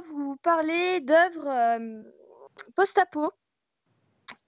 vous 0.00 0.36
parler 0.36 1.00
d'œuvres 1.00 1.78
post-apo, 2.74 3.30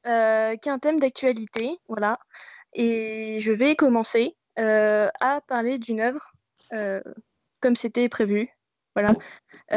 qui 0.04 0.08
est 0.10 0.68
un 0.68 0.78
thème 0.78 1.00
d'actualité, 1.00 1.78
voilà. 1.88 2.18
Et 2.72 3.38
je 3.40 3.52
vais 3.52 3.76
commencer 3.76 4.36
à 4.56 5.40
parler 5.46 5.78
d'une 5.78 6.00
œuvre 6.00 6.32
comme 7.60 7.76
c'était 7.76 8.08
prévu. 8.08 8.48
Voilà. 8.94 9.14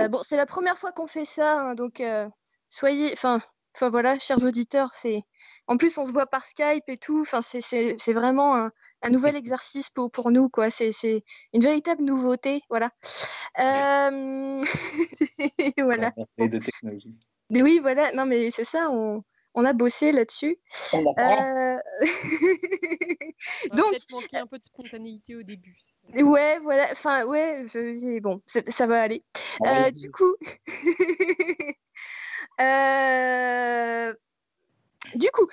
bon, 0.09 0.21
c'est 0.23 0.37
la 0.37 0.45
première 0.45 0.77
fois 0.77 0.91
qu'on 0.91 1.07
fait 1.07 1.25
ça, 1.25 1.59
hein, 1.59 1.75
donc 1.75 2.01
soyez, 2.69 3.11
enfin, 3.13 3.41
Enfin 3.75 3.89
voilà, 3.89 4.19
chers 4.19 4.43
auditeurs, 4.43 4.93
c'est 4.93 5.23
en 5.67 5.77
plus 5.77 5.97
on 5.97 6.05
se 6.05 6.11
voit 6.11 6.25
par 6.25 6.45
Skype 6.45 6.83
et 6.87 6.97
tout. 6.97 7.21
Enfin 7.21 7.41
c'est 7.41 8.13
vraiment 8.13 8.55
un, 8.55 8.71
un, 9.01 9.09
nouvel 9.09 9.35
exercice 9.35 9.89
pour, 9.89 10.11
pour 10.11 10.31
nous 10.31 10.49
quoi. 10.49 10.69
C'est 10.69 10.91
une 11.53 11.61
véritable 11.61 12.03
nouveauté, 12.03 12.61
voilà. 12.69 12.91
Euh... 13.59 14.61
voilà. 15.77 16.13
de 16.37 16.59
technologie. 16.59 17.15
Oui 17.51 17.79
voilà, 17.79 18.11
non 18.13 18.25
mais 18.25 18.51
c'est 18.51 18.63
ça, 18.63 18.89
on, 18.91 19.23
on, 19.55 19.65
a 19.65 19.73
bossé 19.73 20.11
là-dessus. 20.11 20.57
Euh... 20.93 21.77
Donc 23.71 23.95
manqué 24.11 24.37
un 24.37 24.47
peu 24.47 24.57
de 24.57 24.63
spontanéité 24.63 25.35
au 25.35 25.43
début. 25.43 25.77
Ouais, 26.15 26.59
voilà. 26.59 26.87
Enfin, 26.91 27.25
ouais, 27.25 27.65
je... 27.67 28.19
bon, 28.19 28.41
ça 28.47 28.87
va 28.87 29.01
aller. 29.01 29.23
Euh, 29.65 29.91
du 29.91 30.11
coup, 30.11 30.35
Euh, 32.59 34.13
du 35.15 35.27
coup, 35.31 35.47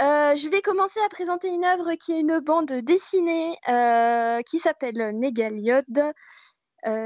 euh, 0.00 0.36
je 0.36 0.48
vais 0.48 0.62
commencer 0.62 1.00
à 1.04 1.08
présenter 1.08 1.48
une 1.48 1.64
œuvre 1.64 1.94
qui 1.94 2.12
est 2.12 2.20
une 2.20 2.40
bande 2.40 2.72
dessinée 2.72 3.56
euh, 3.68 4.42
qui 4.42 4.58
s'appelle 4.58 5.10
Négaliode. 5.14 6.12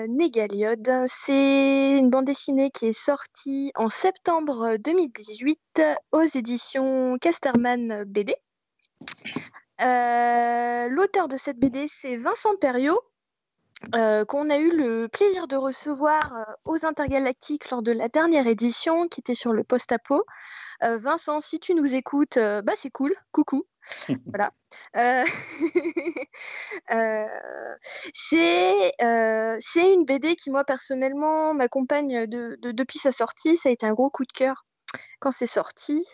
Négaliode, 0.09 0.91
c'est 1.06 1.98
une 1.98 2.11
bande 2.11 2.25
dessinée 2.25 2.73
qui 2.73 2.87
est 2.87 2.92
sortie 2.92 3.70
en 3.77 3.89
septembre 3.89 4.77
2018 4.77 5.83
aux 6.11 6.23
éditions 6.23 7.17
Casterman 7.20 8.03
BD. 8.03 8.34
L'auteur 9.78 11.28
de 11.28 11.36
cette 11.36 11.61
BD, 11.61 11.86
c'est 11.86 12.17
Vincent 12.17 12.56
Perriot, 12.56 13.01
euh, 13.95 14.25
qu'on 14.25 14.51
a 14.51 14.59
eu 14.59 14.77
le 14.77 15.07
plaisir 15.07 15.47
de 15.47 15.55
recevoir 15.55 16.34
euh, 16.34 16.43
aux 16.65 16.84
Intergalactiques 16.84 17.71
lors 17.71 17.83
de 17.83 17.93
la 17.93 18.09
dernière 18.09 18.48
édition 18.48 19.07
qui 19.07 19.20
était 19.20 19.37
sur 19.37 19.53
le 19.53 19.62
post-apo. 19.62 20.25
Euh, 20.83 20.98
Vincent, 20.98 21.41
si 21.41 21.61
tu 21.61 21.75
nous 21.75 21.95
écoutes, 21.95 22.39
bah 22.39 22.73
c'est 22.75 22.91
cool, 22.91 23.15
coucou. 23.33 23.65
voilà. 24.27 24.51
c'est 28.12 29.92
une 29.92 30.05
BD 30.05 30.35
qui, 30.35 30.51
moi, 30.51 30.65
personnellement, 30.65 31.55
m'accompagne 31.55 32.27
depuis 32.27 32.98
sa 32.98 33.13
sortie. 33.13 33.57
Ça 33.57 33.69
a 33.69 33.73
été 33.73 33.87
un 33.87 33.95
gros 33.95 34.11
coup 34.11 34.25
de 34.25 34.33
cœur 34.33 34.65
quand 35.20 35.31
c'est 35.31 35.47
sorti. 35.47 36.05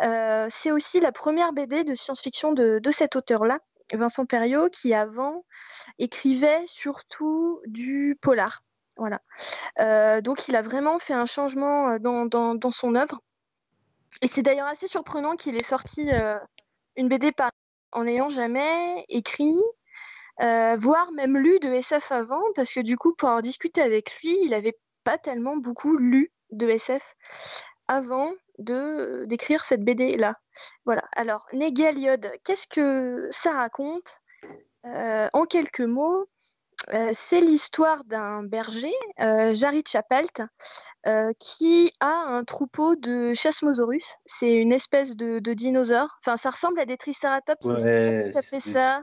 c'est 0.00 0.70
aussi 0.70 1.00
la 1.00 1.12
première 1.12 1.52
BD 1.52 1.84
de 1.84 1.94
science-fiction 1.94 2.52
de, 2.52 2.80
cet 2.90 3.16
auteur-là. 3.16 3.58
Vincent 3.92 4.26
Perriot, 4.26 4.68
qui 4.70 4.94
avant 4.94 5.44
écrivait 5.98 6.66
surtout 6.66 7.60
du 7.66 8.18
polar. 8.20 8.62
Voilà. 8.96 9.20
Euh, 9.80 10.20
donc 10.20 10.48
il 10.48 10.56
a 10.56 10.62
vraiment 10.62 10.98
fait 10.98 11.14
un 11.14 11.26
changement 11.26 11.90
euh, 11.90 11.98
dans, 11.98 12.70
son 12.70 12.94
œuvre. 12.94 13.20
Et 14.22 14.28
c'est 14.28 14.42
d'ailleurs 14.42 14.66
assez 14.66 14.88
surprenant 14.88 15.36
qu'il 15.36 15.56
ait 15.56 15.62
sorti 15.62 16.10
euh, 16.12 16.38
une 16.96 17.08
BD 17.08 17.32
par 17.32 17.50
en 17.92 18.04
n'ayant 18.04 18.28
jamais 18.28 19.04
écrit, 19.08 19.58
voire 20.38 21.10
même 21.12 21.36
lu 21.36 21.58
de 21.58 21.68
SF 21.68 22.12
avant, 22.12 22.42
parce 22.54 22.72
que 22.72 22.80
du 22.80 22.96
coup, 22.96 23.14
pour 23.14 23.30
en 23.30 23.40
discuter 23.40 23.82
avec 23.82 24.14
lui, 24.20 24.38
il 24.44 24.50
n'avait 24.50 24.78
pas 25.02 25.18
tellement 25.18 25.56
beaucoup 25.56 25.96
lu 25.96 26.30
de 26.52 26.68
SF 26.68 27.02
avant 27.88 28.30
de 28.60 29.24
d'écrire 29.26 29.64
cette 29.64 29.84
BD 29.84 30.16
là. 30.16 30.36
Voilà. 30.84 31.02
Alors 31.16 31.46
Négaliode, 31.52 32.30
qu'est-ce 32.44 32.66
que 32.66 33.28
ça 33.30 33.52
raconte? 33.52 34.20
Euh, 34.86 35.28
En 35.34 35.44
quelques 35.44 35.80
mots, 35.80 36.26
euh, 36.92 37.10
c'est 37.14 37.40
l'histoire 37.40 38.04
d'un 38.04 38.42
berger, 38.42 38.92
euh, 39.20 39.54
Jarid 39.54 39.86
Chapelt, 39.86 40.42
euh, 41.06 41.32
qui 41.38 41.92
a 42.00 42.08
un 42.08 42.42
troupeau 42.44 42.96
de 42.96 43.32
Chasmosaurus. 43.34 44.16
C'est 44.24 44.52
une 44.52 44.72
espèce 44.72 45.14
de, 45.14 45.38
dinosaure. 45.52 46.18
Enfin, 46.24 46.36
ça 46.36 46.50
ressemble 46.50 46.80
à 46.80 46.86
des 46.86 46.96
Triceratops. 46.96 47.66
Ouais, 47.66 48.30
ça 48.32 48.42
fait 48.42 48.60
ça. 48.60 49.00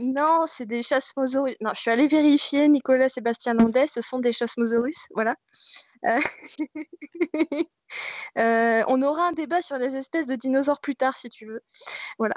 Non, 0.00 0.44
c'est 0.46 0.66
des 0.66 0.82
Chasmosaurus. 0.82 1.56
Non, 1.60 1.70
je 1.74 1.80
suis 1.80 1.90
allée 1.90 2.08
vérifier, 2.08 2.68
Nicolas 2.68 3.08
Sébastien 3.08 3.54
Landais, 3.54 3.86
ce 3.86 4.00
sont 4.00 4.18
des 4.18 4.32
Chasmosaurus. 4.32 5.06
Voilà. 5.14 5.36
Euh, 6.04 6.20
euh, 8.38 8.82
on 8.88 9.02
aura 9.02 9.28
un 9.28 9.32
débat 9.32 9.62
sur 9.62 9.78
les 9.78 9.96
espèces 9.96 10.26
de 10.26 10.36
dinosaures 10.36 10.80
plus 10.80 10.96
tard, 10.96 11.16
si 11.16 11.30
tu 11.30 11.46
veux. 11.46 11.62
Voilà. 12.18 12.34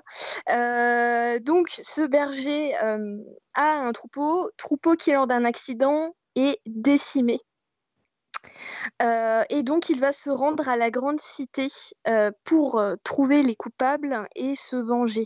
Euh, 0.49 1.39
donc, 1.39 1.69
ce 1.69 2.01
berger 2.01 2.75
a 2.75 3.73
un 3.73 3.91
troupeau, 3.91 4.49
troupeau 4.57 4.95
qui, 4.95 5.11
lors 5.11 5.27
d'un 5.27 5.45
accident, 5.45 6.15
est 6.35 6.59
décimé. 6.65 7.39
et 9.01 9.63
donc, 9.63 9.89
il 9.89 9.99
va 9.99 10.11
se 10.11 10.29
rendre 10.29 10.69
à 10.69 10.75
la 10.75 10.89
grande 10.89 11.19
cité 11.19 11.67
pour 12.43 12.81
trouver 13.03 13.43
les 13.43 13.55
coupables 13.55 14.27
et 14.35 14.55
se 14.55 14.75
venger. 14.75 15.25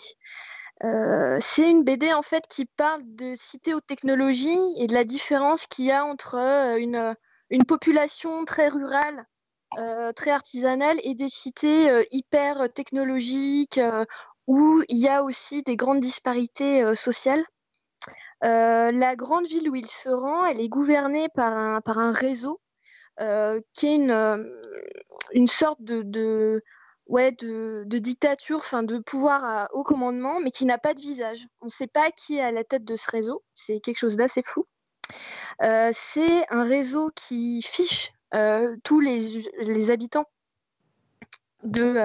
c'est 1.40 1.70
une 1.70 1.84
BD 1.84 2.12
en 2.14 2.24
fait 2.24 2.48
qui 2.48 2.66
parle 2.66 3.02
de 3.06 3.34
cité 3.36 3.74
aux 3.74 3.82
technologies 3.82 4.60
et 4.78 4.88
de 4.88 4.94
la 4.94 5.04
différence 5.04 5.68
qu'il 5.68 5.86
y 5.86 5.92
a 5.92 6.06
entre 6.06 6.36
une, 6.80 7.16
une 7.50 7.66
population 7.66 8.46
très 8.46 8.68
rurale, 8.70 9.26
euh, 9.78 10.14
très 10.14 10.32
artisanale 10.32 11.00
et 11.04 11.16
des 11.16 11.30
cités 11.30 11.90
euh, 11.90 12.04
hyper 12.12 12.72
technologiques 12.74 13.78
euh, 13.78 14.06
où 14.48 14.82
il 14.90 14.98
y 14.98 15.10
a 15.10 15.24
aussi 15.24 15.64
des 15.64 15.76
grandes 15.76 16.00
disparités 16.00 16.96
sociales. 16.96 17.44
la 18.42 19.16
grande 19.16 19.48
ville 19.48 19.70
où 19.70 19.76
il 19.76 19.88
se 19.90 20.10
rend, 20.10 20.46
elle 20.46 20.62
est 20.62 20.70
gouvernée 20.70 21.28
par 21.34 21.54
un, 21.54 22.12
réseau 22.12 22.62
qui 23.74 23.88
est 23.88 23.96
une, 23.96 25.48
sorte 25.48 25.82
de, 25.82 26.62
dictature, 28.00 28.62
de 28.84 29.00
pouvoir 29.00 29.68
au 29.74 29.84
commandement, 29.84 30.40
mais 30.40 30.52
qui 30.52 30.66
n'a 30.66 30.78
pas 30.78 30.94
de 30.94 31.02
visage. 31.02 31.48
On 31.62 31.66
ne 31.66 31.72
sait 31.72 31.88
pas 31.88 32.12
qui 32.12 32.38
est 32.38 32.42
à 32.42 32.52
la 32.52 32.64
tête 32.64 32.86
de 32.86 32.96
ce 32.96 33.10
réseau. 33.10 33.44
C'est 33.56 33.80
quelque 33.80 33.98
chose 33.98 34.16
d'assez 34.16 34.44
fou. 34.44 34.68
Euh, 35.64 35.90
c'est 35.94 36.46
un 36.50 36.64
réseau 36.64 37.12
qui 37.16 37.62
fiche 37.62 38.12
euh, 38.34 38.76
tous 38.84 39.00
les, 39.00 39.92
habitants 39.92 40.26
de, 41.64 41.96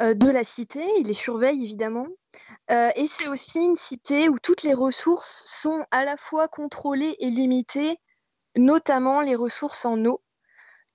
euh, 0.00 0.14
de 0.14 0.28
la 0.28 0.44
cité. 0.44 0.84
Il 0.98 1.06
les 1.06 1.14
surveille 1.14 1.62
évidemment. 1.62 2.06
et 2.70 3.06
c'est 3.06 3.28
aussi 3.28 3.60
une 3.60 3.76
cité 3.76 4.28
où 4.28 4.38
toutes 4.38 4.62
les 4.62 4.74
ressources 4.74 5.44
sont 5.46 5.84
à 5.90 6.04
la 6.04 6.16
fois 6.16 6.48
contrôlées 6.48 7.16
et 7.18 7.28
limitées, 7.28 7.98
notamment 8.56 9.20
les 9.20 9.36
ressources 9.36 9.84
en 9.84 10.02
eau. 10.06 10.22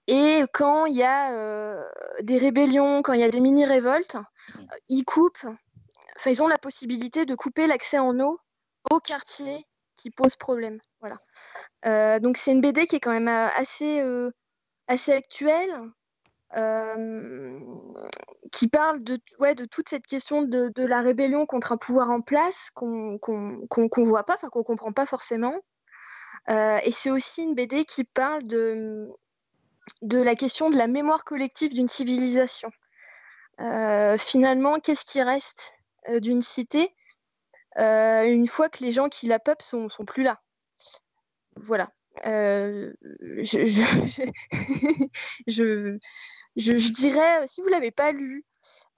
Et 0.08 0.44
quand 0.54 0.86
il 0.86 0.96
y 0.96 1.04
a 1.04 1.84
des 2.22 2.38
rébellions, 2.38 3.02
quand 3.04 3.14
il 3.14 3.20
y 3.20 3.24
a 3.24 3.30
des 3.30 3.42
mini-révoltes, 3.42 4.16
mmh. 4.16 4.60
ils 4.90 5.04
coupent, 5.04 5.46
enfin 6.16 6.32
ils 6.32 6.42
ont 6.42 6.48
la 6.48 6.58
possibilité 6.58 7.26
de 7.26 7.36
couper 7.36 7.68
l'accès 7.68 8.00
en 8.00 8.20
eau 8.20 8.40
au 8.90 9.00
quartier 9.00 9.68
qui 9.98 10.12
pose 10.12 10.36
problème. 10.36 10.80
Voilà. 11.02 11.20
Euh, 11.86 12.20
donc 12.20 12.38
c'est 12.38 12.52
une 12.52 12.62
BD 12.62 12.88
qui 12.88 12.98
est 12.98 13.00
quand 13.00 13.12
même 13.12 13.28
euh, 13.28 13.48
assez, 13.58 14.00
euh, 14.00 14.32
assez 14.88 15.14
actuelle, 15.14 15.72
qui 18.54 18.70
parle 18.70 19.04
de, 19.04 19.20
ouais, 19.40 19.54
de 19.54 19.66
toute 19.66 19.90
cette 19.90 20.08
question 20.08 20.44
de, 20.44 20.72
de, 20.74 20.86
la 20.86 21.02
rébellion 21.02 21.46
contre 21.46 21.74
un 21.74 21.78
pouvoir 21.78 22.10
en 22.10 22.22
place 22.22 22.70
qu'on 22.74 23.20
qu'on 23.20 24.06
voit 24.06 24.24
pas, 24.24 24.36
enfin 24.36 24.48
qu'on 24.50 24.64
comprend 24.64 24.94
pas 24.94 25.06
forcément. 25.06 25.56
et 26.48 26.92
c'est 26.94 27.12
aussi 27.12 27.44
une 27.44 27.54
BD 27.54 27.84
qui 27.84 28.06
parle 28.06 28.44
de, 28.44 29.10
de 30.04 30.22
la 30.22 30.36
question 30.36 30.70
de 30.70 30.78
la 30.78 30.88
mémoire 30.88 31.26
collective 31.26 31.74
d'une 31.74 31.90
civilisation. 31.90 32.72
finalement, 34.18 34.80
qu'est-ce 34.80 35.06
qui 35.06 35.22
reste 35.22 35.74
d'une 36.22 36.42
cité? 36.42 36.96
Une 37.78 38.48
fois 38.48 38.70
que 38.70 38.84
les 38.84 38.92
gens 38.92 39.10
qui 39.10 39.28
la 39.28 39.40
peuplent 39.40 39.64
sont, 39.64 39.90
plus 40.06 40.24
là. 40.24 40.42
Voilà. 41.56 41.90
Euh, 42.26 42.94
je, 43.22 43.60
dirais, 46.94 47.44
si 47.46 47.62
vous 47.62 47.68
ne 47.68 47.72
l'avez 47.72 47.92
pas 47.92 48.12
lu, 48.12 48.44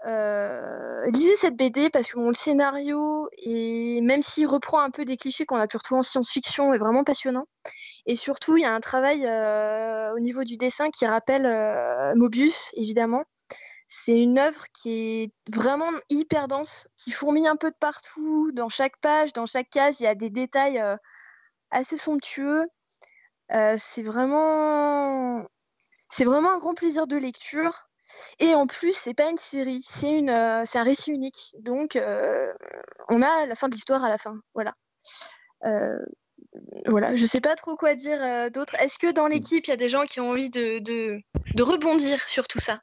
euh, 0.06 1.06
lisez 1.08 1.36
cette 1.36 1.58
BD 1.58 1.90
parce 1.90 2.10
que 2.12 2.20
le 2.20 2.34
scénario, 2.34 3.28
et 3.38 4.00
même 4.02 4.22
s'il 4.22 4.48
reprend 4.48 4.80
un 4.80 4.92
peu 4.92 5.04
des 5.04 5.18
clichés 5.18 5.46
qu'on 5.46 5.58
a 5.58 5.68
pu 5.68 5.76
retrouver 5.78 6.00
en 6.00 6.04
science-fiction, 6.04 6.74
est 6.74 6.78
vraiment 6.78 7.04
passionnant. 7.04 7.46
Et 8.06 8.16
surtout, 8.16 8.56
il 8.56 8.62
y 8.62 8.66
a 8.66 8.74
un 8.74 8.80
travail 8.80 9.26
au 10.16 10.20
niveau 10.20 10.44
du 10.44 10.56
dessin 10.58 10.90
qui 10.90 11.06
rappelle 11.06 11.48
Mobius, 12.16 12.72
évidemment. 12.76 13.26
C'est 13.92 14.22
une 14.22 14.38
œuvre 14.38 14.66
qui 14.72 15.24
est 15.24 15.34
vraiment 15.52 15.90
hyper 16.10 16.48
dense, 16.48 16.88
qui 16.96 17.10
fourmille 17.10 17.48
un 17.48 17.56
peu 17.56 17.72
de 17.72 17.76
partout. 17.76 18.52
Dans 18.54 18.70
chaque 18.70 18.96
page, 18.98 19.34
dans 19.34 19.48
chaque 19.48 19.72
case, 19.72 20.00
il 20.00 20.04
y 20.04 20.08
a 20.08 20.14
des 20.14 20.30
détails 20.30 20.80
euh, 20.80 20.96
assez 21.72 21.98
somptueux. 21.98 22.66
Euh, 23.52 23.76
c'est 23.80 24.04
vraiment 24.04 25.44
c'est 26.08 26.24
vraiment 26.24 26.54
un 26.54 26.60
grand 26.60 26.76
plaisir 26.76 27.08
de 27.08 27.18
lecture. 27.18 27.90
Et 28.38 28.54
en 28.54 28.68
plus, 28.68 28.94
c'est 28.94 29.16
pas 29.16 29.28
une 29.30 29.40
série, 29.40 29.82
c'est 29.82 30.12
une, 30.12 30.30
euh, 30.30 30.62
c'est 30.66 30.78
un 30.78 30.84
récit 30.84 31.12
unique. 31.12 31.56
Donc, 31.60 31.98
on 33.10 33.22
a 33.24 33.46
la 33.48 33.56
fin 33.56 33.70
de 33.70 33.74
l'histoire 33.74 34.04
à 34.04 34.10
la 34.10 34.20
fin. 34.20 34.36
Voilà. 34.54 34.76
Voilà, 36.86 37.16
je 37.16 37.26
sais 37.26 37.42
pas 37.42 37.56
trop 37.56 37.76
quoi 37.76 37.96
dire 37.96 38.52
d'autre. 38.52 38.76
Est-ce 38.76 39.00
que 39.00 39.12
dans 39.12 39.28
l'équipe, 39.28 39.66
il 39.66 39.72
y 39.72 39.74
a 39.74 39.78
des 39.78 39.90
gens 39.90 40.06
qui 40.06 40.20
ont 40.20 40.30
envie 40.30 40.52
de, 40.52 40.78
de, 40.80 41.20
de 41.56 41.64
rebondir 41.64 42.22
sur 42.30 42.48
tout 42.48 42.60
ça? 42.60 42.82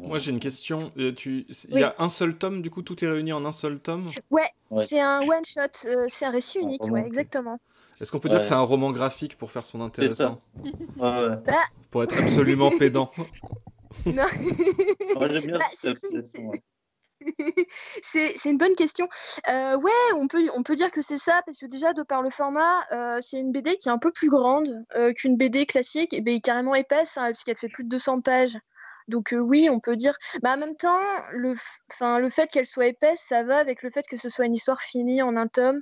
Moi, 0.00 0.18
j'ai 0.18 0.30
une 0.30 0.40
question. 0.40 0.92
Tu... 1.16 1.46
Il 1.70 1.78
y 1.78 1.82
a 1.82 1.94
un 1.98 2.08
seul 2.08 2.36
tome, 2.36 2.62
du 2.62 2.70
coup, 2.70 2.82
tout 2.82 3.04
est 3.04 3.08
réuni 3.08 3.32
en 3.32 3.44
un 3.44 3.52
seul 3.52 3.78
tome? 3.78 4.10
Ouais, 4.30 4.50
c'est 4.76 5.00
un 5.00 5.20
one 5.20 5.44
shot, 5.44 5.88
c'est 6.08 6.24
un 6.26 6.30
récit 6.30 6.58
unique, 6.58 6.84
ouais, 6.84 7.04
exactement. 7.06 7.58
Est-ce 8.00 8.10
qu'on 8.10 8.18
peut 8.18 8.28
dire 8.28 8.40
que 8.40 8.44
c'est 8.44 8.54
un 8.54 8.60
roman 8.60 8.90
graphique 8.90 9.38
pour 9.38 9.50
faire 9.50 9.64
son 9.64 9.80
intéressant 9.80 10.38
ouais. 10.62 10.70
Bah. 11.46 11.52
Pour 11.90 12.02
être 12.02 12.18
absolument 12.20 12.70
pédant. 12.70 13.10
Non. 14.06 14.26
j'aime 15.28 15.46
bien 15.46 15.58
Bah, 15.58 15.66
cette 15.72 15.98
c'est- 18.02 18.50
une 18.50 18.58
bonne 18.58 18.74
question. 18.74 19.08
Euh, 19.48 19.76
ouais, 19.76 19.92
on 20.16 20.26
peut, 20.26 20.42
on 20.54 20.62
peut 20.62 20.74
dire 20.74 20.90
que 20.90 21.00
c'est 21.00 21.16
ça, 21.16 21.40
parce 21.46 21.58
que 21.58 21.66
déjà, 21.66 21.92
de 21.92 22.02
par 22.02 22.20
le 22.20 22.28
format, 22.30 22.84
euh, 22.92 23.18
c'est 23.20 23.38
une 23.38 23.52
BD 23.52 23.76
qui 23.76 23.88
est 23.88 23.92
un 23.92 23.98
peu 23.98 24.10
plus 24.10 24.28
grande 24.28 24.84
euh, 24.96 25.12
qu'une 25.12 25.36
BD 25.36 25.64
classique, 25.64 26.12
et 26.12 26.20
ben, 26.20 26.40
carrément 26.40 26.74
épaisse, 26.74 27.16
hein, 27.16 27.28
puisqu'elle 27.28 27.56
fait 27.56 27.68
plus 27.68 27.84
de 27.84 27.88
200 27.88 28.20
pages. 28.20 28.58
Donc 29.08 29.32
euh, 29.32 29.38
oui, 29.38 29.68
on 29.70 29.80
peut 29.80 29.96
dire. 29.96 30.16
Bah, 30.42 30.54
en 30.54 30.56
même 30.56 30.76
temps, 30.76 30.98
le, 31.32 31.54
'fin, 31.92 32.18
le 32.18 32.28
fait 32.30 32.50
qu'elle 32.50 32.66
soit 32.66 32.86
épaisse, 32.86 33.20
ça 33.20 33.42
va 33.42 33.58
avec 33.58 33.82
le 33.82 33.90
fait 33.90 34.06
que 34.06 34.16
ce 34.16 34.28
soit 34.28 34.46
une 34.46 34.54
histoire 34.54 34.80
finie 34.80 35.22
en 35.22 35.36
un 35.36 35.46
tome. 35.46 35.80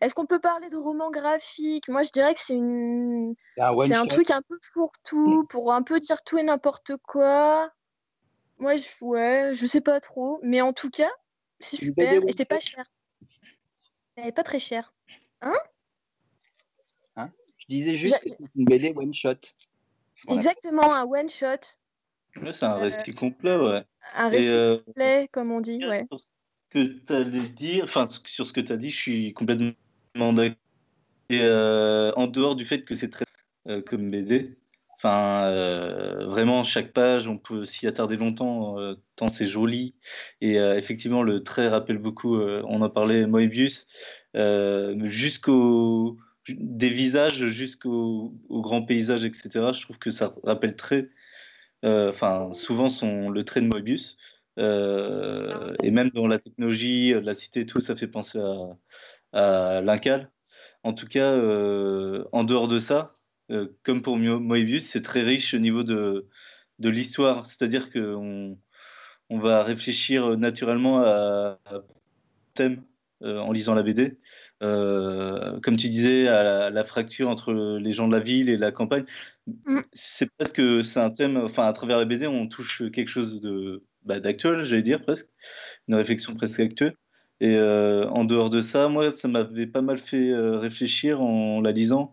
Est-ce 0.00 0.14
qu'on 0.14 0.26
peut 0.26 0.40
parler 0.40 0.68
de 0.70 0.76
roman 0.76 1.10
graphique? 1.10 1.88
Moi, 1.88 2.02
je 2.02 2.10
dirais 2.10 2.34
que 2.34 2.40
c'est 2.40 2.54
une... 2.54 3.34
C'est 3.56 3.62
un 3.62 3.70
one 3.70 3.88
shot. 3.88 4.06
truc 4.06 4.30
un 4.30 4.42
peu 4.42 4.58
fourre-tout, 4.72 5.46
pour 5.48 5.72
un 5.72 5.82
peu 5.82 6.00
dire 6.00 6.22
tout 6.22 6.38
et 6.38 6.42
n'importe 6.42 6.96
quoi. 7.06 7.70
Moi, 8.58 8.76
je, 8.76 8.88
ouais, 9.02 9.50
je 9.54 9.66
sais 9.66 9.80
pas 9.80 10.00
trop. 10.00 10.40
Mais 10.42 10.60
en 10.60 10.72
tout 10.72 10.90
cas, 10.90 11.10
c'est 11.60 11.76
super. 11.76 12.22
Et 12.26 12.32
c'est 12.32 12.44
pas 12.44 12.60
cher. 12.60 12.84
Elle 14.16 14.28
est 14.28 14.32
pas 14.32 14.44
très 14.44 14.58
chère. 14.58 14.92
Je 17.68 17.74
disais 17.74 17.96
juste 17.96 18.18
que 18.20 18.28
c'est 18.28 18.38
une 18.56 18.64
BD 18.64 18.92
one 18.94 19.14
shot. 19.14 19.36
Voilà. 20.26 20.36
Exactement, 20.36 20.94
un 20.94 21.04
one-shot. 21.04 21.78
Ouais, 22.42 22.52
c'est 22.52 22.64
un 22.64 22.76
Euh, 22.76 22.80
récit 22.80 23.14
complet, 23.14 23.56
ouais. 23.56 23.84
Un 24.14 24.28
récit 24.28 24.54
euh, 24.54 24.78
complet, 24.78 25.28
comme 25.32 25.50
on 25.52 25.60
dit. 25.60 25.84
Ouais. 25.84 26.06
Sur 26.10 26.20
ce 26.20 26.26
que 26.70 26.84
tu 26.84 27.12
allais 27.12 27.48
dire, 27.48 27.84
enfin, 27.84 28.06
sur 28.06 28.46
ce 28.46 28.52
que 28.52 28.60
tu 28.60 28.72
as 28.72 28.76
dit, 28.76 28.90
je 28.90 28.96
suis 28.96 29.32
complètement 29.32 30.32
d'accord. 30.32 30.56
Et 31.30 31.40
euh, 31.40 32.12
en 32.16 32.26
dehors 32.26 32.54
du 32.54 32.64
fait 32.64 32.82
que 32.82 32.94
c'est 32.94 33.10
très 33.10 33.24
comme 33.86 34.10
BD, 34.10 34.58
enfin, 34.96 35.44
euh, 35.44 36.26
vraiment, 36.26 36.64
chaque 36.64 36.92
page, 36.92 37.28
on 37.28 37.38
peut 37.38 37.64
s'y 37.64 37.86
attarder 37.86 38.16
longtemps, 38.16 38.78
euh, 38.78 38.94
tant 39.16 39.28
c'est 39.28 39.46
joli. 39.46 39.94
Et 40.40 40.58
euh, 40.58 40.76
effectivement, 40.76 41.22
le 41.22 41.42
trait 41.42 41.68
rappelle 41.68 41.98
beaucoup, 41.98 42.36
on 42.36 42.82
en 42.82 42.90
parlait, 42.90 43.26
Moebius, 43.26 43.86
jusqu'au 45.04 46.18
des 46.48 46.90
visages 46.90 47.46
jusqu'au 47.46 48.34
au 48.48 48.60
grand 48.60 48.82
paysage, 48.82 49.24
etc. 49.24 49.72
Je 49.72 49.80
trouve 49.80 49.98
que 49.98 50.10
ça 50.10 50.34
rappelle 50.42 50.76
très, 50.76 51.08
enfin, 51.84 52.52
souvent 52.54 52.88
son, 52.88 53.30
le 53.30 53.44
trait 53.44 53.60
de 53.60 53.66
Moebius. 53.66 54.16
Euh, 54.58 55.74
et 55.82 55.90
même 55.90 56.10
dans 56.10 56.26
la 56.28 56.38
technologie, 56.38 57.12
la 57.22 57.34
cité, 57.34 57.60
et 57.60 57.66
tout, 57.66 57.80
ça 57.80 57.96
fait 57.96 58.08
penser 58.08 58.38
à, 59.32 59.78
à 59.78 59.80
l'Incal. 59.80 60.30
En 60.82 60.94
tout 60.94 61.06
cas, 61.06 61.32
euh, 61.32 62.24
en 62.32 62.44
dehors 62.44 62.68
de 62.68 62.78
ça, 62.78 63.18
euh, 63.50 63.68
comme 63.82 64.02
pour 64.02 64.16
Mo- 64.18 64.40
Moebius, 64.40 64.86
c'est 64.86 65.02
très 65.02 65.22
riche 65.22 65.54
au 65.54 65.58
niveau 65.58 65.82
de, 65.82 66.28
de 66.78 66.88
l'histoire. 66.90 67.46
C'est-à-dire 67.46 67.90
qu'on 67.92 68.58
on 69.30 69.38
va 69.38 69.62
réfléchir 69.62 70.36
naturellement 70.38 71.00
à, 71.02 71.58
à 71.66 71.82
thème 72.54 72.84
euh, 73.22 73.38
en 73.40 73.52
lisant 73.52 73.74
la 73.74 73.82
BD. 73.82 74.18
Euh, 74.64 75.60
comme 75.60 75.76
tu 75.76 75.88
disais, 75.88 76.26
à 76.26 76.42
la, 76.42 76.70
la 76.70 76.84
fracture 76.84 77.28
entre 77.28 77.52
les 77.78 77.92
gens 77.92 78.08
de 78.08 78.16
la 78.16 78.22
ville 78.22 78.48
et 78.48 78.56
la 78.56 78.72
campagne. 78.72 79.04
Mm. 79.46 79.80
C'est 79.92 80.30
presque 80.36 80.62
c'est 80.82 81.00
un 81.00 81.10
thème, 81.10 81.36
enfin, 81.36 81.66
à 81.66 81.72
travers 81.72 81.98
la 81.98 82.06
BD, 82.06 82.26
on 82.26 82.48
touche 82.48 82.82
quelque 82.90 83.08
chose 83.08 83.40
de 83.40 83.82
bah, 84.04 84.20
d'actuel, 84.20 84.64
j'allais 84.64 84.82
dire 84.82 85.02
presque, 85.02 85.28
une 85.88 85.96
réflexion 85.96 86.34
presque 86.34 86.60
actuelle. 86.60 86.94
Et 87.40 87.56
euh, 87.56 88.08
en 88.08 88.24
dehors 88.24 88.48
de 88.48 88.60
ça, 88.60 88.88
moi, 88.88 89.10
ça 89.10 89.28
m'avait 89.28 89.66
pas 89.66 89.82
mal 89.82 89.98
fait 89.98 90.30
euh, 90.30 90.58
réfléchir 90.58 91.20
en 91.20 91.60
la 91.60 91.72
lisant. 91.72 92.12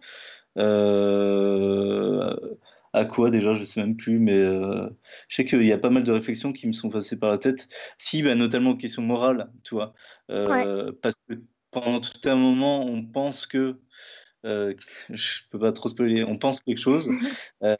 À 2.93 3.05
quoi 3.05 3.29
déjà, 3.29 3.53
je 3.53 3.63
sais 3.63 3.79
même 3.79 3.95
plus, 3.95 4.19
mais 4.19 4.35
je 4.35 5.35
sais 5.35 5.45
qu'il 5.45 5.65
y 5.65 5.71
a 5.71 5.77
pas 5.77 5.89
mal 5.89 6.03
de 6.03 6.11
réflexions 6.11 6.51
qui 6.51 6.67
me 6.67 6.73
sont 6.73 6.89
passées 6.89 7.17
par 7.17 7.31
la 7.31 7.37
tête. 7.37 7.69
Si, 7.97 8.21
bah, 8.21 8.35
notamment 8.35 8.71
aux 8.71 8.75
questions 8.77 9.01
morales, 9.01 9.49
tu 9.63 9.75
vois. 9.75 9.93
Parce 10.27 11.15
que 11.29 11.35
pendant 11.71 12.01
tout 12.01 12.29
un 12.29 12.35
moment, 12.35 12.85
on 12.85 13.03
pense 13.05 13.47
que 13.47 13.77
euh, 14.45 14.73
je 15.09 15.41
peux 15.49 15.59
pas 15.59 15.71
trop 15.71 15.89
spoiler, 15.89 16.23
on 16.23 16.37
pense 16.37 16.61
quelque 16.63 16.79
chose, 16.79 17.09
euh, 17.63 17.75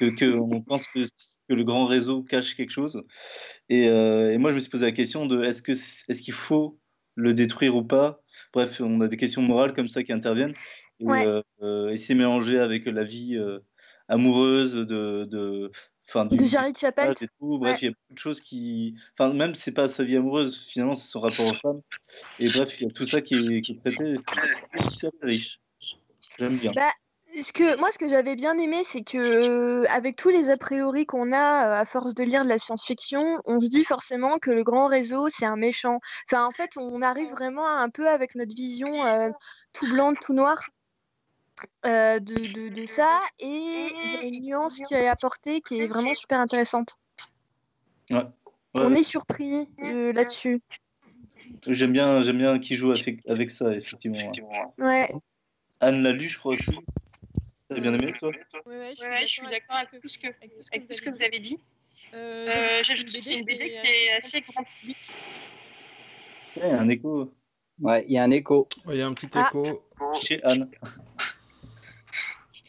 que, 0.00 0.10
que 0.16 0.38
on 0.38 0.60
pense 0.60 0.88
que, 0.88 1.00
que 1.48 1.54
le 1.54 1.64
grand 1.64 1.86
réseau 1.86 2.22
cache 2.22 2.56
quelque 2.56 2.70
chose. 2.70 3.02
Et, 3.68 3.88
euh, 3.88 4.32
et 4.32 4.38
moi, 4.38 4.50
je 4.50 4.56
me 4.56 4.60
suis 4.60 4.70
posé 4.70 4.86
la 4.86 4.92
question 4.92 5.26
de 5.26 5.42
est-ce 5.42 5.62
que 5.62 5.72
est-ce 5.72 6.22
qu'il 6.22 6.34
faut 6.34 6.78
le 7.14 7.34
détruire 7.34 7.76
ou 7.76 7.84
pas? 7.84 8.20
Bref, 8.52 8.80
on 8.80 9.00
a 9.00 9.08
des 9.08 9.16
questions 9.16 9.42
morales 9.42 9.74
comme 9.74 9.88
ça 9.88 10.02
qui 10.02 10.12
interviennent. 10.12 10.54
Et, 11.00 11.06
Ouais. 11.06 11.26
euh, 11.62 11.88
et 11.90 11.96
c'est 11.96 12.14
mélangé 12.14 12.58
avec 12.58 12.86
la 12.86 13.04
vie 13.04 13.38
amoureuse 14.08 14.74
de, 14.74 15.26
de, 15.30 15.70
enfin, 16.08 16.26
du- 16.26 16.36
De 16.36 16.44
Charlie 16.46 16.74
Chappell. 16.74 17.10
et 17.10 17.28
tout. 17.38 17.58
Bref, 17.58 17.80
il 17.82 17.84
y 17.86 17.88
a 17.88 17.90
beaucoup 17.90 18.14
de 18.14 18.18
choses 18.18 18.40
qui. 18.40 18.94
Enfin, 19.18 19.32
même 19.32 19.54
c'est 19.54 19.72
pas 19.72 19.88
sa 19.88 20.04
vie 20.04 20.16
amoureuse, 20.16 20.66
finalement, 20.68 20.94
c'est 20.94 21.08
son 21.08 21.20
rapport 21.20 21.46
aux 21.46 21.54
femmes. 21.56 21.80
Et 22.38 22.48
bref, 22.48 22.70
il 22.80 22.84
y 22.84 22.90
a 22.90 22.92
tout 22.92 23.06
ça 23.06 23.20
qui 23.20 23.34
est, 23.34 23.60
qui 23.60 23.72
est 23.72 23.80
traité. 23.80 24.16
C'est 24.90 25.10
riche. 25.22 25.60
J'aime 26.38 26.56
bien. 26.58 26.72
Bah, 26.74 26.90
ce 27.42 27.52
que, 27.52 27.78
moi, 27.78 27.90
ce 27.90 27.98
que 27.98 28.08
j'avais 28.08 28.36
bien 28.36 28.56
aimé, 28.58 28.82
c'est 28.84 29.02
que 29.02 29.84
avec 29.88 30.16
tous 30.16 30.28
les 30.28 30.50
a 30.50 30.56
priori 30.56 31.04
qu'on 31.04 31.32
a 31.32 31.36
euh, 31.68 31.80
à 31.80 31.84
force 31.84 32.14
de 32.14 32.22
lire 32.22 32.44
de 32.44 32.48
la 32.48 32.58
science-fiction, 32.58 33.40
on 33.44 33.58
se 33.58 33.68
dit 33.68 33.84
forcément 33.84 34.38
que 34.38 34.50
le 34.50 34.62
grand 34.62 34.86
réseau, 34.86 35.28
c'est 35.28 35.46
un 35.46 35.56
méchant. 35.56 35.98
Enfin, 36.30 36.46
en 36.46 36.52
fait, 36.52 36.70
on 36.76 37.02
arrive 37.02 37.30
vraiment 37.30 37.66
un 37.66 37.88
peu 37.88 38.08
avec 38.08 38.34
notre 38.36 38.54
vision 38.54 39.04
euh, 39.06 39.30
tout 39.72 39.88
blanc, 39.90 40.14
tout 40.14 40.32
noir 40.32 40.62
euh, 41.86 42.18
de, 42.20 42.46
de, 42.52 42.68
de 42.68 42.86
ça. 42.86 43.20
Et 43.38 43.46
il 43.48 44.12
y 44.12 44.16
a 44.16 44.22
une 44.24 44.44
nuance 44.44 44.80
qui 44.80 44.94
est 44.94 45.06
apportée 45.08 45.60
qui 45.60 45.80
est 45.80 45.86
vraiment 45.86 46.14
super 46.14 46.40
intéressante. 46.40 46.94
Ouais. 48.10 48.16
Ouais, 48.16 48.24
On 48.74 48.92
ouais. 48.92 49.00
est 49.00 49.02
surpris 49.02 49.68
euh, 49.82 50.12
là-dessus. 50.12 50.60
J'aime 51.66 51.92
bien, 51.92 52.20
j'aime 52.20 52.38
bien 52.38 52.58
qui 52.58 52.76
joue 52.76 52.90
avec, 52.90 53.20
avec 53.28 53.50
ça, 53.50 53.72
effectivement. 53.72 54.18
Ouais. 54.78 55.12
Anne 55.80 56.02
l'a 56.02 56.12
lu, 56.12 56.28
je 56.28 56.38
crois 56.38 56.54
aussi. 56.54 56.72
T'as 57.68 57.80
bien 57.80 57.94
aimé, 57.94 58.12
toi? 58.18 58.30
Ouais, 58.66 58.94
ouais, 59.00 59.20
je 59.22 59.26
suis 59.26 59.42
d'accord 59.42 59.76
avec 59.76 60.00
tout 60.00 60.08
ce 60.08 60.18
que, 60.18 60.26
avec 60.26 60.54
tout 60.54 60.62
ce 60.62 60.68
avec 60.72 60.88
tout 60.88 60.94
ce 60.94 61.02
que 61.02 61.10
vous 61.10 61.22
avez 61.22 61.38
dit. 61.38 61.58
Euh, 62.12 62.82
j'ajoute 62.82 63.10
que 63.12 63.20
c'est 63.20 63.34
une 63.34 63.44
BD 63.44 63.58
qui 63.82 63.88
est 63.88 64.10
assez 64.18 64.40
grand 64.42 64.64
public. 64.64 64.96
Ouais, 66.56 66.70
un 66.70 66.88
écho 66.88 67.32
Ouais, 67.80 68.04
il 68.06 68.12
y 68.12 68.18
a 68.18 68.22
un 68.24 68.30
écho. 68.30 68.68
Ouais, 68.84 68.94
Il 68.96 68.98
y 68.98 69.02
a 69.02 69.06
un 69.06 69.14
petit 69.14 69.28
Ah. 69.34 69.46
écho. 69.48 69.82
chez 70.20 70.42
Anne. 70.44 70.68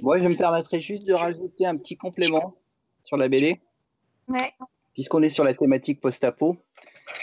Moi, 0.02 0.20
je 0.20 0.28
me 0.28 0.36
permettrais 0.36 0.80
juste 0.80 1.06
de 1.06 1.14
rajouter 1.14 1.66
un 1.66 1.78
petit 1.78 1.96
complément 1.98 2.56
sur 3.04 3.18
la 3.18 3.30
BD, 3.30 3.62
Ouais. 4.28 4.52
puisqu'on 4.94 5.22
est 5.24 5.30
sur 5.30 5.44
la 5.44 5.54
thématique 5.54 6.02
post-apo. 6.02 6.58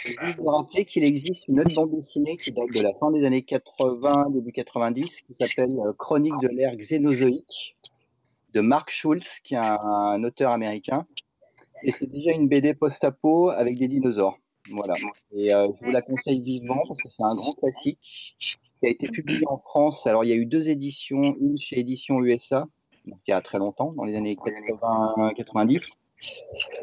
Je 0.05 0.37
vous 0.37 0.45
rappeler 0.47 0.85
qu'il 0.85 1.05
existe 1.05 1.49
une 1.49 1.61
autre 1.61 1.75
bande 1.75 1.91
dessinée 1.91 2.37
qui 2.37 2.53
date 2.53 2.71
de 2.73 2.81
la 2.81 2.95
fin 2.95 3.11
des 3.11 3.25
années 3.25 3.43
80, 3.43 4.31
début 4.31 4.53
90, 4.53 5.23
qui 5.23 5.35
s'appelle 5.35 5.77
euh, 5.81 5.93
Chronique 5.93 6.39
de 6.41 6.49
l'ère 6.49 6.77
xénozoïque 6.77 7.77
de 8.55 8.61
Mark 8.61 8.91
Schultz, 8.91 9.41
qui 9.43 9.55
est 9.55 9.59
un, 9.59 9.79
un 9.81 10.23
auteur 10.25 10.53
américain. 10.53 11.07
Et 11.83 11.91
c'est 11.91 12.07
déjà 12.07 12.31
une 12.31 12.47
BD 12.49 12.75
post-apo 12.75 13.51
avec 13.51 13.77
des 13.77 13.89
dinosaures. 13.89 14.39
Voilà. 14.71 14.95
Et 15.33 15.53
euh, 15.53 15.67
je 15.75 15.85
vous 15.85 15.91
la 15.91 16.01
conseille 16.03 16.41
vivement 16.41 16.81
parce 16.87 17.01
que 17.03 17.09
c'est 17.09 17.25
un 17.25 17.35
grand 17.35 17.53
classique 17.55 18.37
qui 18.83 18.89
a 18.89 18.91
été 18.91 19.07
publié 19.07 19.43
en 19.47 19.59
France. 19.59 20.05
Alors, 20.09 20.25
il 20.25 20.29
y 20.29 20.33
a 20.33 20.37
eu 20.37 20.45
deux 20.45 20.69
éditions, 20.69 21.37
une 21.41 21.57
chez 21.57 21.79
Édition 21.79 22.21
USA, 22.21 22.67
donc 23.07 23.21
il 23.29 23.31
y 23.31 23.35
a 23.35 23.41
très 23.41 23.59
longtemps, 23.59 23.93
dans 23.93 24.03
les 24.03 24.17
années 24.17 24.35
80-90. 24.35 25.93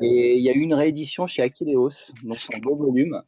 Et 0.01 0.37
il 0.37 0.41
y 0.41 0.49
a 0.49 0.53
eu 0.53 0.61
une 0.61 0.73
réédition 0.73 1.27
chez 1.27 1.41
Aquileos, 1.41 2.11
donc 2.23 2.37
en 2.55 2.59
beau 2.59 2.75
volume. 2.75 3.21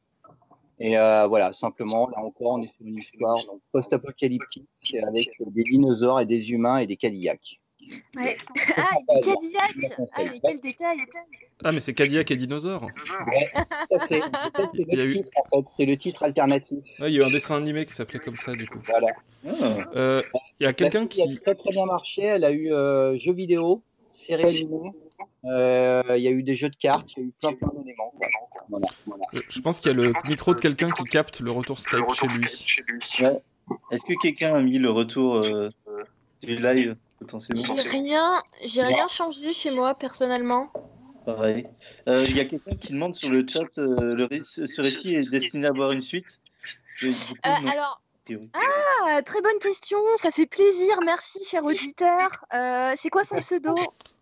Et 0.80 0.98
euh, 0.98 1.28
voilà, 1.28 1.52
simplement, 1.52 2.10
là 2.10 2.20
encore, 2.24 2.54
on 2.54 2.62
est 2.62 2.74
sur 2.78 2.86
une 2.86 2.98
histoire 2.98 3.38
post-apocalyptique 3.74 4.96
avec 5.06 5.30
des 5.40 5.64
dinosaures 5.64 6.22
et 6.22 6.26
des 6.26 6.52
humains 6.52 6.78
et 6.78 6.88
des 6.88 6.98
Cadillacs. 6.98 7.60
Ouais. 8.16 8.38
Ah, 8.78 8.84
Cadillacs 9.24 10.00
Ah, 10.14 10.24
mais 10.24 10.40
quel 10.44 10.60
détail 10.62 10.98
Ah, 11.64 11.72
mais 11.72 11.80
c'est 11.80 11.94
Cadillac 11.94 12.30
et 12.32 12.36
dinosaure. 12.36 12.88
C'est 14.10 14.20
le 14.96 15.06
eu- 15.06 15.14
titre, 15.24 15.30
en 15.52 15.62
fait. 15.62 15.70
C'est 15.76 15.86
le 15.86 15.98
titre 15.98 16.24
alternatif. 16.24 16.80
Ouais, 17.00 17.12
il 17.12 17.14
y 17.14 17.18
a 17.18 17.22
eu 17.22 17.28
un 17.28 17.32
dessin 17.32 17.56
animé 17.58 17.86
qui 17.86 17.94
s'appelait 17.94 18.20
comme 18.20 18.36
ça, 18.36 18.54
du 18.54 18.68
coup. 18.68 18.80
Voilà. 18.86 19.08
Ah, 19.48 19.52
Euh, 19.96 20.22
Il 20.60 20.64
y 20.64 20.68
a 20.68 20.74
quelqu'un 20.74 21.08
qui. 21.08 21.22
a 21.22 21.26
très 21.44 21.56
très 21.56 21.72
bien 21.72 21.86
marché. 21.86 22.24
Elle 22.24 22.44
a 22.44 22.52
eu 22.52 22.72
euh, 22.72 23.18
jeux 23.18 23.34
vidéo 23.34 23.82
série 24.12 24.44
animée. 24.44 24.92
Euh, 25.46 26.04
Il 26.18 26.24
y 26.24 26.28
a 26.28 26.32
eu 26.32 26.44
des 26.44 26.56
jeux 26.56 26.70
de 26.70 26.76
cartes, 26.76 27.14
il 27.18 27.20
y 27.20 27.26
a 27.26 27.28
eu 27.28 27.32
plein 27.40 27.54
plein 27.54 27.70
d'éléments. 27.80 28.14
quoi. 28.18 28.28
Voilà, 28.70 28.88
voilà. 29.06 29.24
Je 29.50 29.60
pense 29.60 29.80
qu'il 29.80 29.92
y 29.92 29.94
a 29.94 29.98
le 29.98 30.14
micro 30.30 30.54
de 30.54 30.60
quelqu'un 30.62 30.90
qui 30.92 31.04
capte 31.04 31.40
le 31.42 31.52
retour 31.52 31.80
Skype 31.80 32.06
chez 32.14 32.28
lui. 32.28 32.46
Ouais. 33.22 33.42
Est-ce 33.92 34.04
que 34.06 34.14
quelqu'un 34.22 34.56
a 34.56 34.62
mis 34.62 34.78
le 34.78 34.90
retour 34.92 35.36
euh, 35.38 35.70
du 36.44 36.56
live? 36.56 36.96
Potentiellement 37.22 37.76
J'ai 37.76 37.88
rien, 37.88 38.42
j'ai 38.64 38.84
rien 38.84 39.08
changé 39.08 39.54
chez 39.54 39.72
moi 39.72 39.94
personnellement. 39.94 40.72
Pareil. 41.26 41.68
Euh, 42.10 42.26
Il 42.28 42.36
y 42.36 42.40
a 42.40 42.46
quelqu'un 42.46 42.76
qui 42.76 42.94
demande 42.94 43.16
sur 43.16 43.30
le 43.30 43.46
chat 43.48 43.78
euh, 43.78 44.16
le 44.16 44.26
ré- 44.26 44.42
ce 44.44 44.82
récit 44.82 45.16
est 45.16 45.30
destiné 45.30 45.68
à 45.68 45.70
avoir 45.70 45.92
une 45.92 46.02
suite. 46.02 46.40
Coup, 47.00 47.06
Euh, 47.06 47.50
alors, 47.72 48.02
ah, 48.54 49.22
très 49.22 49.42
bonne 49.42 49.60
question, 49.60 49.98
ça 50.16 50.32
fait 50.32 50.46
plaisir, 50.46 51.00
merci 51.06 51.44
cher 51.46 51.64
auditeur. 51.64 52.46
Euh, 52.54 52.94
c'est 52.96 53.10
quoi 53.10 53.24
son 53.24 53.38
pseudo? 53.38 53.76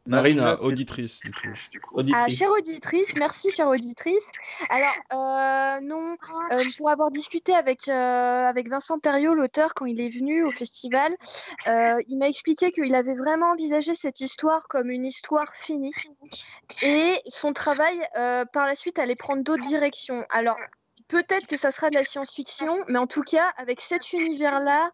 Marina, 0.09 0.59
auditrice, 0.61 1.19
du 1.19 1.31
coup. 1.31 1.47
Ah, 1.95 1.99
Auditrice. 1.99 2.37
chère 2.37 2.51
auditrice, 2.51 3.15
merci 3.17 3.51
chère 3.51 3.67
auditrice. 3.67 4.31
Alors, 4.69 4.95
euh, 5.13 5.79
non, 5.81 6.17
euh, 6.51 6.63
pour 6.77 6.89
avoir 6.89 7.11
discuté 7.11 7.53
avec, 7.53 7.87
euh, 7.87 7.93
avec 8.47 8.69
Vincent 8.69 8.99
Perriot, 8.99 9.35
l'auteur, 9.35 9.73
quand 9.75 9.85
il 9.85 10.01
est 10.01 10.09
venu 10.09 10.43
au 10.43 10.51
festival, 10.51 11.15
euh, 11.67 12.01
il 12.07 12.17
m'a 12.17 12.27
expliqué 12.27 12.71
qu'il 12.71 12.93
avait 12.95 13.15
vraiment 13.15 13.51
envisagé 13.51 13.93
cette 13.93 14.19
histoire 14.19 14.67
comme 14.67 14.89
une 14.89 15.05
histoire 15.05 15.53
finie. 15.55 15.93
Et 16.81 17.13
son 17.27 17.53
travail, 17.53 17.99
euh, 18.17 18.45
par 18.45 18.65
la 18.65 18.75
suite, 18.75 18.99
allait 18.99 19.15
prendre 19.15 19.43
d'autres 19.43 19.63
directions. 19.63 20.23
Alors, 20.31 20.57
peut-être 21.07 21.47
que 21.47 21.57
ça 21.57 21.71
sera 21.71 21.89
de 21.89 21.95
la 21.95 22.03
science-fiction, 22.03 22.83
mais 22.87 22.99
en 22.99 23.07
tout 23.07 23.23
cas, 23.23 23.51
avec 23.57 23.79
cet 23.79 24.11
univers-là, 24.13 24.91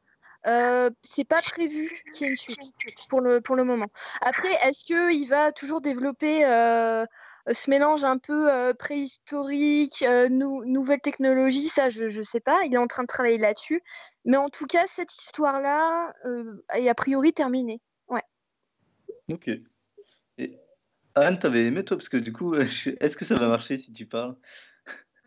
euh, 0.48 0.90
c'est 1.02 1.24
pas 1.24 1.42
prévu 1.42 1.92
qu'il 2.14 2.26
y 2.26 2.28
ait 2.28 2.32
une 2.32 2.38
suite 2.38 2.74
pour 3.10 3.22
le, 3.22 3.42
pour 3.42 3.56
le 3.56 3.64
moment. 3.64 3.88
Après, 4.22 4.52
est-ce 4.64 4.86
qu'il 4.86 5.28
va 5.30 5.52
toujours 5.52 5.82
développer 5.82 6.46
euh, 6.46 7.06
ce 7.52 7.70
mélange 7.70 8.04
un 8.04 8.18
peu 8.18 8.52
euh, 8.52 8.74
préhistorique, 8.74 10.04
euh, 10.04 10.30
nou- 10.30 10.66
nouvelle 10.66 11.02
technologie 11.02 11.62
Ça, 11.62 11.90
je 11.90 12.06
ne 12.06 12.24
sais 12.24 12.40
pas. 12.40 12.64
Il 12.66 12.74
est 12.74 12.78
en 12.78 12.88
train 12.88 13.04
de 13.04 13.08
travailler 13.08 13.38
là-dessus. 13.38 13.82
Mais 14.26 14.38
en 14.38 14.50
tout 14.50 14.66
cas, 14.66 14.88
cette 14.88 15.14
histoire-là 15.14 16.14
est 16.74 16.90
a 16.90 16.96
priori 16.96 17.34
terminée. 17.34 17.82
Ok. 19.32 19.50
Et 20.38 20.60
Anne, 21.16 21.40
t'avais 21.40 21.66
aimé 21.66 21.84
toi? 21.84 21.98
Parce 21.98 22.10
que 22.10 22.18
du 22.18 22.32
coup, 22.34 22.56
est-ce 22.56 23.18
que 23.18 23.26
ça 23.26 23.36
va 23.36 23.48
marcher 23.48 23.78
si 23.78 23.92
tu 23.94 24.06
parles? 24.06 24.36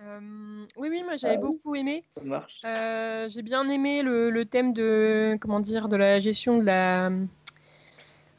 Euh, 0.00 0.64
oui, 0.76 0.88
oui, 0.90 1.02
moi 1.02 1.16
j'avais 1.16 1.38
beaucoup 1.38 1.74
aimé. 1.74 2.04
Ça 2.16 2.24
marche. 2.24 2.60
Euh, 2.64 3.28
j'ai 3.28 3.42
bien 3.42 3.68
aimé 3.68 4.02
le, 4.02 4.30
le 4.30 4.44
thème 4.44 4.72
de 4.72 5.36
comment 5.40 5.60
dire 5.60 5.88
de 5.88 5.96
la 5.96 6.20
gestion 6.20 6.58
de 6.58 6.64
la 6.64 7.10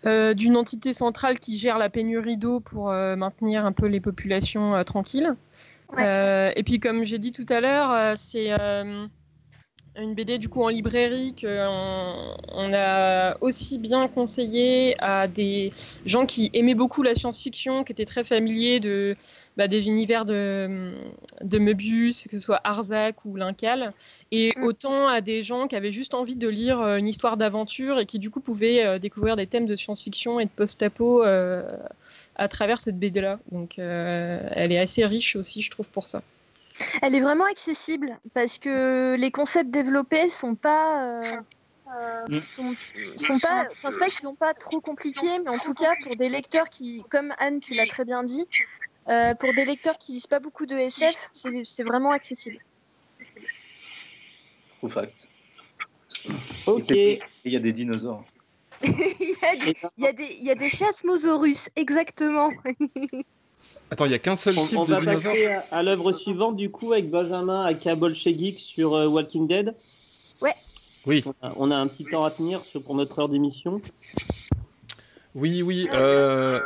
euh, 0.06 0.34
d'une 0.34 0.56
entité 0.56 0.94
centrale 0.94 1.40
qui 1.40 1.58
gère 1.58 1.78
la 1.78 1.90
pénurie 1.90 2.38
d'eau 2.38 2.62
pour 2.62 2.90
euh, 2.90 3.18
maintenir 3.18 3.66
un 3.66 3.74
peu 3.74 3.88
les 3.88 4.00
populations 4.00 4.74
euh, 4.76 4.84
tranquilles. 4.84 5.36
Ouais. 5.92 6.04
Euh, 6.04 6.52
et 6.56 6.64
puis 6.64 6.80
comme 6.80 7.04
j'ai 7.04 7.20
dit 7.20 7.34
tout 7.34 7.46
à 7.50 7.60
l'heure, 7.60 8.16
c'est 8.18 8.54
euh, 8.58 9.06
une 10.02 10.14
BD 10.14 10.38
du 10.38 10.50
coup 10.50 10.64
en 10.64 10.70
librairie 10.70 11.36
qu'on 11.40 12.36
on 12.50 12.74
a 12.74 13.38
aussi 13.42 13.80
bien 13.80 14.08
conseillé 14.08 14.96
à 15.00 15.28
des 15.28 15.72
gens 16.06 16.26
qui 16.26 16.50
aimaient 16.54 16.76
beaucoup 16.76 17.04
la 17.04 17.16
science-fiction, 17.16 17.84
qui 17.84 17.92
étaient 17.92 18.06
très 18.06 18.24
familiers 18.24 18.80
de, 18.80 19.16
bah, 19.58 19.68
des 19.68 19.88
univers 19.88 20.26
de, 20.26 20.94
de 21.42 21.60
Möbius, 21.60 22.24
que 22.30 22.38
ce 22.38 22.44
soit 22.44 22.62
Arzac 22.64 23.26
ou 23.26 23.36
Lincal, 23.36 23.94
et 24.32 24.52
Mm. 24.60 24.64
autant 24.64 25.08
à 25.08 25.22
des 25.22 25.44
gens 25.44 25.68
qui 25.68 25.76
avaient 25.76 25.92
juste 25.92 26.14
envie 26.14 26.36
de 26.36 26.48
lire 26.48 26.80
euh, 26.82 26.98
une 26.98 27.08
histoire 27.08 27.38
d'aventure 27.38 28.00
et 28.00 28.06
qui 28.06 28.20
du 28.20 28.30
coup 28.30 28.42
pouvaient 28.42 28.86
euh, 28.86 29.00
découvrir 29.00 29.36
des 29.36 29.48
thèmes 29.48 29.66
de 29.66 29.76
science-fiction 29.76 30.40
et 30.40 30.46
de 30.46 30.50
post-apo 30.50 31.24
euh, 31.24 31.78
à 32.36 32.48
travers 32.48 32.80
cette 32.82 32.98
BD-là. 33.00 33.40
Donc 33.52 33.80
euh, 33.80 34.40
elle 34.52 34.72
est 34.72 34.80
assez 34.80 35.06
riche 35.06 35.36
aussi, 35.36 35.62
je 35.62 35.72
trouve, 35.72 35.88
pour 35.90 36.08
ça. 36.08 36.22
Elle 37.02 37.16
est 37.16 37.20
vraiment 37.20 37.46
accessible 37.46 38.20
parce 38.34 38.58
que 38.58 39.16
les 39.18 39.32
concepts 39.32 39.72
développés 39.72 40.30
sont 40.30 40.56
pas. 40.56 41.04
euh, 41.04 41.40
euh, 41.88 42.28
Mm. 42.30 42.44
sont, 42.44 42.76
sont 43.16 43.40
pas, 43.40 43.66
enfin 43.72 43.90
c'est 43.90 44.00
pas 44.00 44.06
qu'ils 44.06 44.20
sont 44.20 44.36
pas 44.36 44.54
trop 44.54 44.80
compliqués, 44.80 45.40
mais 45.44 45.50
en 45.50 45.58
tout 45.58 45.74
cas 45.74 45.96
pour 46.04 46.16
des 46.16 46.30
lecteurs 46.30 46.70
qui, 46.70 47.04
comme 47.10 47.34
Anne, 47.40 47.60
tu 47.60 47.74
l'as 47.74 47.88
très 47.88 48.06
bien 48.06 48.24
dit, 48.24 48.46
euh, 49.08 49.34
pour 49.34 49.54
des 49.56 49.66
lecteurs 49.66 49.98
qui 49.98 50.12
lisent 50.12 50.28
pas 50.28 50.40
beaucoup 50.40 50.68
de 50.68 50.76
SF, 50.76 51.30
c'est 51.34 51.64
c'est 51.66 51.84
vraiment 51.84 52.12
accessible. 52.12 52.60
Au 54.84 54.90
fact. 54.90 55.28
Ok. 56.68 56.92
Il 56.92 57.22
y 57.46 57.56
a 57.56 57.60
des 57.60 57.74
dinosaures. 57.74 58.24
il, 58.84 58.92
y 59.42 59.46
a 59.46 59.56
des, 59.56 59.76
il, 59.98 60.04
y 60.04 60.08
a 60.08 60.14
des, 60.14 60.38
il 60.40 60.44
y 60.44 60.52
a 60.52 60.56
des 60.56 60.70
chasmosaurus, 60.70 61.70
exactement. 61.76 62.52
Attends, 63.92 64.06
il 64.06 64.12
y 64.12 64.16
a 64.16 64.20
qu'un 64.20 64.36
seul 64.36 64.58
On, 64.58 64.64
type 64.66 64.78
on 64.78 64.86
de 64.86 64.92
va 64.94 65.00
dinosaure 65.00 65.34
passer 65.34 65.48
à, 65.48 65.66
à 65.72 65.84
l'œuvre 65.84 66.12
suivante 66.12 66.56
du 66.56 66.70
coup 66.70 66.94
avec 66.94 67.10
Benjamin 67.10 67.64
Akabolchegik 67.66 68.60
sur 68.60 68.94
euh, 68.94 69.08
Walking 69.08 69.48
Dead. 69.48 69.74
Oui, 71.06 71.24
On 71.26 71.48
a, 71.48 71.54
on 71.56 71.72
a 71.72 71.76
un 71.78 71.88
petit 71.88 72.04
temps 72.06 72.24
à 72.26 72.30
tenir 72.30 72.62
sur- 72.62 72.84
pour 72.84 72.94
notre 72.94 73.18
heure 73.20 73.30
d'émission. 73.30 73.82
oui, 75.34 75.62
oui. 75.64 75.88
euh, 75.94 76.60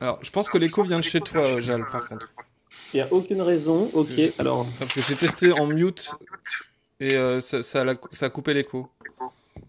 Alors, 0.00 0.18
je 0.22 0.30
pense 0.30 0.48
que 0.48 0.56
l'écho 0.58 0.82
vient 0.84 0.98
de 1.00 1.04
chez 1.04 1.20
toi, 1.20 1.58
Jal, 1.58 1.84
par 1.90 2.08
contre. 2.08 2.32
Il 2.94 2.98
n'y 2.98 3.00
a 3.02 3.12
aucune 3.12 3.42
raison. 3.42 3.84
Parce 3.86 3.96
Ok, 3.96 4.20
alors. 4.38 4.66
Parce 4.78 4.94
que 4.94 5.00
j'ai 5.02 5.16
testé 5.16 5.50
en 5.52 5.66
mute 5.66 6.12
et 7.00 7.16
euh, 7.16 7.40
ça, 7.40 7.62
ça, 7.62 7.84
l'a- 7.84 7.94
ça 8.10 8.26
a 8.26 8.30
coupé 8.30 8.54
l'écho. 8.54 8.88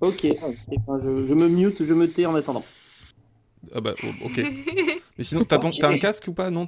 Ok. 0.02 0.24
Eh 0.26 0.38
ben, 0.40 1.02
je, 1.04 1.28
je 1.28 1.34
me 1.34 1.48
mute, 1.50 1.84
je 1.84 1.94
me 1.94 2.10
tais 2.12 2.26
en 2.28 2.36
attendant. 2.36 2.64
Ah 3.74 3.82
bah, 3.82 3.96
oh, 4.04 4.08
ok. 4.26 4.40
Mais 5.18 5.24
sinon, 5.24 5.44
t'as 5.46 5.60
un 5.90 5.98
casque 5.98 6.28
ou 6.28 6.34
pas? 6.34 6.50
Non 6.50 6.68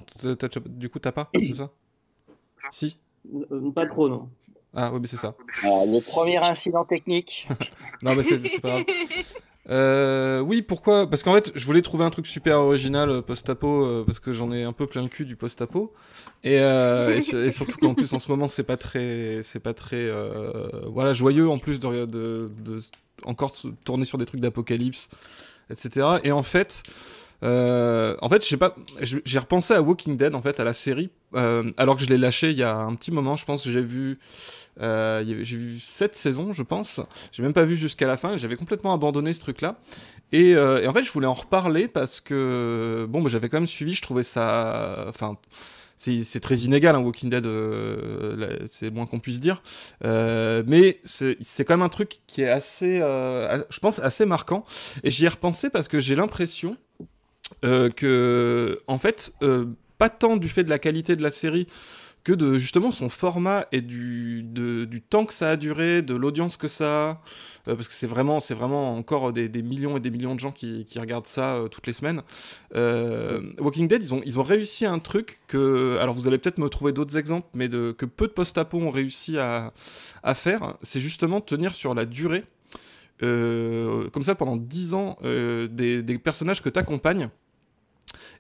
Du 0.66 0.90
coup, 0.90 1.00
t'as 1.00 1.12
pas 1.12 1.30
C'est 1.34 1.54
ça? 1.54 1.72
Si 2.72 2.98
Euh, 3.52 3.72
pas 3.72 3.86
trop, 3.88 4.08
non. 4.10 4.30
Ah, 4.74 4.92
oui, 4.94 5.00
mais 5.02 5.08
c'est 5.08 5.18
ça. 5.18 5.36
Alors, 5.64 5.86
le 5.86 6.02
premier 6.02 6.38
incident 6.38 6.84
technique. 6.86 7.48
Non, 8.04 8.14
mais 8.16 8.24
c'est 8.24 8.62
pas 8.62 8.70
grave. 8.70 8.84
Euh, 9.70 10.42
oui, 10.42 10.62
pourquoi? 10.62 11.10
Parce 11.10 11.24
qu'en 11.24 11.34
fait, 11.34 11.52
je 11.56 11.66
voulais 11.66 11.82
trouver 11.82 12.04
un 12.04 12.10
truc 12.12 12.28
super 12.28 12.60
original 12.60 13.10
euh, 13.10 13.22
post-apo 13.22 13.84
euh, 13.86 14.04
parce 14.06 14.20
que 14.20 14.32
j'en 14.32 14.52
ai 14.52 14.64
un 14.64 14.74
peu 14.74 14.86
plein 14.86 15.02
le 15.02 15.08
cul 15.08 15.26
du 15.26 15.36
post-apo 15.36 15.92
et, 16.44 16.60
euh, 16.60 17.16
et, 17.16 17.22
su- 17.22 17.38
et 17.38 17.52
surtout 17.52 17.78
qu'en 17.80 17.96
plus 17.96 18.14
en 18.14 18.20
ce 18.20 18.30
moment 18.30 18.48
c'est 18.48 18.64
pas 18.64 18.78
très, 18.78 19.42
c'est 19.42 19.60
pas 19.62 19.74
très, 19.74 20.08
voilà, 20.88 21.14
joyeux 21.14 21.50
en 21.50 21.58
plus 21.58 21.80
de, 21.80 22.06
de, 22.06 22.52
de 22.60 22.80
encore 23.24 23.56
tourner 23.86 24.06
sur 24.06 24.20
des 24.20 24.26
trucs 24.28 24.42
d'apocalypse, 24.42 25.10
etc. 25.72 26.20
Et 26.24 26.32
en 26.32 26.44
fait, 26.44 26.84
euh, 27.46 28.16
en 28.22 28.30
fait, 28.30 28.44
je 28.44 28.50
sais 28.50 28.58
pas, 28.58 28.76
j'ai 29.02 29.40
repensé 29.40 29.74
à 29.74 29.82
Walking 29.82 30.18
Dead 30.18 30.34
en 30.36 30.42
fait 30.42 30.60
à 30.60 30.64
la 30.64 30.74
série 30.74 31.12
euh, 31.36 31.72
alors 31.78 31.96
que 31.96 32.04
je 32.04 32.10
l'ai 32.10 32.18
lâché 32.18 32.52
il 32.52 32.58
y 32.58 32.64
a 32.64 32.76
un 32.76 32.96
petit 32.96 33.12
moment. 33.12 33.36
Je 33.36 33.46
pense 33.46 33.68
j'ai 33.68 33.82
vu, 33.82 34.20
euh, 34.82 35.24
j'ai 35.44 35.58
vu 35.58 35.80
sept 35.80 36.16
saisons, 36.16 36.54
je 36.54 36.64
pense. 36.64 37.02
J'ai 37.32 37.44
même 37.44 37.54
pas 37.54 37.64
vu 37.64 37.76
jusqu'à 37.76 38.08
la 38.08 38.18
fin. 38.18 38.38
J'avais 38.38 38.56
complètement 38.56 38.94
abandonné 38.94 39.34
ce 39.34 39.40
truc-là. 39.42 39.78
Et, 40.32 40.56
euh, 40.56 40.82
et 40.82 40.88
en 40.88 40.94
fait, 40.94 41.04
je 41.04 41.12
voulais 41.12 41.28
en 41.28 41.34
reparler 41.34 41.88
parce 41.88 42.20
que 42.20 43.06
bon, 43.10 43.22
bah, 43.22 43.30
j'avais 43.30 43.50
quand 43.50 43.58
même 43.58 43.68
suivi. 43.68 43.94
Je 43.94 44.02
trouvais 44.02 44.24
ça, 44.24 45.06
enfin. 45.08 45.38
C'est 45.98 46.40
très 46.42 46.58
inégal, 46.58 46.96
un 46.96 47.00
Walking 47.00 47.30
Dead, 47.30 47.46
euh, 47.46 48.60
c'est 48.68 48.90
moins 48.90 49.06
qu'on 49.06 49.20
puisse 49.20 49.40
dire. 49.40 49.64
Euh, 50.04 50.62
mais 50.68 51.00
c'est 51.04 51.66
quand 51.66 51.74
même 51.74 51.82
un 51.82 51.90
truc 51.90 52.20
qui 52.28 52.42
est 52.42 52.50
assez, 52.50 53.00
euh, 53.02 53.64
je 53.70 53.80
pense, 53.80 54.00
assez 54.00 54.26
marquant. 54.26 54.66
Et 55.04 55.12
j'y 55.12 55.26
ai 55.26 55.30
repensé 55.30 55.70
parce 55.70 55.88
que 55.88 56.00
j'ai 56.00 56.16
l'impression 56.16 56.76
que, 57.62 58.78
en 58.88 58.98
fait, 58.98 59.34
euh, 59.42 59.66
pas 59.98 60.10
tant 60.10 60.38
du 60.38 60.50
fait 60.50 60.64
de 60.64 60.70
la 60.70 60.80
qualité 60.80 61.16
de 61.16 61.24
la 61.24 61.30
série 61.30 61.68
que 62.26 62.34
de 62.34 62.58
justement 62.58 62.90
son 62.90 63.08
format 63.08 63.68
et 63.72 63.82
du, 63.82 64.42
du 64.44 65.02
temps 65.02 65.26
que 65.26 65.34
ça 65.34 65.52
a 65.52 65.56
duré, 65.56 66.02
de 66.02 66.16
l'audience 66.16 66.58
que 66.58 66.68
ça 66.68 67.10
a, 67.10 67.22
euh, 67.68 67.76
parce 67.76 67.88
que 67.88 67.94
c'est 67.94 68.08
vraiment, 68.08 68.40
c'est 68.40 68.56
vraiment 68.56 68.98
encore 68.98 69.32
des, 69.32 69.48
des 69.48 69.62
millions 69.62 69.96
et 69.98 70.00
des 70.00 70.10
millions 70.10 70.34
de 70.34 70.40
gens 70.40 70.52
qui, 70.52 70.86
qui 70.86 71.00
regardent 71.00 71.28
ça 71.28 71.56
euh, 71.56 71.68
toutes 71.68 71.86
les 71.86 71.94
semaines. 71.94 72.24
Euh, 72.74 73.42
Walking 73.60 73.88
Dead, 73.88 74.02
ils 74.02 74.14
ont, 74.16 74.22
ils 74.26 74.40
ont 74.40 74.44
réussi 74.44 74.88
un 74.88 74.98
truc 74.98 75.40
que, 75.48 76.00
alors 76.02 76.16
vous 76.16 76.28
allez 76.28 76.40
peut-être 76.40 76.58
me 76.58 76.68
trouver 76.68 76.94
d'autres 76.94 77.16
exemples, 77.16 77.48
mais 77.56 77.70
de, 77.70 77.96
que 77.96 78.08
peu 78.08 78.26
de 78.26 78.34
post-apo 78.34 78.80
ont 78.80 78.90
réussi 78.90 79.38
à, 79.38 79.72
à 80.24 80.34
faire, 80.34 80.78
c'est 80.82 81.00
justement 81.00 81.42
tenir 81.42 81.76
sur 81.76 81.94
la 81.94 82.06
durée. 82.06 82.44
Euh, 83.24 84.10
comme 84.10 84.24
ça 84.24 84.36
pendant 84.36 84.58
10 84.58 84.94
ans 84.94 85.18
euh, 85.24 85.68
des, 85.68 86.04
des 86.04 86.18
personnages 86.18 86.62
que 86.62 86.70
tu 86.70 86.80
accompagnes 86.80 87.30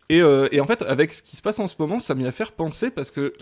et, 0.10 0.22
euh, 0.22 0.48
et 0.52 0.60
en 0.62 0.68
fait, 0.68 0.82
avec 0.84 1.14
ce 1.14 1.24
qui 1.24 1.36
se 1.36 1.42
passe 1.42 1.58
en 1.60 1.68
ce 1.68 1.76
moment, 1.80 2.00
ça 2.00 2.14
m'y 2.16 2.28
a 2.28 2.32
fait 2.32 2.50
penser 2.52 2.92
parce 2.92 3.10
que 3.12 3.34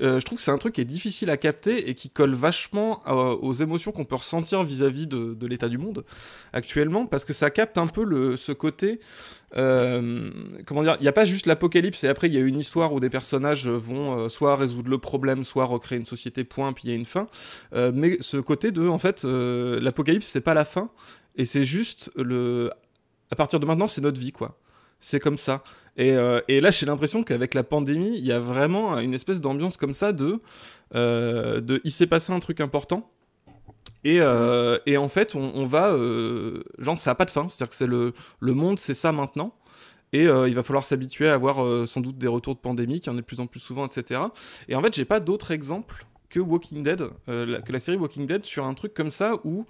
euh, 0.00 0.18
je 0.20 0.24
trouve 0.24 0.38
que 0.38 0.42
c'est 0.42 0.50
un 0.50 0.58
truc 0.58 0.74
qui 0.74 0.80
est 0.80 0.84
difficile 0.84 1.30
à 1.30 1.36
capter 1.36 1.88
et 1.88 1.94
qui 1.94 2.10
colle 2.10 2.34
vachement 2.34 3.00
à- 3.04 3.14
aux 3.14 3.52
émotions 3.52 3.92
qu'on 3.92 4.04
peut 4.04 4.16
ressentir 4.16 4.62
vis-à-vis 4.64 5.06
de, 5.06 5.46
l'état 5.46 5.68
du 5.68 5.78
monde 5.78 6.04
actuellement, 6.52 7.06
parce 7.06 7.24
que 7.24 7.32
ça 7.32 7.50
capte 7.50 7.78
un 7.78 7.86
peu 7.86 8.36
ce 8.36 8.52
côté. 8.52 8.98
euh, 9.56 10.30
comment 10.66 10.82
dire 10.82 10.96
Il 11.00 11.02
n'y 11.02 11.08
a 11.08 11.12
pas 11.12 11.24
juste 11.24 11.46
l'apocalypse 11.46 12.02
et 12.04 12.08
après 12.08 12.28
il 12.28 12.34
y 12.34 12.38
a 12.38 12.40
une 12.40 12.58
histoire 12.58 12.92
où 12.92 13.00
des 13.00 13.10
personnages 13.10 13.68
vont 13.68 14.18
euh, 14.18 14.28
soit 14.28 14.54
résoudre 14.56 14.90
le 14.90 14.98
problème, 14.98 15.44
soit 15.44 15.64
recréer 15.64 15.98
une 15.98 16.04
société, 16.04 16.44
point, 16.44 16.72
puis 16.72 16.84
il 16.86 16.90
y 16.90 16.92
a 16.92 16.96
une 16.96 17.04
fin. 17.04 17.26
Euh, 17.74 17.92
mais 17.94 18.16
ce 18.20 18.36
côté 18.36 18.70
de, 18.72 18.86
en 18.88 18.98
fait, 18.98 19.24
euh, 19.24 19.78
l'apocalypse, 19.80 20.26
c'est 20.26 20.40
pas 20.40 20.54
la 20.54 20.64
fin 20.64 20.90
et 21.36 21.44
c'est 21.44 21.64
juste 21.64 22.10
le. 22.16 22.70
À 23.30 23.36
partir 23.36 23.60
de 23.60 23.66
maintenant, 23.66 23.86
c'est 23.88 24.00
notre 24.00 24.20
vie, 24.20 24.32
quoi. 24.32 24.58
C'est 25.00 25.20
comme 25.20 25.38
ça. 25.38 25.62
Et, 25.96 26.12
euh, 26.12 26.40
et 26.48 26.60
là, 26.60 26.70
j'ai 26.70 26.86
l'impression 26.86 27.22
qu'avec 27.22 27.54
la 27.54 27.62
pandémie, 27.62 28.16
il 28.16 28.24
y 28.24 28.32
a 28.32 28.38
vraiment 28.38 28.98
une 28.98 29.14
espèce 29.14 29.40
d'ambiance 29.40 29.76
comme 29.76 29.94
ça 29.94 30.12
de, 30.12 30.40
euh, 30.94 31.60
de 31.60 31.80
il 31.84 31.90
s'est 31.90 32.06
passé 32.06 32.32
un 32.32 32.40
truc 32.40 32.60
important. 32.60 33.10
Et, 34.04 34.20
euh, 34.20 34.78
et 34.86 34.96
en 34.96 35.08
fait, 35.08 35.34
on, 35.34 35.66
va. 35.66 35.94
genre, 36.78 36.98
ça 36.98 37.10
n'a 37.10 37.14
pas 37.14 37.24
de 37.24 37.30
fin. 37.30 37.48
C'est-à-dire 37.48 37.68
que 37.68 37.74
c'est 37.74 37.86
le, 37.86 38.14
le 38.38 38.52
monde, 38.54 38.78
c'est 38.78 38.94
ça 38.94 39.12
maintenant. 39.12 39.54
Et 40.12 40.24
il 40.24 40.54
va 40.54 40.62
falloir 40.62 40.84
s'habituer 40.84 41.28
à 41.28 41.34
avoir 41.34 41.86
sans 41.86 42.00
doute 42.00 42.18
des 42.18 42.26
retours 42.26 42.54
de 42.54 42.60
pandémie, 42.60 43.00
qui 43.00 43.10
en 43.10 43.14
est 43.14 43.20
de 43.20 43.26
plus 43.26 43.40
en 43.40 43.46
plus 43.46 43.60
souvent, 43.60 43.86
etc. 43.86 44.20
Et 44.68 44.74
en 44.74 44.80
fait, 44.80 44.94
j'ai 44.94 45.04
pas 45.04 45.20
d'autres 45.20 45.50
exemples 45.50 46.06
que 46.30 46.40
Walking 46.40 46.82
Dead, 46.82 47.04
que 47.26 47.72
la 47.72 47.80
série 47.80 47.98
Walking 47.98 48.26
Dead, 48.26 48.44
sur 48.44 48.64
un 48.64 48.74
truc 48.74 48.94
comme 48.94 49.10
ça 49.10 49.34
où. 49.44 49.66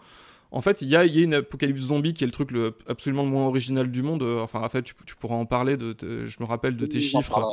En 0.52 0.60
fait, 0.60 0.82
il 0.82 0.88
y 0.88 0.96
a, 0.96 1.04
il 1.04 1.14
y 1.16 1.20
a 1.20 1.22
une 1.22 1.34
apocalypse 1.34 1.80
zombie 1.80 2.12
qui 2.12 2.24
est 2.24 2.26
le 2.26 2.32
truc 2.32 2.50
le, 2.50 2.74
absolument 2.88 3.22
le 3.22 3.28
moins 3.30 3.46
original 3.46 3.90
du 3.90 4.02
monde. 4.02 4.22
Euh, 4.22 4.40
Enfin, 4.40 4.58
Raphaël, 4.58 4.82
tu, 4.82 4.94
tu 5.06 5.14
pourras 5.14 5.36
en 5.36 5.46
parler. 5.46 5.76
De, 5.76 5.94
je 6.00 6.36
me 6.40 6.44
rappelle 6.44 6.76
de 6.76 6.86
tes 6.86 6.98
Oui, 6.98 7.02
chiffres. 7.04 7.48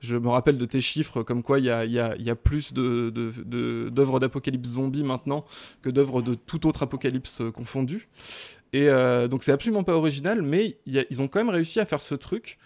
Je 0.00 0.16
me 0.16 0.28
rappelle 0.28 0.58
de 0.58 0.64
tes 0.66 0.80
chiffres 0.80 1.22
comme 1.22 1.42
quoi 1.42 1.58
il 1.60 1.64
y 1.64 1.70
a, 1.70 1.84
il 1.86 1.92
y 1.92 1.98
a- 1.98 2.14
il 2.16 2.24
y 2.24 2.30
a 2.30 2.34
plus 2.36 2.72
de- 2.74 3.10
de- 3.10 3.32
de- 3.44 3.88
d'œuvres 3.90 4.20
d'apocalypse 4.20 4.68
zombie 4.68 5.02
maintenant 5.02 5.44
que 5.80 5.88
d'œuvres 5.88 6.20
de 6.20 6.34
tout 6.34 6.66
autre 6.66 6.82
apocalypse 6.82 7.40
euh, 7.40 7.50
confondu. 7.50 8.08
Et 8.74 8.88
euh, 8.88 9.28
donc 9.28 9.42
c'est 9.44 9.52
absolument 9.52 9.84
pas 9.84 9.94
original, 9.94 10.42
mais 10.42 10.76
ils 10.86 11.20
ont 11.22 11.28
quand 11.28 11.40
même 11.40 11.50
réussi 11.50 11.80
à 11.80 11.86
faire 11.86 12.00
ce 12.02 12.14
truc 12.14 12.58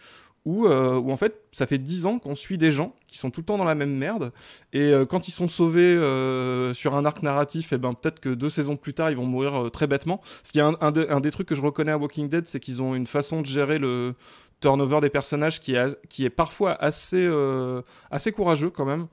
où, 0.47 0.67
euh, 0.67 0.95
où 0.97 1.11
en 1.13 1.17
fait 1.19 1.43
ça 1.53 1.67
fait 1.67 1.77
10 1.77 2.07
ans 2.07 2.19
qu'on 2.19 2.35
suit 2.35 2.57
des 2.57 2.73
gens 2.73 2.95
qui 3.09 3.19
sont 3.19 3.31
tout 3.31 3.41
le 3.41 3.45
temps 3.47 3.59
dans 3.59 3.65
la 3.65 3.75
même 3.75 3.95
merde. 3.95 4.33
Et 4.73 4.81
euh, 4.81 5.05
quand 5.05 5.29
ils 5.29 5.33
sont 5.33 5.49
sauvés 5.49 5.83
euh, 5.83 6.73
sur 6.73 6.95
un 6.95 7.05
arc 7.05 7.23
narratif 7.23 7.73
et 7.75 7.79
ben 7.79 7.93
peut-être 7.93 8.21
que 8.21 8.31
deux 8.31 8.49
saisons 8.49 8.77
plus 8.77 8.95
tard 8.95 9.11
ils 9.11 9.17
vont 9.17 9.27
mourir 9.27 9.71
très 9.73 9.87
bêtement. 9.87 10.21
Qu'il 10.45 10.61
y 10.61 10.63
a 10.63 10.69
un, 10.69 10.77
un 10.81 10.93
de- 10.93 11.07
un 11.11 11.21
des 11.21 11.31
trucs 11.31 11.49
que 11.49 11.55
je 11.55 11.63
reconnais 11.63 11.93
à 11.93 11.99
Walking 11.99 12.29
Dead 12.31 12.47
c'est 12.47 12.61
qu'ils 12.61 12.81
ont 12.81 12.95
une 12.95 13.07
façon 13.07 13.43
de 13.43 13.47
gérer 13.47 13.77
le 13.79 14.15
turnover 14.61 15.01
des 15.03 15.11
personnages 15.11 15.61
qui 15.61 15.75
est, 15.75 15.99
qui 16.09 16.25
est 16.25 16.31
parfois 16.31 16.73
assez, 16.83 17.23
euh, 17.23 17.83
assez 18.11 18.33
courageux 18.33 18.71
quand 18.71 18.87
même. 18.87 19.07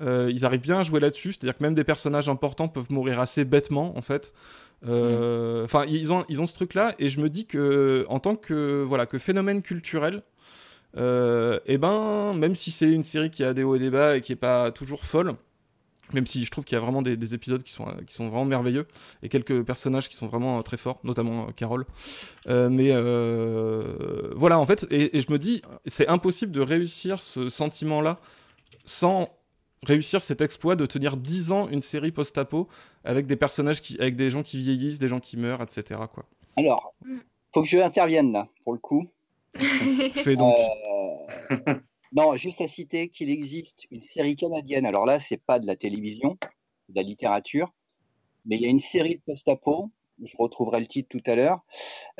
Euh, 0.00 0.30
ils 0.32 0.44
arrivent 0.46 0.60
bien 0.62 0.78
à 0.78 0.82
jouer 0.82 1.00
là-dessus 1.00 1.32
c'est-à-dire 1.32 1.56
que 1.56 1.62
même 1.64 1.74
des 1.74 1.84
personnages 1.84 2.28
importants 2.30 2.68
peuvent 2.68 2.90
mourir 2.92 3.20
assez 3.20 3.44
bêtement 3.44 3.96
en 3.98 4.02
fait. 4.02 4.32
Euh, 4.86 5.64
Enfin, 5.64 5.84
ils 5.88 6.12
ont 6.12 6.24
ils 6.28 6.40
ont 6.40 6.46
ce 6.46 6.54
truc-là, 6.54 6.94
et 6.98 7.08
je 7.08 7.18
me 7.20 7.28
dis 7.28 7.46
que 7.46 8.04
en 8.08 8.20
tant 8.20 8.36
que 8.36 8.82
voilà 8.86 9.06
que 9.06 9.18
phénomène 9.18 9.62
culturel, 9.62 10.22
et 10.96 11.78
ben 11.78 12.34
même 12.34 12.54
si 12.54 12.70
c'est 12.70 12.90
une 12.90 13.02
série 13.02 13.30
qui 13.30 13.44
a 13.44 13.54
des 13.54 13.62
hauts 13.62 13.76
et 13.76 13.78
des 13.78 13.90
bas 13.90 14.16
et 14.16 14.20
qui 14.20 14.32
est 14.32 14.36
pas 14.36 14.72
toujours 14.72 15.04
folle, 15.04 15.36
même 16.12 16.26
si 16.26 16.44
je 16.44 16.50
trouve 16.50 16.64
qu'il 16.64 16.76
y 16.76 16.78
a 16.78 16.80
vraiment 16.80 17.02
des, 17.02 17.16
des 17.16 17.34
épisodes 17.34 17.62
qui 17.62 17.72
sont, 17.72 17.88
euh, 17.88 18.02
qui 18.06 18.14
sont 18.14 18.28
vraiment 18.28 18.44
merveilleux 18.44 18.86
et 19.22 19.28
quelques 19.28 19.62
personnages 19.62 20.08
qui 20.08 20.16
sont 20.16 20.26
vraiment 20.26 20.58
euh, 20.58 20.62
très 20.62 20.76
forts, 20.76 21.00
notamment 21.04 21.48
euh, 21.48 21.52
Carole. 21.52 21.84
Euh, 22.46 22.68
mais 22.68 22.90
euh, 22.90 24.32
voilà, 24.36 24.58
en 24.58 24.66
fait, 24.66 24.86
et, 24.90 25.16
et 25.16 25.20
je 25.20 25.32
me 25.32 25.38
dis, 25.38 25.62
c'est 25.86 26.08
impossible 26.08 26.52
de 26.52 26.60
réussir 26.60 27.20
ce 27.20 27.48
sentiment-là 27.48 28.18
sans 28.84 29.28
réussir 29.82 30.22
cet 30.22 30.40
exploit 30.40 30.76
de 30.76 30.86
tenir 30.86 31.16
10 31.16 31.52
ans 31.52 31.68
une 31.68 31.82
série 31.82 32.12
post-apo 32.12 32.68
avec 33.04 33.26
des 33.26 33.36
personnages 33.36 33.80
qui, 33.80 33.98
avec 34.00 34.16
des 34.16 34.30
gens 34.30 34.42
qui 34.42 34.58
vieillissent, 34.58 34.98
des 34.98 35.08
gens 35.08 35.20
qui 35.20 35.36
meurent, 35.36 35.62
etc. 35.62 36.00
Quoi. 36.12 36.24
Alors, 36.56 36.94
faut 37.52 37.62
que 37.62 37.68
je 37.68 37.78
intervienne 37.78 38.32
là, 38.32 38.48
pour 38.64 38.72
le 38.72 38.78
coup. 38.78 39.10
Fais 39.56 40.36
donc. 40.36 40.56
Euh, 41.50 41.74
non, 42.12 42.36
juste 42.36 42.60
à 42.60 42.68
citer 42.68 43.08
qu'il 43.08 43.30
existe 43.30 43.86
une 43.90 44.02
série 44.02 44.36
canadienne. 44.36 44.86
Alors 44.86 45.06
là, 45.06 45.20
c'est 45.20 45.42
pas 45.42 45.58
de 45.58 45.66
la 45.66 45.76
télévision, 45.76 46.36
de 46.88 46.94
la 46.94 47.02
littérature, 47.02 47.72
mais 48.44 48.56
il 48.56 48.62
y 48.62 48.66
a 48.66 48.68
une 48.68 48.80
série 48.80 49.16
de 49.16 49.20
post-apo. 49.26 49.90
Je 50.24 50.34
retrouverai 50.38 50.80
le 50.80 50.86
titre 50.86 51.08
tout 51.10 51.22
à 51.30 51.34
l'heure, 51.34 51.60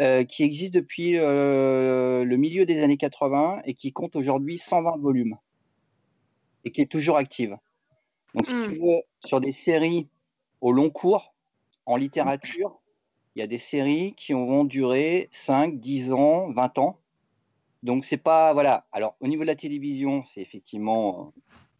euh, 0.00 0.24
qui 0.24 0.42
existe 0.42 0.74
depuis 0.74 1.16
euh, 1.16 2.24
le 2.24 2.36
milieu 2.36 2.66
des 2.66 2.82
années 2.82 2.98
80 2.98 3.62
et 3.64 3.72
qui 3.72 3.92
compte 3.92 4.16
aujourd'hui 4.16 4.58
120 4.58 4.98
volumes 4.98 5.38
et 6.64 6.72
qui 6.72 6.82
est 6.82 6.90
toujours 6.90 7.16
active. 7.16 7.56
Donc, 8.34 8.46
si 8.46 8.54
Mm. 8.54 8.72
tu 8.72 8.78
veux, 8.80 9.00
sur 9.24 9.40
des 9.40 9.52
séries 9.52 10.08
au 10.60 10.72
long 10.72 10.90
cours, 10.90 11.32
en 11.86 11.96
littérature, 11.96 12.80
il 13.34 13.40
y 13.40 13.42
a 13.42 13.46
des 13.46 13.58
séries 13.58 14.14
qui 14.14 14.34
vont 14.34 14.64
durer 14.64 15.28
5, 15.30 15.78
10 15.78 16.12
ans, 16.12 16.50
20 16.52 16.76
ans. 16.78 16.98
Donc, 17.86 18.04
c'est 18.04 18.16
pas. 18.18 18.52
Voilà. 18.52 18.84
Alors, 18.92 19.16
au 19.20 19.28
niveau 19.28 19.42
de 19.42 19.46
la 19.46 19.56
télévision, 19.56 20.22
c'est 20.34 20.42
effectivement 20.42 21.32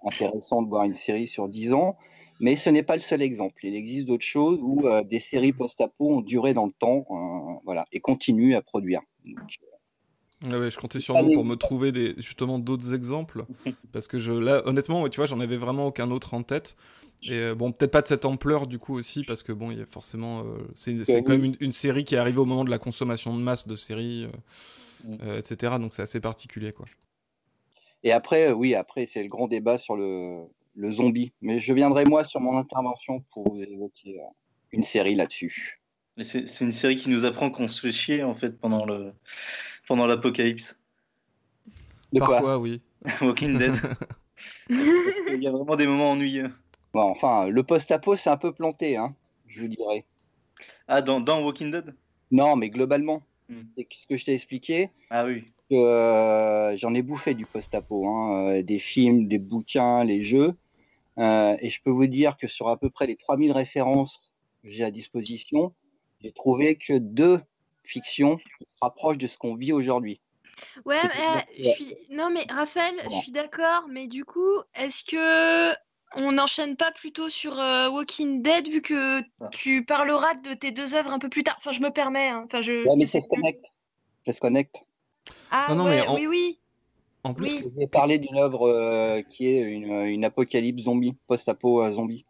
euh, 0.04 0.08
intéressant 0.08 0.62
de 0.62 0.68
voir 0.68 0.84
une 0.84 0.94
série 0.94 1.26
sur 1.26 1.48
10 1.48 1.72
ans, 1.72 1.96
mais 2.40 2.54
ce 2.56 2.70
n'est 2.70 2.84
pas 2.84 2.94
le 2.94 3.02
seul 3.02 3.20
exemple. 3.20 3.66
Il 3.66 3.74
existe 3.74 4.06
d'autres 4.06 4.24
choses 4.24 4.60
où 4.62 4.86
euh, 4.86 5.02
des 5.02 5.20
séries 5.20 5.52
post-apo 5.52 6.18
ont 6.18 6.20
duré 6.20 6.54
dans 6.54 6.66
le 6.66 6.72
temps 6.72 7.06
euh, 7.10 7.58
voilà, 7.64 7.86
et 7.92 8.00
continuent 8.00 8.54
à 8.54 8.62
produire. 8.62 9.00
Donc, 9.24 9.38
Ouais, 10.44 10.58
ouais, 10.58 10.70
je 10.70 10.78
comptais 10.78 11.00
sur 11.00 11.16
vous 11.16 11.32
pour 11.32 11.46
me 11.46 11.56
trouver 11.56 11.92
des, 11.92 12.14
justement 12.18 12.58
d'autres 12.58 12.92
exemples. 12.94 13.46
Parce 13.92 14.06
que 14.06 14.18
je, 14.18 14.32
là, 14.32 14.62
honnêtement, 14.66 15.08
tu 15.08 15.16
vois, 15.16 15.26
j'en 15.26 15.40
avais 15.40 15.56
vraiment 15.56 15.86
aucun 15.86 16.10
autre 16.10 16.34
en 16.34 16.42
tête. 16.42 16.76
Et 17.22 17.32
euh, 17.32 17.54
bon, 17.54 17.72
peut-être 17.72 17.90
pas 17.90 18.02
de 18.02 18.06
cette 18.06 18.26
ampleur 18.26 18.66
du 18.66 18.78
coup 18.78 18.94
aussi, 18.94 19.24
parce 19.24 19.42
que 19.42 19.50
bon, 19.50 19.70
il 19.70 19.78
y 19.78 19.80
a 19.80 19.86
forcément. 19.86 20.40
euh, 20.40 20.58
c'est 20.74 21.02
c'est 21.04 21.22
quand 21.22 21.32
même 21.32 21.44
une, 21.44 21.56
une 21.60 21.72
série 21.72 22.04
qui 22.04 22.14
est 22.14 22.18
arrivée 22.18 22.38
au 22.38 22.44
moment 22.44 22.64
de 22.64 22.70
la 22.70 22.78
consommation 22.78 23.34
de 23.34 23.42
masse 23.42 23.66
de 23.66 23.74
séries, 23.74 24.28
euh, 25.09 25.16
euh, 25.22 25.38
etc. 25.38 25.74
Donc 25.78 25.92
c'est 25.92 26.02
assez 26.02 26.20
particulier, 26.20 26.72
quoi. 26.72 26.87
Et 28.02 28.12
après, 28.12 28.48
euh, 28.48 28.52
oui, 28.52 28.74
après, 28.74 29.06
c'est 29.06 29.22
le 29.22 29.28
grand 29.28 29.48
débat 29.48 29.78
sur 29.78 29.96
le, 29.96 30.44
le 30.74 30.92
zombie. 30.92 31.32
Mais 31.40 31.61
je 31.61 31.72
viendrai, 31.72 32.04
moi, 32.04 32.24
sur 32.24 32.40
mon 32.40 32.56
intervention 32.59 33.24
pour 33.32 33.52
vous 33.52 33.61
évoquer 33.61 34.20
euh, 34.20 34.24
une 34.72 34.85
série 34.85 35.14
là-dessus. 35.14 35.80
Mais 36.16 36.24
c'est 36.24 36.46
c'est 36.46 36.64
une 36.64 36.72
série 36.72 36.96
qui 36.96 37.11
nous 37.11 37.24
apprend 37.24 37.50
qu'on 37.50 37.68
se 37.68 37.80
fait 37.80 37.92
chier 37.92 38.22
en 38.22 38.35
fait 38.35 38.59
pendant 38.59 38.87
le 38.87 39.12
pendant 39.87 40.06
l'apocalypse. 40.06 40.78
De 42.12 42.20
quoi? 42.20 42.37
Parfois, 42.37 42.59
oui. 42.59 42.80
Walking 43.20 43.59
Dead. 43.59 43.74
Il 44.70 45.42
y 45.42 45.46
a 45.46 45.50
vraiment 45.50 45.76
des 45.76 45.87
moments 45.87 46.12
ennuyeux. 46.12 46.50
Bon, 46.92 47.02
Enfin, 47.02 47.48
le 47.48 47.62
post-apo, 47.62 48.16
c'est 48.16 48.30
un 48.30 48.37
peu 48.37 48.52
planté, 48.52 48.96
hein, 48.96 49.14
je 49.48 49.61
vous 49.61 49.68
dirais. 49.68 50.04
Ah, 50.88 51.02
dans, 51.02 51.20
dans 51.20 51.42
Walking 51.42 51.70
Dead? 51.70 51.94
Non, 52.30 52.56
mais 52.56 52.70
globalement, 52.70 53.22
Hmm. 53.48 53.62
c'est 53.76 53.87
ce 53.96 54.06
que 54.06 54.16
je 54.16 54.24
t'ai 54.24 54.35
expliqué. 54.35 54.90
Ah 55.11 55.24
oui. 55.24 55.44
euh, 55.72 56.76
j'en 56.76 56.94
ai 56.94 57.02
bouffé 57.02 57.35
du 57.35 57.46
post-apo, 57.46 58.06
hein, 58.09 58.56
euh, 58.56 58.62
des 58.62 58.78
films, 58.78 59.28
des 59.28 59.38
bouquins, 59.38 60.04
les 60.04 60.24
jeux. 60.24 60.54
Euh, 61.18 61.56
et 61.61 61.70
je 61.70 61.80
peux 61.82 61.90
vous 61.90 62.06
dire 62.06 62.37
que 62.37 62.48
sur 62.48 62.68
à 62.68 62.76
peu 62.76 62.90
près 62.90 63.06
les 63.06 63.16
3000 63.16 63.52
références 63.52 64.32
que 64.62 64.70
j'ai 64.70 64.85
à 64.85 64.90
disposition, 64.90 65.72
j'ai 66.22 66.32
trouvé 66.32 66.76
que 66.76 66.98
deux 66.98 67.40
fictions 67.85 68.37
qui 68.37 68.64
se 68.64 68.74
rapprochent 68.82 69.18
de 69.18 69.28
ce 69.28 69.38
qu'on 69.38 69.54
vit 69.54 69.72
aujourd'hui. 69.72 70.20
Ouais, 70.85 70.96
mais, 71.02 71.09
euh, 71.09 71.40
je 71.59 71.68
suis... 71.68 71.96
non 72.11 72.30
mais 72.30 72.44
Raphaël, 72.50 72.94
je 73.04 73.16
suis 73.16 73.32
d'accord, 73.32 73.87
mais 73.90 74.06
du 74.06 74.24
coup, 74.24 74.56
est-ce 74.74 75.04
que 75.04 75.76
on 76.16 76.33
n'enchaîne 76.33 76.76
pas 76.76 76.90
plutôt 76.92 77.29
sur 77.29 77.59
euh, 77.61 77.88
Walking 77.90 78.42
Dead 78.42 78.68
vu 78.68 78.83
que 78.83 79.20
Ah. 79.40 79.48
tu 79.52 79.85
parleras 79.85 80.35
de 80.35 80.55
tes 80.55 80.70
deux 80.72 80.94
œuvres 80.94 81.12
un 81.12 81.18
peu 81.18 81.29
plus 81.29 81.44
tard 81.44 81.55
Enfin, 81.59 81.72
je 81.72 81.81
me 81.81 81.90
permets. 81.90 82.29
hein. 82.29 82.42
Enfin, 82.46 82.61
je. 82.61 82.87
Ouais, 82.88 82.96
mais 82.96 83.07
ça 83.07 83.20
se 83.20 83.29
connecte. 83.29 83.64
Ça 84.24 84.33
se 84.33 84.40
connecte. 84.40 84.76
Ah 85.50 85.66
Non, 85.70 85.76
non, 85.76 85.85
ouais, 85.85 86.00
mais 86.02 86.07
en- 86.07 86.14
oui, 86.16 86.26
oui. 86.26 86.59
En 87.24 87.35
plus, 87.35 87.50
Oui. 87.52 87.61
Je 87.64 87.81
vais 87.81 87.87
parler 87.88 88.18
d'une 88.18 88.37
œuvre 88.37 88.68
euh, 88.68 89.22
qui 89.22 89.46
est 89.48 89.61
une, 89.61 89.90
une 89.92 90.24
apocalypse 90.24 90.83
zombie, 90.85 91.14
post-apo 91.26 91.83
euh, 91.83 91.92
zombie. 91.92 92.24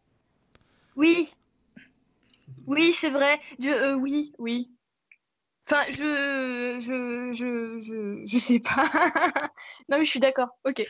Oui. 0.97 1.29
Oui, 2.67 2.93
c'est 2.93 3.11
vrai. 3.11 3.39
Dieu, 3.59 3.73
euh, 3.75 3.95
oui, 3.95 4.33
oui. 4.39 4.71
Enfin, 5.69 5.83
je, 5.91 6.77
je, 6.81 7.31
je, 7.33 7.79
je, 7.79 8.23
je 8.25 8.39
sais 8.39 8.61
pas. 8.61 8.85
non, 9.89 9.99
mais 9.99 10.05
je 10.05 10.11
suis 10.11 10.21
d'accord. 10.21 10.49
Ok. 10.65 10.87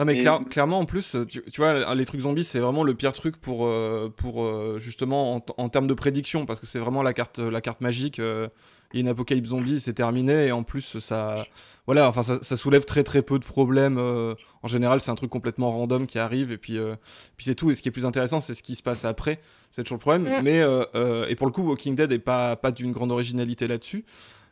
Non 0.00 0.04
mais 0.06 0.16
Et- 0.16 0.18
clair- 0.18 0.40
clairement 0.50 0.80
en 0.80 0.84
plus, 0.86 1.14
tu, 1.28 1.42
tu 1.42 1.60
vois, 1.60 1.94
les 1.94 2.04
trucs 2.06 2.22
zombies 2.22 2.42
c'est 2.44 2.58
vraiment 2.58 2.82
le 2.84 2.94
pire 2.94 3.12
truc 3.12 3.36
pour, 3.36 3.66
euh, 3.66 4.08
pour 4.16 4.42
euh, 4.44 4.78
justement 4.80 5.36
en, 5.36 5.44
en 5.56 5.68
termes 5.68 5.86
de 5.86 5.94
prédiction 5.94 6.46
parce 6.46 6.58
que 6.58 6.66
c'est 6.66 6.78
vraiment 6.80 7.02
la 7.02 7.12
carte, 7.12 7.38
la 7.38 7.60
carte 7.60 7.80
magique. 7.82 8.18
euh, 8.18 8.48
Il 8.92 8.96
y 8.96 9.00
a 9.00 9.02
une 9.02 9.08
apocalypse 9.08 9.50
zombie, 9.50 9.78
c'est 9.78 9.92
terminé 9.92 10.46
et 10.46 10.52
en 10.52 10.62
plus 10.64 10.98
ça, 10.98 11.46
voilà, 11.86 12.08
enfin 12.08 12.22
ça, 12.24 12.38
ça 12.42 12.56
soulève 12.56 12.84
très 12.84 13.04
très 13.04 13.22
peu 13.22 13.38
de 13.38 13.44
problèmes. 13.44 13.98
euh, 13.98 14.34
en 14.62 14.68
général, 14.68 15.00
c'est 15.00 15.10
un 15.10 15.14
truc 15.14 15.30
complètement 15.30 15.70
random 15.70 16.06
qui 16.06 16.18
arrive 16.18 16.50
et 16.50 16.58
puis, 16.58 16.76
euh, 16.78 16.96
puis 17.36 17.44
c'est 17.46 17.54
tout. 17.54 17.70
Et 17.70 17.74
ce 17.74 17.82
qui 17.82 17.88
est 17.88 17.92
plus 17.92 18.04
intéressant, 18.06 18.40
c'est 18.40 18.54
ce 18.54 18.62
qui 18.62 18.74
se 18.74 18.82
passe 18.82 19.04
après. 19.04 19.38
C'est 19.70 19.84
toujours 19.84 19.96
le 19.98 20.00
problème. 20.00 20.42
Mais 20.42 20.60
euh, 20.60 20.84
euh, 20.94 21.26
et 21.28 21.36
pour 21.36 21.46
le 21.46 21.52
coup, 21.52 21.62
Walking 21.62 21.94
Dead 21.94 22.10
est 22.10 22.18
pas 22.18 22.56
pas 22.56 22.70
d'une 22.72 22.92
grande 22.92 23.12
originalité 23.12 23.68
là-dessus. 23.68 24.04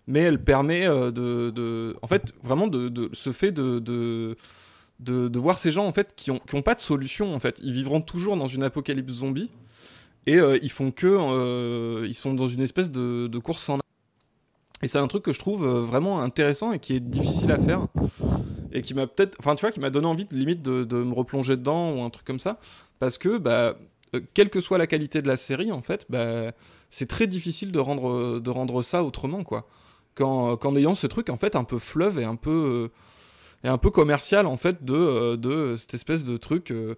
Mais 0.07 0.21
elle 0.21 0.43
permet 0.43 0.87
de, 0.87 1.51
de, 1.51 1.97
en 2.01 2.07
fait, 2.07 2.33
vraiment 2.43 2.67
de, 2.69 2.89
de 2.89 3.11
ce 3.13 3.31
fait 3.33 3.53
de, 3.53 3.79
de 3.79 4.37
de, 5.01 5.39
voir 5.39 5.59
ces 5.59 5.71
gens 5.71 5.87
en 5.87 5.93
fait 5.93 6.15
qui 6.17 6.31
ont, 6.31 6.41
qui 6.41 6.55
ont 6.55 6.63
pas 6.63 6.75
de 6.75 6.81
solution 6.81 7.35
en 7.35 7.39
fait. 7.39 7.61
Ils 7.63 7.73
vivront 7.73 8.01
toujours 8.01 8.37
dans 8.37 8.49
une 8.49 8.63
apocalypse 8.63 9.13
zombie 9.13 9.51
et 10.27 10.37
euh, 10.37 10.59
ils 10.63 10.71
font 10.71 10.91
que 10.91 11.07
euh, 11.07 12.07
ils 12.07 12.15
sont 12.15 12.35
dans 12.35 12.49
une 12.49 12.61
espèce 12.61 12.91
de, 12.91 13.29
de 13.29 13.39
course 13.39 13.69
en 13.69 13.79
et 14.81 14.87
c'est 14.87 14.99
un 14.99 15.09
truc 15.09 15.25
que 15.25 15.33
je 15.33 15.41
trouve 15.41 15.67
euh, 15.67 15.81
vraiment 15.81 16.21
intéressant 16.23 16.73
et 16.73 16.79
qui 16.79 16.95
est 16.95 17.01
difficile 17.01 17.51
à 17.51 17.59
faire 17.59 17.87
et 18.73 18.83
qui 18.83 18.95
m'a 18.95 19.07
peut-être 19.07 19.37
enfin 19.41 19.55
tu 19.55 19.63
vois 19.63 19.71
qui 19.71 19.81
m'a 19.81 19.91
donné 19.91 20.07
envie 20.07 20.25
de 20.25 20.35
limite 20.35 20.63
de, 20.63 20.85
de 20.85 20.97
me 20.97 21.15
replonger 21.15 21.57
dedans 21.57 21.93
ou 21.93 22.03
un 22.03 22.11
truc 22.11 22.27
comme 22.27 22.39
ça 22.39 22.59
parce 22.99 23.19
que 23.19 23.39
bah 23.39 23.77
quelle 24.35 24.51
que 24.51 24.61
soit 24.61 24.79
la 24.79 24.87
qualité 24.87 25.23
de 25.23 25.29
la 25.29 25.37
série 25.37 25.73
en 25.73 25.83
fait 25.83 26.07
bah, 26.09 26.53
c'est 26.91 27.09
très 27.09 27.27
difficile 27.27 27.73
de 27.73 27.79
rendre 27.79 28.41
de 28.41 28.51
rendre 28.51 28.83
ça 28.83 29.05
autrement 29.05 29.45
quoi 29.45 29.69
qu'en 30.15 30.57
qu'en 30.57 30.75
ayant 30.77 30.95
ce 30.95 31.07
truc 31.07 31.31
en 31.31 31.37
fait 31.37 31.57
un 31.57 31.65
peu 31.65 31.79
fleuve 31.79 32.19
et 32.19 32.25
un 32.25 32.37
peu 32.37 32.91
et 33.65 33.69
un 33.69 33.79
peu 33.79 33.91
commercial 33.91 34.47
en 34.47 34.57
fait 34.57 34.85
de 34.85 34.95
euh, 34.95 35.37
de 35.37 35.75
cette 35.77 35.95
espèce 35.95 36.25
de 36.25 36.37
truc 36.37 36.71
euh, 36.71 36.95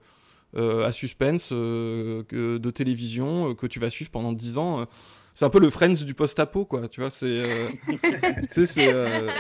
euh, 0.57 0.85
à 0.85 0.93
suspense 0.93 1.51
euh, 1.53 2.23
de 2.33 2.71
télévision 2.71 3.51
euh, 3.51 3.55
que 3.55 3.67
tu 3.67 3.79
vas 3.81 3.91
suivre 3.91 4.11
pendant 4.11 4.33
10 4.33 4.59
ans. 4.59 4.87
C'est 5.33 5.45
un 5.45 5.51
peu 5.51 5.61
le 5.61 5.71
Friends 5.71 6.05
du 6.05 6.13
post-apo, 6.13 6.65
quoi. 6.67 6.89
Tu 6.89 7.01
vois, 7.01 7.11
c'est. 7.11 7.27
euh, 7.27 7.69
euh, 8.79 9.31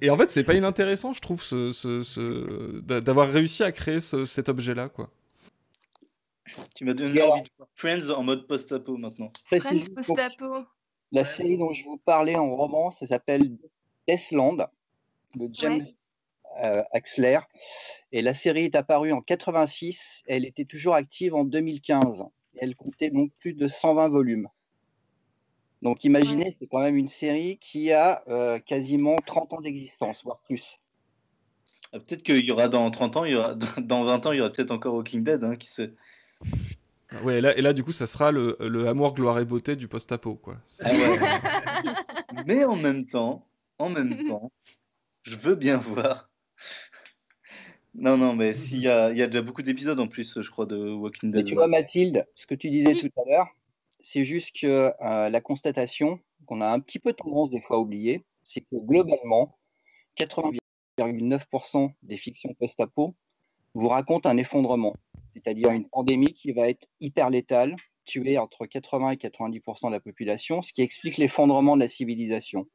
Et, 0.00 0.10
en 0.10 0.16
fait, 0.16 0.30
c'est 0.30 0.42
pas 0.42 0.54
inintéressant, 0.54 1.12
je 1.12 1.20
trouve, 1.20 1.40
ce, 1.40 1.70
ce- 1.70 2.02
ce- 2.02 2.80
d'a- 2.80 3.00
d'avoir 3.00 3.28
réussi 3.28 3.62
à 3.62 3.70
créer 3.70 4.00
ce- 4.00 4.24
cet 4.24 4.48
objet-là, 4.48 4.88
quoi. 4.88 5.10
Tu 6.74 6.84
m'as 6.84 6.92
donné 6.94 7.22
envie 7.22 7.42
de 7.42 7.48
voir 7.56 7.68
Friends 7.76 8.10
en 8.10 8.22
mode 8.24 8.46
post-apo 8.46 8.96
maintenant. 8.98 9.32
Friends 9.46 9.86
post-apo. 9.94 10.64
La 11.12 11.24
série 11.24 11.56
dont 11.56 11.72
je 11.72 11.84
vous 11.84 11.98
parlais 12.04 12.36
en 12.36 12.54
roman, 12.56 12.90
ça 12.90 13.06
s'appelle 13.06 13.56
Deathland 14.08 14.66
de 15.36 15.48
James 15.52 15.86
Axler. 16.92 17.38
Et 18.12 18.22
la 18.22 18.34
série 18.34 18.64
est 18.64 18.76
apparue 18.76 19.12
en 19.12 19.20
86. 19.20 20.22
Elle 20.26 20.44
était 20.44 20.64
toujours 20.64 20.94
active 20.94 21.34
en 21.34 21.44
2015. 21.44 22.24
Et 22.54 22.58
elle 22.62 22.76
comptait 22.76 23.10
donc 23.10 23.30
plus 23.38 23.54
de 23.54 23.68
120 23.68 24.08
volumes. 24.08 24.48
Donc 25.82 26.04
imaginez, 26.04 26.56
c'est 26.58 26.68
quand 26.68 26.80
même 26.80 26.96
une 26.96 27.08
série 27.08 27.58
qui 27.58 27.92
a 27.92 28.22
euh, 28.28 28.60
quasiment 28.60 29.16
30 29.26 29.54
ans 29.54 29.60
d'existence, 29.60 30.22
voire 30.22 30.40
plus. 30.46 30.78
Ah, 31.92 31.98
Peut-être 31.98 32.22
qu'il 32.22 32.44
y 32.44 32.52
aura 32.52 32.68
dans 32.68 32.88
30 32.90 33.16
ans, 33.16 33.24
il 33.24 33.32
y 33.32 33.34
aura, 33.34 33.54
dans 33.54 34.04
20 34.04 34.26
ans, 34.26 34.32
il 34.32 34.38
y 34.38 34.40
aura 34.40 34.50
peut-être 34.50 34.70
encore 34.70 34.94
Walking 34.94 35.24
Dead, 35.24 35.42
hein, 35.42 35.56
qui 35.56 35.66
sait. 35.66 35.92
Ouais, 37.24 37.38
et 37.38 37.40
là, 37.40 37.56
et 37.58 37.62
là, 37.62 37.72
du 37.72 37.82
coup, 37.82 37.92
ça 37.92 38.06
sera 38.06 38.30
le, 38.30 38.56
le 38.60 38.86
amour, 38.86 39.12
gloire 39.12 39.38
et 39.40 39.44
beauté 39.44 39.76
du 39.76 39.88
post-apo, 39.88 40.36
quoi. 40.36 40.58
Ah 40.84 40.88
ouais. 40.88 41.18
Mais 42.46 42.64
en 42.64 42.76
même 42.76 43.04
temps, 43.04 43.46
en 43.78 43.90
même 43.90 44.28
temps, 44.28 44.52
je 45.24 45.36
veux 45.36 45.56
bien 45.56 45.76
voir. 45.76 46.30
Non, 47.94 48.16
non, 48.16 48.34
mais 48.34 48.52
s'il 48.54 48.80
y 48.80 48.88
a, 48.88 49.10
il 49.10 49.18
y 49.18 49.22
a 49.22 49.26
déjà 49.26 49.42
beaucoup 49.42 49.62
d'épisodes 49.62 50.00
en 50.00 50.08
plus, 50.08 50.40
je 50.40 50.50
crois, 50.50 50.66
de 50.66 50.92
Walking 50.92 51.30
Mais 51.30 51.38
Dead. 51.38 51.46
tu 51.46 51.54
vois, 51.54 51.68
Mathilde, 51.68 52.26
ce 52.34 52.46
que 52.46 52.54
tu 52.54 52.70
disais 52.70 52.88
Oui. 52.94 53.00
tout 53.00 53.20
à 53.20 53.28
l'heure, 53.28 53.48
c'est 54.00 54.24
juste 54.24 54.56
que 54.58 54.92
euh, 55.00 55.28
la 55.28 55.40
constatation 55.40 56.18
qu'on 56.46 56.60
a 56.60 56.66
un 56.68 56.80
petit 56.80 56.98
peu 56.98 57.12
tendance 57.12 57.50
des 57.50 57.60
fois 57.60 57.76
à 57.76 57.80
oublier, 57.80 58.24
c'est 58.44 58.62
que 58.62 58.76
globalement, 58.76 59.56
80,9% 60.18 61.92
des 62.02 62.16
fictions 62.16 62.54
post-apo 62.54 63.14
vous 63.74 63.88
racontent 63.88 64.28
un 64.28 64.36
effondrement, 64.36 64.94
c'est-à-dire 65.34 65.70
une 65.70 65.88
pandémie 65.88 66.32
qui 66.34 66.52
va 66.52 66.68
être 66.68 66.86
hyper 67.00 67.30
létale, 67.30 67.76
tuer 68.04 68.36
entre 68.38 68.66
80 68.66 69.12
et 69.12 69.16
90% 69.16 69.88
de 69.88 69.92
la 69.92 70.00
population, 70.00 70.60
ce 70.62 70.72
qui 70.72 70.82
explique 70.82 71.16
l'effondrement 71.16 71.76
de 71.76 71.80
la 71.80 71.88
civilisation. 71.88 72.66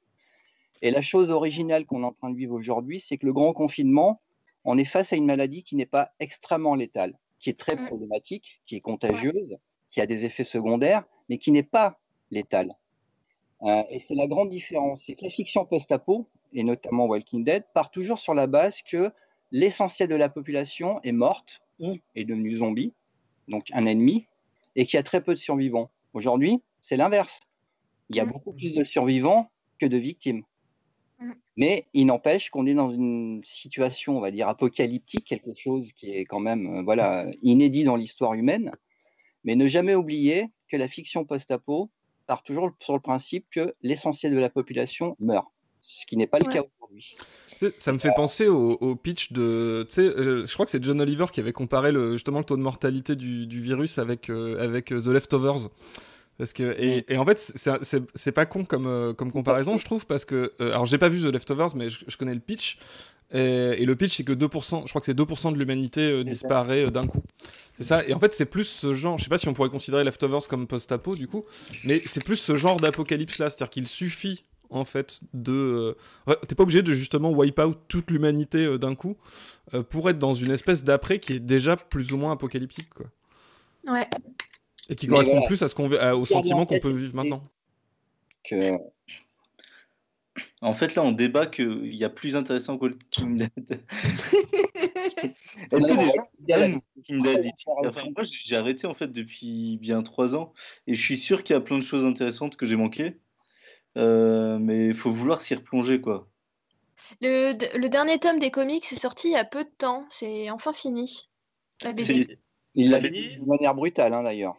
Et 0.81 0.91
la 0.91 1.01
chose 1.01 1.29
originale 1.31 1.85
qu'on 1.85 2.03
est 2.03 2.05
en 2.05 2.13
train 2.13 2.29
de 2.29 2.37
vivre 2.37 2.53
aujourd'hui, 2.53 2.99
c'est 2.99 3.17
que 3.17 3.25
le 3.25 3.33
grand 3.33 3.53
confinement, 3.53 4.21
on 4.69 4.77
est 4.77 4.85
face 4.85 5.13
à 5.13 5.15
une 5.15 5.25
maladie 5.25 5.63
qui 5.63 5.75
n'est 5.77 5.85
pas 5.87 6.11
extrêmement 6.19 6.75
létale, 6.75 7.17
qui 7.39 7.49
est 7.49 7.57
très 7.57 7.75
Mm. 7.75 7.87
problématique, 7.87 8.61
qui 8.65 8.75
est 8.75 8.81
contagieuse, 8.81 9.57
qui 9.89 10.01
a 10.01 10.05
des 10.05 10.25
effets 10.25 10.43
secondaires, 10.43 11.05
mais 11.29 11.37
qui 11.37 11.51
n'est 11.51 11.63
pas 11.63 11.97
létale. 12.31 12.75
Euh, 13.63 13.83
et 13.89 14.01
c'est 14.01 14.13
la 14.15 14.27
grande 14.27 14.49
différence, 14.49 15.03
c'est 15.05 15.15
que 15.15 15.23
la 15.23 15.31
fiction 15.31 15.65
post-apo, 15.65 16.27
et 16.53 16.63
notamment 16.63 17.05
Walking 17.05 17.43
Dead, 17.45 17.63
part 17.73 17.89
toujours 17.91 18.19
sur 18.19 18.33
la 18.33 18.45
base 18.45 18.81
que 18.81 19.11
l'essentiel 19.51 20.09
de 20.09 20.15
la 20.15 20.29
population 20.29 20.99
est 21.03 21.13
morte 21.13 21.61
ou 21.79 21.95
est 22.15 22.25
devenue 22.25 22.57
zombie, 22.57 22.93
donc 23.47 23.63
un 23.71 23.85
ennemi, 23.85 24.25
et 24.75 24.85
qu'il 24.85 24.97
y 24.97 24.99
a 24.99 25.03
très 25.03 25.23
peu 25.23 25.33
de 25.33 25.39
survivants. 25.39 25.89
Aujourd'hui, 26.13 26.61
c'est 26.81 26.97
l'inverse. 26.97 27.39
Il 28.09 28.17
y 28.17 28.19
a 28.19 28.25
Mm. 28.25 28.31
beaucoup 28.33 28.51
plus 28.53 28.75
de 28.75 28.83
survivants 28.83 29.49
que 29.79 29.85
de 29.85 29.97
victimes. 29.97 30.43
Mm. 31.19 31.31
Mais 31.57 31.87
il 31.93 32.05
n'empêche 32.05 32.49
qu'on 32.49 32.65
est 32.67 32.73
dans 32.73 32.91
une 32.91 33.41
situation, 33.43 34.17
on 34.17 34.21
va 34.21 34.31
dire, 34.31 34.47
apocalyptique, 34.47 35.25
quelque 35.25 35.53
chose 35.55 35.85
qui 35.97 36.11
est 36.11 36.25
quand 36.25 36.39
même 36.39 36.67
euh, 36.77 36.81
voilà, 36.83 37.25
inédit 37.41 37.83
dans 37.83 37.95
l'histoire 37.95 38.33
humaine. 38.33 38.71
Mais 39.43 39.55
ne 39.55 39.67
jamais 39.67 39.95
oublier 39.95 40.47
que 40.69 40.77
la 40.77 40.87
fiction 40.87 41.25
post-apo 41.25 41.89
part 42.27 42.43
toujours 42.43 42.71
sur 42.81 42.93
le 42.93 42.99
principe 42.99 43.45
que 43.51 43.73
l'essentiel 43.81 44.33
de 44.33 44.39
la 44.39 44.49
population 44.49 45.15
meurt, 45.19 45.47
ce 45.81 46.05
qui 46.05 46.17
n'est 46.17 46.27
pas 46.27 46.39
le 46.39 46.45
Ouais. 46.47 46.53
cas 46.53 46.63
aujourd'hui. 46.81 47.13
Ça 47.77 47.93
me 47.93 47.99
fait 47.99 48.11
penser 48.13 48.47
au, 48.47 48.73
au 48.73 48.95
pitch 48.95 49.31
de. 49.31 49.85
Tu 49.87 49.93
sais, 49.95 50.01
euh, 50.01 50.45
je 50.45 50.53
crois 50.53 50.65
que 50.65 50.71
c'est 50.71 50.83
John 50.83 50.99
Oliver 50.99 51.25
qui 51.31 51.39
avait 51.39 51.53
comparé 51.53 51.91
le, 51.93 52.13
justement 52.13 52.39
le 52.39 52.43
taux 52.43 52.57
de 52.57 52.61
mortalité 52.61 53.15
du, 53.15 53.47
du 53.47 53.61
virus 53.61 53.97
avec, 53.97 54.29
euh, 54.29 54.61
avec 54.61 54.91
euh, 54.91 54.99
The 54.99 55.07
Leftovers. 55.07 55.69
Parce 56.37 56.53
que, 56.53 56.75
et, 56.79 57.05
et 57.11 57.17
en 57.17 57.25
fait, 57.25 57.39
c'est- 57.39 58.31
pas 58.31 58.45
con 58.45 58.63
comme, 58.63 58.85
euh, 58.85 59.13
comme 59.13 59.31
comparaison, 59.31 59.77
je 59.77 59.85
trouve, 59.85 60.05
parce 60.05 60.23
que. 60.25 60.53
euh, 60.61 60.69
alors, 60.69 60.85
j'ai 60.85 60.97
pas 60.99 61.09
vu 61.09 61.19
The 61.21 61.25
Leftovers, 61.33 61.75
mais 61.75 61.89
je, 61.89 61.99
je 62.07 62.17
connais 62.17 62.33
le 62.35 62.39
pitch. 62.39 62.77
Et, 63.33 63.39
et 63.81 63.85
le 63.85 63.95
pitch, 63.95 64.15
c'est 64.17 64.23
que 64.23 64.31
2%, 64.33 64.83
je 64.85 64.89
crois 64.89 65.01
que 65.01 65.05
c'est 65.05 65.17
2% 65.17 65.51
de 65.51 65.57
l'humanité 65.57 66.01
euh, 66.01 66.23
disparaît 66.23 66.85
euh, 66.85 66.91
d'un 66.91 67.07
coup. 67.07 67.23
C'est 67.75 67.83
ça. 67.83 68.05
Et 68.07 68.13
en 68.13 68.19
fait, 68.19 68.33
c'est 68.33 68.45
plus 68.45 68.63
ce 68.65 68.93
genre. 68.93 69.17
Je 69.17 69.23
sais 69.23 69.29
pas 69.29 69.37
si 69.37 69.47
on 69.49 69.53
pourrait 69.53 69.69
considérer 69.69 70.03
Leftovers 70.03 70.47
comme 70.47 70.67
post-apo, 70.67 71.15
du 71.15 71.27
coup, 71.27 71.43
mais 71.83 72.01
c'est 72.05 72.23
plus 72.23 72.37
ce 72.37 72.55
genre 72.55 72.79
d'apocalypse-là. 72.79 73.49
C'est-à-dire 73.49 73.69
qu'il 73.71 73.87
suffit, 73.87 74.45
en 74.69 74.85
fait, 74.85 75.21
de. 75.33 75.95
euh, 76.29 76.35
T'es 76.47 76.53
pas 76.55 76.63
obligé 76.63 76.83
de 76.83 76.93
justement 76.93 77.31
wipe 77.31 77.59
out 77.59 77.77
toute 77.87 78.11
l'humanité 78.11 78.65
euh, 78.65 78.77
d'un 78.77 78.93
coup 78.95 79.17
euh, 79.73 79.81
pour 79.83 80.09
être 80.09 80.19
dans 80.19 80.33
une 80.35 80.51
espèce 80.51 80.83
d'après 80.83 81.19
qui 81.19 81.33
est 81.33 81.39
déjà 81.39 81.75
plus 81.75 82.13
ou 82.13 82.17
moins 82.17 82.31
apocalyptique, 82.31 82.89
quoi. 82.93 83.07
Ouais. 83.91 84.05
Et 84.89 84.95
qui 84.95 85.07
Mais 85.07 85.11
correspond 85.11 85.33
voilà. 85.33 85.47
plus 85.47 85.61
à 85.63 85.67
ce 85.67 85.75
qu'on 85.75 85.89
au 85.91 86.25
sentiment 86.25 86.65
qu'on 86.65 86.79
peut 86.79 86.91
vivre 86.91 87.15
maintenant. 87.15 87.43
Que... 88.43 88.77
En 90.61 90.73
fait, 90.73 90.95
là, 90.95 91.03
on 91.03 91.11
débat 91.11 91.45
qu'il 91.45 91.93
y 91.95 92.03
a 92.03 92.09
plus 92.09 92.35
intéressant 92.35 92.77
que 92.77 92.85
aiment 92.85 92.97
Walking 95.71 97.21
Dead 97.21 97.51
moi, 98.15 98.23
j'ai 98.23 98.55
arrêté 98.55 98.87
en 98.87 98.93
fait 98.93 99.11
depuis 99.11 99.77
bien 99.81 100.01
trois 100.03 100.35
ans 100.35 100.53
et 100.87 100.95
je 100.95 101.01
suis 101.01 101.17
sûr 101.17 101.43
qu'il 101.43 101.53
y 101.53 101.57
a 101.57 101.61
plein 101.61 101.77
de 101.77 101.83
choses 101.83 102.05
intéressantes 102.05 102.55
que 102.57 102.65
j'ai 102.65 102.75
manquées. 102.75 103.17
Euh, 103.97 104.57
mais 104.59 104.87
il 104.87 104.93
faut 104.93 105.11
vouloir 105.11 105.41
s'y 105.41 105.55
replonger, 105.55 106.01
quoi. 106.01 106.27
Le, 107.21 107.53
le 107.77 107.89
dernier 107.89 108.19
tome 108.19 108.39
des 108.39 108.51
comics 108.51 108.83
est 108.83 108.95
sorti 108.95 109.29
il 109.29 109.33
y 109.33 109.37
a 109.37 109.45
peu 109.45 109.63
de 109.63 109.69
temps. 109.77 110.05
C'est 110.09 110.49
enfin 110.51 110.71
fini. 110.73 111.27
La 111.81 111.93
BD. 111.93 112.03
C'est- 112.03 112.39
Il 112.75 112.89
l'a 112.91 112.99
Fini? 112.99 113.37
de 113.37 113.45
manière 113.45 113.73
brutale, 113.73 114.13
hein, 114.13 114.23
d'ailleurs. 114.23 114.55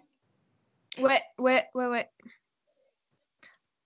Ouais, 1.01 1.21
ouais, 1.39 1.69
ouais, 1.75 1.87
ouais. 1.87 2.11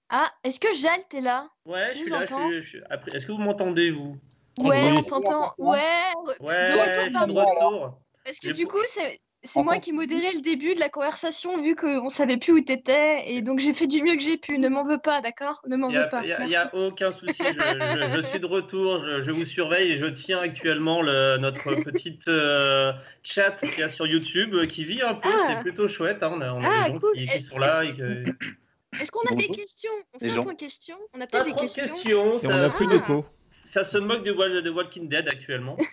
Ah, 0.08 0.30
est-ce 0.44 0.60
que 0.60 0.72
Jal, 0.74 1.00
t'es 1.08 1.20
là? 1.20 1.48
Ouais, 1.64 1.86
Tu 1.86 1.92
je 1.94 1.98
nous 2.00 2.04
suis 2.06 2.10
là. 2.12 2.18
je 2.26 2.34
entends? 2.34 2.48
suis- 2.48 2.62
je 2.62 2.68
suis- 2.68 2.82
après- 2.90 3.16
Est-ce 3.16 3.26
que 3.26 3.32
vous 3.32 3.38
m'entendez, 3.38 3.90
vous? 3.90 4.18
Ouais, 4.58 4.90
on 4.92 5.02
t'entend. 5.02 5.54
Ouais, 5.58 5.78
re- 5.78 6.42
Ouais, 6.42 6.66
de 6.66 6.72
je 6.72 6.78
retour 6.78 7.12
parmi 7.12 7.34
de 7.34 7.40
retour. 7.40 7.98
Parce 8.24 8.38
que 8.38 8.48
J'ai 8.48 8.52
du 8.54 8.66
coup, 8.66 8.82
c'est 8.84 9.18
c'est 9.44 9.62
moi 9.62 9.78
qui 9.78 9.92
modérais 9.92 10.32
le 10.34 10.40
début 10.40 10.74
de 10.74 10.80
la 10.80 10.88
conversation 10.88 11.60
vu 11.62 11.74
qu'on 11.74 12.08
savait 12.08 12.36
plus 12.36 12.52
où 12.52 12.60
t'étais. 12.60 13.30
Et 13.32 13.42
donc 13.42 13.58
j'ai 13.58 13.72
fait 13.72 13.86
du 13.86 14.02
mieux 14.02 14.14
que 14.16 14.22
j'ai 14.22 14.36
pu. 14.36 14.58
Ne 14.58 14.68
m'en 14.68 14.84
veux 14.84 14.98
pas, 14.98 15.20
d'accord? 15.20 15.62
Ne 15.66 15.76
m'en 15.76 15.88
Il 15.88 15.96
n'y 15.96 16.02
veux 16.02 16.08
pas. 16.08 16.20
a, 16.20 16.26
y 16.46 16.54
a- 16.56 16.74
aucun 16.74 17.10
souci, 17.10 17.34
je, 17.38 17.52
je- 17.52 18.16
je 18.22 18.26
suis 18.28 18.40
de 18.40 18.46
retour, 18.46 19.04
je, 19.04 19.22
je 19.22 19.30
vous 19.32 19.44
surveille 19.44 19.92
et 19.92 19.96
je 19.96 20.06
tiens 20.06 20.40
actuellement 20.40 21.02
le- 21.02 21.38
notre 21.38 21.74
petite 21.82 22.28
euh, 22.28 22.92
chat 23.24 23.50
qu'il 23.52 23.80
y 23.80 23.82
a 23.82 23.88
sur 23.88 24.06
YouTube 24.06 24.54
euh, 24.54 24.66
qui 24.66 24.84
vit 24.84 25.02
un 25.02 25.14
peu, 25.14 25.28
Ah. 25.32 25.48
c'est 25.56 25.60
plutôt 25.62 25.88
chouette. 25.88 26.22
hein, 26.22 26.30
On 26.34 26.40
a, 26.40 26.52
on 26.52 26.62
a 26.62 26.68
Ah, 26.70 26.88
des 26.88 26.94
gens 26.94 27.00
cool. 27.00 27.12
qui, 27.16 27.44
sont 27.44 27.58
là. 27.58 27.84
Et 27.84 27.94
que... 27.96 28.24
Est-ce 29.00 29.10
qu'on 29.10 29.26
a 29.32 29.34
des 29.34 29.48
questions? 29.48 29.90
On 30.14 30.18
fait 30.18 30.30
un 30.30 30.40
point 30.42 30.54
question 30.54 30.96
On 31.14 31.20
a 31.20 31.26
peut-être 31.26 31.46
des 31.46 31.52
questions 31.54 31.94
Et 32.06 32.14
on 32.14 32.38
ça, 32.38 32.48
n'a 32.48 32.68
plus 32.68 32.86
Ah. 32.90 32.92
d'écho. 32.92 33.24
ça 33.66 33.84
se 33.84 33.98
moque 33.98 34.22
de, 34.22 34.60
de 34.60 34.70
Walking 34.70 35.08
Dead 35.08 35.26
actuellement. 35.28 35.76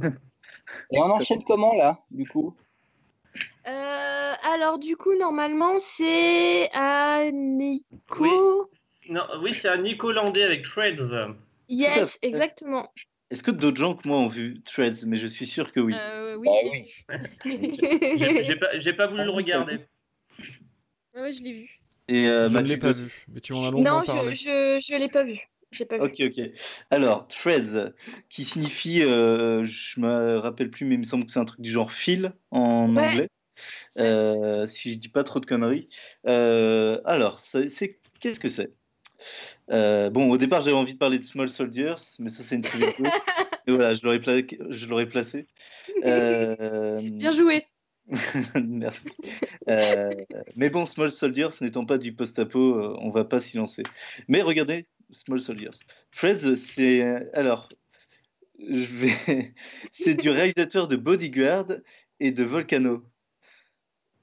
Et 0.92 0.98
on 0.98 1.10
enchaîne 1.10 1.42
comment, 1.44 1.74
là, 1.74 1.98
du 2.10 2.26
coup? 2.28 2.54
Euh, 3.66 4.32
alors 4.54 4.78
du 4.78 4.96
coup, 4.96 5.16
normalement, 5.18 5.78
c'est 5.78 6.68
à 6.74 7.30
Nico. 7.32 8.70
Non, 9.08 9.22
oui, 9.42 9.54
c'est 9.54 9.68
un 9.68 9.78
Nico 9.78 10.12
Landais 10.12 10.42
avec 10.42 10.64
Threads. 10.64 11.34
Yes, 11.68 12.18
à 12.22 12.26
exactement. 12.26 12.92
Est-ce 13.30 13.42
que 13.42 13.50
d'autres 13.50 13.78
gens 13.78 13.94
que 13.94 14.06
moi 14.06 14.18
ont 14.18 14.28
vu 14.28 14.60
Threads? 14.64 15.06
Mais 15.06 15.16
je 15.16 15.26
suis 15.26 15.46
sûr 15.46 15.72
que 15.72 15.80
oui. 15.80 15.94
Euh, 15.96 16.36
oui, 16.36 16.48
Bah 17.08 17.16
l'ai 17.16 17.24
oui. 17.44 17.44
J'ai 18.80 18.92
pas, 18.92 19.06
voulu 19.06 19.24
le 19.24 19.30
regarder. 19.30 19.78
Ah 21.14 21.22
ouais, 21.22 21.32
je 21.32 21.42
l'ai 21.42 21.52
vu. 21.52 21.80
Et 22.08 22.26
euh, 22.26 22.48
je 22.48 22.58
ne 22.58 22.64
l'ai 22.64 22.76
pas 22.76 22.92
vu, 22.92 23.24
mais 23.28 23.40
tu 23.40 23.54
en 23.54 23.64
as 23.64 23.70
longuement 23.70 24.00
non, 24.00 24.04
parlé. 24.04 24.34
je, 24.34 24.80
je, 24.80 24.92
je 24.92 24.98
l'ai 24.98 25.08
pas 25.08 25.24
vu. 25.24 25.38
J'ai 25.72 25.84
pas 25.86 25.96
vu. 25.98 26.04
Ok, 26.04 26.20
ok. 26.20 26.40
Alors, 26.90 27.26
threads, 27.28 27.94
qui 28.28 28.44
signifie, 28.44 29.02
euh, 29.02 29.64
je 29.64 30.00
me 30.00 30.38
rappelle 30.38 30.70
plus, 30.70 30.84
mais 30.84 30.94
il 30.94 30.98
me 31.00 31.04
semble 31.04 31.26
que 31.26 31.32
c'est 31.32 31.40
un 31.40 31.44
truc 31.44 31.60
du 31.60 31.70
genre 31.70 31.92
fil 31.92 32.32
en 32.50 32.94
Ouais. 32.94 33.02
anglais, 33.02 33.28
Euh, 33.98 34.66
si 34.66 34.92
je 34.94 34.98
dis 34.98 35.08
pas 35.08 35.24
trop 35.24 35.40
de 35.40 35.46
conneries. 35.46 35.88
Euh, 36.26 37.00
alors, 37.04 37.40
c'est 37.40 37.98
qu'est-ce 38.20 38.40
que 38.40 38.48
c'est? 38.48 38.72
Euh, 39.70 40.10
Bon, 40.10 40.30
au 40.30 40.36
départ, 40.38 40.62
j'avais 40.62 40.76
envie 40.76 40.94
de 40.94 40.98
parler 40.98 41.18
de 41.18 41.24
Small 41.24 41.48
Soldiers, 41.48 41.94
mais 42.18 42.30
ça, 42.30 42.42
c'est 42.42 42.56
une. 42.56 42.62
Et 43.66 43.70
voilà, 43.70 43.94
je 43.94 44.02
l'aurais 44.02 44.20
pla- 44.20 45.06
placé. 45.06 45.46
Bien 46.02 47.30
joué. 47.30 47.66
Merci. 48.56 49.06
Euh, 49.68 50.10
mais 50.56 50.70
bon, 50.70 50.86
Small 50.86 51.10
Soldiers, 51.12 51.48
n'étant 51.60 51.86
pas 51.86 51.98
du 51.98 52.12
post-apo, 52.12 52.96
on 52.98 53.10
va 53.10 53.24
pas 53.24 53.38
s'y 53.40 53.56
lancer. 53.56 53.84
Mais 54.28 54.42
regardez, 54.42 54.86
Small 55.12 55.40
Soldiers. 55.40 55.70
Fraise, 56.10 56.54
c'est 56.54 57.02
alors, 57.34 57.68
je 58.58 58.96
vais, 58.96 59.54
c'est 59.92 60.14
du 60.14 60.30
réalisateur 60.30 60.88
de 60.88 60.96
Bodyguard 60.96 61.66
et 62.20 62.32
de 62.32 62.44
Volcano. 62.44 63.02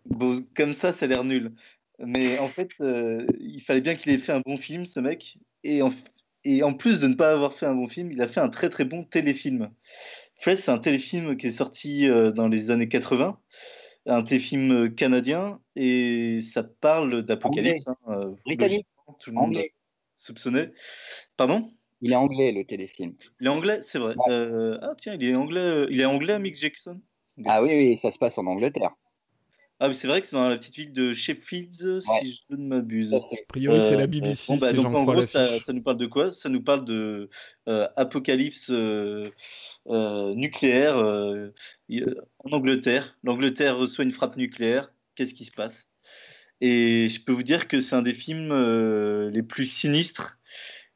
Bon, 0.06 0.45
comme 0.56 0.73
ça, 0.73 0.93
ça 0.93 1.06
a 1.06 1.08
l'air 1.08 1.23
nul. 1.23 1.54
Mais 1.99 2.39
en 2.39 2.47
fait, 2.47 2.71
euh, 2.82 3.25
il 3.39 3.62
fallait 3.62 3.82
bien 3.82 3.95
qu'il 3.95 4.12
ait 4.12 4.17
fait 4.19 4.32
un 4.32 4.41
bon 4.41 4.58
film, 4.58 4.86
ce 4.86 4.99
mec. 4.99 5.38
Et 5.63 5.82
en, 5.82 5.91
et 6.45 6.63
en 6.63 6.73
plus 6.73 6.99
de 6.99 7.08
ne 7.08 7.15
pas 7.15 7.32
avoir 7.32 7.54
fait 7.54 7.65
un 7.65 7.75
bon 7.75 7.88
film, 7.88 8.12
il 8.12 8.21
a 8.21 8.28
fait 8.28 8.39
un 8.39 8.49
très 8.49 8.69
très 8.69 8.86
bon 8.86 9.04
téléfilm. 9.04 9.69
Fraise, 10.39 10.62
c'est 10.62 10.71
un 10.71 10.80
téléfilm 10.80 11.36
qui 11.36 11.47
est 11.47 11.52
sorti 11.52 12.08
euh, 12.08 12.32
dans 12.32 12.47
les 12.47 12.71
années 12.71 12.88
80 12.88 13.38
un 14.06 14.23
téléfilm 14.23 14.93
canadien 14.95 15.60
et 15.75 16.39
ça 16.41 16.63
parle 16.63 17.23
d'apocalypse. 17.23 17.84
Hein, 17.88 17.97
euh, 18.08 18.32
Britannique. 18.45 18.88
Tout 19.19 19.32
le 19.32 19.36
monde 19.36 19.49
Anglais. 19.49 19.73
Soupçonnait. 20.19 20.71
Pardon? 21.38 21.71
Il 22.01 22.12
est 22.12 22.15
anglais, 22.15 22.51
le 22.51 22.63
téléfilm. 22.63 23.13
Il 23.41 23.47
est 23.47 23.49
anglais, 23.49 23.79
c'est 23.82 23.99
vrai. 23.99 24.15
Ouais. 24.15 24.32
Euh, 24.34 24.77
ah 24.82 24.91
tiens, 24.97 25.15
il 25.19 25.23
est 25.27 25.36
anglais. 25.36 25.60
euh, 25.60 25.88
Il 25.89 25.99
est 25.99 26.05
anglais, 26.05 26.38
Mick 26.39 26.55
Jackson. 26.55 27.01
Ah 27.45 27.62
oui, 27.63 27.69
oui, 27.73 27.97
ça 27.97 28.12
se 28.12 28.17
passe 28.17 28.38
en 28.38 28.45
Angleterre. 28.45 28.91
Ah, 29.82 29.88
mais 29.88 29.93
c'est 29.93 30.10
vrai 30.10 30.19
que 30.19 30.27
c'est 30.27 30.36
dans 30.36 30.49
la 30.49 30.58
petite 30.58 30.75
ville 30.75 30.91
de 30.91 31.13
Sheffield, 31.13 31.73
Ouais. 31.82 32.01
si 32.21 32.43
je 32.49 32.55
ne 32.55 32.67
m'abuse. 32.67 33.13
A 33.13 33.19
priori, 33.47 33.79
c'est 33.82 33.93
Euh, 33.93 33.97
la 33.97 34.08
BBC, 34.08 34.51
bon, 34.53 34.58
bah, 34.60 34.69
si 34.71 34.75
donc, 34.75 34.93
en 34.93 35.05
gros, 35.05 35.21
ça, 35.23 35.45
nous 35.71 35.82
parle 35.82 35.97
de 35.97 36.05
quoi? 36.05 36.34
Ça 36.34 36.49
nous 36.49 36.62
parle 36.62 36.84
de 36.84 37.29
euh, 37.69 37.88
apocalypse 37.95 38.71
euh, 38.71 39.29
euh, 39.88 40.34
nucléaire 40.36 40.97
euh, 40.97 41.53
euh, 41.91 42.15
en 42.39 42.51
Angleterre. 42.51 43.17
L'Angleterre 43.23 43.77
reçoit 43.77 44.03
une 44.03 44.12
frappe 44.12 44.36
nucléaire. 44.36 44.91
Qu'est-ce 45.15 45.34
qui 45.34 45.45
se 45.45 45.51
passe? 45.53 45.88
Et 46.61 47.07
je 47.07 47.21
peux 47.21 47.31
vous 47.31 47.43
dire 47.43 47.67
que 47.67 47.79
c'est 47.79 47.95
un 47.95 48.01
des 48.01 48.13
films 48.13 48.51
euh, 48.51 49.29
les 49.31 49.43
plus 49.43 49.65
sinistres 49.65 50.39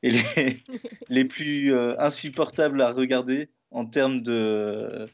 et 0.01 0.11
les, 0.11 0.63
les 1.09 1.25
plus 1.25 1.73
euh, 1.73 1.95
insupportables 1.99 2.81
à 2.81 2.91
regarder 2.91 3.49
en 3.71 3.85
termes 3.85 4.21
de, 4.21 5.07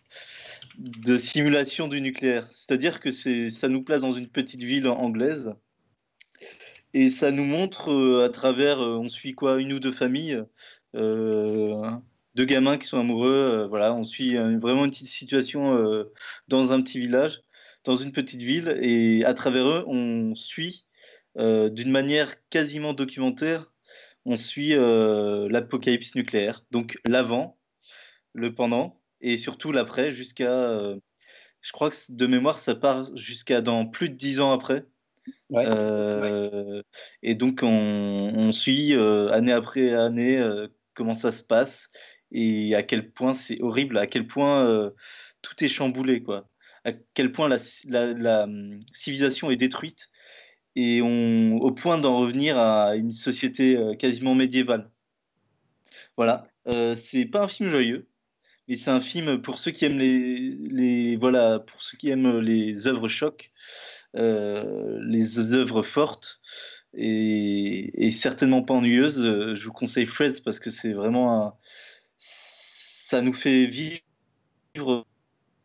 de 0.78 1.18
simulation 1.18 1.88
du 1.88 2.02
nucléaire. 2.02 2.48
C'est-à-dire 2.52 3.00
que 3.00 3.12
ça 3.12 3.68
nous 3.68 3.84
place 3.84 4.02
dans 4.02 4.14
une 4.14 4.28
petite 4.28 4.64
ville 4.64 4.88
anglaise 4.88 5.54
et 6.96 7.12
ça 7.12 7.30
nous 7.30 7.46
montre 7.46 7.92
euh, 7.92 8.26
à 8.26 8.30
travers, 8.30 8.80
on 8.80 9.08
suit 9.08 9.36
quoi, 9.36 9.62
une 9.62 9.74
ou 9.74 9.80
deux 9.80 9.92
familles, 9.92 10.44
deux 10.96 12.46
gamins 12.46 12.80
qui 12.80 12.88
sont 12.88 13.00
amoureux, 13.00 13.68
voilà, 13.70 13.94
on 13.94 14.04
suit 14.04 14.36
vraiment 14.36 14.86
une 14.86 14.92
petite 14.92 15.08
situation 15.08 16.06
dans 16.48 16.74
un 16.74 16.82
petit 16.82 17.00
village, 17.00 17.44
dans 17.86 17.98
une 17.98 18.12
petite 18.12 18.42
ville, 18.42 18.78
et 18.82 19.24
à 19.26 19.34
travers 19.34 19.68
eux, 19.68 19.84
on 19.88 20.36
suit 20.36 20.86
euh, 21.38 21.70
d'une 21.70 21.92
manière 21.92 22.34
quasiment 22.50 22.94
documentaire, 22.94 23.72
on 24.26 24.36
suit 24.36 24.74
euh, 24.74 25.48
l'apocalypse 25.50 26.16
nucléaire, 26.16 26.66
donc 26.72 27.00
l'avant, 27.06 27.58
le 28.34 28.54
pendant, 28.54 29.02
et 29.22 29.38
surtout 29.38 29.72
l'après, 29.72 30.12
jusqu'à, 30.12 30.52
euh, 30.52 30.98
je 31.62 31.72
crois 31.72 31.90
que 31.90 31.96
de 32.10 32.28
mémoire, 32.28 32.58
ça 32.58 32.76
part 32.76 33.16
jusqu'à 33.16 33.62
dans 33.62 33.86
plus 33.86 34.10
de 34.10 34.16
dix 34.16 34.40
ans 34.40 34.52
après. 34.52 34.86
Ouais. 35.50 35.66
Et 37.22 37.36
donc, 37.36 37.60
on, 37.62 37.68
on 37.68 38.52
suit 38.52 38.94
année 38.96 39.52
après 39.52 39.94
année 39.94 40.44
comment 40.96 41.16
ça 41.16 41.32
se 41.32 41.44
passe 41.44 41.92
et 42.32 42.74
à 42.76 42.82
quel 42.84 43.12
point 43.12 43.34
c'est 43.34 43.62
horrible, 43.62 43.98
à 43.98 44.08
quel 44.08 44.26
point 44.26 44.92
tout 45.42 45.64
est 45.64 45.68
chamboulé, 45.68 46.24
quoi. 46.24 46.49
À 46.86 46.92
quel 47.14 47.32
point 47.32 47.50
la, 47.50 48.44
hum, 48.44 48.80
civilisation 48.94 49.52
est 49.52 49.58
détruite 49.58 50.10
et 50.76 51.02
au 51.02 51.72
point 51.72 51.98
d'en 51.98 52.20
revenir 52.20 52.58
à 52.58 52.96
une 52.96 53.12
société 53.12 53.76
euh, 53.76 53.96
quasiment 53.96 54.36
médiévale. 54.36 54.90
Voilà. 56.16 56.48
Euh, 56.68 56.96
c'est 56.96 57.26
pas 57.26 57.44
un 57.44 57.48
film 57.48 57.70
joyeux, 57.70 58.08
mais 58.68 58.76
c'est 58.76 58.92
un 58.92 59.02
film 59.02 59.42
pour 59.42 59.60
ceux 59.60 59.72
qui 59.72 59.86
aiment 59.86 60.00
les, 60.00 61.16
voilà, 61.18 61.60
pour 61.60 61.82
ceux 61.84 61.98
qui 61.98 62.10
aiment 62.10 62.40
les 62.40 62.88
œuvres 62.88 63.08
chocs 63.08 63.52
euh, 64.16 65.00
les 65.04 65.54
œuvres 65.54 65.84
fortes 65.84 66.40
et, 66.94 68.08
et 68.08 68.12
certainement 68.12 68.64
pas 68.64 68.74
ennuyeuses. 68.74 69.54
Je 69.56 69.66
vous 69.66 69.74
conseille 69.74 70.06
Freds 70.06 70.42
parce 70.44 70.60
que 70.60 70.72
c'est 70.72 70.94
vraiment 70.94 71.44
un... 71.44 71.54
ça 72.18 73.22
nous 73.22 73.34
fait 73.34 73.68
vivre 73.68 75.06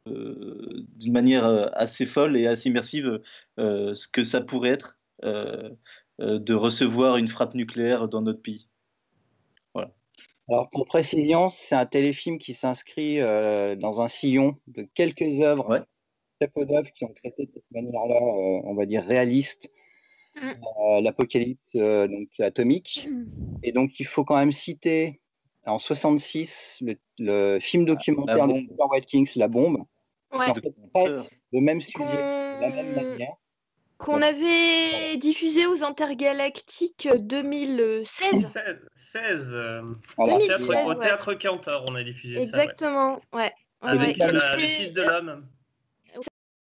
d'une 0.06 1.12
manière 1.12 1.46
euh, 1.46 1.66
assez 1.72 2.06
folle 2.06 2.36
et 2.36 2.46
assez 2.46 2.68
immersive 2.68 3.20
euh, 3.58 3.94
ce 3.94 4.06
que 4.08 4.22
ça 4.22 4.40
pourrait 4.40 4.70
être 4.70 4.98
euh, 5.24 5.70
euh, 6.20 6.38
de 6.38 6.54
recevoir 6.54 7.16
une 7.16 7.28
frappe 7.28 7.54
nucléaire 7.54 8.08
dans 8.08 8.22
notre 8.22 8.42
pays. 8.42 8.68
Alors, 10.46 10.68
pour 10.68 10.84
précision, 10.84 11.48
c'est 11.48 11.74
un 11.74 11.86
téléfilm 11.86 12.38
qui 12.38 12.52
s'inscrit 12.52 13.18
euh, 13.18 13.76
dans 13.76 14.02
un 14.02 14.08
sillon 14.08 14.58
de 14.66 14.86
quelques 14.94 15.40
œuvres, 15.40 15.66
Ouais. 15.70 15.80
très 16.38 16.48
peu 16.48 16.66
d'œuvres 16.66 16.90
qui 16.94 17.06
ont 17.06 17.14
traité 17.14 17.46
de 17.46 17.50
cette 17.54 17.70
manière-là, 17.70 18.16
euh, 18.16 18.60
on 18.64 18.74
va 18.74 18.84
dire 18.84 19.04
réaliste, 19.04 19.70
Mm. 20.36 20.50
euh, 20.50 21.00
l'apocalypse 21.00 21.62
euh, 21.76 22.08
donc 22.08 22.28
atomique. 22.40 23.08
Et 23.62 23.72
donc, 23.72 23.98
il 24.00 24.04
faut 24.04 24.24
quand 24.24 24.36
même 24.36 24.52
citer 24.52 25.22
en 25.64 25.78
66 25.78 26.80
le, 26.82 26.96
le 27.20 27.58
film 27.60 27.86
documentaire 27.86 28.46
de. 28.46 28.52
Peter 28.52 28.82
Watkins, 28.90 29.24
La 29.36 29.48
bombe, 29.48 29.84
Ouais. 30.38 30.46
traite 30.52 30.64
le 31.52 31.60
même 31.60 31.80
sujet 31.80 31.98
de 32.04 32.60
la 32.60 32.68
même 32.70 32.94
Qu'on 32.94 33.00
manière. 33.10 33.32
qu'on 33.98 34.22
avait 34.22 35.16
diffusé 35.16 35.66
aux 35.66 35.82
Intergalactiques 35.84 37.08
2016. 37.14 38.50
16, 38.52 38.78
16 39.12 39.50
euh, 39.54 39.82
Voilà. 40.16 40.34
au 40.34 40.38
2016, 40.38 40.66
théâtre, 40.68 40.84
au 40.86 40.88
ouais. 40.98 41.04
théâtre 41.06 41.34
Cantor, 41.34 41.84
on 41.88 41.94
a 41.94 42.02
diffusé 42.02 42.40
Exactement, 42.40 43.20
ouais. 43.32 43.52
Ouais, 43.82 43.92
ouais, 43.98 44.16
ça. 44.20 44.26
ouais. 44.26 44.32
La- 44.32 44.54
le 44.56 44.58
fils 44.60 44.92
de 44.92 45.02
l'homme. 45.02 45.46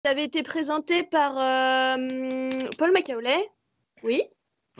Ça 0.05 0.11
avait 0.11 0.23
été 0.23 0.43
présenté 0.43 1.03
par 1.03 1.37
euh, 1.37 2.49
Paul 2.77 2.91
Macaulay. 2.93 3.37
Oui, 4.03 4.23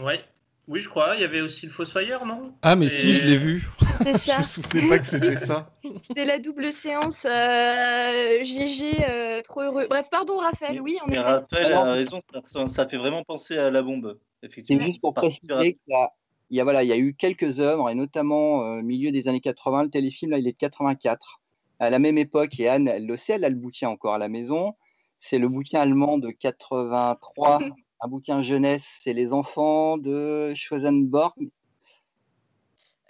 Ouais. 0.02 0.22
Oui, 0.70 0.80
je 0.80 0.88
crois. 0.88 1.16
Il 1.16 1.22
y 1.22 1.24
avait 1.26 1.42
aussi 1.42 1.66
le 1.66 1.72
Fossoyeur, 1.74 2.26
non? 2.26 2.54
Ah, 2.62 2.76
mais 2.78 2.86
Et- 2.86 2.90
si, 2.90 3.14
je 3.14 3.28
l'ai 3.28 3.38
vu. 3.38 3.68
C'était 4.00 4.14
je 4.14 4.18
ça. 4.18 4.38
me 4.40 4.44
souvenais 4.44 4.90
pas 4.90 5.00
que 5.00 5.06
c'était 5.06 5.36
ça. 5.36 5.72
C'était 6.02 6.26
la 6.26 6.40
double 6.40 6.72
séance. 6.72 7.26
euh, 7.26 8.44
GG, 8.44 8.98
euh, 9.08 9.42
trop 9.42 9.62
heureux. 9.62 9.88
Bref, 9.90 10.08
pardon 10.10 10.38
Raphaël, 10.38 10.82
oui, 10.82 10.98
en 11.04 11.08
Mais 11.08 11.16
effet. 11.16 11.24
Raphaël 11.24 11.74
a 11.74 11.86
c'est- 11.86 11.92
raison, 11.92 12.22
ça, 12.46 12.68
ça 12.68 12.88
fait 12.88 12.98
vraiment 12.98 13.24
penser 13.24 13.58
à 13.58 13.70
la 13.72 13.82
bombe, 13.82 14.18
C'est 14.42 14.48
effectivement. 14.48 14.86
juste 14.86 15.02
pour 15.02 15.14
préciser 15.14 15.48
qu'il 15.74 15.80
y 15.88 15.94
a, 15.94 16.12
il 16.50 16.58
y 16.58 16.62
a, 16.62 16.64
voilà, 16.64 16.84
il 16.84 16.88
y 16.90 16.94
a 16.94 16.98
eu 16.98 17.14
quelques 17.14 17.60
œuvres, 17.60 17.90
et 17.90 17.96
notamment 17.96 18.64
euh, 18.64 18.80
au 18.80 18.82
milieu 18.82 19.12
des 19.12 19.28
années 19.28 19.42
80, 19.42 19.84
le 19.84 19.90
téléfilm, 19.90 20.32
là, 20.32 20.40
il 20.40 20.48
est 20.48 20.54
de 20.54 20.58
84. 20.58 21.40
À 21.80 21.90
la 21.90 22.00
même 22.00 22.18
époque, 22.18 22.60
et 22.60 22.68
Anne, 22.68 22.88
elle 22.88 23.06
le 23.06 23.16
sait, 23.18 23.34
elle 23.34 23.46
a 23.46 23.50
le 23.50 23.56
bouquin 23.56 23.88
encore 23.90 24.14
à 24.16 24.18
la 24.18 24.28
maison. 24.30 24.74
C'est 25.20 25.38
le 25.40 25.48
bouquin 25.48 25.80
allemand 25.82 26.18
de 26.18 26.30
83, 26.32 27.60
un 28.02 28.08
bouquin 28.08 28.42
jeunesse, 28.42 28.86
c'est 29.04 29.14
Les 29.14 29.32
enfants 29.34 29.98
de 29.98 30.54
Schwarzenborg. 30.56 31.36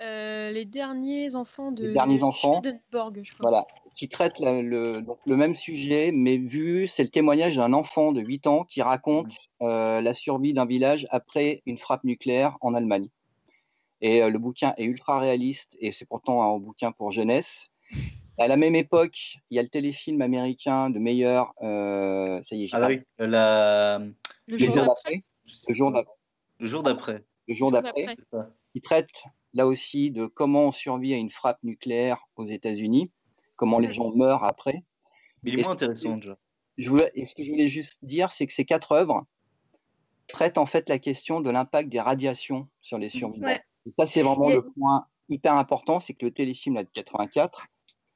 Euh, 0.01 0.51
les 0.51 0.65
derniers 0.65 1.35
enfants 1.35 1.71
de 1.71 1.88
Les 1.88 1.93
derniers 1.93 2.23
enfants. 2.23 2.62
Swedenborg, 2.62 3.19
je 3.23 3.33
crois. 3.33 3.49
Voilà, 3.49 3.67
qui 3.95 4.07
traite 4.07 4.39
la- 4.39 4.62
le, 4.62 5.01
donc 5.01 5.17
le 5.25 5.35
même 5.35 5.55
sujet, 5.55 6.12
mais 6.13 6.38
vu, 6.38 6.88
c'est 6.88 7.03
le 7.03 7.09
témoignage 7.09 7.57
d'un 7.57 7.73
enfant 7.73 8.12
de 8.13 8.21
8 8.21 8.47
ans 8.47 8.63
qui 8.63 8.81
raconte 8.81 9.33
euh, 9.62 9.99
la 9.99 10.13
survie 10.13 10.53
d'un 10.53 10.65
village 10.65 11.05
après 11.12 11.62
une 11.65 11.77
frappe 11.77 12.03
nucléaire 12.05 12.57
en 12.62 12.73
Allemagne. 12.75 13.09
Et 14.01 14.23
euh, 14.23 14.29
le 14.29 14.39
bouquin 14.39 14.73
est 14.77 14.85
ultra 14.85 15.19
réaliste, 15.19 15.75
et 15.81 15.91
c'est 15.91 16.05
pourtant 16.05 16.41
un 16.43 16.57
bouquin 16.59 16.93
pour 16.93 17.12
jeunesse. 17.12 17.67
À 18.38 18.47
la 18.47 18.55
même 18.55 18.75
époque, 18.75 19.35
il 19.49 19.55
y 19.57 19.59
a 19.59 19.63
le 19.63 19.67
téléfilm 19.67 20.21
américain 20.21 20.89
de 20.89 20.97
Meyer, 20.97 21.41
euh, 21.62 22.41
ça 22.43 22.55
y 22.55 22.63
est, 22.63 22.67
j'ai 22.67 22.77
Ah 22.77 22.88
oui, 22.88 23.01
la... 23.17 23.97
Le 24.47 24.53
le 24.53 24.57
jour 24.57 24.75
le 25.67 25.75
jour 25.75 25.91
d'après, 25.91 26.23
le 26.59 26.65
jour 26.65 26.81
d'après. 26.81 27.23
le 27.49 27.53
jour 27.53 27.71
d'après, 27.71 28.15
qui 28.73 28.82
traite 28.82 29.23
là 29.53 29.67
aussi 29.67 30.12
de 30.12 30.25
comment 30.25 30.65
on 30.67 30.71
survit 30.71 31.13
à 31.13 31.17
une 31.17 31.32
frappe 31.32 31.60
nucléaire 31.63 32.27
aux 32.36 32.45
États-Unis, 32.45 33.12
comment 33.55 33.79
les 33.79 33.93
gens 33.93 34.12
meurent 34.15 34.43
après. 34.43 34.84
Mais 35.43 35.51
il 35.51 35.60
est 35.60 35.62
Et 35.62 35.63
moins 35.63 35.73
intéressant 35.73 36.17
déjà. 36.17 36.38
Je 36.77 36.89
voulais, 36.89 37.12
et 37.13 37.25
ce 37.25 37.36
que 37.36 37.43
je 37.43 37.49
voulais 37.51 37.67
juste 37.67 37.97
dire, 38.03 38.32
c'est 38.32 38.47
que 38.47 38.53
ces 38.53 38.65
quatre 38.65 38.93
œuvres 38.93 39.25
traitent 40.27 40.58
en 40.58 40.65
fait 40.65 40.88
la 40.88 40.99
question 40.99 41.41
de 41.41 41.49
l'impact 41.49 41.89
des 41.89 41.99
radiations 41.99 42.69
sur 42.82 42.97
les 42.97 43.10
survivants. 43.10 43.47
Ouais. 43.47 43.62
Et 43.86 43.91
ça, 43.97 44.05
c'est 44.05 44.21
vraiment 44.21 44.49
Il 44.49 44.55
le 44.55 44.71
point 44.71 45.08
hyper 45.27 45.53
important, 45.53 45.99
c'est 45.99 46.13
que 46.13 46.25
le 46.25 46.32
téléfilm 46.32 46.75
là, 46.75 46.84
de 46.84 46.89
84, 46.89 47.65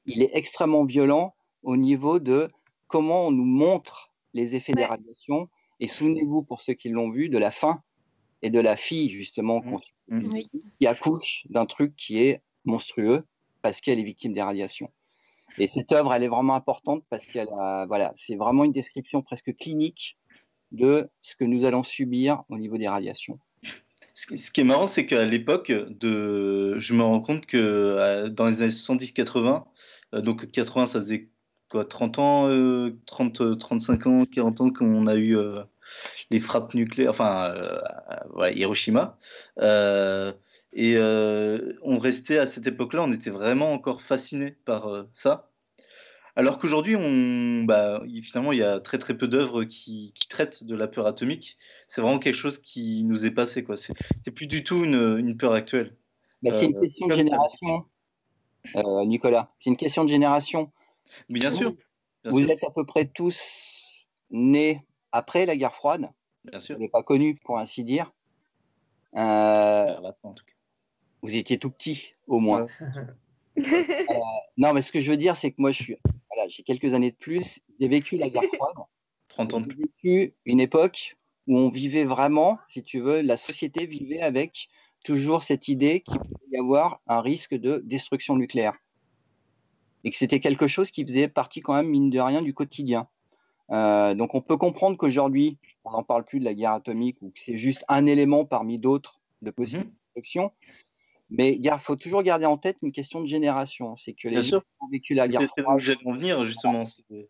il 0.06 0.22
est 0.22 0.32
extrêmement 0.34 0.86
violent 0.86 1.36
au 1.64 1.78
niveau 1.78 2.20
de 2.20 2.50
comment 2.88 3.28
on 3.28 3.32
nous 3.32 3.46
montre 3.46 4.14
les 4.34 4.56
effets 4.56 4.74
des 4.74 4.86
radiations. 4.86 5.50
Et 5.80 5.88
souvenez-vous, 5.88 6.44
pour 6.44 6.62
ceux 6.62 6.74
qui 6.74 6.90
l'ont 6.90 7.10
vu, 7.10 7.30
de 7.30 7.38
la 7.38 7.52
fin 7.52 7.82
et 8.44 8.50
de 8.52 8.60
la 8.60 8.76
fille, 8.76 9.10
justement, 9.10 9.64
Mhm. 10.10 10.30
Oui. 10.34 10.50
qui 10.80 10.86
accouche 10.86 11.46
d'un 11.50 11.66
truc 11.66 11.96
qui 11.96 12.20
est 12.20 12.42
monstrueux 12.66 13.24
parce 13.62 13.80
qu'elle 13.80 14.00
est 14.00 14.04
victime 14.04 14.34
des 14.34 14.42
radiations. 14.42 14.92
Et 15.58 15.68
cette 15.68 15.92
œuvre, 15.94 16.14
elle 16.14 16.24
est 16.24 16.28
vraiment 16.28 16.56
importante 16.56 17.04
parce 17.10 17.26
qu'elle 17.26 17.48
a, 17.58 17.86
voilà, 17.88 18.14
c'est 18.18 18.36
vraiment 18.36 18.66
une 18.66 18.74
description 18.74 19.22
presque 19.22 19.56
clinique 19.56 20.18
de 20.72 21.10
ce 21.22 21.36
que 21.36 21.46
nous 21.46 21.64
allons 21.64 21.84
subir 21.84 22.44
au 22.50 22.58
niveau 22.58 22.78
des 22.78 22.88
radiations. 22.88 23.40
Ce 24.16 24.52
qui 24.52 24.62
est 24.62 24.64
marrant, 24.66 24.88
c'est 24.88 25.06
qu'à 25.06 25.26
l'époque, 25.26 25.72
de... 25.72 26.78
je 26.80 26.94
me 26.94 27.02
rends 27.04 27.22
compte 27.22 27.46
que 27.46 27.58
euh, 27.58 28.30
dans 28.30 28.48
les 28.48 28.62
années 28.62 28.72
70-80, 28.72 29.64
euh, 30.14 30.22
donc 30.22 30.52
80, 30.52 30.86
ça 30.88 31.00
faisait 31.00 31.30
quoi, 31.70 31.86
30 31.86 32.20
ans, 32.20 32.50
euh, 32.50 33.00
30, 33.06 33.58
35 33.58 34.08
ans, 34.08 34.26
40 34.26 34.62
ans 34.62 34.70
qu'on 34.72 35.08
a 35.08 35.16
eu 35.16 35.38
euh, 35.38 35.64
les 36.30 36.40
frappes 36.40 36.74
nucléaires, 36.74 37.12
enfin, 37.12 37.52
euh, 37.56 37.82
voilà, 38.32 38.54
Hiroshima. 38.54 39.18
Euh, 39.60 40.32
et 40.74 40.96
euh, 40.98 41.74
on 41.84 42.00
restait 42.00 42.40
à 42.40 42.46
cette 42.46 42.68
époque-là, 42.68 43.04
on 43.04 43.12
était 43.12 43.30
vraiment 43.30 43.74
encore 43.74 44.02
fasciné 44.02 44.52
par 44.66 45.06
ça. 45.14 45.50
Alors 46.36 46.58
qu'aujourd'hui, 46.58 46.96
on, 46.96 47.64
bah, 47.64 48.02
finalement, 48.24 48.52
il 48.54 48.58
y 48.58 48.64
a 48.64 48.80
très 48.80 48.98
très 48.98 49.16
peu 49.16 49.28
d'œuvres 49.28 49.66
qui, 49.66 50.14
qui 50.16 50.28
traitent 50.28 50.64
de 50.64 50.76
la 50.76 50.88
peur 50.88 51.06
atomique. 51.06 51.58
C'est 51.88 52.02
vraiment 52.02 52.18
quelque 52.18 52.34
chose 52.34 52.58
qui 52.58 53.04
nous 53.04 53.28
est 53.28 53.32
passé, 53.32 53.64
quoi. 53.64 53.78
C'est 53.78 54.32
plus 54.32 54.48
du 54.48 54.64
tout 54.64 54.84
une, 54.84 55.20
une 55.20 55.38
peur 55.38 55.54
actuelle. 55.54 55.96
Bah, 56.42 56.50
c'est 56.58 56.66
une 56.66 56.76
Euh, 56.76 56.82
question 56.82 57.08
de 57.08 57.16
génération, 57.16 57.86
euh, 58.76 59.06
Nicolas. 59.06 59.54
C'est 59.60 59.70
une 59.70 59.78
question 59.78 60.04
de 60.06 60.10
génération. 60.10 60.72
Mais 61.30 61.40
bien 61.40 61.52
sûr, 61.52 61.74
bien 62.24 62.32
Vous 62.32 62.42
sûr, 62.42 62.50
êtes 62.50 62.64
à 62.64 62.72
peu 62.72 62.84
près 62.84 63.06
tous 63.14 64.08
nés 64.32 64.82
après 65.14 65.46
la 65.46 65.56
guerre 65.56 65.76
froide. 65.76 66.10
bien 66.44 66.60
sûr. 66.60 66.76
Vous 66.76 66.82
n'êtes 66.82 66.92
pas 66.92 67.04
connu, 67.04 67.36
pour 67.36 67.58
ainsi 67.58 67.86
dire. 67.86 68.12
Euh, 69.16 69.96
vous 71.22 71.36
étiez 71.36 71.58
tout 71.58 71.70
petit, 71.70 72.14
au 72.28 72.40
moins. 72.40 72.68
Non, 74.58 74.74
mais 74.74 74.82
ce 74.82 74.92
que 74.92 75.00
je 75.00 75.12
veux 75.12 75.18
dire, 75.18 75.38
c'est 75.38 75.52
que 75.52 75.58
moi, 75.60 75.72
je 75.72 75.84
suis, 75.84 75.98
voilà, 76.30 76.50
j'ai 76.50 76.64
quelques 76.64 76.94
années 76.96 77.12
de 77.12 77.16
plus. 77.16 77.60
J'ai 77.80 77.88
vécu 77.88 78.18
la 78.18 78.30
guerre 78.30 78.42
froide. 78.54 78.76
30 79.30 79.54
ans 79.54 79.62
de 79.62 79.72
J'ai 79.72 79.78
vécu 79.78 80.34
une 80.46 80.60
époque 80.60 81.16
où 81.48 81.58
on 81.58 81.70
vivait 81.70 82.04
vraiment, 82.04 82.58
si 82.70 82.84
tu 82.84 83.00
veux, 83.00 83.22
la 83.22 83.38
société 83.38 83.86
vivait 83.86 84.22
avec 84.22 84.70
toujours 85.04 85.44
cette 85.44 85.68
idée 85.68 86.02
qu'il 86.02 86.18
pouvait 86.18 86.34
y 86.52 86.58
avoir 86.58 87.00
un 87.08 87.22
risque 87.22 87.54
de 87.54 87.82
destruction 87.86 88.36
nucléaire. 88.36 88.76
Et 90.04 90.12
que 90.12 90.18
c'était 90.18 90.40
quelque 90.40 90.68
chose 90.68 90.90
qui 90.90 91.06
faisait 91.06 91.28
partie 91.28 91.62
quand 91.62 91.76
même, 91.76 91.88
mine 91.88 92.10
de 92.10 92.20
rien, 92.20 92.42
du 92.42 92.54
quotidien. 92.54 93.08
Euh, 93.72 94.14
donc 94.14 94.36
on 94.36 94.42
peut 94.42 94.58
comprendre 94.58 94.98
qu'aujourd'hui, 94.98 95.58
on 95.86 95.92
n'en 95.92 96.04
parle 96.04 96.26
plus 96.26 96.40
de 96.40 96.46
la 96.46 96.54
guerre 96.54 96.74
atomique 96.74 97.18
ou 97.22 97.30
que 97.32 97.40
c'est 97.46 97.58
juste 97.58 97.84
un 97.88 98.06
élément 98.06 98.46
parmi 98.46 98.78
d'autres 98.80 99.20
de 99.42 99.52
possibles 99.52 99.86
Mhm. 99.86 99.92
destructions. 100.16 100.52
Mais 101.30 101.58
il 101.60 101.72
faut 101.82 101.96
toujours 101.96 102.22
garder 102.22 102.46
en 102.46 102.58
tête 102.58 102.78
une 102.84 102.92
question 102.92 103.22
de 103.22 103.26
génération. 103.28 103.98
C'est 103.98 104.14
que 104.14 104.28
les 104.28 104.34
Bien 104.36 104.42
gens 104.42 104.48
sûr. 104.48 104.64
ont 104.82 104.88
vécu 104.90 105.14
la 105.16 105.28
guerre 105.28 105.42
C'est 105.56 105.62
là 105.64 105.76
où 105.76 105.80
j'allais 105.80 105.98
en 106.06 106.14
venir, 106.14 106.44
justement. 106.44 106.84
Euh, 107.12 107.24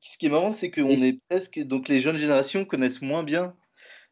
ce 0.00 0.18
qui 0.18 0.26
est 0.26 0.28
marrant, 0.28 0.52
c'est 0.52 0.70
qu'on 0.70 0.86
est 1.02 1.18
presque. 1.28 1.58
Donc, 1.60 1.88
les 1.88 2.00
jeunes 2.00 2.16
générations 2.16 2.64
connaissent 2.64 3.00
moins 3.00 3.22
bien 3.22 3.54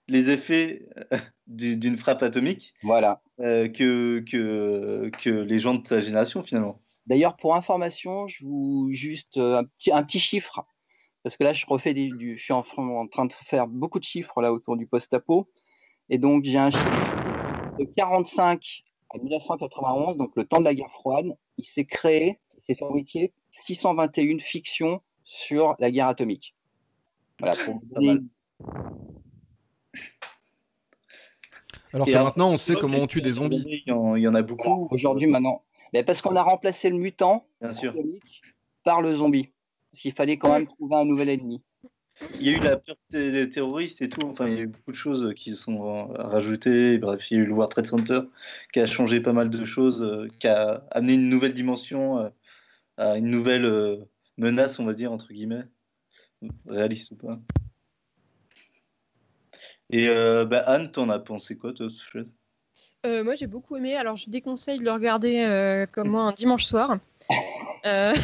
les 0.09 0.31
effets 0.31 0.87
euh, 1.13 1.19
du- 1.47 1.77
d'une 1.77 1.97
frappe 1.99 2.23
atomique 2.23 2.75
voilà. 2.83 3.21
euh, 3.41 3.69
que, 3.69 4.21
que, 4.21 5.11
que 5.23 5.31
les 5.31 5.59
gens 5.59 5.75
de 5.75 5.83
ta 5.83 6.01
génération, 6.01 6.43
finalement. 6.43 6.81
D'ailleurs, 7.07 7.37
pour 7.37 7.55
information, 7.55 8.27
je 8.29 8.45
vous 8.45 8.89
juste 8.93 9.37
un 9.37 9.65
petit, 9.65 9.93
un 9.93 10.03
petit 10.03 10.21
chiffre, 10.21 10.65
parce 11.23 11.37
que 11.37 11.45
là, 11.45 11.53
je 11.53 11.65
refais 11.67 11.95
des- 11.95 12.11
du, 12.11 12.37
je 12.39 12.43
suis 12.43 12.53
en, 12.53 12.65
en 12.77 13.07
train 13.07 13.25
de 13.27 13.33
faire 13.47 13.67
beaucoup 13.67 13.99
de 13.99 14.05
chiffres 14.05 14.41
là 14.43 14.53
autour 14.53 14.77
du 14.77 14.87
post-apo, 14.87 15.49
et 16.09 16.19
donc 16.19 16.45
j'ai 16.45 16.59
un 16.59 16.71
chiffre 16.71 17.77
de 17.79 17.85
45 17.85 18.83
à 19.15 19.19
1991, 19.19 20.17
donc 20.17 20.33
le 20.37 20.45
temps 20.47 20.59
de 20.59 20.65
la 20.65 20.75
guerre 20.75 20.91
froide, 20.93 21.27
il 21.59 21.65
s'est 21.65 21.85
créé, 21.85 22.39
il 22.57 22.63
s'est 22.65 22.75
fabriqué 22.75 23.33
621 23.53 24.39
fictions 24.41 25.01
sur 25.25 25.75
la 25.79 25.91
guerre 25.91 26.09
atomique. 26.09 26.55
Voilà, 27.39 27.55
pour 27.65 27.75
vous 27.75 27.81
Pas 27.95 28.01
donner 28.01 28.15
mal. 28.15 28.23
Alors 31.93 32.09
Et 32.09 32.13
que 32.13 32.17
maintenant, 32.19 32.51
on 32.51 32.57
sait 32.59 32.75
comment 32.75 32.99
on 32.99 33.07
tue 33.07 33.21
des 33.21 33.33
zombies. 33.33 33.63
Il 33.67 33.83
y 33.87 33.93
en, 33.93 34.17
il 34.17 34.23
y 34.23 34.29
en 34.29 34.35
a 34.35 34.43
beaucoup. 34.43 34.89
aujourd'hui 34.91 35.27
maintenant. 35.27 35.63
Mais 35.93 36.03
parce 36.03 36.23
qu'on 36.23 36.37
a 36.37 36.43
remplacé 36.43 36.89
le 36.89 36.97
mutant 36.97 37.47
Bien 37.61 37.73
sûr. 37.73 37.91
atomique 37.93 38.43
par 38.83 39.03
le 39.03 39.15
zombie. 39.17 39.51
Parce 39.93 40.03
qu'il 40.03 40.13
fallait 40.15 40.39
quand 40.39 40.53
même 40.53 40.67
trouver 40.67 40.97
un 40.97 41.05
nouvel 41.05 41.29
ennemi. 41.29 41.63
Il 42.39 42.47
y 42.47 42.55
a 42.55 42.57
eu 42.57 42.61
la 42.61 42.77
peur 42.77 42.97
des 43.11 43.49
terroristes 43.51 44.03
et 44.03 44.09
tout. 44.09 44.27
Enfin, 44.27 44.49
il 44.49 44.55
y 44.55 44.59
a 44.59 44.63
eu 44.63 44.67
beaucoup 44.67 44.91
de 44.91 44.97
choses 44.97 45.33
qui 45.35 45.53
sont 45.53 46.11
euh, 46.11 46.23
rajoutées. 46.23 46.99
Bref, 46.99 47.31
il 47.31 47.37
y 47.37 47.41
a 47.41 47.43
eu 47.43 47.47
le 47.47 47.53
World 47.53 47.73
Trade 47.73 47.87
Center 47.87 48.21
qui 48.73 48.81
a 48.81 48.87
changé 48.87 49.21
pas 49.21 49.33
mal 49.33 49.51
de 49.51 49.65
choses, 49.65 50.03
euh, 50.03 50.29
qui 50.39 50.47
a 50.49 50.85
amené 50.91 51.15
une 51.15 51.29
nouvelle 51.29 51.55
dimension 51.55 52.19
euh, 52.19 52.29
à 52.97 53.17
une 53.17 53.31
nouvelle 53.31 53.65
euh, 53.65 53.97
menace, 54.39 54.79
on 54.79 54.85
va 54.85 54.95
dire, 54.95 55.13
entre 55.13 55.33
guillemets, 55.33 55.65
réaliste 56.67 57.11
ou 57.13 57.17
pas. 57.17 57.39
Et 59.91 60.09
euh, 60.09 60.45
bah, 60.45 60.63
Anne, 60.67 60.91
t'en 60.91 61.09
as 61.11 61.19
pensé 61.19 61.57
quoi, 61.57 61.73
toi, 61.73 61.87
de 61.87 61.91
ce 61.91 62.05
film 62.05 62.29
Euh, 63.05 63.25
moi, 63.25 63.35
j'ai 63.35 63.47
beaucoup 63.47 63.77
aimé. 63.77 63.97
Alors, 63.97 64.17
je 64.17 64.31
déconseille 64.31 64.79
de 64.79 64.85
le 64.85 64.93
regarder 64.93 65.41
euh, 65.41 65.87
comme 65.87 66.09
moi 66.09 66.23
un 66.23 66.33
dimanche 66.33 66.65
soir. 66.65 66.99
Euh, 67.85 68.15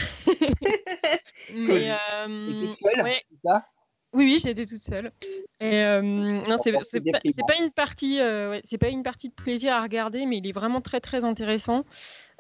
Mais, 1.53 1.91
euh, 1.91 2.75
seule, 2.81 3.03
ouais. 3.03 3.23
ça? 3.45 3.67
Oui, 4.15 4.25
oui, 4.25 4.39
j'étais 4.43 4.65
toute 4.65 4.81
seule. 4.81 5.13
Et 5.61 5.83
euh, 5.83 6.01
non, 6.01 6.57
c'est 6.59 6.73
pas, 6.73 7.57
une 7.61 7.71
partie, 7.71 8.21
euh, 8.21 8.51
ouais, 8.51 8.63
c'est 8.65 8.79
pas 8.79 8.89
une 8.89 9.03
partie 9.03 9.29
de 9.29 9.35
plaisir 9.35 9.75
à 9.75 9.83
regarder, 9.83 10.25
mais 10.25 10.39
il 10.39 10.47
est 10.47 10.53
vraiment 10.53 10.81
très 10.81 11.01
très 11.01 11.25
intéressant. 11.25 11.85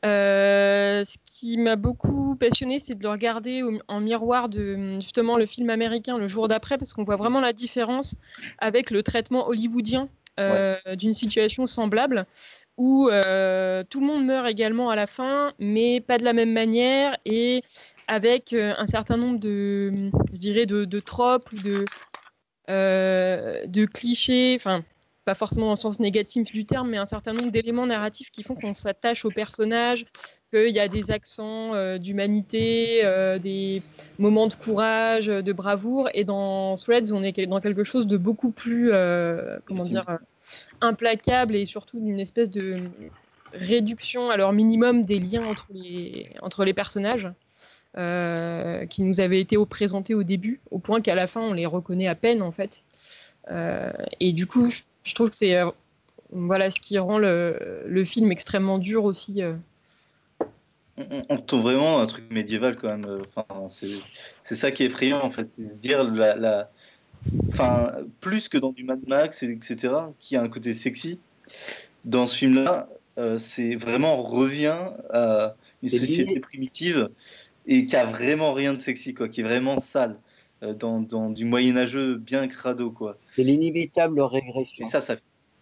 Euh, 0.04 1.04
ce 1.04 1.16
qui 1.26 1.58
m'a 1.58 1.76
beaucoup 1.76 2.36
passionné, 2.36 2.78
c'est 2.78 2.94
de 2.94 3.02
le 3.02 3.10
regarder 3.10 3.62
au- 3.62 3.78
en 3.88 4.00
miroir 4.00 4.48
de 4.48 4.94
justement 5.00 5.36
le 5.36 5.44
film 5.44 5.68
américain 5.68 6.16
le 6.16 6.26
jour 6.26 6.48
d'après, 6.48 6.78
parce 6.78 6.94
qu'on 6.94 7.04
voit 7.04 7.16
vraiment 7.16 7.40
la 7.40 7.52
différence 7.52 8.14
avec 8.58 8.90
le 8.90 9.02
traitement 9.02 9.46
hollywoodien 9.48 10.08
d'une 10.94 11.14
situation 11.14 11.66
semblable, 11.66 12.24
où 12.78 13.08
euh, 13.08 13.82
tout 13.90 14.00
le 14.00 14.06
monde 14.06 14.24
meurt 14.24 14.48
également 14.48 14.88
à 14.88 14.96
la 14.96 15.08
fin, 15.08 15.52
mais 15.58 16.00
pas 16.00 16.16
de 16.16 16.24
la 16.24 16.32
même 16.32 16.52
manière 16.52 17.16
et 17.26 17.62
avec 18.06 18.52
euh, 18.52 18.72
un 18.78 18.86
certain 18.86 19.16
nombre 19.16 19.38
de, 19.38 20.10
je 20.32 20.38
dirais, 20.38 20.64
de, 20.64 20.84
de 20.84 21.00
tropes 21.00 21.50
ou 21.52 21.56
de, 21.56 21.84
euh, 22.70 23.66
de 23.66 23.84
clichés, 23.84 24.54
enfin, 24.56 24.84
pas 25.24 25.34
forcément 25.34 25.66
dans 25.66 25.74
le 25.74 25.80
sens 25.80 25.98
négatif 25.98 26.52
du 26.52 26.64
terme, 26.64 26.90
mais 26.90 26.98
un 26.98 27.04
certain 27.04 27.32
nombre 27.32 27.50
d'éléments 27.50 27.84
narratifs 27.84 28.30
qui 28.30 28.44
font 28.44 28.54
qu'on 28.54 28.74
s'attache 28.74 29.24
au 29.24 29.30
personnage, 29.30 30.06
qu'il 30.54 30.70
y 30.70 30.80
a 30.80 30.88
des 30.88 31.10
accents 31.10 31.98
d'humanité, 31.98 33.02
des 33.42 33.82
moments 34.18 34.46
de 34.46 34.54
courage, 34.54 35.26
de 35.26 35.52
bravoure. 35.52 36.08
Et 36.14 36.24
dans 36.24 36.76
Threads, 36.76 37.12
on 37.12 37.22
est 37.22 37.46
dans 37.46 37.60
quelque 37.60 37.84
chose 37.84 38.06
de 38.06 38.16
beaucoup 38.16 38.52
plus, 38.52 38.90
comment 39.66 39.84
dire, 39.84 40.18
euh, 40.82 40.86
implacable 40.86 41.56
et 41.56 41.66
surtout 41.66 42.00
d'une 42.00 42.20
espèce 42.20 42.50
de 42.50 42.90
réduction 43.52 44.30
à 44.30 44.36
leur 44.36 44.52
minimum 44.52 45.04
des 45.04 45.18
liens 45.18 45.44
entre 45.44 45.66
les, 45.72 46.30
entre 46.42 46.64
les 46.64 46.74
personnages. 46.74 47.28
euh, 47.96 48.84
qui 48.86 49.02
nous 49.02 49.20
avaient 49.20 49.40
été 49.40 49.56
présentés 49.66 50.14
au 50.14 50.22
début, 50.22 50.60
au 50.70 50.78
point 50.78 51.00
qu'à 51.00 51.14
la 51.14 51.26
fin 51.26 51.40
on 51.40 51.54
les 51.54 51.66
reconnaît 51.66 52.06
à 52.06 52.14
peine 52.14 52.42
en 52.42 52.52
fait. 52.52 52.84
Euh, 53.50 53.90
et 54.20 54.32
du 54.32 54.46
coup, 54.46 54.70
je, 54.70 55.14
trouve 55.14 55.30
que 55.30 55.36
c'est 55.36 55.56
euh, 55.56 55.70
voilà 56.30 56.70
ce 56.70 56.80
qui 56.80 56.98
rend 56.98 57.18
le, 57.18 57.82
le 57.86 58.04
film 58.04 58.30
extrêmement 58.30 58.78
dur 58.78 59.04
aussi. 59.04 59.42
on, 60.98 61.24
on- 61.30 61.36
retrouve 61.36 61.62
vraiment 61.62 62.00
un 62.00 62.06
truc 62.06 62.30
médiéval 62.30 62.76
quand 62.76 62.88
même. 62.88 63.22
Enfin, 63.34 63.68
c'est 63.68 64.54
ça 64.56 64.70
qui 64.70 64.82
est 64.82 64.86
effrayant 64.86 65.22
en 65.24 65.30
fait. 65.30 65.48
Dire 65.56 66.04
la- 66.04 66.70
enfin, 67.52 67.92
plus 68.20 68.48
que 68.48 68.58
dans 68.58 68.72
du 68.72 68.84
Mad 68.84 69.00
Max, 69.08 69.42
et- 69.42 69.52
etc., 69.52 70.14
qui 70.20 70.36
a 70.36 70.42
un 70.42 70.48
côté 70.48 70.72
sexy, 70.74 71.22
dans 72.04 72.26
ce 72.26 72.36
film-là, 72.38 72.88
euh, 73.18 73.38
c'est 73.38 73.76
vraiment 73.76 74.20
on 74.20 74.24
revient 74.24 74.92
à 75.10 75.56
une 75.82 75.90
société 75.90 76.40
primitive 76.40 77.08
et 77.66 77.86
qui 77.86 77.96
a 77.96 78.06
vraiment 78.06 78.52
rien 78.54 78.74
de 78.74 78.80
sexy, 78.80 79.14
quoi, 79.14 79.28
qui 79.28 79.40
est 79.42 79.44
vraiment 79.44 79.78
sale, 79.78 80.22
euh, 80.64 80.74
dans, 80.74 81.00
dans 81.02 81.30
du 81.30 81.44
moyenâgeux 81.46 82.16
bien 82.18 82.48
crado, 82.48 82.92
quoi. 82.92 83.18
C'est 83.34 83.42
l'inévitable 83.42 84.20
Et 84.78 84.84
régression. 84.84 84.86
ça, 84.86 85.00
ça, 85.00 85.16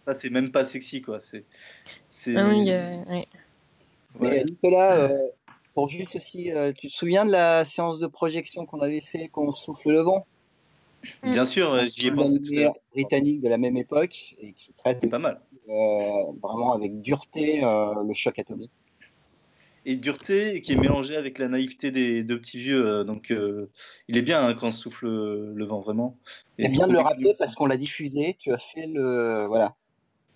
ça 0.07 0.13
c'est 0.13 0.29
même 0.29 0.51
pas 0.51 0.63
sexy, 0.63 1.01
quoi. 1.01 1.19
C'est, 1.19 1.47
c'est, 2.09 2.33
Ah 2.33 2.47
oui, 2.47 2.69
euh, 2.71 3.03
ouais. 3.05 3.27
Mais 4.19 4.39
ouais. 4.39 4.45
Nicolas, 4.45 4.97
euh, 4.97 5.27
pour 5.73 5.89
juste 5.89 6.15
aussi, 6.15 6.51
euh, 6.51 6.73
tu 6.73 6.87
te 6.87 6.93
souviens 6.93 7.25
de 7.25 7.31
la 7.31 7.65
séance 7.65 7.99
de 7.99 8.07
projection 8.07 8.65
qu'on 8.65 8.81
avait 8.81 9.01
fait, 9.01 9.29
qu'on 9.29 9.51
souffle 9.53 9.89
le 9.91 10.01
vent? 10.01 10.27
Bien 11.23 11.45
sûr, 11.45 11.71
euh, 11.71 11.85
j'y 11.95 12.07
ai 12.07 12.11
pensé 12.11 12.39
tout 12.39 12.51
à 12.53 12.59
l'heure. 12.59 12.73
britannique 12.91 13.41
de 13.41 13.49
la 13.49 13.57
même 13.57 13.77
époque 13.77 14.35
et 14.41 14.53
qui 14.53 14.73
traite 14.73 15.07
pas 15.09 15.19
mal. 15.19 15.41
euh, 15.69 16.23
vraiment 16.41 16.73
avec 16.73 17.01
dureté 17.01 17.63
euh, 17.63 17.93
le 18.07 18.13
choc 18.13 18.39
atomique. 18.39 18.71
et 19.85 19.95
dureté 19.95 20.61
qui 20.61 20.73
est 20.73 20.77
mélangée 20.77 21.15
avec 21.15 21.39
la 21.39 21.47
naïveté 21.47 21.91
des 21.91 22.23
deux 22.23 22.39
petits 22.39 22.59
vieux. 22.59 22.85
euh, 22.85 23.03
donc, 23.03 23.31
euh, 23.31 23.69
il 24.07 24.17
est 24.17 24.21
bien 24.21 24.45
hein, 24.45 24.53
quand 24.53 24.71
souffle 24.71 25.05
le, 25.05 25.53
le 25.53 25.65
vent, 25.65 25.81
vraiment. 25.81 26.17
C'est 26.59 26.69
bien 26.69 26.87
de 26.87 26.93
le 26.93 26.99
rappeler 26.99 27.33
parce 27.37 27.55
qu'on 27.55 27.65
l'a 27.65 27.77
diffusé. 27.77 28.35
Tu 28.39 28.51
as 28.53 28.57
fait 28.57 28.87
le 28.87 29.45
voilà 29.47 29.75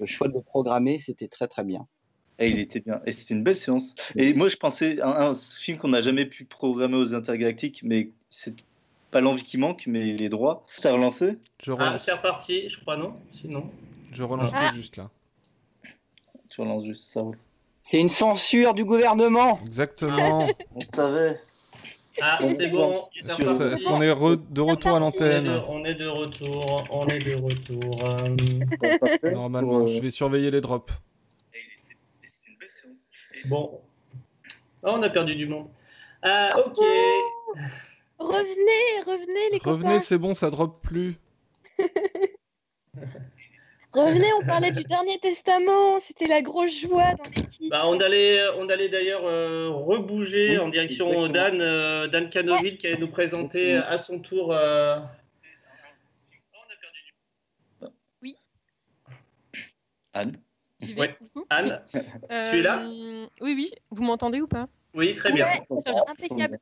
le 0.01 0.07
choix 0.07 0.27
de 0.27 0.33
le 0.33 0.41
programmer, 0.41 0.99
c'était 0.99 1.27
très 1.27 1.47
très 1.47 1.63
bien. 1.63 1.87
Et 2.39 2.49
il 2.49 2.59
était 2.59 2.79
bien. 2.79 3.01
Et 3.05 3.11
c'était 3.11 3.35
une 3.35 3.43
belle 3.43 3.55
séance. 3.55 3.95
Et 4.15 4.33
moi, 4.33 4.49
je 4.49 4.57
pensais 4.57 4.99
à 4.99 5.27
un, 5.27 5.33
film 5.35 5.77
qu'on 5.77 5.89
n'a 5.89 6.01
jamais 6.01 6.25
pu 6.25 6.43
programmer 6.43 6.95
aux 6.95 7.13
Intergalactiques, 7.13 7.81
mais 7.83 8.09
c'est 8.31 8.55
pas 9.11 9.21
l'envie 9.21 9.43
qui 9.43 9.57
manque, 9.57 9.83
mais 9.87 10.05
les 10.13 10.29
droits. 10.29 10.65
Tu 10.81 10.87
as 10.87 10.93
relancé 10.93 11.37
Je 11.61 11.71
Ah, 11.71 11.75
relance, 11.75 12.03
c'est 12.03 12.11
reparti, 12.13 12.69
je 12.69 12.79
crois, 12.79 12.97
non? 12.97 13.13
Sinon. 13.31 13.65
je 14.11 14.23
relance 14.23 14.51
Ah. 14.53 14.69
tout 14.69 14.75
juste 14.75 14.97
là. 14.97 15.09
Tu 16.49 16.61
relances 16.61 16.85
juste, 16.85 17.11
ça 17.11 17.21
roule. 17.21 17.37
C'est 17.83 17.99
une 17.99 18.09
censure 18.09 18.73
du 18.73 18.83
gouvernement. 18.85 19.59
Exactement. 19.65 20.47
On 20.75 20.79
savait. 20.95 21.39
Ah, 22.21 22.39
c'est 22.45 22.69
bon. 22.69 23.07
Est-ce 23.15 23.83
qu'on 23.85 24.01
est 24.01 24.11
re- 24.11 24.39
de 24.49 24.61
retour 24.61 24.95
à 24.95 24.99
l'antenne 24.99 25.47
on 25.69 25.83
est 25.85 25.95
de 25.95 26.07
retour, 26.07 26.85
on 26.91 27.07
est 27.07 27.19
de 27.19 27.35
retour. 27.35 28.03
euh, 28.03 29.31
Normalement, 29.31 29.87
je 29.87 29.99
vais 30.01 30.09
surveiller 30.11 30.51
les 30.51 30.59
drops. 30.61 30.91
C'était 32.21 32.51
une 32.51 32.57
belle 32.57 32.69
séance. 32.81 32.97
Bon. 33.45 33.79
Ah, 34.83 34.91
on 34.93 35.01
a 35.03 35.09
perdu 35.09 35.35
du 35.35 35.47
monde. 35.47 35.67
Ah, 36.21 36.57
ok. 36.65 36.77
Revenez, 38.21 39.01
revenez 39.05 39.49
les 39.51 39.57
Revenez, 39.63 39.81
copains. 39.89 39.99
c'est 39.99 40.17
bon, 40.17 40.33
ça 40.33 40.49
drop 40.49 40.81
plus. 40.81 41.15
Revenez, 43.93 44.31
on 44.41 44.45
parlait 44.45 44.71
du 44.71 44.83
dernier 44.83 45.19
testament. 45.19 45.99
C'était 45.99 46.27
la 46.27 46.41
grosse 46.41 46.79
joie 46.79 47.13
dans 47.15 47.29
l'équipe. 47.35 47.69
Bah, 47.69 47.83
on 47.87 47.99
allait, 47.99 48.39
on 48.57 48.69
allait 48.69 48.87
d'ailleurs 48.87 49.25
euh, 49.25 49.69
rebouger 49.69 50.51
Oui, 50.51 50.57
en 50.59 50.69
direction 50.69 51.27
d'Anne, 51.27 51.59
euh, 51.61 52.07
d'Anne 52.07 52.29
Canoville 52.29 52.77
qui 52.77 52.87
allait 52.87 52.97
nous 52.97 53.09
présenter 53.11 53.75
à 53.75 53.97
son 53.97 54.19
tour. 54.19 54.53
euh, 54.53 54.97
Anne 60.13 60.37
vais, 60.81 60.95
Ouais. 60.99 61.17
Anne, 61.49 61.81
Euh, 62.31 62.51
tu 62.51 62.57
es 62.59 62.61
là? 62.61 62.83
Oui, 62.85 63.53
oui. 63.55 63.71
Vous 63.91 64.03
m'entendez 64.03 64.41
ou 64.41 64.47
pas? 64.47 64.67
Oui, 64.93 65.15
très 65.15 65.31
bien. 65.31 65.47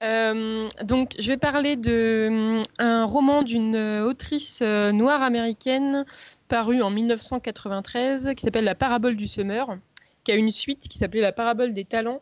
Euh, 0.04 0.70
donc, 0.84 1.16
je 1.18 1.28
vais 1.28 1.38
parler 1.38 1.76
de 1.76 2.62
euh, 2.80 3.06
roman 3.06 3.42
d'une 3.42 3.76
euh, 3.76 4.06
autrice 4.06 4.62
noire 4.62 5.24
américaine 5.24 6.06
paru 6.48 6.82
en 6.84 6.92
1993 6.92 8.32
qui 8.36 8.44
s'appelle 8.44 8.66
La 8.66 8.76
parabole 8.76 9.16
du 9.16 9.28
semeur, 9.28 9.78
qui 10.24 10.32
a 10.32 10.36
une 10.36 10.52
suite 10.52 10.88
qui 10.88 11.00
s'appelait 11.00 11.22
La 11.22 11.32
parabole 11.32 11.74
des 11.74 11.86
talents. 11.86 12.22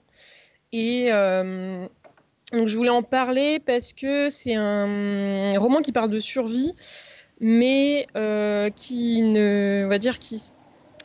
Et 0.71 1.09
donc, 2.53 2.67
je 2.67 2.77
voulais 2.77 2.89
en 2.89 3.03
parler 3.03 3.59
parce 3.59 3.91
que 3.91 4.29
c'est 4.29 4.55
un 4.55 5.57
roman 5.57 5.81
qui 5.81 5.91
parle 5.91 6.09
de 6.09 6.21
survie, 6.21 6.73
mais 7.41 8.07
qui 8.75 9.21
ne, 9.23 9.83
on 9.85 9.89
va 9.89 9.99
dire, 9.99 10.19
qui 10.19 10.41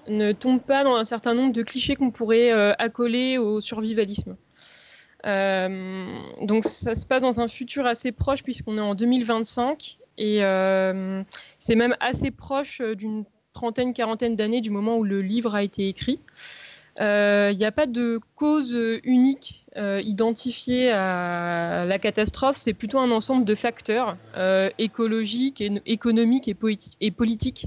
ne 0.08 0.32
tombe 0.32 0.60
pas 0.60 0.84
dans 0.84 0.94
un 0.94 1.04
certain 1.04 1.34
nombre 1.34 1.52
de 1.52 1.62
clichés 1.62 1.96
qu'on 1.96 2.10
pourrait 2.10 2.52
accoler 2.78 3.38
au 3.38 3.60
survivalisme. 3.60 4.36
Euh, 5.26 6.18
donc 6.40 6.64
ça 6.64 6.94
se 6.94 7.06
passe 7.06 7.22
dans 7.22 7.40
un 7.40 7.48
futur 7.48 7.86
assez 7.86 8.10
proche 8.10 8.42
puisqu'on 8.42 8.76
est 8.76 8.80
en 8.80 8.94
2025 8.94 9.98
et 10.18 10.44
euh, 10.44 11.22
c'est 11.58 11.76
même 11.76 11.96
assez 12.00 12.30
proche 12.30 12.80
euh, 12.80 12.96
d'une 12.96 13.24
trentaine, 13.52 13.94
quarantaine 13.94 14.34
d'années 14.34 14.60
du 14.60 14.70
moment 14.70 14.98
où 14.98 15.04
le 15.04 15.22
livre 15.22 15.54
a 15.54 15.62
été 15.62 15.88
écrit. 15.88 16.20
Il 16.98 17.56
n'y 17.56 17.64
a 17.64 17.72
pas 17.72 17.86
de 17.86 18.20
cause 18.36 18.76
unique 19.02 19.64
identifiée 19.76 20.90
à 20.90 21.86
la 21.86 21.98
catastrophe, 21.98 22.56
c'est 22.56 22.74
plutôt 22.74 22.98
un 22.98 23.10
ensemble 23.10 23.46
de 23.46 23.54
facteurs 23.54 24.18
écologiques, 24.78 25.64
économiques 25.86 26.48
et 26.48 27.10
politiques 27.10 27.66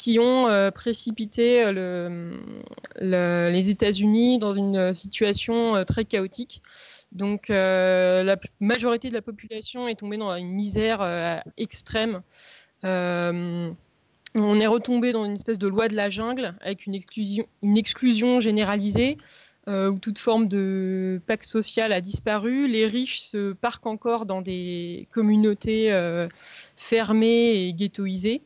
qui 0.00 0.18
ont 0.18 0.48
euh, 0.48 0.70
précipité 0.70 1.62
euh, 1.62 1.72
le- 1.72 2.40
le- 3.02 3.50
les 3.52 3.68
États-Unis 3.68 4.38
dans 4.38 4.54
une 4.54 4.94
situation 4.94 5.76
euh, 5.76 5.84
très 5.84 6.06
chaotique. 6.06 6.62
Donc 7.12 7.48
la 7.48 8.36
majorité 8.60 9.08
de 9.10 9.14
la 9.14 9.20
population 9.20 9.88
est 9.88 9.96
tombée 9.96 10.16
dans 10.16 10.34
une 10.36 10.52
misère 10.52 11.42
extrême. 11.56 12.22
On 12.84 13.74
est 14.60 14.66
retombé 14.68 15.10
dans 15.10 15.24
une 15.24 15.32
espèce 15.32 15.58
de 15.58 15.66
loi 15.66 15.88
de 15.88 15.96
la 15.96 16.08
jungle 16.08 16.54
avec 16.60 16.86
une 16.86 16.94
exclusion, 16.94 17.46
une 17.64 17.76
exclusion 17.76 18.38
généralisée 18.38 19.18
où 19.66 19.98
toute 20.00 20.20
forme 20.20 20.46
de 20.46 21.20
pacte 21.26 21.46
social 21.46 21.92
a 21.92 22.00
disparu. 22.00 22.68
Les 22.68 22.86
riches 22.86 23.22
se 23.22 23.54
parquent 23.54 23.88
encore 23.88 24.24
dans 24.24 24.40
des 24.40 25.08
communautés 25.10 25.90
fermées 26.76 27.66
et 27.66 27.72
ghettoisées. 27.72 28.40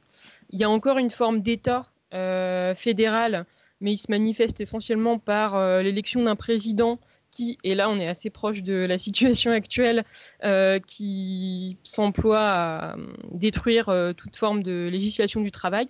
Il 0.54 0.60
y 0.60 0.62
a 0.62 0.70
encore 0.70 0.98
une 0.98 1.10
forme 1.10 1.40
d'État 1.40 1.90
euh, 2.14 2.76
fédéral, 2.76 3.44
mais 3.80 3.92
il 3.92 3.98
se 3.98 4.08
manifeste 4.08 4.60
essentiellement 4.60 5.18
par 5.18 5.56
euh, 5.56 5.82
l'élection 5.82 6.22
d'un 6.22 6.36
président 6.36 7.00
qui, 7.32 7.58
et 7.64 7.74
là 7.74 7.90
on 7.90 7.98
est 7.98 8.06
assez 8.06 8.30
proche 8.30 8.62
de 8.62 8.86
la 8.88 8.96
situation 8.96 9.50
actuelle, 9.50 10.04
euh, 10.44 10.78
qui 10.78 11.76
s'emploie 11.82 12.38
à 12.38 12.96
détruire 13.32 13.88
euh, 13.88 14.12
toute 14.12 14.36
forme 14.36 14.62
de 14.62 14.88
législation 14.92 15.40
du 15.40 15.50
travail. 15.50 15.88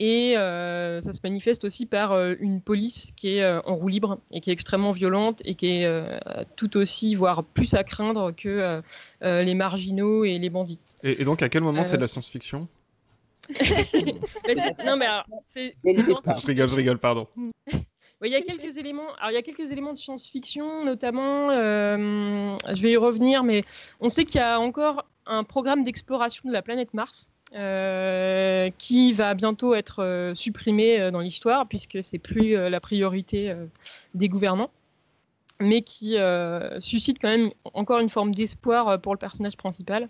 Et 0.00 0.38
euh, 0.38 1.02
ça 1.02 1.12
se 1.12 1.20
manifeste 1.22 1.64
aussi 1.64 1.84
par 1.84 2.18
une 2.40 2.62
police 2.62 3.12
qui 3.14 3.36
est 3.36 3.46
en 3.46 3.76
roue 3.76 3.88
libre 3.88 4.20
et 4.30 4.40
qui 4.40 4.48
est 4.48 4.54
extrêmement 4.54 4.92
violente 4.92 5.42
et 5.44 5.54
qui 5.54 5.66
est 5.66 5.86
tout 6.56 6.78
aussi, 6.78 7.14
voire 7.14 7.44
plus 7.44 7.74
à 7.74 7.84
craindre 7.84 8.32
que 8.32 8.82
les 9.20 9.54
marginaux 9.54 10.24
et 10.24 10.38
les 10.38 10.50
bandits. 10.50 10.80
Et, 11.04 11.20
et 11.20 11.24
donc, 11.24 11.42
à 11.42 11.48
quel 11.50 11.62
moment 11.62 11.84
c'est 11.84 11.98
de 11.98 12.00
la 12.00 12.08
science-fiction? 12.08 12.66
Non, 14.86 14.96
mais 14.96 15.06
alors, 15.06 15.26
c'est. 15.46 15.74
Je 15.84 16.46
rigole, 16.46 16.68
je 16.68 16.76
rigole, 16.76 16.98
pardon. 16.98 17.26
Il 18.24 18.30
y 18.30 18.36
a 18.36 18.40
quelques 18.40 18.76
éléments. 18.76 19.12
Alors, 19.18 19.32
il 19.32 19.34
y 19.34 19.36
a 19.36 19.42
quelques 19.42 19.70
éléments 19.72 19.92
de 19.92 19.98
science-fiction, 19.98 20.84
notamment. 20.84 21.50
euh, 21.50 22.56
je 22.72 22.80
vais 22.80 22.92
y 22.92 22.96
revenir, 22.96 23.42
mais 23.42 23.64
on 24.00 24.08
sait 24.08 24.24
qu'il 24.24 24.36
y 24.36 24.44
a 24.44 24.60
encore 24.60 25.06
un 25.26 25.42
programme 25.44 25.82
d'exploration 25.84 26.42
de 26.48 26.52
la 26.52 26.62
planète 26.62 26.94
Mars 26.94 27.30
euh, 27.54 28.70
qui 28.78 29.12
va 29.12 29.34
bientôt 29.34 29.74
être 29.74 30.04
euh, 30.04 30.34
supprimé 30.36 31.00
euh, 31.00 31.10
dans 31.10 31.20
l'histoire, 31.20 31.66
puisque 31.66 31.98
c'est 32.02 32.18
plus 32.18 32.56
euh, 32.56 32.70
la 32.70 32.80
priorité 32.80 33.50
euh, 33.50 33.66
des 34.14 34.28
gouvernants, 34.28 34.70
mais 35.60 35.82
qui 35.82 36.16
euh, 36.16 36.80
suscite 36.80 37.18
quand 37.20 37.28
même 37.28 37.50
encore 37.74 37.98
une 37.98 38.08
forme 38.08 38.34
d'espoir 38.34 38.88
euh, 38.88 38.98
pour 38.98 39.14
le 39.14 39.18
personnage 39.18 39.56
principal. 39.56 40.08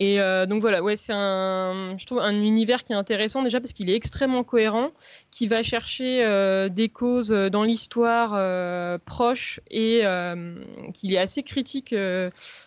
Et 0.00 0.20
euh, 0.20 0.46
donc 0.46 0.60
voilà, 0.60 0.82
ouais, 0.82 0.96
c'est 0.96 1.12
un, 1.12 1.96
je 1.98 2.06
trouve 2.06 2.18
un 2.18 2.34
univers 2.34 2.82
qui 2.82 2.92
est 2.92 2.96
intéressant 2.96 3.42
déjà 3.42 3.60
parce 3.60 3.72
qu'il 3.72 3.88
est 3.90 3.94
extrêmement 3.94 4.42
cohérent, 4.42 4.90
qui 5.30 5.46
va 5.46 5.62
chercher 5.62 6.24
euh, 6.24 6.68
des 6.68 6.88
causes 6.88 7.30
euh, 7.30 7.48
dans 7.48 7.62
l'histoire 7.62 8.32
euh, 8.34 8.98
proche 9.04 9.60
et 9.70 10.02
qu'il 10.94 11.12
est 11.12 11.18
assez 11.18 11.42
critique 11.42 11.94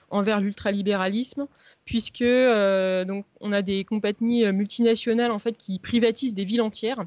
envers 0.10 0.40
l'ultralibéralisme, 0.40 1.48
puisque 1.84 2.24
donc 2.24 3.26
on 3.42 3.52
a 3.52 3.62
des 3.62 3.84
compagnies 3.84 4.50
multinationales 4.52 5.32
en 5.32 5.40
fait 5.40 5.58
qui 5.58 5.80
privatisent 5.80 6.34
des 6.34 6.46
villes 6.46 6.62
entières 6.62 7.06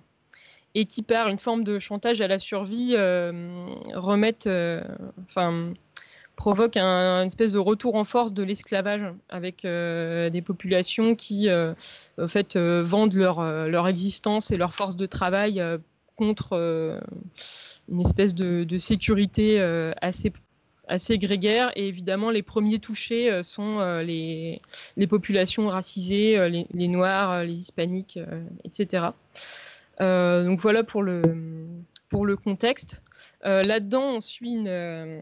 et 0.75 0.85
qui 0.85 1.03
par 1.03 1.29
une 1.29 1.39
forme 1.39 1.65
de 1.65 1.79
chantage 1.79 2.21
à 2.21 2.29
la 2.29 2.39
survie 2.39 2.95
remettent, 3.95 4.49
enfin 5.29 5.73
provoque 6.41 6.79
un, 6.79 7.21
une 7.21 7.27
espèce 7.27 7.53
de 7.53 7.59
retour 7.59 7.97
en 7.97 8.07
force 8.07 8.33
de 8.33 8.43
l'esclavage 8.43 9.03
avec 9.29 9.67
euh, 9.67 10.31
des 10.31 10.41
populations 10.41 11.15
qui 11.15 11.51
euh, 11.51 11.75
en 12.19 12.29
fait 12.29 12.57
euh, 12.57 12.83
vendent 12.83 13.13
leur, 13.13 13.41
euh, 13.41 13.69
leur 13.69 13.87
existence 13.87 14.51
et 14.51 14.57
leur 14.57 14.73
force 14.73 14.97
de 14.97 15.05
travail 15.05 15.61
euh, 15.61 15.77
contre 16.17 16.55
euh, 16.55 16.99
une 17.91 18.01
espèce 18.01 18.35
de, 18.35 18.65
de 18.65 18.79
sécurité 18.79 19.61
euh, 19.61 19.93
assez 20.01 20.33
assez 20.89 21.19
grégaire 21.19 21.73
et 21.77 21.89
évidemment 21.89 22.31
les 22.31 22.43
premiers 22.43 22.79
touchés 22.79 23.31
euh, 23.31 23.43
sont 23.43 23.79
euh, 23.81 24.03
les, 24.03 24.63
les 24.97 25.07
populations 25.07 25.69
racisées, 25.69 26.39
euh, 26.39 26.49
les, 26.49 26.67
les 26.73 26.89
noirs, 26.89 27.33
euh, 27.33 27.45
les 27.45 27.53
hispaniques, 27.53 28.17
euh, 28.17 28.43
etc. 28.65 29.09
Euh, 30.01 30.43
donc 30.45 30.59
voilà 30.59 30.85
pour 30.85 31.03
le, 31.03 31.23
pour 32.11 32.27
le 32.27 32.37
contexte. 32.37 33.03
Euh, 33.47 33.63
Là-dedans, 33.63 34.17
on 34.17 34.21
suit 34.21 34.53
une, 34.53 34.69
euh, 34.69 35.21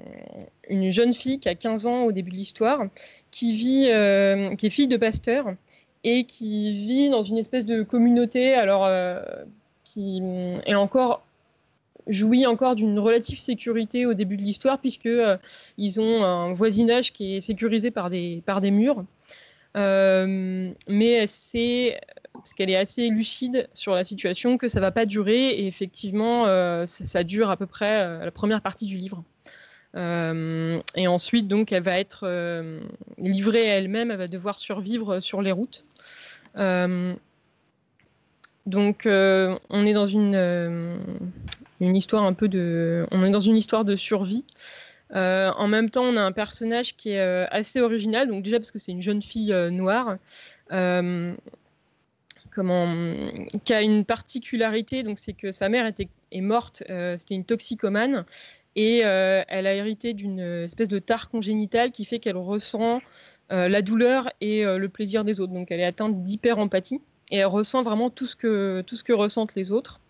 une 0.68 0.90
jeune 0.90 1.12
fille 1.12 1.38
qui 1.38 1.48
a 1.48 1.54
15 1.54 1.86
ans 1.86 2.02
au 2.04 2.12
début 2.12 2.32
de 2.32 2.36
l'histoire, 2.36 2.82
qui 3.30 3.54
vit, 3.54 3.88
euh, 3.90 4.56
qui 4.56 4.66
est 4.66 4.70
fille 4.70 4.88
de 4.88 4.96
pasteur 4.96 5.54
et 6.02 6.24
qui 6.24 6.72
vit 6.72 7.10
dans 7.10 7.22
une 7.22 7.38
espèce 7.38 7.64
de 7.64 7.82
communauté, 7.82 8.54
alors 8.54 8.88
qui 9.84 10.22
est 10.66 10.74
encore 10.74 11.22
jouit 12.08 12.46
encore 12.46 12.74
d'une 12.74 12.98
relative 12.98 13.38
sécurité 13.38 14.06
au 14.06 14.14
début 14.14 14.36
de 14.38 14.42
l'histoire 14.42 14.78
puisque 14.78 15.06
euh, 15.06 15.36
ils 15.76 16.00
ont 16.00 16.24
un 16.24 16.54
voisinage 16.54 17.12
qui 17.12 17.36
est 17.36 17.40
sécurisé 17.42 17.90
par 17.90 18.08
des 18.08 18.42
par 18.46 18.60
des 18.60 18.70
murs. 18.70 19.04
Mais 19.74 21.26
c'est 21.26 22.00
parce 22.48 22.54
qu'elle 22.54 22.70
est 22.70 22.76
assez 22.76 23.10
lucide 23.10 23.68
sur 23.74 23.92
la 23.92 24.04
situation 24.04 24.56
que 24.56 24.68
ça 24.68 24.80
va 24.80 24.90
pas 24.90 25.04
durer 25.04 25.50
et 25.50 25.66
effectivement 25.66 26.46
euh, 26.46 26.86
ça, 26.86 27.22
dure 27.22 27.50
à 27.50 27.58
peu 27.58 27.66
près 27.66 28.00
euh, 28.00 28.24
la 28.24 28.30
première 28.30 28.62
partie 28.62 28.86
du 28.86 28.96
livre. 28.96 29.22
Euh, 29.96 30.80
et 30.96 31.08
ensuite 31.08 31.46
donc 31.46 31.72
elle 31.72 31.82
va 31.82 31.98
être 31.98 32.26
livrée 33.18 33.70
à 33.70 33.74
elle-même, 33.74 34.10
elle 34.10 34.16
va 34.16 34.28
devoir 34.28 34.58
survivre 34.58 35.20
sur 35.20 35.42
les 35.42 35.52
routes. 35.52 35.84
Donc 38.64 39.02
on 39.04 39.86
est 39.86 39.92
dans 39.92 40.06
une 40.06 40.98
une 41.80 41.96
histoire 41.96 42.22
un 42.22 42.32
peu 42.32 42.48
de. 42.48 43.06
On 43.10 43.24
est 43.24 43.30
dans 43.30 43.40
une 43.40 43.58
histoire 43.58 43.84
de 43.84 43.94
survie. 43.94 44.44
En 45.12 45.68
même 45.68 45.90
temps, 45.90 46.04
on 46.04 46.16
a 46.16 46.22
un 46.22 46.32
personnage 46.32 46.96
qui 46.96 47.10
est 47.10 47.46
assez 47.50 47.82
original. 47.82 48.26
Donc 48.26 48.42
déjà 48.42 48.58
parce 48.58 48.70
que 48.70 48.78
c'est 48.78 48.92
une 48.92 49.02
jeune 49.02 49.20
fille 49.20 49.54
noire. 49.70 50.16
Euh, 52.58 52.62
comment, 52.62 53.60
qui 53.64 53.72
a 53.72 53.82
une 53.82 54.04
particularité, 54.04 55.02
donc 55.02 55.18
c'est 55.18 55.32
que 55.32 55.52
sa 55.52 55.68
mère 55.68 55.86
était, 55.86 56.08
est 56.32 56.40
morte, 56.40 56.82
euh, 56.90 57.16
c'était 57.16 57.34
une 57.34 57.44
toxicomane, 57.44 58.24
et 58.76 59.00
euh, 59.04 59.42
elle 59.48 59.66
a 59.66 59.74
hérité 59.74 60.12
d'une 60.14 60.40
espèce 60.40 60.88
de 60.88 60.98
tare 60.98 61.30
congénitale 61.30 61.90
qui 61.90 62.04
fait 62.04 62.18
qu'elle 62.18 62.36
ressent 62.36 63.00
euh, 63.50 63.68
la 63.68 63.82
douleur 63.82 64.30
et 64.40 64.64
euh, 64.64 64.78
le 64.78 64.88
plaisir 64.88 65.24
des 65.24 65.40
autres. 65.40 65.52
Donc 65.52 65.70
elle 65.70 65.80
est 65.80 65.84
atteinte 65.84 66.22
d'hyper-empathie, 66.22 67.00
et 67.30 67.38
elle 67.38 67.46
ressent 67.46 67.82
vraiment 67.82 68.10
tout 68.10 68.26
ce 68.26 68.36
que, 68.36 68.82
tout 68.86 68.96
ce 68.96 69.04
que 69.04 69.12
ressentent 69.12 69.54
les 69.54 69.70
autres. 69.72 70.00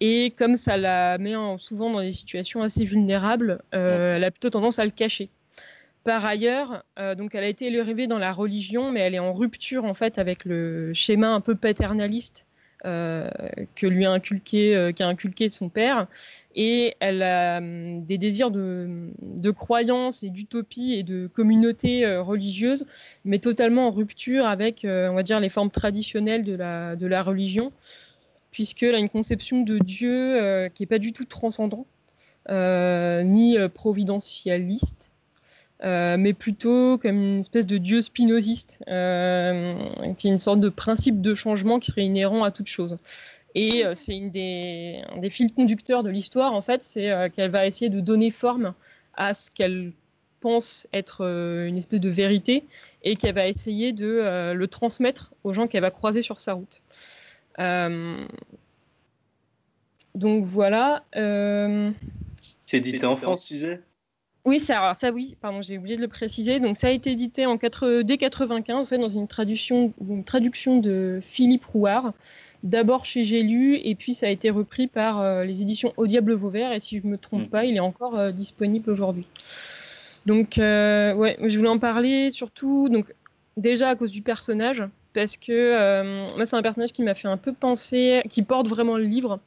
Et 0.00 0.30
comme 0.30 0.56
ça 0.56 0.76
la 0.76 1.18
met 1.18 1.34
en- 1.34 1.58
souvent 1.58 1.90
dans 1.90 2.00
des 2.00 2.12
situations 2.12 2.62
assez 2.62 2.84
vulnérables, 2.84 3.60
euh, 3.74 4.16
elle 4.16 4.24
a 4.24 4.30
plutôt 4.30 4.50
tendance 4.50 4.78
à 4.78 4.84
le 4.84 4.92
cacher. 4.92 5.28
Par 6.08 6.24
ailleurs, 6.24 6.84
euh, 6.98 7.14
donc 7.14 7.34
elle 7.34 7.44
a 7.44 7.48
été 7.48 7.66
élevée 7.66 8.06
dans 8.06 8.16
la 8.16 8.32
religion, 8.32 8.90
mais 8.90 9.00
elle 9.00 9.14
est 9.14 9.18
en 9.18 9.34
rupture 9.34 9.84
en 9.84 9.92
fait 9.92 10.16
avec 10.16 10.46
le 10.46 10.94
schéma 10.94 11.28
un 11.28 11.42
peu 11.42 11.54
paternaliste 11.54 12.46
euh, 12.86 13.28
que 13.74 13.86
lui 13.86 14.06
a 14.06 14.12
inculqué, 14.12 14.74
euh, 14.74 14.90
qu'a 14.90 15.06
inculqué 15.06 15.50
son 15.50 15.68
père, 15.68 16.06
et 16.54 16.94
elle 17.00 17.22
a 17.22 17.58
hum, 17.58 18.06
des 18.06 18.16
désirs 18.16 18.50
de, 18.50 19.10
de 19.20 19.50
croyance 19.50 20.22
et 20.22 20.30
d'utopie 20.30 20.94
et 20.94 21.02
de 21.02 21.26
communauté 21.26 22.06
religieuse, 22.16 22.86
mais 23.26 23.38
totalement 23.38 23.88
en 23.88 23.90
rupture 23.90 24.46
avec, 24.46 24.86
on 24.86 25.12
va 25.12 25.22
dire, 25.22 25.40
les 25.40 25.50
formes 25.50 25.70
traditionnelles 25.70 26.42
de 26.42 26.54
la, 26.54 26.96
de 26.96 27.06
la 27.06 27.22
religion, 27.22 27.70
puisqu'elle 28.50 28.94
a 28.94 28.98
une 28.98 29.10
conception 29.10 29.60
de 29.60 29.76
Dieu 29.76 30.70
qui 30.74 30.84
n'est 30.84 30.86
pas 30.86 30.98
du 30.98 31.12
tout 31.12 31.26
transcendant, 31.26 31.84
ni 32.48 33.58
providentialiste. 33.74 35.10
Euh, 35.84 36.16
mais 36.16 36.32
plutôt 36.32 36.98
comme 36.98 37.22
une 37.22 37.40
espèce 37.40 37.66
de 37.66 37.78
dieu 37.78 38.02
spinoziste, 38.02 38.82
euh, 38.88 39.74
qui 40.18 40.26
est 40.26 40.30
une 40.30 40.38
sorte 40.38 40.58
de 40.58 40.70
principe 40.70 41.20
de 41.20 41.34
changement 41.36 41.78
qui 41.78 41.92
serait 41.92 42.04
inhérent 42.04 42.42
à 42.42 42.50
toute 42.50 42.66
chose. 42.66 42.96
Et 43.54 43.86
euh, 43.86 43.94
c'est 43.94 44.16
une 44.16 44.30
des, 44.30 45.02
un 45.08 45.18
des 45.18 45.30
fils 45.30 45.52
conducteurs 45.52 46.02
de 46.02 46.10
l'histoire, 46.10 46.52
en 46.52 46.62
fait, 46.62 46.82
c'est 46.82 47.10
euh, 47.10 47.28
qu'elle 47.28 47.50
va 47.50 47.64
essayer 47.64 47.90
de 47.90 48.00
donner 48.00 48.30
forme 48.30 48.74
à 49.14 49.34
ce 49.34 49.50
qu'elle 49.52 49.92
pense 50.40 50.86
être 50.92 51.24
euh, 51.24 51.66
une 51.66 51.78
espèce 51.78 52.00
de 52.00 52.08
vérité 52.08 52.64
et 53.02 53.16
qu'elle 53.16 53.34
va 53.34 53.46
essayer 53.46 53.92
de 53.92 54.06
euh, 54.06 54.54
le 54.54 54.68
transmettre 54.68 55.32
aux 55.44 55.52
gens 55.52 55.66
qu'elle 55.68 55.82
va 55.82 55.90
croiser 55.90 56.22
sur 56.22 56.40
sa 56.40 56.54
route. 56.54 56.80
Euh, 57.58 58.24
donc 60.14 60.44
voilà. 60.44 61.04
euh, 61.16 61.90
C'est 62.62 62.78
édité 62.78 63.06
en 63.06 63.16
France, 63.16 63.44
tu 63.44 63.54
disais 63.54 63.80
oui, 64.48 64.60
ça, 64.60 64.80
alors 64.80 64.96
ça 64.96 65.10
oui, 65.10 65.36
pardon, 65.40 65.62
j'ai 65.62 65.78
oublié 65.78 65.96
de 65.96 66.00
le 66.00 66.08
préciser. 66.08 66.58
Donc 66.60 66.76
ça 66.76 66.88
a 66.88 66.90
été 66.90 67.10
édité 67.12 67.46
en 67.46 67.58
4, 67.58 68.02
dès 68.02 68.18
95, 68.18 68.76
en 68.76 68.84
fait, 68.84 68.98
dans 68.98 69.10
une 69.10 69.28
traduction, 69.28 69.92
une 70.08 70.24
traduction 70.24 70.78
de 70.78 71.20
Philippe 71.22 71.64
Rouard, 71.66 72.12
d'abord 72.62 73.04
chez 73.04 73.24
J'ai 73.24 73.42
lu, 73.42 73.76
et 73.76 73.94
puis 73.94 74.14
ça 74.14 74.26
a 74.26 74.30
été 74.30 74.50
repris 74.50 74.86
par 74.86 75.20
euh, 75.20 75.44
les 75.44 75.62
éditions 75.62 75.92
Au 75.96 76.06
Diable 76.06 76.32
Vauvert, 76.32 76.72
et 76.72 76.80
si 76.80 76.98
je 76.98 77.06
ne 77.06 77.12
me 77.12 77.18
trompe 77.18 77.42
Mm. 77.42 77.50
pas, 77.50 77.64
il 77.64 77.76
est 77.76 77.80
encore 77.80 78.18
euh, 78.18 78.32
disponible 78.32 78.90
aujourd'hui. 78.90 79.26
Donc 80.26 80.58
euh, 80.58 81.14
ouais, 81.14 81.36
je 81.44 81.56
voulais 81.56 81.70
en 81.70 81.78
parler 81.78 82.30
surtout, 82.30 82.88
donc 82.88 83.14
déjà 83.56 83.90
à 83.90 83.96
cause 83.96 84.10
du 84.10 84.22
personnage, 84.22 84.82
parce 85.14 85.36
que 85.36 86.34
moi 86.36 86.46
c'est 86.46 86.56
un 86.56 86.62
personnage 86.62 86.92
qui 86.92 87.02
m'a 87.02 87.14
fait 87.14 87.28
un 87.28 87.36
peu 87.36 87.52
penser, 87.52 88.22
qui 88.28 88.42
porte 88.42 88.68
vraiment 88.68 88.96
le 88.96 89.04
livre 89.04 89.40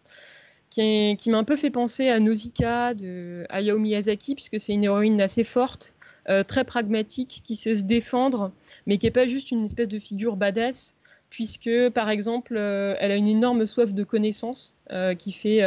qui, 0.71 1.29
m'a 1.29 1.37
un 1.37 1.43
peu 1.43 1.55
fait 1.55 1.69
penser 1.69 2.07
à 2.09 2.19
Nausicaa 2.19 2.93
de 2.93 3.45
Hayao 3.49 3.77
Miyazaki, 3.77 4.35
puisque 4.35 4.59
c'est 4.59 4.73
une 4.73 4.85
héroïne 4.85 5.21
assez 5.21 5.43
forte, 5.43 5.93
euh, 6.29 6.43
très 6.43 6.63
pragmatique, 6.63 7.41
qui 7.45 7.55
sait 7.55 7.75
se 7.75 7.83
défendre, 7.83 8.51
mais 8.87 8.97
qui 8.97 9.05
n'est 9.05 9.11
pas 9.11 9.27
juste 9.27 9.51
une 9.51 9.65
espèce 9.65 9.89
de 9.89 9.99
figure 9.99 10.37
badass, 10.37 10.95
puisque 11.29 11.89
par 11.89 12.09
exemple, 12.09 12.55
euh, 12.57 12.95
elle 12.99 13.11
a 13.11 13.15
une 13.15 13.27
énorme 13.27 13.65
soif 13.65 13.93
de 13.93 14.03
connaissance 14.03 14.73
euh, 14.91 15.13
qui 15.13 15.33
fait 15.33 15.61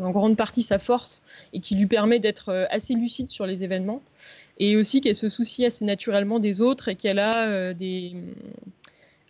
en 0.00 0.10
grande 0.10 0.36
partie 0.36 0.62
sa 0.62 0.78
force 0.78 1.22
et 1.54 1.60
qui 1.60 1.74
lui 1.74 1.86
permet 1.86 2.18
d'être 2.18 2.68
assez 2.70 2.94
lucide 2.94 3.30
sur 3.30 3.46
les 3.46 3.64
événements, 3.64 4.02
et 4.58 4.76
aussi 4.76 5.00
qu'elle 5.00 5.16
se 5.16 5.30
soucie 5.30 5.64
assez 5.64 5.86
naturellement 5.86 6.40
des 6.40 6.60
autres 6.60 6.88
et 6.88 6.94
qu'elle 6.94 7.18
a 7.18 7.72
des 7.72 8.14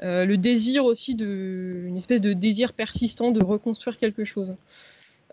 euh, 0.03 0.25
le 0.25 0.37
désir 0.37 0.85
aussi 0.85 1.15
de 1.15 1.85
une 1.87 1.97
espèce 1.97 2.21
de 2.21 2.33
désir 2.33 2.73
persistant 2.73 3.31
de 3.31 3.43
reconstruire 3.43 3.99
quelque 3.99 4.25
chose. 4.25 4.57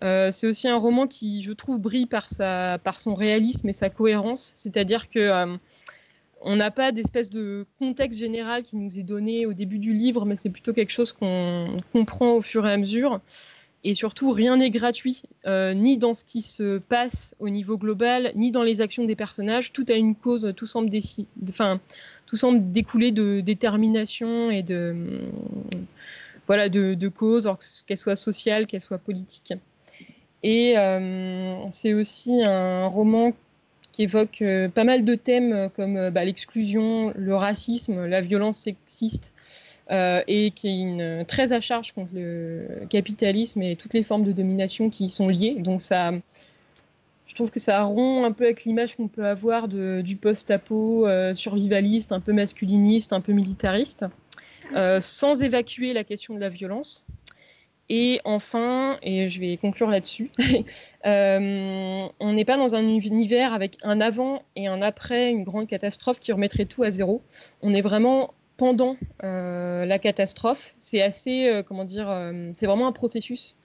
Euh, 0.04 0.30
c'est 0.32 0.48
aussi 0.48 0.68
un 0.68 0.78
roman 0.78 1.08
qui, 1.08 1.42
je 1.42 1.52
trouve, 1.54 1.80
brille 1.80 2.06
par 2.06 2.30
sa 2.30 2.78
par 2.84 3.00
son 3.00 3.16
réalisme 3.16 3.68
et 3.70 3.74
sa 3.74 3.90
cohérence, 3.90 4.52
c'est-à-dire 4.56 5.10
que 5.10 5.20
euh, 5.20 5.58
on 6.42 6.56
n'a 6.56 6.70
pas 6.70 6.92
d'espèce 6.92 7.30
de 7.30 7.66
contexte 7.80 8.20
général 8.20 8.64
qui 8.64 8.76
nous 8.76 9.00
est 9.00 9.04
donné 9.04 9.46
au 9.46 9.54
début 9.54 9.80
du 9.80 9.94
livre, 9.94 10.26
mais 10.26 10.36
c'est 10.36 10.50
plutôt 10.50 10.74
quelque 10.74 10.92
chose 10.92 11.14
qu'on 11.14 11.82
comprend 11.94 12.34
au 12.34 12.42
fur 12.42 12.68
et 12.68 12.74
à 12.74 12.78
mesure. 12.78 13.22
Et 13.84 13.94
surtout, 13.94 14.32
rien 14.32 14.58
n'est 14.58 14.70
gratuit, 14.70 15.22
euh, 15.46 15.74
ni 15.74 15.98
dans 15.98 16.14
ce 16.14 16.26
qui 16.26 16.42
se 16.42 16.80
passe 16.80 17.36
au 17.40 17.50
niveau 17.50 17.78
global, 17.78 18.32
ni 18.36 18.52
dans 18.52 18.64
les 18.64 18.82
actions 18.82 19.06
des 19.06 19.16
personnages. 19.16 19.72
Tout 19.72 19.86
a 19.90 19.94
une 19.94 20.16
cause, 20.16 20.52
tout 20.56 20.66
semble, 20.66 20.90
découler 22.72 23.12
de 23.12 23.40
détermination 23.42 24.50
et 24.50 24.64
de, 24.64 25.22
voilà, 26.48 26.70
de, 26.70 27.08
causes, 27.08 27.50
qu'elles 27.86 27.98
soient 27.98 28.16
sociales, 28.16 28.66
qu'elles 28.66 28.82
soient 28.82 28.98
politiques. 28.98 29.54
Et 30.44 30.78
euh, 30.78 31.62
c'est 31.72 31.94
aussi 31.94 32.44
un 32.44 32.88
roman 32.88 33.34
qui 33.92 34.04
évoque 34.04 34.42
euh, 34.42 34.70
pas 34.70 34.84
mal 34.84 35.06
de 35.06 35.16
thèmes 35.16 35.70
comme 35.76 36.10
bah, 36.10 36.26
l'exclusion, 36.26 37.14
le 37.16 37.36
racisme, 37.36 38.06
la 38.06 38.22
violence 38.22 38.58
sexiste, 38.58 39.32
euh, 39.92 40.22
et 40.28 40.52
qui 40.52 40.68
est 40.68 40.80
une, 40.80 41.26
très 41.26 41.54
à 41.54 41.62
charge 41.62 41.94
contre 41.94 42.12
le 42.14 42.68
capitalisme 42.90 43.62
et 43.62 43.76
toutes 43.76 43.94
les 43.94 44.04
formes 44.04 44.24
de 44.24 44.32
domination 44.32 44.90
qui 44.90 45.06
y 45.06 45.10
sont 45.10 45.30
liées. 45.30 45.56
Donc 45.60 45.82
ça, 45.82 46.12
je 47.28 47.36
trouve 47.36 47.52
que 47.52 47.60
ça 47.60 47.84
rompt 47.84 48.26
un 48.26 48.32
peu 48.32 48.46
avec 48.46 48.64
l'image 48.66 48.96
qu'on 48.96 49.08
peut 49.08 49.26
avoir 49.26 49.68
du 49.68 50.16
post-apo 50.16 51.06
euh, 51.06 51.36
survivaliste, 51.36 52.12
un 52.12 52.20
peu 52.20 52.34
masculiniste, 52.34 53.14
un 53.14 53.22
peu 53.22 53.32
militariste, 53.34 54.06
euh, 54.76 55.00
sans 55.02 55.44
évacuer 55.44 55.94
la 55.94 56.04
question 56.04 56.34
de 56.34 56.40
la 56.40 56.50
violence. 56.50 57.06
Et 57.90 58.20
enfin, 58.26 58.98
et 59.02 59.30
je 59.30 59.40
vais 59.40 59.56
conclure 59.56 59.90
là-dessus, 59.90 60.30
euh, 61.06 62.02
on 62.20 62.34
n'est 62.34 62.44
pas 62.44 62.58
dans 62.58 62.76
un 62.76 62.86
univers 62.86 63.54
avec 63.54 63.78
un 63.82 64.02
avant 64.02 64.44
et 64.58 64.68
un 64.68 64.82
après 64.82 65.30
une 65.30 65.46
grande 65.46 65.68
catastrophe 65.68 66.20
qui 66.20 66.34
remettrait 66.34 66.66
tout 66.66 66.84
à 66.84 66.90
zéro. 66.90 67.22
On 67.62 67.74
est 67.74 67.82
vraiment 67.82 68.34
pendant 68.58 68.98
euh, 69.24 69.86
la 69.86 70.00
catastrophe. 70.00 70.76
C'est 70.80 71.02
assez, 71.02 71.48
euh, 71.48 71.64
comment 71.64 71.86
dire, 71.86 72.10
euh, 72.10 72.50
c'est 72.54 72.66
vraiment 72.66 72.88
un 72.88 72.92
processus. 72.92 73.56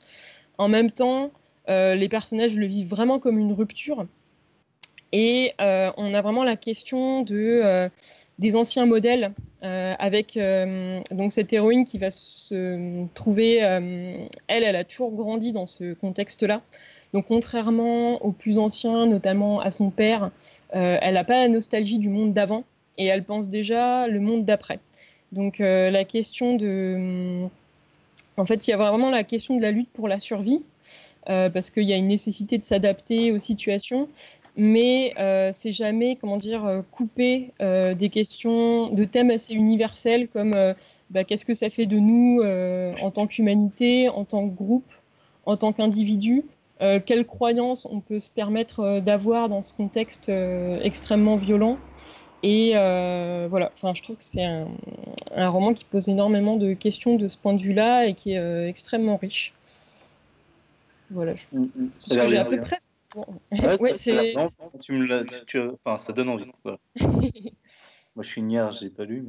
En 0.58 0.68
même 0.68 0.90
temps, 0.90 1.30
les 1.68 2.08
personnages 2.08 2.54
le 2.56 2.66
vivent 2.66 2.88
vraiment 2.88 3.18
comme 3.18 3.38
une 3.38 3.52
rupture. 3.52 4.06
Et 5.12 5.54
on 5.58 6.14
a 6.14 6.22
vraiment 6.22 6.44
la 6.44 6.56
question 6.56 7.22
de, 7.22 7.88
des 8.38 8.54
anciens 8.54 8.84
modèles, 8.84 9.32
avec 9.62 10.38
donc 11.10 11.32
cette 11.32 11.52
héroïne 11.52 11.84
qui 11.86 11.98
va 11.98 12.10
se 12.10 13.06
trouver, 13.14 13.56
elle, 13.56 14.28
elle 14.48 14.76
a 14.76 14.84
toujours 14.84 15.12
grandi 15.12 15.52
dans 15.52 15.66
ce 15.66 15.94
contexte-là. 15.94 16.60
Donc 17.14 17.26
contrairement 17.28 18.22
aux 18.24 18.32
plus 18.32 18.58
anciens, 18.58 19.06
notamment 19.06 19.60
à 19.60 19.70
son 19.70 19.90
père, 19.90 20.30
elle 20.72 21.14
n'a 21.14 21.24
pas 21.24 21.38
la 21.38 21.48
nostalgie 21.48 21.98
du 21.98 22.10
monde 22.10 22.34
d'avant 22.34 22.64
et 22.98 23.06
elle 23.06 23.24
pense 23.24 23.48
déjà 23.48 24.06
le 24.08 24.20
monde 24.20 24.44
d'après. 24.44 24.80
Donc 25.32 25.60
euh, 25.60 25.90
la 25.90 26.04
question 26.04 26.56
de... 26.56 27.46
En 28.36 28.46
fait, 28.46 28.66
il 28.66 28.70
y 28.70 28.74
a 28.74 28.76
vraiment 28.76 29.10
la 29.10 29.24
question 29.24 29.56
de 29.56 29.62
la 29.62 29.70
lutte 29.70 29.90
pour 29.92 30.08
la 30.08 30.20
survie, 30.20 30.62
euh, 31.28 31.50
parce 31.50 31.70
qu'il 31.70 31.84
y 31.84 31.92
a 31.92 31.96
une 31.96 32.08
nécessité 32.08 32.58
de 32.58 32.64
s'adapter 32.64 33.30
aux 33.30 33.38
situations, 33.38 34.08
mais 34.56 35.14
euh, 35.18 35.50
c'est 35.52 35.72
jamais, 35.72 36.16
comment 36.16 36.36
dire, 36.36 36.64
euh, 36.64 36.82
coupé 36.90 37.52
euh, 37.62 37.94
des 37.94 38.10
questions, 38.10 38.88
de 38.88 39.04
thèmes 39.04 39.30
assez 39.30 39.54
universels 39.54 40.28
comme 40.28 40.74
bah, 41.10 41.24
qu'est-ce 41.24 41.46
que 41.46 41.54
ça 41.54 41.70
fait 41.70 41.86
de 41.86 41.98
nous 41.98 42.42
en 43.00 43.10
tant 43.10 43.26
qu'humanité, 43.26 44.08
en 44.08 44.24
tant 44.24 44.48
que 44.48 44.54
groupe, 44.54 44.90
en 45.46 45.56
tant 45.56 45.72
qu'individu, 45.72 46.44
quelles 47.06 47.26
croyances 47.26 47.86
on 47.88 48.00
peut 48.00 48.18
se 48.18 48.28
permettre 48.28 49.00
d'avoir 49.00 49.48
dans 49.48 49.62
ce 49.62 49.72
contexte 49.72 50.30
extrêmement 50.82 51.36
violent. 51.36 51.78
Et 52.42 52.72
euh, 52.74 53.46
voilà, 53.48 53.70
enfin, 53.74 53.94
je 53.94 54.02
trouve 54.02 54.16
que 54.16 54.24
c'est 54.24 54.44
un, 54.44 54.66
un 55.34 55.48
roman 55.48 55.74
qui 55.74 55.84
pose 55.84 56.08
énormément 56.08 56.56
de 56.56 56.72
questions 56.74 57.16
de 57.16 57.28
ce 57.28 57.36
point 57.36 57.54
de 57.54 57.62
vue-là 57.62 58.06
et 58.06 58.14
qui 58.14 58.32
est 58.32 58.38
euh, 58.38 58.68
extrêmement 58.68 59.16
riche. 59.16 59.52
Voilà, 61.10 61.34
je 61.34 61.44
Mm, 61.52 61.62
mm. 61.74 61.90
c'est 61.98 62.14
ce 62.14 62.18
que 62.18 62.26
j'ai 62.26 62.38
à 62.38 62.44
peu 62.44 62.60
près. 62.60 62.78
Bon. 63.14 63.24
Ouais, 63.52 63.76
Ouais, 63.80 63.90
ça- 63.96 63.98
c'est- 63.98 64.34
tu 64.80 64.92
me 64.92 65.06
l'as, 65.06 65.24
tu- 65.46 65.60
enfin, 65.84 65.98
ça 65.98 66.12
donne 66.12 66.30
envie. 66.30 66.46
voilà. 66.64 66.78
Moi, 68.16 68.22
je 68.22 68.28
suis 68.28 68.40
une 68.40 68.50
hier, 68.50 68.72
j'ai 68.72 68.90
pas 68.90 69.04
lu. 69.04 69.26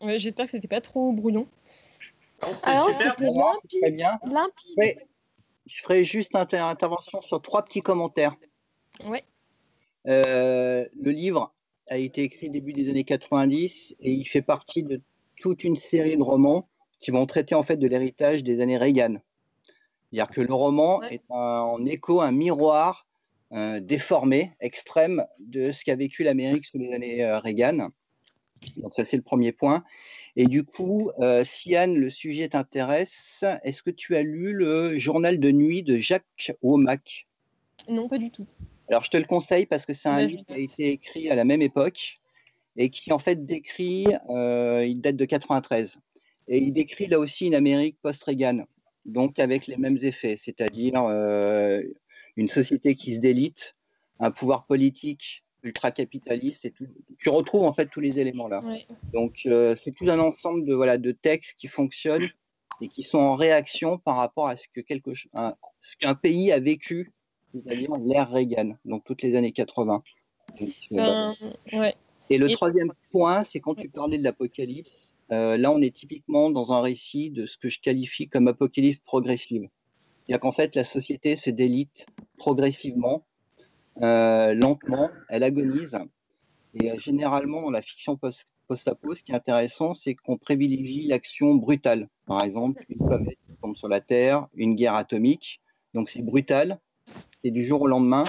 Mais... 0.00 0.06
Ouais, 0.06 0.18
J'espère 0.18 0.46
que 0.46 0.52
c'était 0.52 0.68
pas 0.68 0.80
trop 0.80 1.12
brouillon. 1.12 1.46
Alors, 2.62 2.94
c'était 2.94 3.10
Très 3.16 3.26
limpide. 3.26 3.94
bien. 3.96 4.18
limpide. 4.24 4.74
Ouais. 4.78 5.06
je 5.66 5.82
ferai 5.82 6.04
juste 6.04 6.30
une 6.34 6.40
intervention 6.58 7.20
sur 7.22 7.42
trois 7.42 7.64
petits 7.64 7.82
commentaires. 7.82 8.34
Ouais. 9.04 9.24
Euh, 10.06 10.86
le 11.02 11.10
livre 11.10 11.52
a 11.90 11.98
été 11.98 12.22
écrit 12.22 12.48
début 12.48 12.72
des 12.72 12.88
années 12.88 13.04
90 13.04 13.96
et 14.00 14.12
il 14.12 14.24
fait 14.24 14.42
partie 14.42 14.84
de 14.84 15.02
toute 15.36 15.64
une 15.64 15.76
série 15.76 16.16
de 16.16 16.22
romans 16.22 16.68
qui 17.00 17.10
vont 17.10 17.26
traiter 17.26 17.54
en 17.54 17.64
fait 17.64 17.76
de 17.76 17.86
l'héritage 17.86 18.44
des 18.44 18.60
années 18.60 18.78
Reagan. 18.78 19.16
C'est-à-dire 20.10 20.32
que 20.32 20.40
le 20.40 20.54
roman 20.54 21.02
est 21.02 21.22
un, 21.30 21.60
en 21.60 21.84
écho, 21.84 22.20
un 22.20 22.30
miroir 22.30 23.06
euh, 23.52 23.80
déformé, 23.80 24.52
extrême 24.60 25.24
de 25.40 25.72
ce 25.72 25.84
qu'a 25.84 25.96
vécu 25.96 26.22
l'Amérique 26.22 26.66
sous 26.66 26.78
les 26.78 26.92
années 26.92 27.24
euh, 27.24 27.40
Reagan. 27.40 27.88
Donc 28.76 28.94
ça 28.94 29.04
c'est 29.04 29.16
le 29.16 29.22
premier 29.22 29.50
point. 29.50 29.82
Et 30.36 30.46
du 30.46 30.62
coup, 30.62 31.10
euh, 31.18 31.44
si 31.44 31.74
Anne, 31.74 31.96
le 31.96 32.10
sujet 32.10 32.50
t'intéresse, 32.50 33.44
est-ce 33.64 33.82
que 33.82 33.90
tu 33.90 34.14
as 34.14 34.22
lu 34.22 34.52
le 34.52 34.96
journal 34.98 35.40
de 35.40 35.50
nuit 35.50 35.82
de 35.82 35.96
Jacques 35.96 36.52
Womack? 36.62 37.26
Non, 37.88 38.08
pas 38.08 38.18
du 38.18 38.30
tout. 38.30 38.46
Alors 38.90 39.04
je 39.04 39.10
te 39.10 39.16
le 39.16 39.24
conseille 39.24 39.66
parce 39.66 39.86
que 39.86 39.92
c'est 39.94 40.08
un 40.08 40.16
je 40.22 40.26
livre 40.26 40.44
qui 40.44 40.52
a 40.52 40.58
été 40.58 40.88
écrit 40.90 41.30
à 41.30 41.34
la 41.34 41.44
même 41.44 41.62
époque 41.62 42.20
et 42.76 42.90
qui 42.90 43.12
en 43.12 43.18
fait 43.18 43.46
décrit, 43.46 44.06
euh, 44.30 44.84
il 44.86 45.00
date 45.00 45.16
de 45.16 45.24
93, 45.24 45.98
et 46.48 46.58
il 46.58 46.72
décrit 46.72 47.06
là 47.06 47.18
aussi 47.18 47.46
une 47.46 47.54
Amérique 47.54 47.96
post-Reagan, 48.02 48.64
donc 49.04 49.38
avec 49.38 49.66
les 49.66 49.76
mêmes 49.76 49.98
effets, 50.02 50.36
c'est-à-dire 50.36 50.94
euh, 50.96 51.82
une 52.36 52.48
société 52.48 52.94
qui 52.94 53.14
se 53.14 53.20
délite, 53.20 53.74
un 54.20 54.30
pouvoir 54.30 54.66
politique 54.66 55.42
ultra-capitaliste, 55.62 56.64
et 56.64 56.70
tout. 56.70 56.86
tu 57.18 57.28
retrouves 57.28 57.64
en 57.64 57.72
fait 57.74 57.86
tous 57.86 58.00
les 58.00 58.18
éléments 58.20 58.48
là. 58.48 58.62
Donc 59.12 59.40
euh, 59.46 59.74
c'est 59.74 59.92
tout 59.92 60.08
un 60.08 60.18
ensemble 60.18 60.64
de, 60.64 60.72
voilà, 60.74 60.96
de 60.96 61.12
textes 61.12 61.56
qui 61.58 61.68
fonctionnent 61.68 62.30
et 62.80 62.88
qui 62.88 63.02
sont 63.02 63.18
en 63.18 63.34
réaction 63.34 63.98
par 63.98 64.16
rapport 64.16 64.48
à 64.48 64.56
ce 64.56 64.66
que 64.74 64.80
quelque 64.80 65.10
un- 65.34 65.54
ce 65.82 65.96
qu'un 65.96 66.14
pays 66.14 66.50
a 66.52 66.58
vécu, 66.60 67.12
l'ère 67.54 68.30
Reagan, 68.30 68.76
donc 68.84 69.04
toutes 69.04 69.22
les 69.22 69.34
années 69.36 69.52
80. 69.52 70.02
Donc, 70.60 70.68
euh, 70.92 71.32
Ben, 71.72 71.80
ouais. 71.80 71.94
et 72.28 72.38
le 72.38 72.50
et- 72.50 72.54
troisième 72.54 72.92
point, 73.10 73.44
c'est 73.44 73.60
quand 73.60 73.74
tu 73.74 73.88
parlais 73.88 74.18
de 74.18 74.24
l'apocalypse, 74.24 75.14
euh, 75.32 75.56
là 75.56 75.70
on 75.70 75.80
est 75.80 75.94
typiquement 75.94 76.50
dans 76.50 76.72
un 76.72 76.80
récit 76.80 77.30
de 77.30 77.46
ce 77.46 77.56
que 77.56 77.68
je 77.68 77.80
qualifie 77.80 78.28
comme 78.28 78.48
apocalypse 78.48 79.00
progressive. 79.04 79.68
C'est-à-dire 80.26 80.40
qu'en 80.40 80.52
fait 80.52 80.74
la 80.76 80.84
société 80.84 81.36
se 81.36 81.50
délite 81.50 82.06
progressivement, 82.36 83.24
euh, 84.02 84.54
lentement, 84.54 85.10
elle 85.28 85.42
agonise. 85.42 85.96
Et 86.74 86.90
euh, 86.90 86.98
généralement 86.98 87.62
dans 87.62 87.70
la 87.70 87.82
fiction 87.82 88.16
post- 88.16 88.46
post-apo, 88.68 89.14
ce 89.14 89.22
qui 89.24 89.32
est 89.32 89.34
intéressant, 89.34 89.94
c'est 89.94 90.14
qu'on 90.14 90.36
privilégie 90.38 91.06
l'action 91.06 91.54
brutale. 91.54 92.08
Par 92.26 92.42
exemple, 92.44 92.84
une 92.88 92.98
comète 92.98 93.38
qui 93.48 93.56
tombe 93.60 93.76
sur 93.76 93.88
la 93.88 94.00
Terre, 94.00 94.46
une 94.54 94.74
guerre 94.76 94.94
atomique. 94.94 95.60
Donc 95.94 96.08
c'est 96.08 96.22
brutal, 96.22 96.78
c'est 97.42 97.50
du 97.50 97.66
jour 97.66 97.82
au 97.82 97.86
lendemain. 97.86 98.24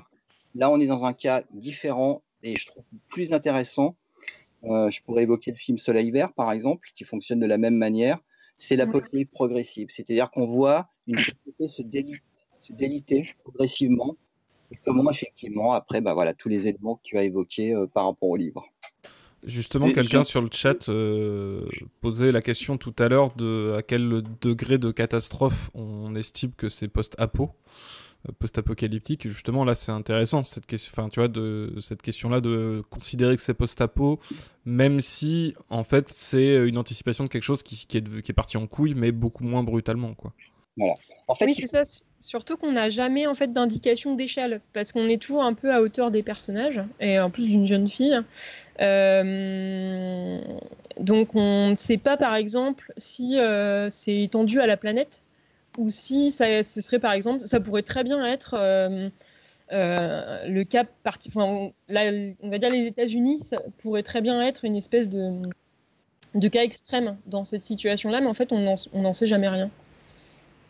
Là, 0.55 0.69
on 0.69 0.79
est 0.79 0.87
dans 0.87 1.05
un 1.05 1.13
cas 1.13 1.43
différent 1.53 2.21
et 2.43 2.55
je 2.55 2.67
trouve 2.67 2.83
plus 3.09 3.33
intéressant. 3.33 3.95
Euh, 4.63 4.89
je 4.89 5.01
pourrais 5.01 5.23
évoquer 5.23 5.51
le 5.51 5.57
film 5.57 5.79
Soleil 5.79 6.11
vert, 6.11 6.33
par 6.33 6.51
exemple, 6.51 6.89
qui 6.95 7.03
fonctionne 7.03 7.39
de 7.39 7.45
la 7.45 7.57
même 7.57 7.75
manière. 7.75 8.19
C'est 8.57 8.75
l'apocalypse 8.75 9.31
progressive, 9.31 9.87
c'est-à-dire 9.89 10.29
qu'on 10.29 10.45
voit 10.45 10.87
une 11.07 11.17
société 11.17 11.67
se, 11.67 11.81
délite, 11.81 12.21
se 12.59 12.73
déliter 12.73 13.27
progressivement 13.43 14.17
et 14.71 14.77
comment 14.85 15.09
effectivement, 15.11 15.73
après, 15.73 15.99
bah, 15.99 16.13
voilà, 16.13 16.33
tous 16.33 16.47
les 16.47 16.67
éléments 16.67 16.95
que 16.95 17.01
tu 17.03 17.17
as 17.17 17.23
évoqués 17.23 17.73
euh, 17.73 17.87
par 17.87 18.05
rapport 18.05 18.29
au 18.29 18.35
livre. 18.35 18.65
Justement, 19.43 19.91
quelqu'un 19.91 20.23
sur 20.23 20.41
le 20.41 20.49
chat 20.51 20.87
euh, 20.87 21.67
posait 21.99 22.31
la 22.31 22.41
question 22.41 22.77
tout 22.77 22.93
à 22.99 23.09
l'heure 23.09 23.33
de 23.35 23.73
à 23.75 23.81
quel 23.81 24.21
degré 24.39 24.77
de 24.77 24.91
catastrophe 24.91 25.71
on 25.73 26.15
estime 26.15 26.51
que 26.55 26.69
c'est 26.69 26.87
post-apo, 26.87 27.49
post-apocalyptique. 28.39 29.27
Justement, 29.27 29.65
là, 29.65 29.75
c'est 29.75 29.91
intéressant 29.91 30.43
cette 30.43 30.65
question. 30.65 30.91
Enfin, 30.93 31.09
tu 31.09 31.19
vois, 31.19 31.27
de 31.27 31.73
cette 31.79 32.01
question-là 32.01 32.41
de 32.41 32.83
considérer 32.89 33.35
que 33.35 33.41
c'est 33.41 33.53
post-apo, 33.53 34.19
même 34.65 35.01
si 35.01 35.53
en 35.69 35.83
fait 35.83 36.09
c'est 36.09 36.67
une 36.67 36.77
anticipation 36.77 37.23
de 37.23 37.29
quelque 37.29 37.43
chose 37.43 37.63
qui, 37.63 37.85
qui 37.87 37.97
est, 37.97 38.21
qui 38.21 38.31
est 38.31 38.35
parti 38.35 38.57
en 38.57 38.67
couille, 38.67 38.93
mais 38.95 39.11
beaucoup 39.11 39.43
moins 39.43 39.63
brutalement, 39.63 40.13
quoi. 40.13 40.33
En 41.27 41.35
fait, 41.35 41.45
Oui, 41.45 41.53
c'est 41.53 41.67
ça. 41.67 41.83
Surtout 42.21 42.55
qu'on 42.55 42.71
n'a 42.71 42.89
jamais 42.89 43.25
en 43.25 43.33
fait 43.33 43.51
d'indication 43.51 44.15
d'échelle, 44.15 44.61
parce 44.73 44.91
qu'on 44.91 45.09
est 45.09 45.19
toujours 45.19 45.43
un 45.43 45.53
peu 45.53 45.73
à 45.73 45.81
hauteur 45.81 46.11
des 46.11 46.21
personnages, 46.21 46.81
et 46.99 47.19
en 47.19 47.31
plus 47.31 47.47
d'une 47.47 47.65
jeune 47.65 47.89
fille. 47.89 48.19
Euh, 48.79 50.39
donc 50.99 51.35
on 51.35 51.71
ne 51.71 51.75
sait 51.75 51.97
pas 51.97 52.17
par 52.17 52.35
exemple 52.35 52.93
si 52.97 53.37
euh, 53.37 53.89
c'est 53.89 54.21
étendu 54.21 54.59
à 54.59 54.67
la 54.67 54.77
planète, 54.77 55.21
ou 55.77 55.89
si 55.89 56.31
ça, 56.31 56.63
ce 56.63 56.81
serait 56.81 56.99
par 56.99 57.13
exemple, 57.13 57.45
ça 57.45 57.59
pourrait 57.59 57.83
très 57.83 58.03
bien 58.03 58.25
être 58.25 58.55
euh, 58.55 59.09
euh, 59.71 60.47
le 60.47 60.63
cas 60.63 60.83
parti. 61.03 61.29
Enfin, 61.29 61.45
on, 61.45 61.73
là, 61.87 62.11
on 62.41 62.49
va 62.49 62.57
dire 62.57 62.69
les 62.69 62.85
États-Unis, 62.85 63.41
ça 63.41 63.61
pourrait 63.79 64.03
très 64.03 64.21
bien 64.21 64.41
être 64.41 64.65
une 64.65 64.75
espèce 64.75 65.09
de, 65.09 65.41
de 66.35 66.47
cas 66.47 66.63
extrême 66.63 67.17
dans 67.25 67.45
cette 67.45 67.63
situation-là, 67.63 68.21
mais 68.21 68.27
en 68.27 68.33
fait 68.33 68.51
on 68.51 68.75
n'en 68.93 69.13
sait 69.13 69.27
jamais 69.27 69.49
rien. 69.49 69.69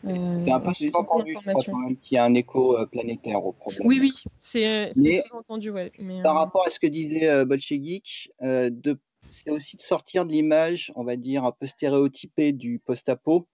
Euh, 0.04 0.40
c'est 0.40 0.50
un 0.50 0.58
peu 0.58 0.72
sous-entendu, 0.74 1.32
je 1.32 1.38
crois, 1.38 1.52
d'informations. 1.52 1.72
quand 1.72 1.78
même, 1.78 1.96
qu'il 1.96 2.16
y 2.16 2.18
a 2.18 2.24
un 2.24 2.34
écho 2.34 2.76
planétaire 2.90 3.44
au 3.44 3.52
problème. 3.52 3.82
Oui, 3.86 3.98
oui, 4.00 4.12
c'est 4.38 4.90
sous-entendu, 4.92 5.70
ouais. 5.70 5.92
Mais, 6.00 6.22
Par 6.22 6.34
rapport 6.34 6.66
à 6.66 6.70
ce 6.70 6.80
que 6.80 6.88
disait 6.88 7.44
Bolchegeek, 7.44 8.30
c'est 9.30 9.50
aussi 9.50 9.76
de 9.76 9.82
sortir 9.82 10.26
de 10.26 10.32
l'image, 10.32 10.92
on 10.96 11.04
va 11.04 11.16
dire, 11.16 11.44
un 11.44 11.52
peu 11.52 11.66
stéréotypée 11.66 12.52
du 12.52 12.80
post-apo, 12.84 13.46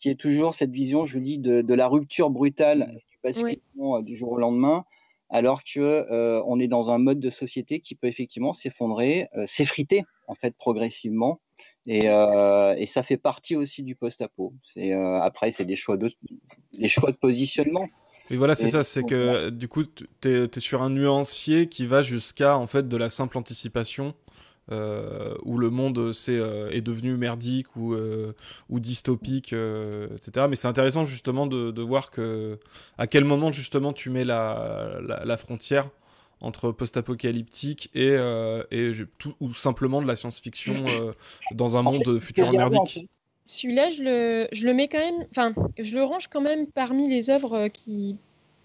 qui 0.00 0.08
est 0.10 0.14
toujours 0.14 0.54
cette 0.54 0.70
vision, 0.70 1.06
je 1.06 1.14
vous 1.18 1.24
dis, 1.24 1.38
de, 1.38 1.62
de 1.62 1.74
la 1.74 1.88
rupture 1.88 2.30
brutale 2.30 2.92
du 3.10 3.18
basculement 3.22 3.96
euh, 3.98 4.02
du 4.02 4.16
jour 4.16 4.32
au 4.32 4.38
lendemain, 4.38 4.84
alors 5.30 5.62
que 5.62 5.80
euh, 5.80 6.42
on 6.46 6.58
est 6.60 6.68
dans 6.68 6.90
un 6.90 6.98
mode 6.98 7.20
de 7.20 7.30
société 7.30 7.80
qui 7.80 7.94
peut 7.94 8.06
effectivement 8.06 8.54
s'effondrer, 8.54 9.28
euh, 9.36 9.44
s'effriter 9.46 10.04
en 10.26 10.34
fait 10.34 10.54
progressivement. 10.56 11.40
Et, 11.86 12.08
euh, 12.08 12.74
et 12.76 12.86
ça 12.86 13.02
fait 13.02 13.16
partie 13.16 13.56
aussi 13.56 13.82
du 13.82 13.94
post-apo. 13.96 14.52
Euh, 14.76 15.20
après, 15.20 15.52
c'est 15.52 15.64
des 15.64 15.76
choix 15.76 15.96
de, 15.96 16.12
des 16.78 16.88
choix 16.88 17.10
de 17.10 17.16
positionnement. 17.16 17.88
Et 18.30 18.36
voilà, 18.36 18.54
c'est 18.54 18.68
ça, 18.68 18.84
c'est 18.84 19.04
que 19.04 19.48
du 19.48 19.68
coup, 19.68 19.84
tu- 19.84 20.06
t'es 20.20 20.44
es 20.44 20.60
sur 20.60 20.82
un 20.82 20.90
nuancier 20.90 21.66
qui 21.68 21.86
va 21.86 22.02
jusqu'à 22.02 22.58
en 22.58 22.66
fait 22.66 22.86
de 22.86 22.96
la 22.98 23.08
simple 23.08 23.38
anticipation. 23.38 24.14
Euh, 24.70 25.34
où 25.44 25.56
le 25.56 25.70
monde 25.70 26.12
c'est, 26.12 26.36
euh, 26.36 26.68
est 26.70 26.82
devenu 26.82 27.16
merdique 27.16 27.74
ou, 27.74 27.94
euh, 27.94 28.34
ou 28.68 28.80
dystopique, 28.80 29.54
etc. 29.54 30.46
Mais 30.48 30.56
c'est 30.56 30.68
intéressant 30.68 31.06
justement 31.06 31.46
de, 31.46 31.70
de 31.70 31.82
voir 31.82 32.10
que 32.10 32.58
à 32.98 33.06
quel 33.06 33.24
moment 33.24 33.50
justement 33.50 33.94
tu 33.94 34.10
mets 34.10 34.24
la, 34.24 34.98
la, 35.06 35.24
la 35.24 35.36
frontière 35.38 35.88
entre 36.40 36.70
post-apocalyptique 36.70 37.90
et, 37.94 38.14
et 38.70 38.92
tout, 39.18 39.34
ou 39.40 39.54
simplement 39.54 40.02
de 40.02 40.06
la 40.06 40.16
science-fiction 40.16 40.84
dans 41.52 41.76
un 41.76 41.82
monde 41.82 42.18
futur 42.20 42.52
merdique. 42.52 43.08
Celui-là, 43.46 43.88
je 43.90 44.02
le, 44.02 44.48
je 44.52 44.66
le 44.66 44.74
mets 44.74 44.88
quand 44.88 44.98
même, 44.98 45.26
enfin, 45.30 45.54
je 45.78 45.94
le 45.94 46.04
range 46.04 46.28
quand 46.28 46.42
même 46.42 46.66
parmi 46.66 47.08
les 47.08 47.30
œuvres 47.30 47.68
qui 47.68 48.16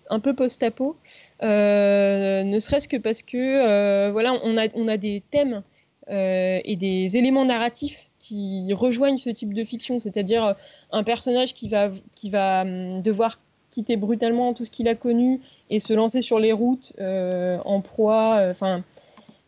un 0.09 0.19
peu 0.19 0.35
post-apo, 0.35 0.97
ne 1.41 2.57
serait-ce 2.59 2.89
que 2.89 2.97
parce 2.97 3.23
que 3.23 4.11
voilà, 4.11 4.33
on 4.43 4.57
a, 4.57 4.67
on 4.75 4.89
a 4.89 4.97
des 4.97 5.23
thèmes 5.31 5.63
et 6.09 6.75
des 6.75 7.17
éléments 7.17 7.45
narratifs 7.45 8.07
qui 8.23 8.73
rejoignent 8.73 9.17
ce 9.17 9.29
type 9.29 9.53
de 9.53 9.65
fiction, 9.65 9.99
c'est-à-dire 9.99 10.45
euh, 10.45 10.53
un 10.91 11.03
personnage 11.03 11.53
qui 11.53 11.67
va, 11.67 11.91
qui 12.15 12.29
va 12.29 12.61
hum, 12.61 13.01
devoir 13.01 13.37
quitter 13.69 13.97
brutalement 13.97 14.53
tout 14.53 14.63
ce 14.63 14.71
qu'il 14.71 14.87
a 14.87 14.95
connu 14.95 15.41
et 15.69 15.79
se 15.79 15.91
lancer 15.93 16.21
sur 16.21 16.39
les 16.39 16.53
routes 16.53 16.93
euh, 17.01 17.57
en 17.65 17.81
proie, 17.81 18.37
euh, 18.37 18.51
enfin, 18.51 18.81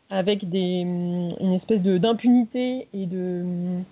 avec 0.09 0.49
des, 0.49 0.81
hum, 0.83 1.29
une 1.39 1.53
espèce 1.53 1.81
d'impunité 1.81 2.87
et 2.93 3.05
de 3.05 3.41
hum, 3.43 3.83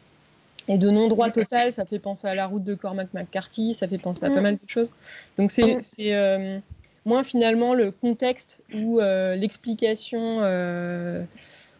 et 0.70 0.78
de 0.78 0.90
non-droit 0.90 1.30
total, 1.30 1.74
ça 1.74 1.86
fait 1.86 2.00
penser 2.00 2.26
à 2.26 2.36
la 2.36 2.48
route 2.48 2.64
de 2.64 2.74
Cormac 2.74 3.14
McCarthy, 3.14 3.74
ça 3.74 3.86
fait 3.86 3.98
penser 3.98 4.26
à 4.26 4.30
pas 4.30 4.40
Mm. 4.40 4.44
mal 4.44 4.54
de 4.56 4.70
choses. 4.70 4.92
Donc 5.38 5.52
c'est 5.52 5.82
euh, 6.00 6.60
moins 7.06 7.24
finalement 7.24 7.74
le 7.74 7.92
contexte 7.92 8.60
ou 8.74 9.02
euh, 9.02 9.36
l'explication, 9.36 10.40
euh, 10.42 11.24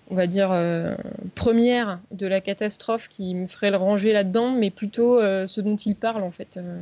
on 0.10 0.16
va 0.16 0.28
dire, 0.28 0.52
euh, 0.52 0.96
première 1.36 2.00
de 2.12 2.28
la 2.28 2.42
catastrophe 2.42 3.08
qui 3.10 3.36
me 3.36 3.48
ferait 3.48 3.72
le 3.72 3.78
ranger 3.78 4.14
là-dedans, 4.14 4.52
mais 4.52 4.70
plutôt 4.70 5.20
euh, 5.20 5.48
ce 5.48 5.62
dont 5.62 5.76
il 5.76 5.96
parle 5.96 6.24
en 6.24 6.32
fait. 6.32 6.58
euh. 6.58 6.82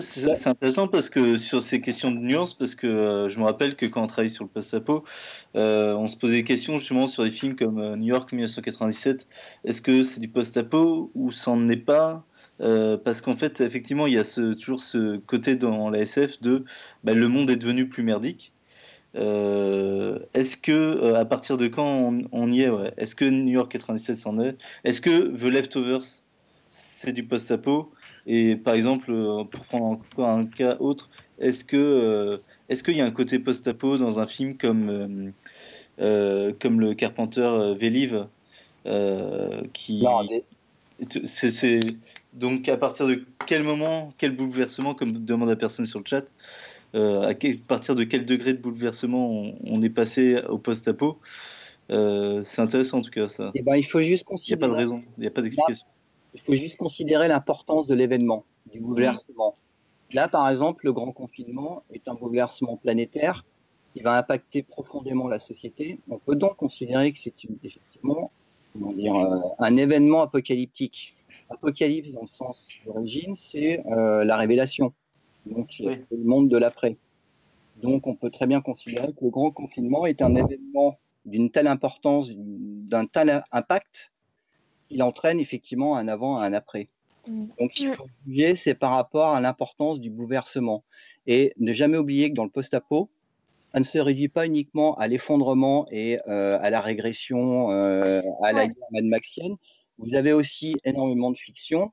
C'est 0.00 0.46
intéressant 0.46 0.88
parce 0.88 1.10
que 1.10 1.36
sur 1.36 1.62
ces 1.62 1.80
questions 1.80 2.10
de 2.12 2.18
nuances, 2.18 2.54
parce 2.54 2.74
que 2.74 3.26
je 3.28 3.38
me 3.38 3.44
rappelle 3.44 3.76
que 3.76 3.84
quand 3.84 4.02
on 4.02 4.06
travaillait 4.06 4.32
sur 4.32 4.44
le 4.44 4.48
post-apo, 4.48 5.04
euh, 5.56 5.92
on 5.94 6.08
se 6.08 6.16
posait 6.16 6.36
des 6.36 6.44
questions 6.44 6.78
justement 6.78 7.06
sur 7.08 7.24
des 7.24 7.32
films 7.32 7.56
comme 7.56 7.96
New 7.96 8.06
York 8.06 8.32
1997. 8.32 9.26
Est-ce 9.64 9.82
que 9.82 10.02
c'est 10.02 10.20
du 10.20 10.28
post-apo 10.28 11.10
ou 11.14 11.30
c'en 11.32 11.68
est 11.68 11.76
pas? 11.76 12.24
Parce 12.58 13.20
qu'en 13.20 13.36
fait, 13.36 13.60
effectivement, 13.60 14.06
il 14.06 14.14
y 14.14 14.18
a 14.18 14.54
toujours 14.54 14.80
ce 14.80 15.16
côté 15.18 15.56
dans 15.56 15.90
la 15.90 15.98
SF 15.98 16.40
de 16.40 16.64
bah, 17.02 17.12
le 17.12 17.26
monde 17.26 17.50
est 17.50 17.56
devenu 17.56 17.88
plus 17.88 18.04
merdique. 18.04 18.52
Euh, 19.14 20.18
Est-ce 20.34 20.56
que 20.56 20.72
euh, 20.72 21.16
à 21.16 21.24
partir 21.24 21.58
de 21.58 21.68
quand 21.68 21.84
on, 21.86 22.22
on 22.32 22.50
y 22.50 22.62
est 22.62 22.70
ouais? 22.70 22.92
Est-ce 22.96 23.14
que 23.14 23.24
New 23.24 23.52
York 23.52 23.70
97 23.70 24.16
s'en 24.16 24.40
est? 24.40 24.56
Est-ce 24.84 25.00
que 25.00 25.36
The 25.36 25.44
Leftovers 25.50 26.04
c'est 26.70 27.12
du 27.12 27.24
post-apo? 27.24 27.92
Et 28.26 28.56
par 28.56 28.74
exemple, 28.74 29.10
euh, 29.10 29.44
pour 29.44 29.64
prendre 29.66 29.84
encore 29.86 30.28
un 30.28 30.46
cas 30.46 30.76
autre, 30.80 31.10
est-ce 31.38 31.64
que 31.64 31.76
euh, 31.76 32.38
est-ce 32.68 32.82
qu'il 32.82 32.96
y 32.96 33.00
a 33.00 33.04
un 33.04 33.10
côté 33.10 33.38
post-apo 33.38 33.98
dans 33.98 34.18
un 34.18 34.26
film 34.26 34.56
comme 34.56 35.32
comme 35.98 36.80
le 36.80 36.94
Carpenter 36.94 37.74
Vélive 37.78 38.26
qui 39.72 40.02
Non, 40.02 40.20
c'est 41.24 41.50
c'est- 41.50 41.80
donc 42.32 42.68
à 42.68 42.76
partir 42.76 43.06
de 43.06 43.24
quel 43.46 43.62
moment, 43.62 44.12
quel 44.18 44.34
bouleversement, 44.34 44.94
comme 44.94 45.12
demande 45.24 45.48
la 45.48 45.56
personne 45.56 45.86
sur 45.86 45.98
le 45.98 46.04
chat, 46.06 46.24
euh, 46.94 47.22
à 47.22 47.34
quel- 47.34 47.58
partir 47.60 47.94
de 47.94 48.04
quel 48.04 48.26
degré 48.26 48.52
de 48.54 48.58
bouleversement 48.60 49.30
on, 49.30 49.54
on 49.66 49.82
est 49.82 49.90
passé 49.90 50.42
au 50.48 50.58
post-apo 50.58 51.18
Euh, 51.90 52.42
C'est 52.44 52.62
intéressant 52.62 52.98
en 52.98 53.02
tout 53.02 53.10
cas 53.10 53.28
ça. 53.28 53.50
eh 53.54 53.62
ben, 53.62 53.76
il 53.76 53.84
faut 53.84 54.02
juste 54.02 54.24
Il 54.30 54.34
n'y 54.48 54.54
a 54.54 54.56
pas 54.56 54.66
de 54.68 54.72
considérer 54.72 54.76
raison, 54.82 55.00
il 55.18 55.20
n'y 55.22 55.26
a 55.26 55.30
pas 55.30 55.42
d'explication. 55.42 55.86
il 56.34 56.40
faut 56.40 56.54
juste 56.54 56.76
considérer 56.76 57.28
l'importance 57.28 57.86
de 57.88 57.94
l'événement, 57.94 58.44
du 58.72 58.80
bouleversement. 58.80 59.56
Là, 60.12 60.28
par 60.28 60.48
exemple, 60.48 60.84
le 60.86 60.92
grand 60.92 61.12
confinement 61.12 61.82
est 61.92 62.06
un 62.08 62.14
bouleversement 62.14 62.76
planétaire 62.76 63.44
qui 63.94 64.00
va 64.02 64.16
impacter 64.16 64.62
profondément 64.62 65.28
la 65.28 65.38
société. 65.38 65.98
On 66.08 66.18
peut 66.18 66.36
donc 66.36 66.56
considérer 66.56 67.12
que 67.12 67.18
c'est 67.18 67.34
effectivement 67.64 68.30
comment 68.72 68.92
dire, 68.92 69.14
euh, 69.14 69.38
un 69.58 69.76
événement 69.76 70.22
apocalyptique. 70.22 71.14
Apocalypse, 71.50 72.10
dans 72.12 72.22
le 72.22 72.26
sens 72.28 72.68
d'origine, 72.86 73.34
c'est 73.36 73.84
euh, 73.86 74.24
la 74.24 74.36
révélation, 74.38 74.94
donc 75.46 75.70
Oui. 75.80 75.98
le 76.10 76.24
monde 76.24 76.48
de 76.48 76.56
l'après. 76.56 76.96
Donc, 77.76 78.06
on 78.06 78.14
peut 78.14 78.30
très 78.30 78.46
bien 78.46 78.60
considérer 78.60 79.12
que 79.12 79.24
le 79.24 79.30
grand 79.30 79.50
confinement 79.50 80.06
est 80.06 80.22
un 80.22 80.34
événement 80.34 80.98
d'une 81.24 81.50
telle 81.50 81.66
importance, 81.66 82.30
d'un 82.34 83.06
tel 83.06 83.44
impact 83.52 84.12
il 84.92 85.02
entraîne 85.02 85.40
effectivement 85.40 85.96
un 85.96 86.06
avant 86.06 86.42
et 86.42 86.46
un 86.46 86.52
après. 86.52 86.88
Mm. 87.26 87.46
Donc, 87.58 87.80
il 87.80 87.94
faut 87.94 88.06
juger, 88.26 88.56
c'est 88.56 88.74
par 88.74 88.90
rapport 88.92 89.28
à 89.28 89.40
l'importance 89.40 90.00
du 90.00 90.10
bouleversement. 90.10 90.84
Et 91.26 91.54
ne 91.58 91.72
jamais 91.72 91.96
oublier 91.96 92.30
que 92.30 92.34
dans 92.34 92.44
le 92.44 92.50
post-apo, 92.50 93.10
ça 93.72 93.80
ne 93.80 93.84
se 93.84 93.98
réduit 93.98 94.28
pas 94.28 94.44
uniquement 94.46 94.96
à 94.98 95.08
l'effondrement 95.08 95.86
et 95.90 96.18
euh, 96.28 96.58
à 96.60 96.68
la 96.68 96.80
régression, 96.80 97.70
euh, 97.70 98.20
à 98.42 98.52
la 98.52 98.64
Ouais. 98.64 98.68
guerre 98.68 99.02
Maxienne. 99.04 99.56
Vous 99.98 100.14
avez 100.14 100.32
aussi 100.32 100.74
énormément 100.84 101.30
de 101.30 101.38
fiction 101.38 101.92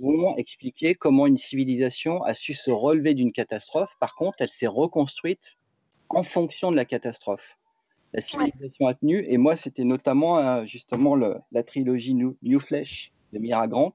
vont 0.00 0.36
expliquer 0.36 0.94
comment 0.94 1.26
une 1.26 1.36
civilisation 1.36 2.22
a 2.24 2.34
su 2.34 2.54
se 2.54 2.70
relever 2.70 3.14
d'une 3.14 3.32
catastrophe. 3.32 3.90
Par 4.00 4.14
contre, 4.14 4.36
elle 4.40 4.50
s'est 4.50 4.66
reconstruite 4.66 5.56
en 6.08 6.22
fonction 6.22 6.70
de 6.70 6.76
la 6.76 6.84
catastrophe. 6.84 7.56
La 8.12 8.20
civilisation 8.20 8.86
a 8.86 8.94
tenu, 8.94 9.24
et 9.28 9.38
moi, 9.38 9.56
c'était 9.56 9.84
notamment 9.84 10.38
euh, 10.38 10.64
justement 10.66 11.14
le- 11.14 11.36
la 11.50 11.62
trilogie 11.62 12.14
New, 12.14 12.36
New 12.42 12.60
Flesh 12.60 13.12
de 13.32 13.38
Mira 13.38 13.66
Grant, 13.68 13.94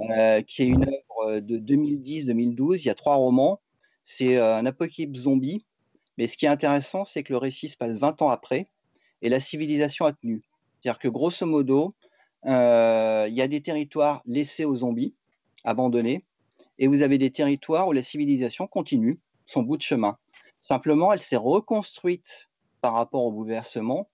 euh, 0.00 0.42
qui 0.42 0.62
est 0.62 0.66
une 0.66 0.82
œuvre 0.84 1.40
de 1.40 1.58
2010-2012. 1.58 2.82
Il 2.84 2.88
y 2.88 2.90
a 2.90 2.94
trois 2.94 3.16
romans. 3.16 3.60
C'est 4.04 4.36
euh, 4.36 4.56
un 4.56 4.66
apocalypse 4.66 5.20
zombie, 5.20 5.64
mais 6.18 6.26
ce 6.26 6.36
qui 6.36 6.46
est 6.46 6.48
intéressant, 6.48 7.04
c'est 7.04 7.22
que 7.22 7.32
le 7.32 7.38
récit 7.38 7.68
se 7.68 7.76
passe 7.76 7.98
20 7.98 8.22
ans 8.22 8.28
après, 8.30 8.68
et 9.22 9.28
la 9.28 9.40
civilisation 9.40 10.04
a 10.04 10.12
tenu. 10.12 10.42
C'est-à-dire 10.80 10.98
que 10.98 11.08
grosso 11.08 11.46
modo, 11.46 11.94
euh, 12.44 13.26
il 13.28 13.34
y 13.34 13.42
a 13.42 13.48
des 13.48 13.62
territoires 13.62 14.22
laissés 14.26 14.64
aux 14.64 14.76
zombies, 14.76 15.14
abandonnés, 15.64 16.24
et 16.78 16.86
vous 16.86 17.02
avez 17.02 17.18
des 17.18 17.30
territoires 17.30 17.88
où 17.88 17.92
la 17.92 18.02
civilisation 18.02 18.66
continue 18.66 19.18
son 19.46 19.62
bout 19.62 19.76
de 19.76 19.82
chemin. 19.82 20.18
Simplement, 20.60 21.12
elle 21.12 21.22
s'est 21.22 21.36
reconstruite 21.36 22.48
par 22.80 22.94
rapport 22.94 23.24
au 23.24 23.32
bouleversement. 23.32 24.08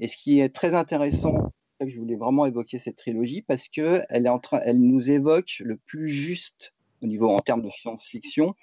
Et 0.00 0.08
ce 0.08 0.16
qui 0.16 0.40
est 0.40 0.48
très 0.48 0.74
intéressant, 0.74 1.52
c'est 1.78 1.86
que 1.86 1.92
je 1.92 1.98
voulais 1.98 2.16
vraiment 2.16 2.46
évoquer 2.46 2.78
cette 2.78 2.96
trilogie, 2.96 3.42
parce 3.42 3.68
que 3.68 4.02
elle 4.08 4.80
nous 4.80 5.10
évoque 5.10 5.56
le 5.60 5.76
plus 5.76 6.08
juste 6.08 6.72
au 7.02 7.06
niveau 7.06 7.30
en 7.30 7.40
termes 7.40 7.62
de 7.62 7.70
science-fiction, 7.70 8.54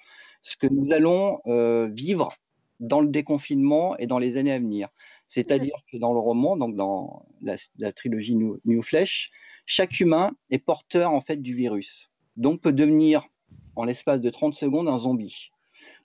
ce 0.42 0.56
que 0.56 0.66
nous 0.66 0.92
allons 0.92 1.40
euh, 1.46 1.88
vivre 1.90 2.32
dans 2.80 3.00
le 3.00 3.08
déconfinement 3.08 3.96
et 3.96 4.06
dans 4.06 4.18
les 4.18 4.36
années 4.36 4.52
à 4.52 4.58
venir. 4.58 4.88
C'est-à-dire 5.28 5.76
que 5.90 5.96
dans 5.96 6.12
le 6.12 6.18
roman, 6.18 6.56
donc 6.56 6.76
dans 6.76 7.26
la, 7.42 7.92
trilogie 7.92 8.36
New, 8.36 8.82
Flesh, 8.82 9.30
chaque 9.66 10.00
humain 10.00 10.32
est 10.50 10.58
porteur 10.58 11.12
en 11.12 11.20
fait 11.20 11.42
du 11.42 11.54
virus, 11.54 12.10
donc 12.36 12.60
peut 12.60 12.72
devenir 12.72 13.26
en 13.74 13.84
l'espace 13.84 14.20
de 14.20 14.30
30 14.30 14.54
secondes 14.54 14.88
un 14.88 14.98
zombie. 14.98 15.50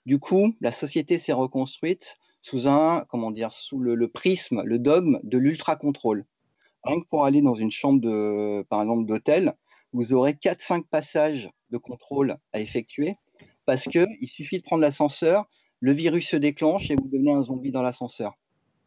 Du 0.04 0.18
coup, 0.18 0.54
la 0.60 0.72
société 0.72 1.18
s'est 1.18 1.32
reconstruite 1.32 2.16
sous 2.42 2.66
un, 2.66 3.04
comment 3.08 3.30
dire, 3.30 3.52
sous 3.52 3.78
le, 3.78 4.08
prisme, 4.08 4.62
le 4.64 4.78
dogme 4.78 5.20
de 5.22 5.38
l'ultra-contrôle. 5.38 6.24
Rien 6.82 7.00
que 7.00 7.06
pour 7.06 7.24
aller 7.24 7.40
dans 7.40 7.54
une 7.54 7.70
chambre, 7.70 8.62
par 8.64 8.82
exemple, 8.82 9.06
d'hôtel, 9.06 9.54
vous 9.92 10.12
aurez 10.12 10.32
4-5 10.32 10.84
passages 10.88 11.48
de 11.70 11.78
contrôle 11.78 12.36
à 12.52 12.60
effectuer 12.60 13.14
parce 13.64 13.84
qu'il 13.84 14.28
suffit 14.28 14.58
de 14.58 14.64
prendre 14.64 14.82
l'ascenseur, 14.82 15.46
le 15.80 15.92
virus 15.92 16.28
se 16.28 16.36
déclenche 16.36 16.90
et 16.90 16.96
vous 16.96 17.08
devenez 17.08 17.32
un 17.32 17.42
zombie 17.42 17.70
dans 17.70 17.82
l'ascenseur. 17.82 18.34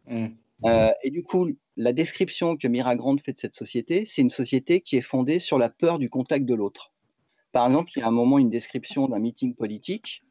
Mm. 0.08 0.28
Euh, 0.66 0.92
et 1.04 1.12
du 1.12 1.24
coup, 1.24 1.48
la 1.76 1.94
description 1.94 2.56
que 2.58 2.68
Mira 2.68 2.96
Grant 2.96 3.18
fait 3.18 3.34
de 3.34 3.40
cette 3.40 3.56
société, 3.56 4.06
c'est 4.06 4.22
une 4.22 4.30
société 4.30 4.82
qui 4.82 4.96
est 4.96 5.02
fondée 5.02 5.40
sur 5.40 5.58
la 5.58 5.70
peur 5.70 6.00
du 6.00 6.10
contact 6.10 6.46
de 6.46 6.54
l'autre. 6.54 6.94
Par 7.52 7.68
exemple, 7.68 7.92
il 7.96 8.00
y 8.00 8.04
a 8.04 8.08
un 8.08 8.12
moment 8.12 8.38
une 8.40 8.50
description 8.50 9.08
d'un 9.08 9.20
meeting 9.20 9.56
politique. 9.56 10.24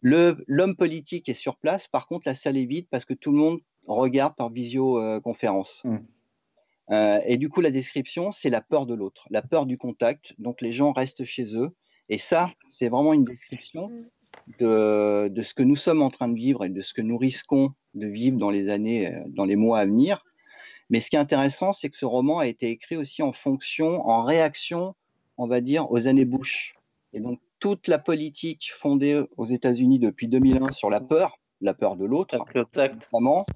Le- 0.00 0.44
L'homme 0.46 0.76
politique 0.76 1.28
est 1.28 1.34
sur 1.34 1.56
place, 1.56 1.88
par 1.88 2.06
contre, 2.06 2.24
la 2.26 2.34
salle 2.34 2.56
est 2.56 2.64
vide 2.64 2.86
parce 2.90 3.04
que 3.04 3.14
tout 3.14 3.32
le 3.32 3.38
monde 3.38 3.60
regarde 3.86 4.34
par 4.36 4.50
visioconférence. 4.50 5.82
Mm. 5.84 5.96
Euh, 6.90 7.20
et 7.26 7.38
du 7.38 7.48
coup, 7.48 7.60
la 7.60 7.70
description, 7.70 8.32
c'est 8.32 8.50
la 8.50 8.60
peur 8.60 8.86
de 8.86 8.94
l'autre, 8.94 9.26
la 9.30 9.40
peur 9.42 9.66
du 9.66 9.78
contact. 9.78 10.34
Donc, 10.38 10.60
les 10.60 10.72
gens 10.72 10.92
restent 10.92 11.24
chez 11.24 11.54
eux. 11.54 11.70
Et 12.08 12.18
ça, 12.18 12.52
c'est 12.70 12.88
vraiment 12.88 13.14
une 13.14 13.24
description 13.24 13.90
de, 14.58 15.28
de 15.28 15.42
ce 15.42 15.54
que 15.54 15.62
nous 15.62 15.76
sommes 15.76 16.02
en 16.02 16.10
train 16.10 16.28
de 16.28 16.34
vivre 16.34 16.64
et 16.64 16.68
de 16.68 16.82
ce 16.82 16.94
que 16.94 17.02
nous 17.02 17.16
risquons 17.16 17.72
de 17.94 18.06
vivre 18.06 18.38
dans 18.38 18.50
les 18.50 18.68
années, 18.68 19.08
euh, 19.08 19.22
dans 19.28 19.44
les 19.44 19.56
mois 19.56 19.80
à 19.80 19.84
venir. 19.84 20.24
Mais 20.90 21.00
ce 21.00 21.10
qui 21.10 21.16
est 21.16 21.20
intéressant, 21.20 21.72
c'est 21.72 21.88
que 21.88 21.96
ce 21.96 22.04
roman 22.04 22.38
a 22.38 22.46
été 22.46 22.68
écrit 22.68 22.96
aussi 22.96 23.22
en 23.22 23.32
fonction, 23.32 24.06
en 24.06 24.24
réaction, 24.24 24.94
on 25.38 25.46
va 25.46 25.60
dire, 25.60 25.90
aux 25.90 26.06
années 26.06 26.24
Bush. 26.24 26.74
Et 27.12 27.20
donc, 27.20 27.40
toute 27.60 27.88
la 27.88 27.98
politique 27.98 28.72
fondée 28.80 29.22
aux 29.36 29.46
États-Unis 29.46 29.98
depuis 29.98 30.28
2001 30.28 30.72
sur 30.72 30.90
la 30.90 31.00
peur, 31.00 31.38
la 31.60 31.74
peur 31.74 31.96
de 31.96 32.04
l'autre, 32.04 32.36
notamment, 32.36 33.46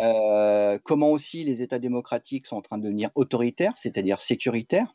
euh, 0.00 0.78
comment 0.82 1.10
aussi 1.10 1.44
les 1.44 1.62
États 1.62 1.78
démocratiques 1.78 2.46
sont 2.46 2.56
en 2.56 2.62
train 2.62 2.78
de 2.78 2.82
devenir 2.82 3.10
autoritaires, 3.14 3.74
c'est-à-dire 3.76 4.20
sécuritaires, 4.20 4.92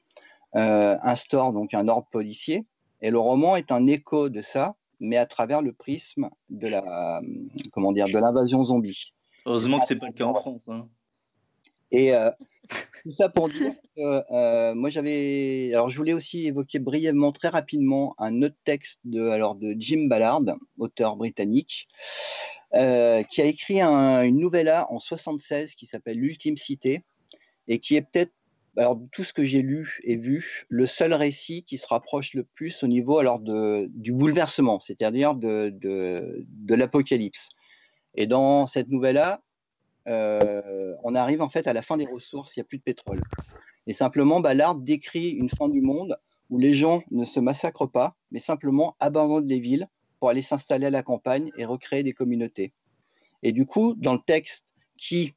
euh, 0.55 0.97
instaurent 1.03 1.53
donc 1.53 1.73
un 1.73 1.87
ordre 1.87 2.07
policier. 2.11 2.65
Et 3.01 3.11
le 3.11 3.19
roman 3.19 3.55
est 3.55 3.71
un 3.71 3.87
écho 3.87 4.29
de 4.29 4.41
ça, 4.41 4.75
mais 4.99 5.17
à 5.17 5.25
travers 5.25 5.61
le 5.61 5.73
prisme 5.73 6.29
de 6.49 6.67
la, 6.67 7.21
comment 7.71 7.91
dire, 7.91 8.07
de 8.07 8.17
l'invasion 8.17 8.63
zombie. 8.65 9.13
Heureusement 9.45 9.79
que 9.79 9.85
c'est 9.85 9.95
pas 9.95 10.07
le 10.07 10.13
cas 10.13 10.25
en 10.25 10.33
France. 10.35 10.61
hein. 10.67 10.87
Et 11.91 12.13
euh, 12.13 12.29
tout 13.03 13.11
ça 13.11 13.29
pour 13.29 13.47
dire 13.49 13.73
que 13.95 14.23
euh, 14.31 14.75
moi 14.75 14.89
j'avais. 14.89 15.71
Alors 15.73 15.89
je 15.89 15.97
voulais 15.97 16.13
aussi 16.13 16.45
évoquer 16.45 16.77
brièvement, 16.79 17.31
très 17.31 17.47
rapidement, 17.47 18.13
un 18.19 18.41
autre 18.43 18.57
texte 18.63 18.99
de, 19.05 19.27
alors, 19.29 19.55
de 19.55 19.75
Jim 19.77 20.05
Ballard, 20.07 20.41
auteur 20.77 21.15
britannique, 21.15 21.87
euh, 22.75 23.23
qui 23.23 23.41
a 23.41 23.45
écrit 23.45 23.81
un- 23.81 24.21
une 24.21 24.39
novella 24.39 24.85
en 24.91 24.99
76 24.99 25.73
qui 25.73 25.85
s'appelle 25.87 26.17
L'ultime 26.17 26.57
cité 26.57 27.03
et 27.67 27.79
qui 27.79 27.95
est 27.95 28.01
peut-être, 28.01 28.31
alors 28.79 28.97
tout 29.11 29.25
ce 29.25 29.33
que 29.33 29.43
j'ai 29.43 29.61
lu 29.61 29.99
et 30.05 30.15
vu, 30.15 30.65
le 30.69 30.85
seul 30.85 31.13
récit 31.13 31.63
qui 31.63 31.77
se 31.77 31.85
rapproche 31.85 32.33
le 32.33 32.45
plus 32.45 32.81
au 32.81 32.87
niveau 32.87 33.17
alors 33.17 33.39
de, 33.39 33.87
du 33.93 34.13
bouleversement, 34.13 34.79
c'est-à-dire 34.79 35.35
de, 35.35 35.69
de, 35.73 36.75
l'apocalypse. 36.75 37.49
Et 38.15 38.25
dans 38.25 38.67
cette 38.67 38.87
novella, 38.87 39.41
euh, 40.07 40.95
on 41.03 41.13
arrive 41.13 41.41
en 41.41 41.49
fait 41.49 41.67
à 41.67 41.73
la 41.73 41.81
fin 41.81 41.97
des 41.97 42.05
ressources, 42.05 42.55
il 42.55 42.59
n'y 42.59 42.61
a 42.61 42.65
plus 42.65 42.77
de 42.77 42.83
pétrole. 42.83 43.21
Et 43.85 43.93
simplement, 43.93 44.39
Ballard 44.39 44.75
décrit 44.75 45.31
une 45.31 45.49
fin 45.49 45.67
du 45.67 45.81
monde 45.81 46.17
où 46.49 46.57
les 46.57 46.73
gens 46.73 47.03
ne 47.11 47.25
se 47.25 47.41
massacrent 47.41 47.91
pas, 47.91 48.15
mais 48.31 48.39
simplement 48.39 48.95
abandonnent 49.01 49.47
les 49.47 49.59
villes 49.59 49.89
pour 50.19 50.29
aller 50.29 50.41
s'installer 50.41 50.85
à 50.85 50.89
la 50.89 51.03
campagne 51.03 51.51
et 51.57 51.65
recréer 51.65 52.03
des 52.03 52.13
communautés. 52.13 52.71
Et 53.43 53.51
du 53.51 53.65
coup, 53.65 53.95
dans 53.97 54.13
le 54.13 54.21
texte 54.25 54.65
qui, 54.97 55.33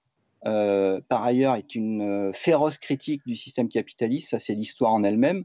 euh, 0.46 1.00
par 1.08 1.22
ailleurs, 1.22 1.54
est 1.54 1.74
une 1.74 2.02
euh, 2.02 2.32
féroce 2.32 2.78
critique 2.78 3.22
du 3.26 3.36
système 3.36 3.68
capitaliste, 3.68 4.30
ça 4.30 4.38
c'est 4.38 4.54
l'histoire 4.54 4.92
en 4.92 5.04
elle-même, 5.04 5.44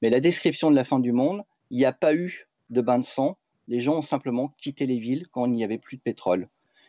mais 0.00 0.10
la 0.10 0.20
description 0.20 0.70
de 0.70 0.76
la 0.76 0.84
fin 0.84 0.98
du 0.98 1.12
monde, 1.12 1.42
il 1.70 1.78
n'y 1.78 1.84
a 1.84 1.92
pas 1.92 2.14
eu 2.14 2.48
de 2.70 2.80
bain 2.80 2.98
de 2.98 3.04
sang, 3.04 3.38
les 3.68 3.80
gens 3.80 3.98
ont 3.98 4.02
simplement 4.02 4.52
quitté 4.58 4.86
les 4.86 4.98
villes 4.98 5.28
quand 5.30 5.46
il 5.46 5.52
n'y 5.52 5.64
avait 5.64 5.78
plus 5.78 5.96
de 5.96 6.02
pétrole, 6.02 6.48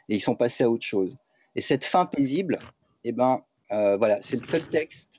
et 0.10 0.16
ils 0.16 0.22
sont 0.22 0.36
passés 0.36 0.64
à 0.64 0.70
autre 0.70 0.86
chose. 0.86 1.18
Et 1.56 1.62
cette 1.62 1.86
fin 1.86 2.06
paisible, 2.06 2.58
eh 3.04 3.12
ben, 3.12 3.44
euh, 3.72 3.98
voilà, 3.98 4.20
c'est 4.22 4.38
le 4.38 4.46
seul 4.46 4.68
texte 4.70 5.10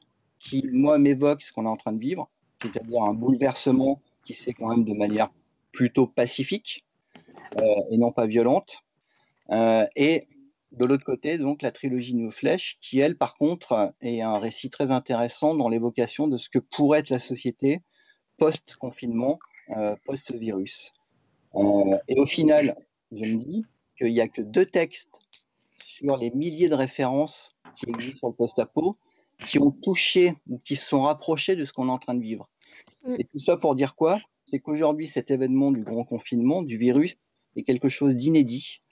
qui, 0.41 0.69
moi, 0.73 0.99
m'évoque 0.99 1.43
ce 1.43 1.53
qu'on 1.53 1.67
est 1.67 1.69
en 1.69 1.77
train 1.77 1.93
de 1.93 2.01
vivre, 2.01 2.29
c'est-à-dire 2.61 3.03
un 3.03 3.15
bouleversement 3.15 4.01
qui 4.25 4.35
se 4.35 4.43
fait 4.43 4.53
quand 4.53 4.69
même 4.69 4.85
de 4.85 4.93
manière 4.93 5.31
plutôt 5.73 6.07
pacifique 6.07 6.85
et 7.91 7.97
non 7.99 8.11
pas 8.11 8.27
violente. 8.27 8.83
Et 9.51 10.27
de 10.77 10.85
l'autre 10.85 11.05
côté, 11.05 11.39
donc, 11.39 11.63
la 11.63 11.73
trilogie 11.73 12.15
New 12.15 12.31
Flesh, 12.31 12.79
qui, 12.81 12.99
elle, 12.99 13.17
par 13.17 13.37
contre, 13.37 13.95
est 14.01 14.21
un 14.21 14.39
récit 14.39 14.71
très 14.71 14.91
intéressant 14.91 15.55
dans 15.55 15.69
l'évocation 15.69 16.27
de 16.27 16.37
ce 16.37 16.49
que 16.49 16.59
pourrait 16.59 17.01
être 17.01 17.11
la 17.11 17.19
société 17.19 17.83
post-confinement, 18.39 19.39
euh, 19.77 19.95
post-virus. 20.05 20.93
Euh, 21.55 21.97
et 22.09 22.19
au 22.19 22.27
final, 22.27 22.77
je 23.13 23.25
me 23.25 23.45
dis 23.45 23.65
qu'il 23.97 24.13
n'y 24.13 24.21
a 24.21 24.29
que 24.29 24.43
deux 24.43 24.67
textes 24.67 25.15
sur 25.79 26.17
les 26.17 26.31
milliers 26.31 26.69
de 26.69 26.75
références 26.75 27.55
qui 27.77 27.89
existent 27.89 28.19
sur 28.19 28.29
le 28.29 28.35
post-apo 28.35 28.97
qui 29.47 29.59
ont 29.59 29.71
touché 29.71 30.35
ou 30.49 30.59
qui 30.59 30.77
se 30.77 30.87
sont 30.87 31.03
rapprochés 31.03 31.57
de 31.57 31.65
ce 31.65 31.73
qu'on 31.73 31.89
est 31.89 31.93
en 31.93 31.99
train 31.99 32.15
de 32.15 32.23
vivre. 32.23 32.49
Mm. 33.07 33.15
Et 33.19 33.25
tout 33.25 33.41
ça 33.41 33.57
pour 33.57 33.75
dire 33.75 33.95
quoi? 33.95 34.19
C'est 34.47 34.59
qu'aujourd'hui, 34.59 35.09
cet 35.09 35.31
événement 35.31 35.71
du 35.71 35.83
grand 35.83 36.05
confinement, 36.05 36.63
du 36.63 36.77
virus, 36.77 37.17
est 37.57 37.63
quelque 37.63 37.89
chose 37.89 38.17
d'inédit 38.17 38.83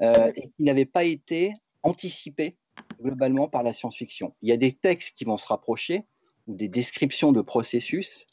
et 0.00 0.48
qui 0.56 0.62
n'avait 0.62 0.84
pas 0.84 1.04
été 1.04 1.54
anticipé 1.82 2.56
globalement 3.00 3.48
par 3.48 3.62
la 3.62 3.72
science-fiction. 3.72 4.34
Il 4.42 4.48
y 4.48 4.52
a 4.52 4.56
des 4.56 4.72
textes 4.72 5.16
qui 5.16 5.24
vont 5.24 5.38
se 5.38 5.46
rapprocher 5.46 6.04
ou 6.46 6.54
des 6.54 6.68
descriptions 6.68 7.32
de 7.32 7.40
processus, 7.40 8.26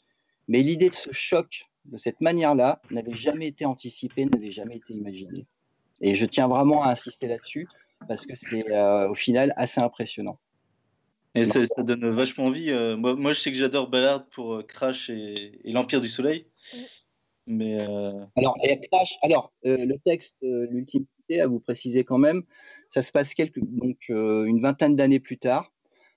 mais 0.48 0.60
l'idée 0.60 0.90
de 0.90 0.94
ce 0.94 1.12
choc 1.12 1.66
de 1.84 1.98
cette 1.98 2.20
manière-là 2.20 2.80
n'avait 2.90 3.14
jamais 3.16 3.46
été 3.48 3.64
anticipée, 3.64 4.24
n'avait 4.26 4.52
jamais 4.52 4.76
été 4.76 4.94
imaginée. 4.94 5.46
Et 6.00 6.14
je 6.14 6.26
tiens 6.26 6.48
vraiment 6.48 6.82
à 6.82 6.90
insister 6.90 7.26
là-dessus 7.26 7.68
parce 8.08 8.26
que 8.26 8.34
c'est 8.34 8.70
euh, 8.70 9.08
au 9.08 9.14
final 9.14 9.54
assez 9.56 9.80
impressionnant. 9.80 10.38
Et 11.34 11.44
ça, 11.44 11.64
ça 11.66 11.82
donne 11.82 12.08
vachement 12.10 12.46
envie. 12.46 12.70
Euh, 12.70 12.96
moi, 12.96 13.14
moi, 13.14 13.32
je 13.34 13.40
sais 13.40 13.52
que 13.52 13.58
j'adore 13.58 13.88
Ballard 13.88 14.26
pour 14.26 14.54
euh, 14.54 14.62
Crash 14.62 15.10
et, 15.10 15.60
et 15.64 15.72
l'Empire 15.72 16.00
du 16.00 16.08
Soleil. 16.08 16.46
Mais 17.46 17.78
euh, 17.78 18.24
Alors, 18.36 18.56
et 18.62 18.80
Crash, 18.90 19.14
alors 19.22 19.52
euh, 19.66 19.84
le 19.84 19.98
texte, 19.98 20.34
euh, 20.42 20.66
à 21.34 21.46
vous 21.46 21.60
préciser 21.60 22.04
quand 22.04 22.18
même, 22.18 22.42
ça 22.90 23.02
se 23.02 23.12
passe 23.12 23.34
quelques, 23.34 23.60
donc, 23.60 23.98
euh, 24.10 24.44
une 24.44 24.60
vingtaine 24.60 24.96
d'années 24.96 25.20
plus 25.20 25.38
tard. 25.38 25.72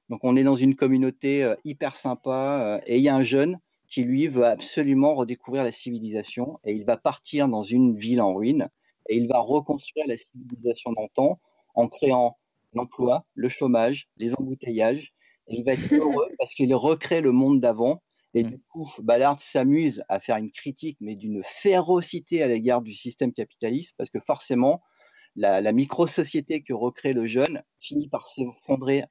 Donc, 0.10 0.24
on 0.24 0.36
est 0.36 0.44
dans 0.44 0.56
une 0.56 0.76
communauté 0.76 1.44
euh, 1.44 1.56
hyper 1.66 1.98
sympa 1.98 2.62
euh, 2.64 2.82
et 2.86 2.98
il 2.98 3.04
y 3.04 3.10
a 3.10 3.16
un 3.16 3.24
jeune 3.24 3.60
qui, 3.88 4.04
lui, 4.04 4.28
veut 4.28 4.46
absolument 4.46 5.16
redécouvrir 5.16 5.64
la 5.64 5.72
civilisation 5.72 6.60
et 6.64 6.74
il 6.74 6.86
va 6.86 6.98
partir 6.98 7.48
dans 7.48 7.64
une 7.64 7.98
ville 7.98 8.22
en 8.22 8.34
ruine 8.34 8.70
et 9.08 9.18
il 9.18 9.28
va 9.28 9.40
reconstruire 9.40 10.06
la 10.08 10.18
civilisation 10.18 10.94
d'antan 10.94 11.40
en 11.74 11.88
créant 11.88 12.38
l'emploi, 12.74 13.26
le 13.34 13.50
chômage, 13.50 14.08
les 14.18 14.34
embouteillages. 14.36 15.14
Et 15.48 15.58
il 15.58 15.64
va 15.64 15.74
être 15.74 15.92
heureux 15.94 16.30
parce 16.38 16.54
qu'il 16.54 16.74
recrée 16.76 17.22
le 17.22 17.32
monde 17.32 17.60
d'avant. 17.60 18.02
Et 18.36 18.44
du 18.44 18.60
coup, 18.72 18.88
Ballard 19.00 19.42
s'amuse 19.42 20.04
à 20.08 20.20
faire 20.20 20.38
une 20.38 20.52
critique, 20.52 20.98
mais 21.02 21.16
d'une 21.16 21.42
férocité 21.44 22.44
à 22.44 22.48
l'égard 22.48 22.84
du 22.84 22.94
système 22.94 23.34
capitaliste, 23.34 23.96
parce 23.98 24.12
que 24.12 24.20
forcément, 24.20 24.84
la, 25.40 25.62
la 25.62 25.72
micro-société 25.72 26.62
que 26.62 26.74
recrée 26.74 27.14
le 27.14 27.26
jeune 27.26 27.64
finit 27.80 28.10
par 28.10 28.28
s'effondrer 28.28 29.06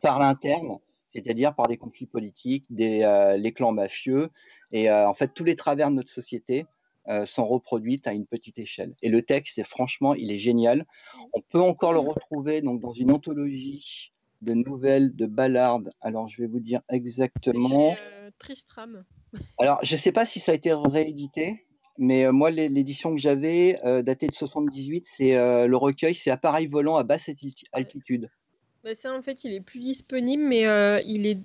par 0.00 0.20
l'interne, 0.20 0.78
c'est-à-dire 1.10 1.54
par 1.54 1.66
des 1.66 1.76
conflits 1.76 2.06
politiques, 2.06 2.64
des, 2.70 3.02
euh, 3.02 3.36
les 3.36 3.52
clans 3.52 3.72
mafieux, 3.72 4.30
et 4.70 4.88
euh, 4.88 5.08
en 5.08 5.14
fait, 5.14 5.34
tous 5.34 5.44
les 5.44 5.56
travers 5.56 5.90
de 5.90 5.96
notre 5.96 6.12
société 6.12 6.66
euh, 7.08 7.26
sont 7.26 7.46
reproduits 7.46 8.00
à 8.04 8.12
une 8.12 8.26
petite 8.26 8.58
échelle. 8.58 8.94
Et 9.02 9.08
le 9.08 9.22
texte, 9.22 9.62
franchement, 9.64 10.14
il 10.14 10.30
est 10.30 10.38
génial. 10.38 10.86
On 11.32 11.40
peut 11.40 11.60
encore 11.60 11.92
le 11.92 12.00
retrouver 12.00 12.60
donc 12.60 12.80
dans 12.80 12.92
une 12.92 13.10
anthologie 13.10 14.12
de 14.42 14.54
nouvelles 14.54 15.16
de 15.16 15.26
Ballard. 15.26 15.80
Alors, 16.00 16.28
je 16.28 16.40
vais 16.40 16.48
vous 16.48 16.60
dire 16.60 16.82
exactement. 16.88 17.94
chez, 17.94 18.30
Tristram. 18.38 19.04
Alors, 19.58 19.80
je 19.82 19.94
ne 19.94 19.98
sais 19.98 20.12
pas 20.12 20.26
si 20.26 20.38
ça 20.38 20.52
a 20.52 20.54
été 20.54 20.72
réédité, 20.72 21.64
mais 21.98 22.24
euh, 22.24 22.32
moi, 22.32 22.50
l'é- 22.50 22.68
l'édition 22.68 23.14
que 23.14 23.20
j'avais, 23.20 23.78
euh, 23.84 24.02
datée 24.02 24.28
de 24.28 24.34
78, 24.34 25.06
c'est 25.16 25.36
euh, 25.36 25.66
le 25.66 25.76
recueil, 25.76 26.14
c'est 26.14 26.30
Appareil 26.30 26.66
volant 26.66 26.96
à 26.96 27.02
basse 27.02 27.28
alti- 27.28 27.64
altitude. 27.72 28.30
Bah, 28.84 28.94
ça, 28.94 29.12
en 29.12 29.22
fait, 29.22 29.44
il 29.44 29.52
est 29.52 29.60
plus 29.60 29.80
disponible, 29.80 30.42
mais 30.42 30.62
il, 31.04 31.26
est... 31.26 31.38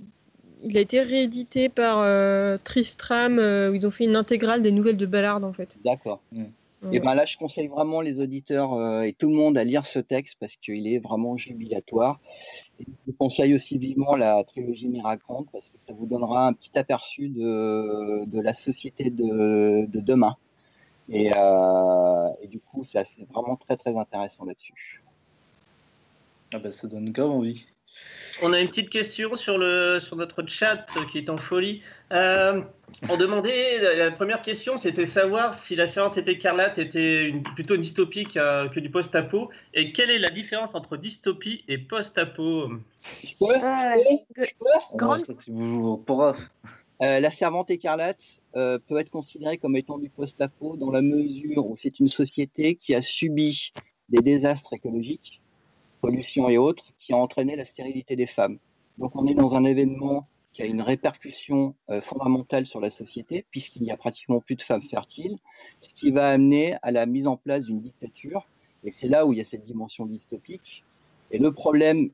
il 0.62 0.78
a 0.78 0.82
été 0.82 1.02
réédité 1.02 1.68
par 1.70 2.00
euh, 2.00 2.58
Tristram, 2.64 3.40
euh, 3.40 3.72
où 3.72 3.76
ils 3.76 3.88
ont 3.88 3.92
fait 3.92 4.06
une 4.06 4.16
intégrale 4.16 4.62
des 4.62 4.72
nouvelles 4.72 4.98
de 4.98 5.06
Ballard, 5.06 5.44
en 5.44 5.54
fait. 5.54 5.78
D'accord. 5.84 6.22
Mm. 6.32 6.44
Ouais. 6.84 6.98
Et 6.98 7.00
ben 7.00 7.16
là, 7.16 7.24
je 7.24 7.38
conseille 7.38 7.68
vraiment 7.68 8.02
les 8.02 8.20
auditeurs 8.20 8.74
euh, 8.74 9.04
et 9.04 9.14
tout 9.14 9.30
le 9.30 9.36
monde 9.36 9.58
à 9.58 9.64
lire 9.64 9.86
ce 9.86 10.00
texte 10.00 10.36
parce 10.38 10.58
qu'il 10.58 10.86
est 10.86 11.00
vraiment 11.00 11.38
jubilatoire. 11.38 12.20
Et 12.82 12.86
je 13.08 13.14
conseille 13.14 13.56
aussi 13.56 13.78
vivement 13.78 14.18
la 14.18 14.44
trilogie 14.44 14.90
Miraconte 14.90 15.48
parce 15.54 15.70
que 15.70 15.78
ça 15.80 15.94
vous 15.94 16.06
donnera 16.06 16.46
un 16.46 16.52
petit 16.52 16.78
aperçu 16.78 17.30
de, 17.30 18.26
de 18.26 18.42
la 18.42 18.54
société 18.54 19.10
de, 19.10 19.86
de 19.88 20.00
demain. 20.02 20.36
Et, 21.14 21.32
euh, 21.36 22.30
et 22.42 22.48
du 22.48 22.60
coup, 22.60 22.86
c'est 22.92 23.06
vraiment 23.32 23.56
très 23.56 23.78
très 23.78 23.96
intéressant 23.96 24.46
là-dessus. 24.46 25.04
ah 26.54 26.60
bah, 26.60 26.72
ça 26.72 26.88
donne 26.88 27.12
grave 27.12 27.30
envie. 27.30 27.66
On 28.42 28.52
a 28.52 28.60
une 28.60 28.68
petite 28.70 28.90
question 28.90 29.36
sur, 29.36 29.60
le, 29.60 30.00
sur 30.02 30.16
notre 30.16 30.44
chat 30.48 30.88
qui 31.12 31.20
est 31.20 31.30
en 31.30 31.38
folie. 31.38 31.84
Euh, 32.12 32.62
on 33.10 33.16
demandait, 33.16 33.96
la, 33.96 34.12
première 34.12 34.42
question, 34.42 34.78
c'était 34.78 35.06
savoir 35.06 35.54
si 35.54 35.76
la 35.76 35.88
servante 35.88 36.18
écarlate 36.18 36.80
était 36.80 37.30
une- 37.30 37.44
plutôt 37.44 37.78
dystopique 37.78 38.36
euh, 38.38 38.68
que 38.70 38.80
du 38.80 38.90
post-apo. 38.90 39.52
Et 39.76 39.92
quelle 39.94 40.10
est 40.10 40.18
la 40.20 40.32
différence 40.32 40.74
entre 40.74 40.98
dystopie 40.98 41.64
et 41.68 41.78
post-apo? 41.78 42.70
Ouais, 43.40 43.60
Ah, 43.62 43.94
ouais, 43.98 44.26
que- 44.34 44.42
ouais. 44.42 44.48
Grande- 44.96 45.26
Euh, 47.02 47.20
la 47.20 47.32
servante 47.32 47.72
écarlate 47.72 48.24
euh, 48.56 48.78
peut 48.88 49.00
être 49.00 49.10
considérée 49.10 49.58
comme 49.58 49.76
étant 49.76 49.98
du 49.98 50.10
post-apo 50.10 50.78
dans 50.78 50.92
la 50.92 51.02
mesure 51.02 51.66
où 51.66 51.76
c'est 51.78 52.00
une 52.00 52.08
société 52.08 52.76
qui 52.76 52.94
a 52.94 53.02
subi 53.02 53.74
des 54.10 54.22
désastres 54.22 54.74
écologiques, 54.74 55.42
pollution 56.02 56.50
et 56.50 56.58
autres, 56.58 56.94
qui 57.00 57.14
a 57.14 57.18
entraîné 57.18 57.56
la 57.56 57.66
stérilité 57.66 58.16
des 58.16 58.28
femmes. 58.28 58.60
Donc 59.00 59.16
on 59.16 59.26
est 59.28 59.34
dans 59.34 59.56
un 59.56 59.64
événement 59.64 60.28
qui 60.54 60.62
a 60.62 60.66
une 60.66 60.82
répercussion 60.82 61.74
euh, 61.90 62.02
fondamentale 62.02 62.68
sur 62.68 62.80
la 62.80 62.92
société, 62.92 63.46
puisqu'il 63.50 63.82
n'y 63.82 63.92
a 63.92 63.98
pratiquement 63.98 64.40
plus 64.40 64.56
de 64.56 64.62
femmes 64.62 64.84
fertiles, 64.84 65.38
ce 65.82 65.90
qui 65.96 66.12
va 66.12 66.30
amener 66.30 66.76
à 66.84 66.92
la 66.92 67.08
mise 67.08 67.26
en 67.26 67.38
place 67.38 67.66
d'une 67.66 67.82
dictature. 67.82 68.48
Et 68.84 68.92
c'est 68.92 69.08
là 69.08 69.26
où 69.26 69.34
il 69.34 69.40
y 69.40 69.42
a 69.42 69.46
cette 69.46 69.66
dimension 69.66 70.06
dystopique. 70.06 70.84
Et 71.32 71.40
le 71.40 71.52
problème 71.52 72.12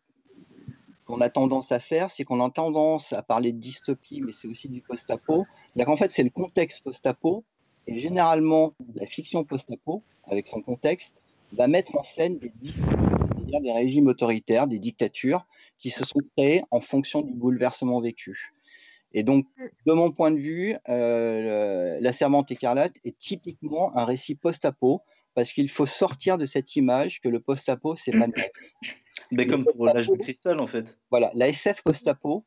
qu'on 1.09 1.21
a 1.21 1.29
tendance 1.31 1.71
à 1.71 1.79
faire, 1.79 2.11
c'est 2.11 2.23
qu'on 2.23 2.39
a 2.45 2.51
tendance 2.51 3.13
à 3.13 3.23
parler 3.23 3.51
de 3.51 3.57
dystopie, 3.57 4.21
mais 4.21 4.31
c'est 4.35 4.47
aussi 4.47 4.69
du 4.69 4.81
post-apo. 4.81 5.47
En 5.87 5.97
fait, 5.97 6.11
c'est 6.11 6.21
le 6.21 6.29
contexte 6.29 6.83
post-apo, 6.83 7.43
et 7.87 7.97
généralement, 7.97 8.75
la 8.93 9.07
fiction 9.07 9.43
post-apo, 9.43 10.03
avec 10.25 10.47
son 10.47 10.61
contexte, 10.61 11.23
va 11.53 11.67
mettre 11.67 11.97
en 11.97 12.03
scène 12.03 12.37
des 12.37 12.51
c'est-à-dire 12.61 13.61
des 13.61 13.71
régimes 13.71 14.05
autoritaires, 14.05 14.67
des 14.67 14.77
dictatures, 14.77 15.47
qui 15.79 15.89
se 15.89 16.05
sont 16.05 16.19
créées 16.37 16.61
en 16.69 16.79
fonction 16.79 17.21
du 17.21 17.33
bouleversement 17.33 17.99
vécu. 18.01 18.53
Et 19.13 19.23
donc, 19.23 19.47
de 19.87 19.93
mon 19.93 20.11
point 20.11 20.29
de 20.29 20.37
vue, 20.37 20.75
euh, 20.89 21.97
La 21.99 22.13
Servante 22.13 22.51
écarlate 22.51 22.93
est 23.03 23.17
typiquement 23.17 23.97
un 23.97 24.05
récit 24.05 24.35
post-apo, 24.35 25.01
parce 25.33 25.51
qu'il 25.53 25.71
faut 25.71 25.87
sortir 25.87 26.37
de 26.37 26.45
cette 26.45 26.75
image 26.75 27.19
que 27.19 27.29
le 27.29 27.39
post-apo, 27.39 27.95
c'est 27.95 28.11
Max. 28.11 28.39
Mais 29.31 29.47
comme 29.47 29.65
pour 29.65 29.85
l'âge 29.85 30.07
de 30.07 30.15
cristal, 30.15 30.59
en 30.59 30.67
fait. 30.67 30.97
Voilà, 31.09 31.31
la 31.33 31.47
SF 31.47 31.81
post-apo 31.83 32.45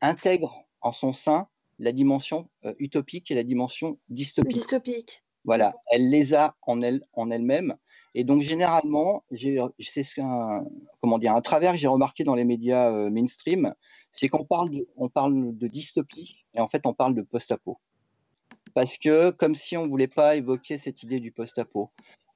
intègre 0.00 0.64
en 0.80 0.92
son 0.92 1.12
sein 1.12 1.48
la 1.78 1.92
dimension 1.92 2.48
euh, 2.64 2.74
utopique 2.78 3.30
et 3.30 3.34
la 3.34 3.42
dimension 3.44 3.98
dystopique. 4.08 4.54
dystopique. 4.54 5.22
Voilà, 5.44 5.74
elle 5.90 6.10
les 6.10 6.34
a 6.34 6.56
en 6.62 6.80
elle 6.82 7.02
en 7.12 7.30
elle-même. 7.30 7.76
Et 8.14 8.24
donc 8.24 8.40
généralement, 8.42 9.24
j'ai- 9.30 9.60
c'est 9.78 10.02
ce 10.02 10.14
qu'un 10.14 10.64
comment 11.00 11.18
dire 11.18 11.34
un 11.34 11.42
travers 11.42 11.72
que 11.72 11.78
j'ai 11.78 11.86
remarqué 11.86 12.24
dans 12.24 12.34
les 12.34 12.44
médias 12.44 12.90
euh, 12.90 13.10
mainstream, 13.10 13.74
c'est 14.10 14.28
qu'on 14.28 14.44
parle 14.44 14.70
de 14.70 14.88
on 14.96 15.08
parle 15.10 15.56
de 15.56 15.66
dystopie 15.68 16.46
et 16.54 16.60
en 16.60 16.68
fait 16.68 16.86
on 16.86 16.94
parle 16.94 17.14
de 17.14 17.22
post-apo. 17.22 17.78
Parce 18.74 18.96
que 18.98 19.30
comme 19.30 19.54
si 19.54 19.76
on 19.76 19.86
voulait 19.86 20.08
pas 20.08 20.36
évoquer 20.36 20.78
cette 20.78 21.02
idée 21.02 21.20
du 21.20 21.30
post-apo, 21.30 21.90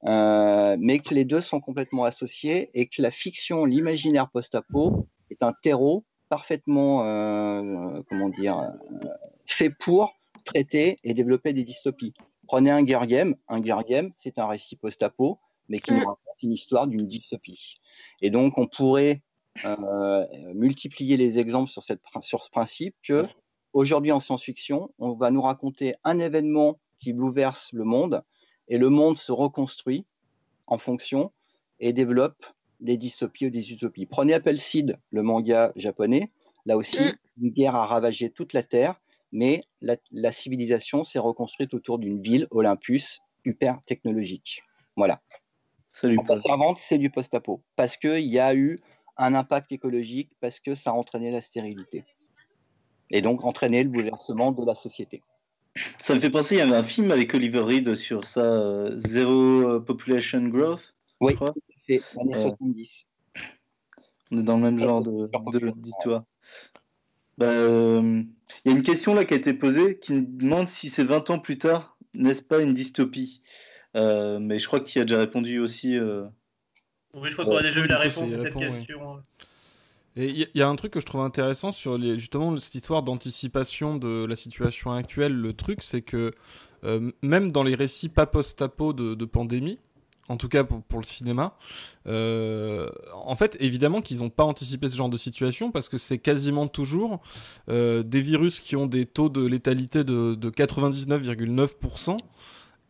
Euh, 0.07 0.76
mais 0.78 1.01
que 1.01 1.14
les 1.14 1.24
deux 1.24 1.40
sont 1.40 1.61
complètement 1.61 2.05
associés 2.05 2.70
et 2.74 2.86
que 2.86 3.03
la 3.03 3.11
fiction, 3.11 3.64
l'imaginaire 3.64 4.30
post-apo 4.30 5.07
est 5.30 5.42
un 5.42 5.53
terreau 5.62 6.05
parfaitement 6.30 7.05
euh, 7.05 8.01
comment 8.09 8.30
dire 8.30 8.59
euh, 8.59 9.09
fait 9.46 9.68
pour 9.68 10.14
traiter 10.44 10.98
et 11.05 11.12
développer 11.12 11.53
des 11.53 11.64
dystopies. 11.64 12.14
Prenez 12.46 12.70
un 12.70 12.78
Hunger 12.78 13.07
Game. 13.07 13.36
Un 13.48 13.59
Hunger 13.59 13.78
Game, 13.86 14.12
c'est 14.16 14.38
un 14.38 14.46
récit 14.46 14.76
post-apo, 14.76 15.38
mais 15.68 15.80
qui 15.80 15.92
nous 15.92 15.98
raconte 15.98 16.42
une 16.42 16.53
histoire 16.53 16.86
d'une 16.86 17.07
dystopie. 17.07 17.76
Et 18.22 18.30
donc, 18.30 18.57
on 18.59 18.66
pourrait 18.66 19.22
euh, 19.64 20.26
multiplier 20.55 21.16
les 21.16 21.38
exemples 21.38 21.70
sur, 21.70 21.82
cette, 21.82 22.01
sur 22.22 22.42
ce 22.42 22.51
principe 22.51 22.94
que 23.03 23.26
aujourd'hui 23.72 24.12
en 24.12 24.20
science-fiction, 24.20 24.90
on 24.98 25.12
va 25.12 25.30
nous 25.30 25.42
raconter 25.42 25.94
un 26.05 26.18
événement 26.18 26.80
qui 27.01 27.12
bouleverse 27.12 27.70
le 27.72 27.84
monde 27.84 28.22
et 28.71 28.79
le 28.79 28.89
monde 28.89 29.18
se 29.18 29.33
reconstruit 29.33 30.07
en 30.66 30.79
fonction 30.79 31.33
et 31.81 31.93
développe 31.93 32.47
des 32.79 32.97
dystopies 32.97 33.47
ou 33.47 33.51
des 33.51 33.73
utopies. 33.73 34.07
Prenez 34.07 34.33
Appleseed, 34.33 34.99
le 35.11 35.23
manga 35.23 35.73
japonais. 35.77 36.31
Là 36.64 36.77
aussi, 36.77 37.03
une 37.41 37.51
guerre 37.51 37.75
a 37.75 37.87
ravagé 37.87 38.31
toute 38.31 38.53
la 38.53 38.62
Terre, 38.62 39.01
mais 39.33 39.64
la, 39.81 39.97
la 40.12 40.33
civilisation 40.33 41.05
s'est 41.05 41.18
reconstruite 41.18 41.75
autour 41.75 41.99
d'une 41.99 42.23
ville, 42.23 42.47
Olympus, 42.51 43.21
hyper 43.45 43.83
technologique. 43.87 44.62
Voilà. 44.97 45.21
C'est 45.93 46.09
du 46.99 47.11
post-apo, 47.11 47.62
parce 47.75 47.97
qu'il 47.97 48.27
y 48.27 48.39
a 48.39 48.55
eu 48.55 48.79
un 49.16 49.35
impact 49.35 49.73
écologique, 49.73 50.31
parce 50.41 50.61
que 50.61 50.75
ça 50.75 50.91
a 50.91 50.93
entraîné 50.95 51.31
la 51.33 51.41
stérilité. 51.41 52.05
Et 53.11 53.23
donc 53.23 53.45
entraîné 53.45 53.83
le 53.83 53.91
bouleversement 53.91 54.53
de 54.53 54.64
la 54.64 54.77
société. 54.77 55.23
Ça 55.99 56.14
me 56.14 56.21
fait 56.21 56.31
penser, 56.31 56.57
il 56.57 56.59
y 56.59 56.62
avait 56.62 56.77
un 56.77 56.83
film 56.83 57.11
avec 57.11 57.33
Oliver 57.35 57.61
Reed 57.61 57.95
sur 57.95 58.25
ça, 58.25 58.43
euh, 58.45 58.99
Zero 58.99 59.81
Population 59.81 60.49
Growth. 60.49 60.95
Oui, 61.21 61.33
je 61.33 61.37
crois. 61.37 61.55
c'est 61.87 62.03
années 62.21 62.35
Euh, 62.37 62.43
70. 62.51 63.07
On 64.33 64.39
est 64.39 64.43
dans 64.43 64.57
le 64.57 64.62
même 64.62 64.79
genre 64.79 65.03
de- 65.03 65.31
de- 65.53 65.71
d'histoire. 65.77 66.25
Bah, 67.39 67.47
euh, 67.47 68.23
Il 68.64 68.71
y 68.71 68.75
a 68.75 68.77
une 68.77 68.83
question 68.83 69.14
là 69.14 69.25
qui 69.25 69.35
a 69.35 69.37
été 69.37 69.55
posée 69.55 69.99
qui 69.99 70.12
me 70.14 70.23
demande 70.23 70.68
si 70.68 70.89
c'est 70.89 71.05
20 71.05 71.31
ans 71.31 71.39
plus 71.39 71.59
tard, 71.59 71.97
n'est-ce 72.14 72.43
pas 72.43 72.61
une 72.61 72.75
dystopie? 72.75 73.43
Euh, 73.97 74.39
Mais 74.39 74.59
je 74.59 74.66
crois 74.66 74.81
que 74.81 74.87
tu 74.89 74.99
y 74.99 75.03
as 75.03 75.05
déjà 75.05 75.18
répondu 75.18 75.59
aussi. 75.59 75.97
euh. 75.97 76.27
Oui, 77.14 77.29
je 77.31 77.35
crois 77.35 77.45
qu'on 77.45 77.57
a 77.57 77.62
déjà 77.62 77.81
Oui, 77.81 77.87
eu 77.87 77.89
la 77.89 77.99
réponse 77.99 78.33
à 78.33 78.43
cette 78.43 78.55
oui. 78.57 78.87
Et 80.16 80.28
il 80.28 80.48
y, 80.54 80.62
a 80.62 80.68
un 80.68 80.74
truc 80.74 80.92
que 80.92 81.00
je 81.00 81.06
trouve 81.06 81.20
intéressant 81.20 81.70
sur 81.70 82.00
justement 82.18 82.58
cette 82.58 82.74
histoire 82.74 83.04
d'anticipation 83.04 83.96
de 83.96 84.24
la 84.24 84.34
situation 84.34 84.90
actuelle. 84.90 85.32
Le 85.32 85.52
truc, 85.52 85.82
c'est 85.82 86.02
que 86.02 86.32
euh, 86.84 87.12
même 87.22 87.52
dans 87.52 87.62
les 87.62 87.76
récits 87.76 88.08
pas 88.08 88.26
post-apo 88.26 88.92
de, 88.92 89.24
pandémie, 89.24 89.78
en 90.28 90.36
tout 90.36 90.48
cas 90.48 90.64
pour, 90.64 90.98
le 90.98 91.06
cinéma, 91.06 91.56
euh, 92.08 92.90
en 93.14 93.36
fait, 93.36 93.56
évidemment 93.61 94.00
qu'ils 94.00 94.18
n'ont 94.18 94.30
pas 94.30 94.44
anticipé 94.44 94.88
ce 94.88 94.96
genre 94.96 95.11
de 95.11 95.16
situation 95.16 95.70
parce 95.70 95.88
que 95.88 95.98
c'est 95.98 96.18
quasiment 96.18 96.66
toujours 96.66 97.20
euh, 97.68 98.02
des 98.02 98.20
virus 98.20 98.61
qui 98.61 98.74
ont 98.74 98.86
des 98.86 99.06
taux 99.06 99.28
de 99.28 99.46
létalité 99.46 100.02
de 100.02 100.34
99,9%. 100.36 102.16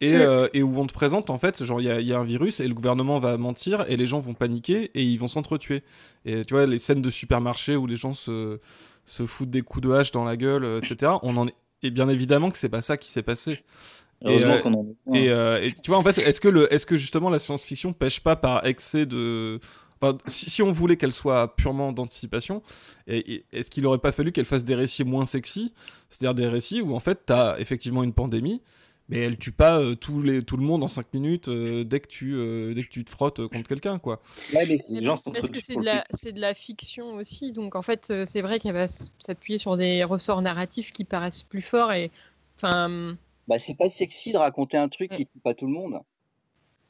Et, 0.02 0.12
Mm. 0.12 0.20
euh, 0.22 0.48
et 0.54 0.62
où 0.62 0.78
on 0.78 0.86
te 0.86 0.92
présente 0.94 1.28
en 1.30 1.36
fait, 1.38 1.62
genre 1.62 1.80
il 1.80 1.84
y, 1.84 1.90
a- 1.90 2.00
il 2.00 2.06
y 2.06 2.14
a 2.14 2.18
un 2.18 2.24
virus 2.24 2.60
et 2.60 2.66
le 2.66 2.72
gouvernement 2.74 3.18
va 3.18 3.36
mentir 3.36 3.84
et 3.88 3.96
les 3.98 4.06
gens 4.06 4.20
vont 4.20 4.32
paniquer 4.34 4.90
et 4.94 5.02
ils 5.02 5.18
vont 5.18 5.28
s'entretuer. 5.28 5.82
Et 6.24 6.44
tu 6.46 6.54
vois, 6.54 6.66
les 6.66 6.78
scènes 6.78 7.02
de 7.02 7.10
supermarché 7.10 7.76
où 7.76 7.86
les 7.86 7.96
gens 7.96 8.14
se, 8.14 8.58
se 9.04 9.26
foutent 9.26 9.50
des 9.50 9.60
coups 9.62 9.86
de 9.86 9.92
hache 9.92 10.10
dans 10.10 10.24
la 10.24 10.36
gueule, 10.36 10.64
euh, 10.64 10.80
etc. 10.80 11.12
On 11.22 11.36
en 11.36 11.48
est... 11.48 11.54
Et 11.82 11.90
bien 11.90 12.08
évidemment 12.08 12.50
que 12.50 12.56
c'est 12.58 12.68
pas 12.70 12.80
ça 12.82 12.96
qui 12.96 13.10
s'est 13.10 13.22
passé. 13.22 13.62
Euh, 14.26 14.60
en 14.64 14.72
est. 15.14 15.18
Et, 15.24 15.30
euh, 15.30 15.62
et 15.62 15.72
tu 15.72 15.90
vois, 15.90 15.98
en 15.98 16.02
fait, 16.02 16.18
est-ce 16.18 16.40
que, 16.40 16.48
le, 16.48 16.72
est-ce 16.72 16.84
que 16.86 16.96
justement 16.96 17.30
la 17.30 17.38
science-fiction 17.38 17.92
pêche 17.94 18.20
pas 18.20 18.36
par 18.36 18.66
excès 18.66 19.06
de. 19.06 19.60
Enfin, 20.02 20.16
si, 20.26 20.48
si 20.50 20.62
on 20.62 20.72
voulait 20.72 20.96
qu'elle 20.96 21.12
soit 21.12 21.56
purement 21.56 21.92
d'anticipation, 21.92 22.62
et 23.06 23.44
est-ce 23.52 23.70
qu'il 23.70 23.84
aurait 23.86 23.98
pas 23.98 24.12
fallu 24.12 24.32
qu'elle 24.32 24.44
fasse 24.46 24.64
des 24.64 24.74
récits 24.74 25.04
moins 25.04 25.24
sexy 25.26 25.72
C'est-à-dire 26.08 26.34
des 26.34 26.48
récits 26.48 26.80
où 26.82 26.94
en 26.94 27.00
fait 27.00 27.20
t'as 27.26 27.58
effectivement 27.58 28.02
une 28.02 28.12
pandémie, 28.14 28.60
mais 29.10 29.18
elle 29.18 29.38
tue 29.38 29.52
pas 29.52 29.78
euh, 29.78 29.94
les, 30.24 30.42
tout 30.42 30.56
le 30.56 30.62
monde 30.62 30.82
en 30.82 30.88
5 30.88 31.12
minutes 31.14 31.48
euh, 31.48 31.84
dès, 31.84 32.00
que 32.00 32.08
tu, 32.08 32.34
euh, 32.34 32.72
dès 32.74 32.84
que 32.84 32.88
tu 32.88 33.04
te 33.04 33.10
frottes 33.10 33.46
contre 33.48 33.68
quelqu'un, 33.68 33.98
quoi. 33.98 34.20
Ouais, 34.54 34.64
mais 34.66 34.82
Les 34.88 35.04
gens 35.04 35.16
sont 35.16 35.32
Parce 35.32 35.50
que 35.50 35.60
c'est 35.60 35.76
de, 35.76 35.84
la, 35.84 36.04
c'est 36.14 36.32
de 36.32 36.40
la 36.40 36.54
fiction 36.54 37.14
aussi, 37.14 37.52
donc 37.52 37.74
en 37.76 37.82
fait 37.82 38.12
c'est 38.24 38.40
vrai 38.40 38.58
qu'elle 38.58 38.74
va 38.74 38.86
s'appuyer 38.86 39.58
sur 39.58 39.76
des 39.76 40.04
ressorts 40.04 40.40
narratifs 40.40 40.92
qui 40.92 41.04
paraissent 41.04 41.42
plus 41.42 41.62
forts 41.62 41.92
et 41.92 42.10
enfin 42.56 43.16
bah, 43.50 43.58
c'est 43.58 43.74
pas 43.74 43.90
sexy 43.90 44.30
de 44.30 44.38
raconter 44.38 44.76
un 44.76 44.88
truc 44.88 45.10
Ouais. 45.10 45.16
qui 45.16 45.26
tue 45.26 45.40
pas 45.40 45.54
tout 45.54 45.66
le 45.66 45.72
monde. 45.72 46.00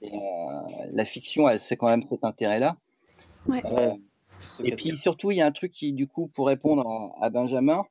Et, 0.02 0.12
euh, 0.12 0.18
la 0.92 1.06
fiction, 1.06 1.48
elle, 1.48 1.58
c'est 1.58 1.78
quand 1.78 1.88
même 1.88 2.02
cet 2.02 2.22
intérêt-là. 2.22 2.76
Ouais. 3.46 3.62
Euh, 3.64 3.94
et 4.62 4.76
puis 4.76 4.94
surtout, 4.98 5.30
il 5.30 5.38
y 5.38 5.40
a 5.40 5.46
un 5.46 5.52
truc 5.52 5.72
qui, 5.72 5.94
du 5.94 6.06
coup, 6.06 6.28
pour 6.34 6.48
répondre 6.48 6.86
à, 7.18 7.24
à 7.24 7.30
Benjamin, 7.30 7.86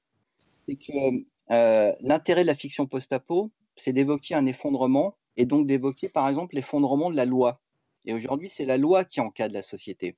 c'est 0.68 0.76
que 0.76 1.24
euh, 1.50 1.94
l'intérêt 2.02 2.44
de 2.44 2.48
la 2.48 2.54
fiction 2.54 2.86
post-apo, 2.86 3.50
c'est 3.80 3.94
d'évoquer 3.94 4.36
un 4.36 4.46
effondrement 4.46 5.16
et 5.38 5.46
donc 5.46 5.68
d'évoquer, 5.68 6.10
par 6.10 6.28
exemple, 6.28 6.56
l'effondrement 6.56 7.10
de 7.10 7.16
la 7.16 7.26
loi. 7.26 7.60
Et 8.06 8.14
aujourd'hui, 8.14 8.50
c'est 8.50 8.66
la 8.66 8.78
loi 8.78 9.06
qui 9.06 9.20
encadre 9.22 9.54
la 9.54 9.62
société. 9.62 10.16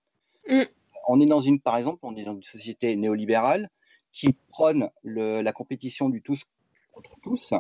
Mm. 0.50 0.62
On 1.08 1.20
est 1.20 1.26
dans 1.26 1.42
une, 1.42 1.60
par 1.60 1.78
exemple, 1.78 2.00
on 2.04 2.16
est 2.16 2.24
dans 2.24 2.36
une 2.36 2.44
société 2.44 2.96
néolibérale 2.96 3.70
qui 4.12 4.36
prône 4.50 4.90
le- 5.04 5.42
la 5.42 5.54
compétition 5.54 6.10
du 6.10 6.22
tous 6.22 6.44
contre 6.92 7.16
tous. 7.24 7.54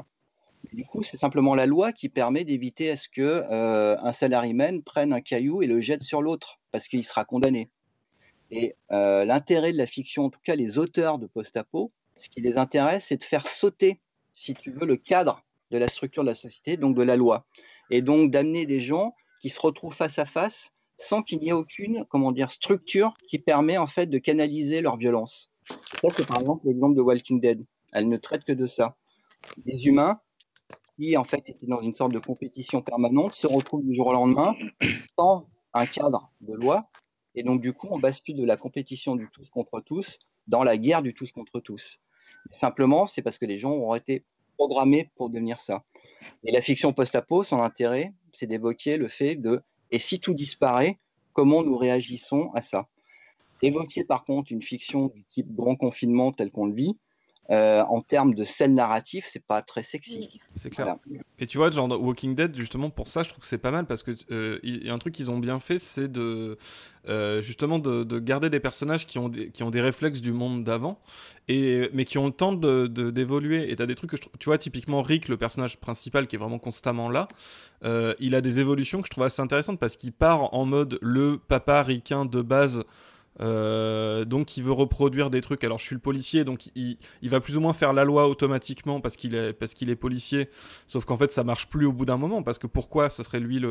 Du 0.73 0.85
coup, 0.85 1.01
c'est 1.03 1.17
simplement 1.17 1.55
la 1.55 1.65
loi 1.65 1.91
qui 1.91 2.07
permet 2.07 2.45
d'éviter 2.45 2.91
à 2.91 2.97
ce 2.97 3.09
que 3.09 3.21
euh, 3.21 3.97
un 3.99 4.13
salaryman 4.13 4.83
prenne 4.83 5.11
un 5.11 5.21
caillou 5.21 5.63
et 5.63 5.67
le 5.67 5.81
jette 5.81 6.03
sur 6.03 6.21
l'autre 6.21 6.59
parce 6.71 6.87
qu'il 6.87 7.03
sera 7.03 7.25
condamné. 7.25 7.69
Et 8.51 8.75
euh, 8.91 9.25
l'intérêt 9.25 9.71
de 9.71 9.77
la 9.77 9.87
fiction, 9.87 10.25
en 10.25 10.29
tout 10.29 10.39
cas 10.43 10.55
les 10.55 10.77
auteurs 10.77 11.17
de 11.17 11.25
post-apo, 11.25 11.91
ce 12.15 12.29
qui 12.29 12.41
les 12.41 12.57
intéresse, 12.57 13.05
c'est 13.07 13.17
de 13.17 13.23
faire 13.23 13.47
sauter, 13.47 13.99
si 14.33 14.53
tu 14.53 14.71
veux, 14.71 14.85
le 14.85 14.97
cadre 14.97 15.43
de 15.71 15.77
la 15.77 15.87
structure 15.87 16.23
de 16.23 16.29
la 16.29 16.35
société, 16.35 16.77
donc 16.77 16.95
de 16.95 17.01
la 17.01 17.15
loi, 17.15 17.45
et 17.89 18.01
donc 18.01 18.31
d'amener 18.31 18.65
des 18.65 18.81
gens 18.81 19.15
qui 19.41 19.49
se 19.49 19.59
retrouvent 19.59 19.95
face 19.95 20.19
à 20.19 20.25
face 20.25 20.71
sans 20.97 21.23
qu'il 21.23 21.39
n'y 21.39 21.49
ait 21.49 21.53
aucune, 21.53 22.05
comment 22.09 22.31
dire, 22.31 22.51
structure 22.51 23.15
qui 23.27 23.39
permet 23.39 23.77
en 23.77 23.87
fait 23.87 24.05
de 24.05 24.19
canaliser 24.19 24.81
leur 24.81 24.97
violence. 24.97 25.51
Ça, 25.65 26.09
c'est 26.11 26.27
par 26.27 26.39
exemple 26.39 26.67
l'exemple 26.67 26.95
de 26.95 27.01
Walking 27.01 27.41
Dead. 27.41 27.65
Elle 27.91 28.07
ne 28.07 28.17
traite 28.17 28.43
que 28.43 28.51
de 28.51 28.67
ça. 28.67 28.97
Des 29.57 29.87
humains 29.87 30.19
qui 30.95 31.17
en 31.17 31.23
fait 31.23 31.41
étaient 31.47 31.65
dans 31.65 31.81
une 31.81 31.95
sorte 31.95 32.13
de 32.13 32.19
compétition 32.19 32.81
permanente 32.81 33.33
se 33.33 33.47
retrouvent 33.47 33.83
du 33.83 33.95
jour 33.95 34.07
au 34.07 34.13
lendemain 34.13 34.55
sans 35.17 35.47
un 35.73 35.85
cadre 35.85 36.31
de 36.41 36.53
loi 36.53 36.87
et 37.33 37.43
donc 37.43 37.61
du 37.61 37.73
coup 37.73 37.87
on 37.89 37.97
bascule 37.97 38.35
de 38.35 38.45
la 38.45 38.57
compétition 38.57 39.15
du 39.15 39.29
tous 39.31 39.49
contre 39.49 39.81
tous 39.81 40.19
dans 40.47 40.63
la 40.63 40.77
guerre 40.77 41.01
du 41.01 41.13
tous 41.13 41.31
contre 41.31 41.59
tous. 41.59 41.99
Simplement 42.51 43.07
c'est 43.07 43.21
parce 43.21 43.37
que 43.37 43.45
les 43.45 43.57
gens 43.57 43.71
ont 43.71 43.95
été 43.95 44.25
programmés 44.57 45.09
pour 45.15 45.29
devenir 45.29 45.61
ça. 45.61 45.83
Et 46.43 46.51
la 46.51 46.61
fiction 46.61 46.93
post-apo, 46.93 47.43
son 47.43 47.61
intérêt, 47.61 48.13
c'est 48.33 48.47
d'évoquer 48.47 48.97
le 48.97 49.07
fait 49.07 49.35
de 49.35 49.61
et 49.91 49.99
si 49.99 50.19
tout 50.19 50.33
disparaît, 50.33 50.99
comment 51.33 51.63
nous 51.63 51.77
réagissons 51.77 52.51
à 52.53 52.61
ça? 52.61 52.87
Évoquer 53.61 54.03
par 54.03 54.23
contre 54.23 54.51
une 54.51 54.61
fiction 54.61 55.07
du 55.07 55.23
type 55.25 55.53
grand 55.53 55.75
confinement 55.75 56.31
tel 56.31 56.49
qu'on 56.49 56.65
le 56.65 56.73
vit, 56.73 56.97
euh, 57.49 57.81
en 57.81 58.01
termes 58.01 58.33
de 58.33 58.45
scène 58.45 58.75
narrative, 58.75 59.25
c'est 59.27 59.43
pas 59.43 59.61
très 59.61 59.83
sexy. 59.83 60.39
C'est 60.55 60.69
clair. 60.69 60.95
Voilà. 61.05 61.23
Et 61.39 61.47
tu 61.47 61.57
vois, 61.57 61.69
genre 61.71 61.89
Walking 62.01 62.35
Dead, 62.35 62.55
justement 62.55 62.89
pour 62.89 63.07
ça, 63.07 63.23
je 63.23 63.29
trouve 63.29 63.41
que 63.41 63.47
c'est 63.47 63.57
pas 63.57 63.71
mal 63.71 63.85
parce 63.85 64.03
que 64.03 64.11
euh, 64.31 64.59
il 64.63 64.85
y 64.85 64.89
a 64.89 64.93
un 64.93 64.97
truc 64.99 65.13
qu'ils 65.13 65.31
ont 65.31 65.39
bien 65.39 65.59
fait, 65.59 65.79
c'est 65.79 66.07
de 66.07 66.57
euh, 67.09 67.41
justement 67.41 67.79
de, 67.79 68.03
de 68.03 68.19
garder 68.19 68.49
des 68.49 68.59
personnages 68.59 69.05
qui 69.05 69.17
ont 69.17 69.27
des, 69.27 69.49
qui 69.49 69.63
ont 69.63 69.71
des 69.71 69.81
réflexes 69.81 70.21
du 70.21 70.31
monde 70.31 70.63
d'avant, 70.63 70.99
et 71.49 71.89
mais 71.93 72.05
qui 72.05 72.17
ont 72.19 72.27
le 72.27 72.31
temps 72.31 72.53
de 72.53 72.87
de- 72.87 73.09
d'évoluer. 73.11 73.69
Et 73.71 73.75
t'as 73.75 73.87
des 73.87 73.95
trucs 73.95 74.11
que 74.11 74.17
je 74.17 74.21
trouve, 74.21 74.33
tu 74.39 74.45
vois, 74.45 74.57
typiquement 74.57 75.01
Rick, 75.01 75.27
le 75.27 75.35
personnage 75.35 75.77
principal 75.77 76.27
qui 76.27 76.35
est 76.35 76.39
vraiment 76.39 76.59
constamment 76.59 77.09
là, 77.09 77.27
euh, 77.83 78.13
il 78.19 78.35
a 78.35 78.41
des 78.41 78.59
évolutions 78.59 79.01
que 79.01 79.07
je 79.07 79.11
trouve 79.11 79.25
assez 79.25 79.41
intéressantes 79.41 79.79
parce 79.79 79.97
qu'il 79.97 80.13
part 80.13 80.53
en 80.53 80.65
mode 80.65 80.99
le 81.01 81.37
papa 81.37 81.81
ricain 81.81 82.25
de 82.25 82.41
base. 82.41 82.83
Euh, 83.39 84.25
donc 84.25 84.57
il 84.57 84.63
veut 84.63 84.71
reproduire 84.71 85.29
des 85.29 85.41
trucs. 85.41 85.63
Alors 85.63 85.79
je 85.79 85.85
suis 85.85 85.95
le 85.95 86.01
policier, 86.01 86.43
donc 86.43 86.69
il, 86.75 86.97
va 87.23 87.39
plus 87.39 87.55
ou 87.57 87.61
moins 87.61 87.73
faire 87.73 87.93
la 87.93 88.03
loi 88.03 88.27
automatiquement 88.27 88.99
parce 88.99 89.15
qu'il 89.15 89.35
est 89.35 89.53
parce 89.53 89.73
qu'il 89.73 89.89
est 89.89 89.95
policier. 89.95 90.49
Sauf 90.87 91.05
qu'en 91.05 91.17
fait 91.17 91.31
ça 91.31 91.43
marche 91.43 91.67
plus 91.67 91.85
au 91.85 91.93
bout 91.93 92.05
d'un 92.05 92.17
moment 92.17 92.43
parce 92.43 92.57
que 92.57 92.67
pourquoi 92.67 93.09
ce 93.09 93.23
serait 93.23 93.39
lui 93.39 93.61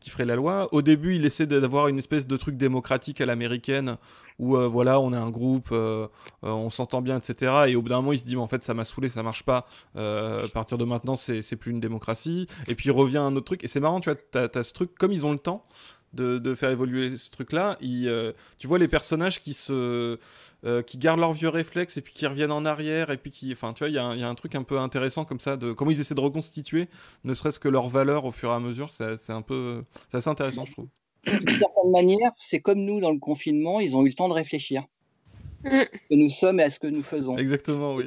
qui 0.00 0.10
ferait 0.10 0.26
la 0.26 0.36
loi? 0.36 0.68
Au 0.72 0.82
début 0.82 1.16
il 1.16 1.24
essaie 1.24 1.46
d'avoir 1.46 1.88
une 1.88 1.98
espèce 1.98 2.26
de 2.26 2.36
truc 2.36 2.56
démocratique 2.56 3.20
à 3.20 3.26
l'américaine 3.26 3.96
où 4.38 4.56
euh, 4.56 4.66
voilà 4.66 5.00
on 5.00 5.12
est 5.12 5.16
un 5.16 5.30
groupe, 5.30 5.68
euh, 5.72 6.08
on 6.42 6.70
s'entend 6.70 7.02
bien, 7.02 7.18
etc. 7.18 7.64
Et 7.68 7.76
au 7.76 7.82
bout 7.82 7.88
d'un 7.88 7.96
moment 7.96 8.12
il 8.12 8.18
se 8.18 8.24
dit 8.24 8.36
mais 8.36 8.42
en 8.42 8.48
fait 8.48 8.62
ça 8.62 8.74
m'a 8.74 8.84
saoulé, 8.84 9.08
ça 9.08 9.22
marche 9.22 9.44
pas. 9.44 9.66
À 9.94 10.48
partir 10.52 10.78
de 10.78 10.84
maintenant 10.84 11.16
c'est 11.16 11.56
plus 11.56 11.70
une 11.70 11.80
démocratie. 11.80 12.46
Et 12.68 12.74
puis 12.74 12.88
il 12.88 12.92
revient 12.92 13.18
à 13.18 13.22
un 13.22 13.34
autre 13.36 13.46
truc 13.46 13.64
et 13.64 13.68
c'est 13.68 13.80
marrant 13.80 14.00
tu 14.00 14.10
vois 14.10 14.18
t'as 14.30 14.48
as 14.54 14.62
ce 14.62 14.72
truc 14.72 14.94
comme 14.98 15.12
ils 15.12 15.24
ont 15.24 15.32
le 15.32 15.38
temps 15.38 15.66
de, 16.14 16.38
de 16.38 16.54
faire 16.54 16.70
évoluer 16.70 17.16
ce 17.16 17.30
truc-là. 17.30 17.78
euh, 17.82 18.32
tu 18.58 18.66
vois 18.66 18.78
les 18.78 18.88
personnages 18.88 19.40
qui 19.40 19.52
se, 19.52 20.18
euh, 20.64 20.82
qui 20.82 20.98
gardent 20.98 21.20
leurs 21.20 21.32
vieux 21.32 21.48
réflexes 21.48 21.96
et 21.96 22.02
puis 22.02 22.12
qui 22.12 22.26
reviennent 22.26 22.52
en 22.52 22.64
arrière 22.64 23.10
et 23.10 23.16
puis 23.16 23.30
qui, 23.30 23.52
enfin, 23.52 23.72
tu 23.72 23.80
vois, 23.80 23.88
il 23.88 23.94
y, 23.94 23.98
a 23.98 24.04
un- 24.04 24.14
il 24.14 24.20
y 24.20 24.24
a 24.24 24.28
un 24.28 24.34
truc 24.34 24.54
un 24.54 24.62
peu 24.62 24.78
intéressant 24.78 25.24
comme 25.24 25.40
ça 25.40 25.56
de 25.56 25.72
comment 25.72 25.90
ils 25.90 26.00
essaient 26.00 26.14
de 26.14 26.20
reconstituer, 26.20 26.88
ne 27.24 27.34
serait-ce 27.34 27.58
que 27.58 27.68
leur 27.68 27.88
valeur 27.88 28.24
au 28.24 28.30
fur 28.32 28.50
et 28.50 28.54
à 28.54 28.60
mesure. 28.60 28.90
C'est 28.90 29.16
c'est 29.16 29.32
un 29.32 29.42
peu, 29.42 29.84
c'est 30.10 30.18
assez 30.18 30.30
intéressant, 30.30 30.64
je 30.64 30.72
trouve. 30.72 30.88
D'une 31.24 31.58
certaine 31.58 31.90
manière, 31.92 32.32
c'est 32.36 32.60
comme 32.60 32.80
nous 32.80 33.00
dans 33.00 33.12
le 33.12 33.18
confinement, 33.18 33.80
ils 33.80 33.94
ont 33.96 34.04
eu 34.04 34.08
le 34.08 34.14
temps 34.14 34.28
de 34.28 34.34
réfléchir 34.34 34.84
à 35.64 35.70
ce 35.70 35.86
que 36.10 36.14
nous 36.14 36.30
sommes 36.30 36.60
et 36.60 36.64
à 36.64 36.70
ce 36.70 36.78
que 36.80 36.88
nous 36.88 37.02
faisons. 37.02 37.36
Exactement, 37.36 37.94
oui. 37.94 38.06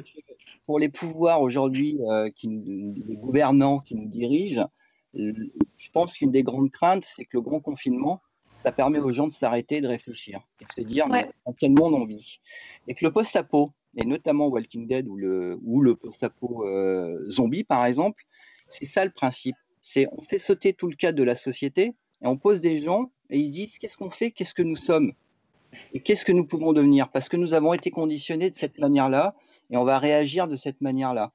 Pour 0.66 0.78
les 0.78 0.88
pouvoirs 0.88 1.40
aujourd'hui, 1.42 1.98
euh, 2.10 2.28
qui 2.34 2.48
nous- 2.48 2.94
les 3.06 3.16
gouvernants 3.16 3.78
qui 3.78 3.94
nous 3.94 4.08
dirigent, 4.08 4.68
je 5.16 5.90
pense 5.92 6.14
qu'une 6.14 6.30
des 6.30 6.42
grandes 6.42 6.70
craintes, 6.70 7.04
c'est 7.04 7.24
que 7.24 7.36
le 7.36 7.40
grand 7.40 7.60
confinement, 7.60 8.20
ça 8.56 8.72
permet 8.72 8.98
aux 8.98 9.12
gens 9.12 9.28
de 9.28 9.32
s'arrêter 9.32 9.80
de 9.80 9.88
réfléchir 9.88 10.40
et 10.60 10.64
de 10.64 10.70
se 10.72 10.80
dire 10.80 11.04
Ouais. 11.06 11.22
mais 11.24 11.32
dans 11.46 11.52
quel 11.52 11.72
monde 11.72 11.94
on 11.94 12.04
vit? 12.04 12.40
Et 12.88 12.94
que 12.94 13.04
le 13.04 13.12
post-apo, 13.12 13.70
et 13.96 14.04
notamment 14.04 14.48
Walking 14.48 14.86
Dead 14.86 15.06
ou 15.08 15.16
le, 15.16 15.58
ou 15.64 15.80
le 15.82 15.94
post-apo 15.94 16.64
euh, 16.66 17.30
zombie 17.30 17.64
par 17.64 17.84
exemple, 17.86 18.24
c'est 18.68 18.86
ça 18.86 19.04
le 19.04 19.10
principe. 19.10 19.56
C'est 19.82 20.06
on 20.12 20.22
fait 20.22 20.38
sauter 20.38 20.72
tout 20.72 20.88
le 20.88 20.96
cadre 20.96 21.16
de 21.18 21.22
la 21.22 21.36
société 21.36 21.94
et 22.22 22.26
on 22.26 22.36
pose 22.36 22.60
des 22.60 22.80
gens 22.82 23.10
et 23.30 23.38
ils 23.38 23.46
se 23.46 23.52
disent 23.52 23.78
qu'est-ce 23.78 23.96
qu'on 23.96 24.10
fait, 24.10 24.30
qu'est-ce 24.32 24.54
que 24.54 24.62
nous 24.62 24.76
sommes? 24.76 25.12
Et 25.92 26.00
qu'est-ce 26.00 26.24
que 26.24 26.32
nous 26.32 26.46
pouvons 26.46 26.72
devenir? 26.72 27.10
Parce 27.10 27.28
que 27.28 27.36
nous 27.36 27.54
avons 27.54 27.72
été 27.74 27.90
conditionnés 27.90 28.50
de 28.50 28.56
cette 28.56 28.78
manière-là 28.78 29.34
et 29.70 29.76
on 29.76 29.84
va 29.84 29.98
réagir 29.98 30.48
de 30.48 30.56
cette 30.56 30.80
manière-là. 30.80 31.32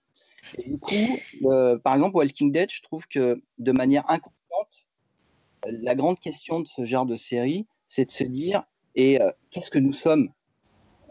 Et 0.57 0.69
du 0.69 0.77
coup, 0.77 1.17
euh, 1.45 1.77
par 1.77 1.95
exemple, 1.95 2.15
Walking 2.17 2.51
Dead, 2.51 2.69
je 2.71 2.81
trouve 2.81 3.05
que 3.07 3.41
de 3.57 3.71
manière 3.71 4.09
inconsciente, 4.09 4.87
la 5.65 5.95
grande 5.95 6.19
question 6.19 6.59
de 6.59 6.67
ce 6.67 6.85
genre 6.85 7.05
de 7.05 7.15
série, 7.15 7.67
c'est 7.87 8.05
de 8.05 8.11
se 8.11 8.23
dire 8.23 8.63
et 8.95 9.21
euh, 9.21 9.31
qu'est-ce 9.51 9.69
que 9.69 9.79
nous 9.79 9.93
sommes? 9.93 10.29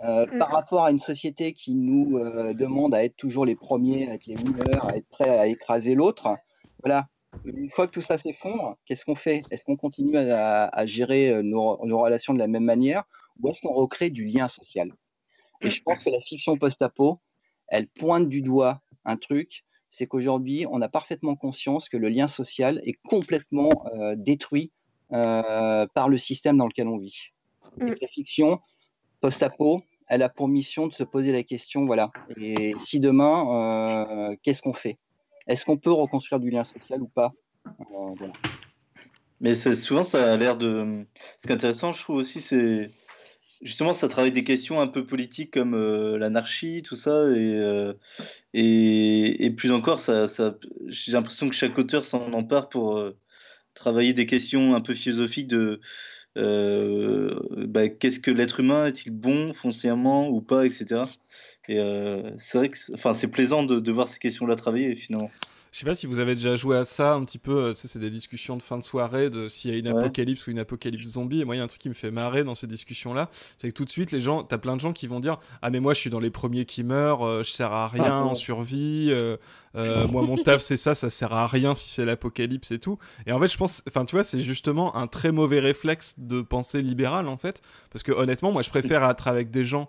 Euh, 0.02 0.26
Mm. 0.26 0.38
par 0.38 0.48
rapport 0.50 0.84
à 0.84 0.90
une 0.90 0.98
société 0.98 1.52
qui 1.52 1.74
nous 1.74 2.18
demande 2.54 2.94
à 2.94 3.04
être 3.04 3.16
toujours 3.16 3.44
les 3.44 3.54
premiers, 3.54 4.08
à 4.08 4.14
être 4.14 4.24
les 4.26 4.34
winners, 4.36 4.78
à 4.80 4.96
être 4.96 5.06
prêts 5.08 5.28
à 5.28 5.46
écraser 5.46 5.94
l'autre, 5.94 6.36
voilà. 6.82 7.06
Une 7.44 7.70
fois 7.70 7.86
que 7.86 7.92
tout 7.92 8.00
ça 8.02 8.16
s'effondre, 8.16 8.76
qu'est-ce 8.86 9.04
qu'on 9.04 9.14
fait? 9.14 9.42
Est-ce 9.50 9.62
qu'on 9.62 9.76
continue 9.76 10.16
à, 10.16 10.64
à 10.66 10.86
gérer 10.86 11.42
nos, 11.42 11.84
nos 11.84 11.98
relations 12.00 12.32
de 12.32 12.38
la 12.38 12.46
même 12.46 12.64
manière 12.64 13.04
ou 13.40 13.50
est-ce 13.50 13.60
qu'on 13.60 13.74
recrée 13.74 14.08
du 14.08 14.24
lien 14.24 14.48
social? 14.48 14.90
Et 15.60 15.68
je 15.70 15.82
pense 15.82 16.02
que 16.02 16.08
la 16.08 16.20
fiction 16.20 16.56
post-apo, 16.56 17.20
elle 17.68 17.86
pointe 17.86 18.28
du 18.28 18.40
doigt 18.40 18.80
un 19.10 19.16
truc, 19.16 19.64
c'est 19.90 20.06
qu'aujourd'hui, 20.06 20.66
on 20.70 20.80
a 20.80 20.88
parfaitement 20.88 21.36
conscience 21.36 21.88
que 21.88 21.96
le 21.96 22.08
lien 22.08 22.28
social 22.28 22.80
est 22.84 22.98
complètement 23.02 23.84
euh, 23.94 24.14
détruit 24.16 24.72
euh, 25.12 25.86
par 25.94 26.08
le 26.08 26.18
système 26.18 26.56
dans 26.56 26.66
lequel 26.66 26.86
on 26.88 26.98
vit. 26.98 27.16
Et 27.80 27.84
Mm. 27.84 27.94
que 27.94 27.98
la 28.00 28.08
fiction 28.08 28.60
post-apo, 29.20 29.82
elle 30.08 30.22
a 30.22 30.28
pour 30.28 30.48
mission 30.48 30.86
de 30.86 30.92
se 30.92 31.04
poser 31.04 31.32
la 31.32 31.42
question, 31.42 31.86
voilà, 31.86 32.10
et 32.36 32.74
si 32.80 33.00
demain, 33.00 34.30
euh, 34.30 34.36
qu'est-ce 34.42 34.62
qu'on 34.62 34.72
fait? 34.72 34.98
Est-ce 35.46 35.64
qu'on 35.64 35.78
peut 35.78 35.92
reconstruire 35.92 36.40
du 36.40 36.50
lien 36.50 36.64
social 36.64 37.02
ou 37.02 37.08
pas? 37.08 37.32
Euh, 37.66 38.14
voilà. 38.18 38.34
Mais 39.40 39.54
c'est- 39.54 39.74
souvent, 39.74 40.04
ça 40.04 40.32
a 40.32 40.36
l'air 40.36 40.56
de. 40.56 41.06
Ce 41.38 41.46
qui 41.46 41.52
est 41.52 41.56
intéressant, 41.56 41.92
je 41.92 42.02
trouve 42.02 42.16
aussi, 42.16 42.40
c'est 42.40 42.90
justement, 43.62 43.94
ça 43.94 44.08
travaille 44.08 44.32
des 44.32 44.44
questions 44.44 44.80
un 44.80 44.86
peu 44.88 45.04
politiques 45.04 45.52
comme 45.52 45.74
euh, 45.74 46.18
l'anarchie, 46.18 46.82
tout 46.82 46.96
ça, 46.96 47.28
et, 47.30 47.54
euh, 47.54 47.92
et, 48.54 49.50
plus 49.56 49.72
encore, 49.72 50.00
ça, 50.00 50.26
j'ai 50.86 51.12
l'impression 51.12 51.48
que 51.48 51.54
chaque 51.54 51.78
auteur 51.78 52.04
s'en 52.04 52.32
empare 52.32 52.68
pour 52.68 52.96
euh, 52.98 53.16
travailler 53.74 54.14
des 54.14 54.26
questions 54.26 54.74
un 54.74 54.80
peu 54.80 54.94
philosophiques 54.94 55.48
de 55.48 55.80
bah, 56.36 57.88
qu'est-ce 57.88 58.20
que 58.20 58.30
l'être 58.30 58.60
humain 58.60 58.86
est-il 58.86 59.10
bon 59.12 59.52
foncièrement 59.52 60.28
ou 60.28 60.40
pas, 60.40 60.64
etc. 60.64 61.02
Et 61.68 61.78
euh, 61.78 62.30
c'est 62.38 62.58
vrai 62.58 62.68
que 62.70 62.78
c'est- 62.78 62.94
enfin, 62.94 63.12
c'est 63.12 63.28
plaisant 63.28 63.62
de, 63.62 63.78
de 63.80 63.92
voir 63.92 64.08
ces 64.08 64.18
questions-là 64.18 64.56
travailler 64.56 64.94
finalement. 64.94 65.30
Je 65.72 65.78
sais 65.78 65.86
pas 65.86 65.94
si 65.94 66.08
vous 66.08 66.18
avez 66.18 66.34
déjà 66.34 66.56
joué 66.56 66.76
à 66.76 66.84
ça 66.84 67.12
un 67.12 67.24
petit 67.24 67.38
peu. 67.38 67.66
euh, 67.66 67.70
tu 67.74 67.76
sais, 67.82 67.86
c'est 67.86 68.00
des 68.00 68.10
discussions 68.10 68.56
de 68.56 68.62
fin 68.62 68.76
de 68.76 68.82
soirée 68.82 69.30
de 69.30 69.46
s'il 69.46 69.70
y 69.70 69.74
a 69.74 69.78
une 69.78 69.86
Ouais. 69.86 69.96
apocalypse 70.02 70.48
ou 70.48 70.50
une 70.50 70.58
apocalypse 70.58 71.06
zombie. 71.06 71.42
Et 71.42 71.44
moi, 71.44 71.54
il 71.54 71.58
y 71.58 71.60
a 71.60 71.64
un 71.64 71.68
truc 71.68 71.80
qui 71.80 71.88
me 71.88 71.94
fait 71.94 72.10
marrer 72.10 72.42
dans 72.42 72.56
ces 72.56 72.66
discussions-là, 72.66 73.30
c'est 73.58 73.68
que 73.68 73.74
tout 73.74 73.84
de 73.84 73.90
suite, 73.90 74.10
les 74.10 74.18
gens, 74.18 74.42
t'as 74.42 74.58
plein 74.58 74.74
de 74.74 74.80
gens 74.80 74.92
qui 74.92 75.06
vont 75.06 75.20
dire 75.20 75.38
ah 75.62 75.70
mais 75.70 75.78
moi, 75.78 75.94
je 75.94 76.00
suis 76.00 76.10
dans 76.10 76.18
les 76.18 76.30
premiers 76.30 76.64
qui 76.64 76.82
meurent, 76.82 77.24
euh, 77.24 77.44
je 77.44 77.52
sers 77.52 77.70
à 77.70 77.86
rien 77.86 78.04
Ah, 78.04 78.24
en 78.24 78.34
survie. 78.34 79.10
euh, 79.12 79.36
euh, 79.76 80.08
moi, 80.08 80.22
mon 80.22 80.36
taf, 80.38 80.60
c'est 80.60 80.76
ça, 80.76 80.96
ça 80.96 81.08
sert 81.08 81.32
à 81.32 81.46
rien 81.46 81.76
si 81.76 81.88
c'est 81.90 82.04
l'apocalypse 82.04 82.72
et 82.72 82.80
tout. 82.80 82.98
Et 83.26 83.30
en 83.32 83.40
fait, 83.40 83.46
je 83.46 83.56
pense, 83.56 83.84
enfin, 83.86 84.04
tu 84.04 84.16
vois, 84.16 84.24
c'est 84.24 84.40
justement 84.40 84.96
un 84.96 85.06
très 85.06 85.30
mauvais 85.30 85.60
réflexe 85.60 86.18
de 86.18 86.40
pensée 86.40 86.82
libérale 86.82 87.28
en 87.28 87.36
fait, 87.36 87.62
parce 87.92 88.02
que 88.02 88.10
honnêtement, 88.10 88.50
moi, 88.50 88.62
je 88.62 88.70
préfère 88.70 89.04
être 89.08 89.28
avec 89.28 89.52
des 89.52 89.64
gens 89.64 89.88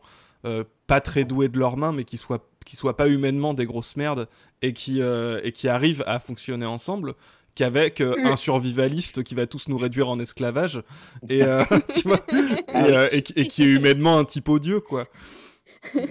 pas 0.88 1.02
très 1.02 1.24
doués 1.26 1.48
de 1.50 1.58
leurs 1.60 1.78
mains, 1.78 1.92
mais 1.92 2.04
qui 2.04 2.18
soient 2.18 2.48
qui 2.66 2.76
soient 2.76 2.96
pas 2.98 3.08
humainement 3.08 3.54
des 3.54 3.66
grosses 3.66 3.96
merdes 3.96 4.28
et 4.62 4.74
qui 4.74 5.02
euh, 5.02 5.40
et 5.44 5.52
qui 5.52 5.68
arrivent 5.68 6.04
à 6.08 6.20
fonctionner 6.20 6.66
ensemble 6.66 7.16
qu'avec 7.56 8.02
euh, 8.02 8.16
Mm. 8.18 8.26
un 8.28 8.36
survivaliste 8.36 9.24
qui 9.24 9.36
va 9.36 9.46
tous 9.48 9.68
nous 9.68 9.78
réduire 9.78 10.10
en 10.10 10.20
esclavage 10.20 10.84
et 11.30 11.44
euh, 11.44 11.62
tu 11.94 12.08
vois 12.08 12.26
et, 12.32 12.76
euh, 12.76 13.10
et 13.12 13.22
qui- 13.24 13.34
et 13.36 13.48
qui 13.48 13.64
est 13.64 13.68
humainement 13.74 14.18
un 14.18 14.26
type 14.26 14.48
odieux 14.50 14.80
quoi. 14.80 15.08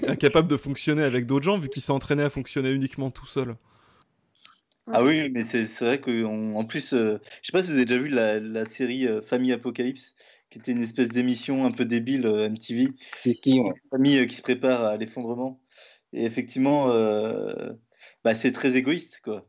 Incapable 0.09 0.49
de 0.49 0.57
fonctionner 0.57 1.03
avec 1.05 1.27
d'autres 1.27 1.45
gens 1.45 1.59
vu 1.59 1.69
qu'il 1.69 1.83
s'est 1.83 1.93
entraîné 1.93 2.23
à 2.25 2.31
fonctionner 2.31 2.71
uniquement 2.71 3.11
tout 3.11 3.27
seul. 3.27 3.57
Ah 4.93 5.05
oui, 5.05 5.29
mais 5.31 5.45
c'est 5.45 5.63
vrai 5.81 6.01
qu'en 6.01 6.65
plus, 6.65 6.95
euh, 6.95 7.19
je 7.43 7.47
sais 7.47 7.53
pas 7.53 7.63
si 7.63 7.69
vous 7.71 7.77
avez 7.77 7.85
déjà 7.85 8.01
vu 8.01 8.09
la, 8.09 8.41
la 8.41 8.65
série 8.65 9.07
euh, 9.07 9.23
Famille 9.23 9.53
Apocalypse, 9.53 10.17
qui 10.51 10.59
était 10.59 10.73
une 10.73 10.83
espèce 10.83 11.09
d'émission 11.09 11.65
un 11.65 11.71
peu 11.71 11.85
débile 11.85 12.27
euh, 12.27 12.49
MTV, 12.49 12.89
ouais. 13.27 13.73
famille 13.91 14.19
euh, 14.19 14.27
qui 14.27 14.35
se 14.35 14.43
prépare 14.43 14.85
à 14.85 14.97
l'effondrement. 14.97 15.61
Et 16.13 16.25
effectivement, 16.25 16.91
euh, 16.91 17.73
bah, 18.25 18.35
c'est 18.35 18.53
très 18.53 18.77
égoïste, 18.77 19.21
quoi, 19.23 19.47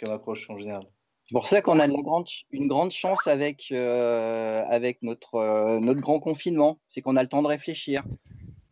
comme 0.00 0.12
approche 0.12 0.48
en 0.48 0.56
général. 0.56 0.84
C'est 1.26 1.32
pour 1.32 1.46
ça 1.46 1.62
qu'on 1.62 1.80
a 1.80 1.86
une 1.86 2.02
grande, 2.02 2.28
une 2.50 2.68
grande 2.68 2.90
chance 2.90 3.26
avec, 3.26 3.68
euh, 3.72 4.62
avec 4.68 5.02
notre, 5.02 5.36
euh, 5.36 5.80
notre 5.80 6.00
grand 6.00 6.20
confinement, 6.20 6.78
c'est 6.88 7.00
qu'on 7.00 7.16
a 7.16 7.22
le 7.22 7.28
temps 7.28 7.42
de 7.42 7.48
réfléchir. 7.48 8.04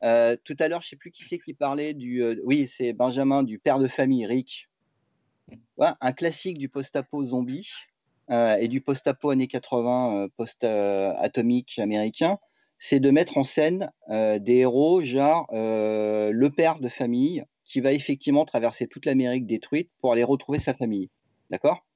Euh, 0.05 0.37
tout 0.45 0.57
à 0.59 0.69
l'heure, 0.69 0.83
je 0.83 0.89
ne 0.89 0.91
sais 0.91 0.97
plus 0.97 1.11
qui 1.11 1.25
c'est 1.25 1.39
qui 1.39 1.55
parlait 1.55 1.95
du. 1.95 2.23
euh, 2.23 2.41
oui, 2.45 2.69
c'est 2.69 2.93
Benjamin, 2.93 3.43
du 3.43 3.59
père 3.59 3.79
de 3.79 3.89
famille, 3.89 4.27
Rick. 4.27 4.69
Un 5.79 6.13
classique 6.13 6.59
du 6.59 6.69
post-apo 6.69 7.25
zombie 7.25 7.69
euh, 8.33 8.57
et 8.57 8.69
du 8.69 8.81
post-apo 8.81 9.31
années 9.31 9.47
80 9.47 10.17
euh, 10.17 10.29
post-atomique 10.37 11.79
américain, 11.79 12.39
c'est 12.79 12.99
de 12.99 13.11
mettre 13.11 13.39
en 13.39 13.45
scène 13.45 13.93
euh, 14.11 14.41
des 14.41 14.57
héros, 14.57 15.03
genre 15.03 15.49
euh, 15.53 16.33
le 16.33 16.51
père 16.51 16.81
de 16.81 16.89
famille 16.89 17.45
qui 17.65 17.81
va 17.81 17.93
effectivement 17.93 18.45
traverser 18.45 18.89
toute 18.89 19.07
l'Amérique 19.07 19.47
détruite 19.47 19.89
pour 20.01 20.13
aller 20.13 20.25
retrouver 20.25 20.59
sa 20.59 20.75
famille. 20.75 21.09
D'accord? 21.49 21.87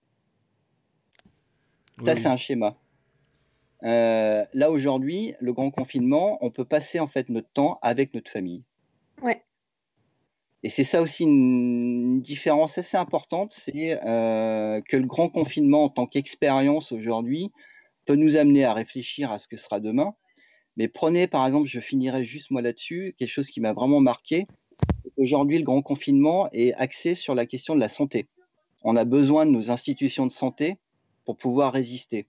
Ça, 2.05 2.15
c'est 2.15 2.27
un 2.27 2.37
schéma. 2.37 2.77
Euh, 3.83 4.45
là, 4.53 4.71
aujourd'hui, 4.71 5.35
le 5.41 5.53
grand 5.53 5.71
confinement, 5.71 6.39
on 6.41 6.51
peut 6.51 6.65
passer 6.65 7.01
en 7.01 7.09
fait 7.09 7.29
notre 7.31 7.49
temps 7.49 7.79
avec 7.83 8.15
notre 8.15 8.31
famille. 8.31 8.63
Ouais. 9.23 9.43
Et 10.63 10.71
c'est 10.71 10.85
ça 10.85 11.03
aussi 11.03 11.25
une, 11.25 12.21
différence 12.23 12.79
assez 12.79 12.97
importante, 12.97 13.53
c'est 13.53 14.03
euh, 14.05 14.81
que 14.89 14.97
le 14.97 15.07
grand 15.07 15.29
confinement 15.29 15.85
en 15.85 15.89
tant 15.91 16.07
qu'expérience 16.07 16.91
aujourd'hui 16.93 17.53
peut 18.07 18.17
nous 18.17 18.37
amener 18.37 18.65
à 18.65 18.73
réfléchir 18.73 19.31
à 19.31 19.39
ce 19.39 19.49
que 19.49 19.57
sera 19.57 19.81
demain. 19.81 20.15
Mais 20.77 20.89
prenez 20.89 21.27
par 21.27 21.47
exemple, 21.47 21.69
je 21.69 21.81
finirai 21.81 22.25
juste 22.25 22.51
moi 22.51 22.63
là-dessus, 22.63 23.15
quelque 23.19 23.29
chose 23.29 23.51
qui 23.51 23.61
m'a 23.61 23.73
vraiment 23.73 24.01
marqué. 24.01 24.47
Aujourd'hui, 25.17 25.59
le 25.59 25.65
grand 25.65 25.83
confinement 25.83 26.49
est 26.53 26.73
axé 26.75 27.15
sur 27.15 27.35
la 27.35 27.47
question 27.47 27.75
de 27.75 27.81
la 27.81 27.89
santé. 27.89 28.27
On 28.83 28.97
a 28.97 29.05
besoin 29.05 29.47
de 29.47 29.51
nos 29.51 29.71
institutions 29.71 30.27
de 30.27 30.33
santé 30.33 30.79
pour 31.25 31.37
pouvoir 31.37 31.73
résister. 31.73 32.27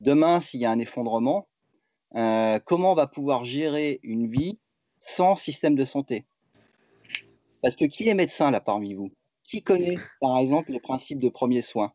Demain, 0.00 0.40
s'il 0.40 0.60
y 0.60 0.64
a 0.64 0.70
un 0.70 0.78
effondrement, 0.78 1.46
euh, 2.16 2.58
comment 2.64 2.92
on 2.92 2.94
va 2.94 3.06
pouvoir 3.06 3.44
gérer 3.44 4.00
une 4.02 4.30
vie 4.30 4.58
sans 5.00 5.36
système 5.36 5.74
de 5.74 5.84
santé? 5.84 6.24
Parce 7.62 7.76
que 7.76 7.84
qui 7.84 8.08
est 8.08 8.14
médecin 8.14 8.50
là 8.50 8.60
parmi 8.60 8.94
vous? 8.94 9.10
Qui 9.44 9.62
connaît 9.62 10.04
par 10.20 10.38
exemple 10.38 10.72
les 10.72 10.80
principes 10.80 11.20
de 11.20 11.28
premiers 11.28 11.62
soins 11.62 11.92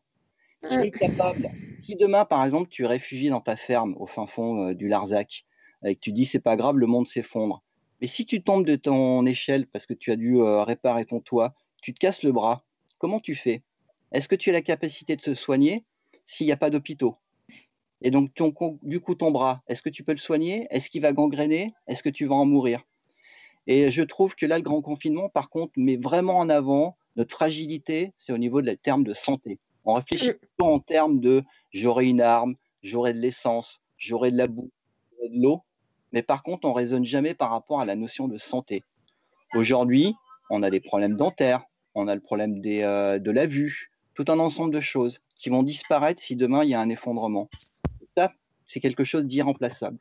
Qui 0.68 0.84
est 0.86 0.92
capable 0.92 1.48
Si 1.82 1.96
demain 1.96 2.24
par 2.24 2.44
exemple 2.44 2.68
tu 2.70 2.84
es 2.84 2.86
réfugié 2.86 3.30
dans 3.30 3.40
ta 3.40 3.56
ferme 3.56 3.96
au 3.98 4.06
fin 4.06 4.26
fond 4.26 4.68
euh, 4.68 4.74
du 4.74 4.88
Larzac 4.88 5.44
et 5.84 5.94
que 5.94 6.00
tu 6.00 6.12
dis 6.12 6.24
c'est 6.24 6.40
pas 6.40 6.56
grave, 6.56 6.76
le 6.76 6.86
monde 6.86 7.06
s'effondre. 7.06 7.62
Mais 8.00 8.06
si 8.06 8.26
tu 8.26 8.42
tombes 8.42 8.66
de 8.66 8.76
ton 8.76 9.24
échelle 9.26 9.66
parce 9.68 9.86
que 9.86 9.94
tu 9.94 10.10
as 10.12 10.16
dû 10.16 10.38
euh, 10.38 10.62
réparer 10.64 11.06
ton 11.06 11.20
toit, 11.20 11.54
tu 11.82 11.94
te 11.94 11.98
casses 11.98 12.22
le 12.22 12.32
bras, 12.32 12.64
comment 12.98 13.20
tu 13.20 13.34
fais? 13.34 13.62
Est-ce 14.12 14.28
que 14.28 14.34
tu 14.36 14.50
as 14.50 14.52
la 14.52 14.62
capacité 14.62 15.16
de 15.16 15.22
se 15.22 15.34
soigner 15.34 15.84
s'il 16.26 16.46
n'y 16.46 16.52
a 16.52 16.56
pas 16.56 16.70
d'hôpitaux? 16.70 17.18
Et 18.02 18.10
donc, 18.10 18.32
ton, 18.34 18.54
du 18.82 19.00
coup, 19.00 19.14
ton 19.14 19.30
bras, 19.30 19.62
est-ce 19.68 19.82
que 19.82 19.90
tu 19.90 20.04
peux 20.04 20.12
le 20.12 20.18
soigner? 20.18 20.66
Est-ce 20.70 20.90
qu'il 20.90 21.02
va 21.02 21.12
gangréner? 21.12 21.74
Est-ce 21.86 22.02
que 22.02 22.08
tu 22.08 22.26
vas 22.26 22.34
en 22.36 22.46
mourir? 22.46 22.82
Et 23.66 23.90
je 23.90 24.02
trouve 24.02 24.34
que 24.34 24.46
là, 24.46 24.56
le 24.56 24.62
grand 24.62 24.82
confinement, 24.82 25.28
par 25.28 25.50
contre, 25.50 25.72
met 25.76 25.96
vraiment 25.96 26.38
en 26.38 26.48
avant 26.48 26.96
notre 27.16 27.34
fragilité, 27.34 28.12
c'est 28.16 28.32
au 28.32 28.38
niveau 28.38 28.60
de 28.60 28.66
la 28.66 28.76
terme 28.76 29.04
de 29.04 29.14
santé. 29.14 29.58
On 29.84 29.94
réfléchit 29.94 30.34
plutôt 30.34 30.66
en 30.66 30.80
termes 30.80 31.20
de 31.20 31.42
j'aurai 31.72 32.06
une 32.06 32.20
arme, 32.20 32.56
j'aurai 32.82 33.12
de 33.12 33.18
l'essence, 33.18 33.80
j'aurai 33.98 34.30
de 34.30 34.36
la 34.36 34.46
boue, 34.46 34.70
j'aurai 35.10 35.28
de 35.30 35.42
l'eau, 35.42 35.62
mais 36.12 36.22
par 36.22 36.42
contre, 36.42 36.66
on 36.66 36.70
ne 36.70 36.74
raisonne 36.74 37.04
jamais 37.04 37.34
par 37.34 37.50
rapport 37.50 37.80
à 37.80 37.84
la 37.84 37.96
notion 37.96 38.28
de 38.28 38.38
santé. 38.38 38.82
Aujourd'hui, 39.54 40.14
on 40.50 40.62
a 40.62 40.70
des 40.70 40.80
problèmes 40.80 41.16
dentaires, 41.16 41.64
on 41.94 42.08
a 42.08 42.14
le 42.14 42.20
problème 42.20 42.60
des, 42.60 42.82
euh, 42.82 43.18
de 43.18 43.30
la 43.30 43.46
vue, 43.46 43.90
tout 44.14 44.24
un 44.28 44.38
ensemble 44.38 44.72
de 44.72 44.80
choses 44.80 45.20
qui 45.36 45.50
vont 45.50 45.62
disparaître 45.62 46.22
si 46.22 46.36
demain 46.36 46.64
il 46.64 46.70
y 46.70 46.74
a 46.74 46.80
un 46.80 46.88
effondrement. 46.88 47.48
Ça, 48.16 48.32
c'est 48.66 48.80
quelque 48.80 49.04
chose 49.04 49.24
d'irremplaçable. 49.24 49.98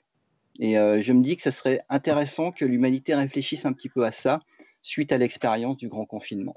Et 0.60 0.78
euh, 0.78 1.02
je 1.02 1.12
me 1.14 1.22
dis 1.22 1.36
que 1.36 1.42
ça 1.42 1.52
serait 1.52 1.82
intéressant 1.90 2.52
que 2.52 2.66
l'humanité 2.66 3.14
réfléchisse 3.14 3.66
un 3.66 3.74
petit 3.74 3.90
peu 3.90 4.06
à 4.06 4.12
ça 4.12 4.42
suite 4.82 5.12
à 5.12 5.18
l'expérience 5.18 5.78
du 5.78 5.90
grand 5.90 6.06
confinement. 6.06 6.56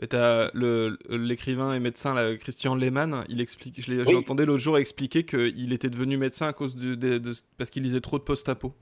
L'écrivain 0.00 1.74
et 1.74 1.80
médecin 1.80 2.14
là, 2.14 2.36
Christian 2.36 2.76
Lehmann, 2.76 3.24
il 3.28 3.40
explique, 3.40 3.80
je 3.80 3.92
oui. 3.92 4.12
l'entendais 4.12 4.44
l'autre 4.44 4.62
jour 4.62 4.78
expliquer 4.78 5.24
qu'il 5.24 5.72
était 5.72 5.90
devenu 5.90 6.16
médecin 6.16 6.46
à 6.46 6.52
cause 6.52 6.76
de, 6.76 6.94
de, 6.94 7.18
de 7.18 7.32
parce 7.56 7.70
qu'il 7.70 7.82
lisait 7.82 8.00
trop 8.00 8.18
de 8.18 8.24
post-apo. 8.24 8.74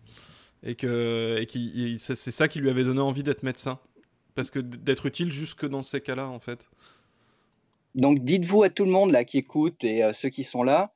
Et 0.62 0.74
que 0.74 1.38
et 1.40 1.46
qu 1.46 1.96
c'est 1.98 2.16
ça 2.16 2.48
qui 2.48 2.60
lui 2.60 2.68
avait 2.68 2.84
donné 2.84 3.00
envie 3.00 3.22
d'être 3.22 3.42
médecin. 3.44 3.78
Parce 4.34 4.50
que 4.50 4.58
d'être 4.58 5.06
utile 5.06 5.32
jusque 5.32 5.66
dans 5.66 5.82
ces 5.82 6.02
cas-là, 6.02 6.28
en 6.28 6.40
fait. 6.40 6.68
Donc 7.94 8.22
dites-vous 8.24 8.62
à 8.62 8.68
tout 8.68 8.84
le 8.84 8.90
monde 8.90 9.10
là 9.10 9.24
qui 9.24 9.38
écoute 9.38 9.82
et 9.84 10.04
euh, 10.04 10.12
ceux 10.12 10.28
qui 10.28 10.44
sont 10.44 10.62
là, 10.62 10.92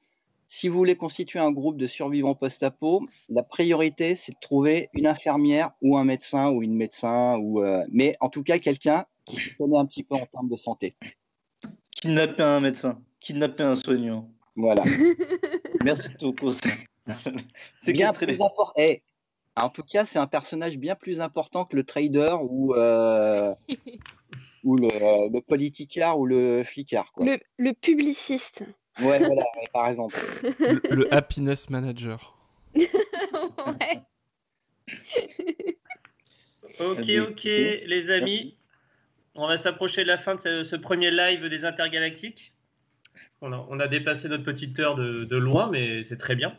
si 0.52 0.66
vous 0.68 0.76
voulez 0.76 0.96
constituer 0.96 1.38
un 1.38 1.52
groupe 1.52 1.76
de 1.76 1.86
survivants 1.86 2.34
post-apo, 2.34 3.06
la 3.28 3.44
priorité 3.44 4.16
c'est 4.16 4.32
de 4.32 4.38
trouver 4.40 4.90
une 4.94 5.06
infirmière 5.06 5.70
ou 5.80 5.96
un 5.96 6.02
médecin 6.04 6.50
ou 6.50 6.62
une 6.64 6.74
médecin, 6.74 7.38
ou, 7.38 7.62
euh, 7.62 7.84
mais 7.92 8.16
en 8.18 8.28
tout 8.28 8.42
cas 8.42 8.58
quelqu'un 8.58 9.06
qui 9.24 9.36
se 9.36 9.50
connaît 9.56 9.78
un 9.78 9.86
petit 9.86 10.02
peu 10.02 10.16
en 10.16 10.26
termes 10.26 10.48
de 10.48 10.56
santé. 10.56 10.96
Kidnapper 11.92 12.42
un 12.42 12.60
médecin, 12.60 13.00
kidnapper 13.20 13.62
un 13.62 13.76
soignant. 13.76 14.28
Voilà. 14.56 14.82
Merci 15.84 16.12
de 16.14 16.18
ton 16.18 16.32
conseil. 16.32 16.72
C'est 17.80 17.92
bien 17.92 18.10
très 18.12 18.28
important. 18.32 18.72
Hey, 18.74 19.02
En 19.54 19.70
tout 19.70 19.84
cas, 19.84 20.04
c'est 20.04 20.18
un 20.18 20.26
personnage 20.26 20.76
bien 20.78 20.96
plus 20.96 21.20
important 21.20 21.64
que 21.64 21.76
le 21.76 21.84
trader 21.84 22.34
ou, 22.42 22.74
euh, 22.74 23.54
ou 24.64 24.76
le, 24.76 25.32
le 25.32 25.40
politicard 25.40 26.18
ou 26.18 26.26
le 26.26 26.64
flicard. 26.64 27.12
Quoi. 27.12 27.24
Le, 27.24 27.38
le 27.56 27.72
publiciste. 27.72 28.66
Ouais, 29.00 29.18
voilà, 29.18 29.42
par 29.72 29.88
exemple. 29.88 30.16
Le, 30.58 30.96
le 30.96 31.14
happiness 31.14 31.70
manager. 31.70 32.36
ouais. 32.74 34.02
Ok, 36.80 37.10
ok, 37.30 37.44
les 37.44 38.10
amis. 38.10 38.20
merci. 38.20 38.56
On 39.34 39.46
va 39.48 39.58
s'approcher 39.58 40.02
de 40.02 40.08
la 40.08 40.18
fin 40.18 40.34
de 40.34 40.40
ce, 40.40 40.64
ce 40.64 40.76
premier 40.76 41.10
live 41.10 41.46
des 41.46 41.64
intergalactiques. 41.64 42.52
On 43.40 43.52
a, 43.52 43.66
on 43.70 43.78
a 43.80 43.88
dépassé 43.88 44.28
notre 44.28 44.44
petite 44.44 44.78
heure 44.78 44.96
de, 44.96 45.24
de 45.24 45.36
loin, 45.36 45.70
mais 45.70 46.04
c'est 46.04 46.18
très 46.18 46.34
bien. 46.36 46.56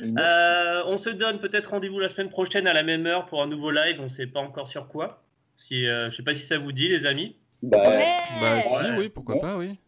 Euh, 0.00 0.82
on 0.86 0.98
se 0.98 1.10
donne 1.10 1.38
peut-être 1.40 1.70
rendez-vous 1.70 2.00
la 2.00 2.08
semaine 2.08 2.30
prochaine 2.30 2.66
à 2.66 2.72
la 2.72 2.82
même 2.82 3.06
heure 3.06 3.26
pour 3.26 3.42
un 3.42 3.46
nouveau 3.46 3.70
live. 3.70 3.96
On 4.00 4.04
ne 4.04 4.08
sait 4.08 4.26
pas 4.26 4.40
encore 4.40 4.66
sur 4.68 4.88
quoi. 4.88 5.22
Si, 5.54 5.86
euh, 5.86 6.04
je 6.04 6.06
ne 6.06 6.10
sais 6.10 6.22
pas 6.24 6.34
si 6.34 6.44
ça 6.44 6.58
vous 6.58 6.72
dit, 6.72 6.88
les 6.88 7.06
amis. 7.06 7.36
Bah, 7.62 7.78
Ouais. 7.90 8.18
Bah 8.40 8.62
si, 8.62 8.84
oui, 8.98 9.08
pourquoi 9.10 9.40
pas, 9.40 9.56
oui. 9.56 9.78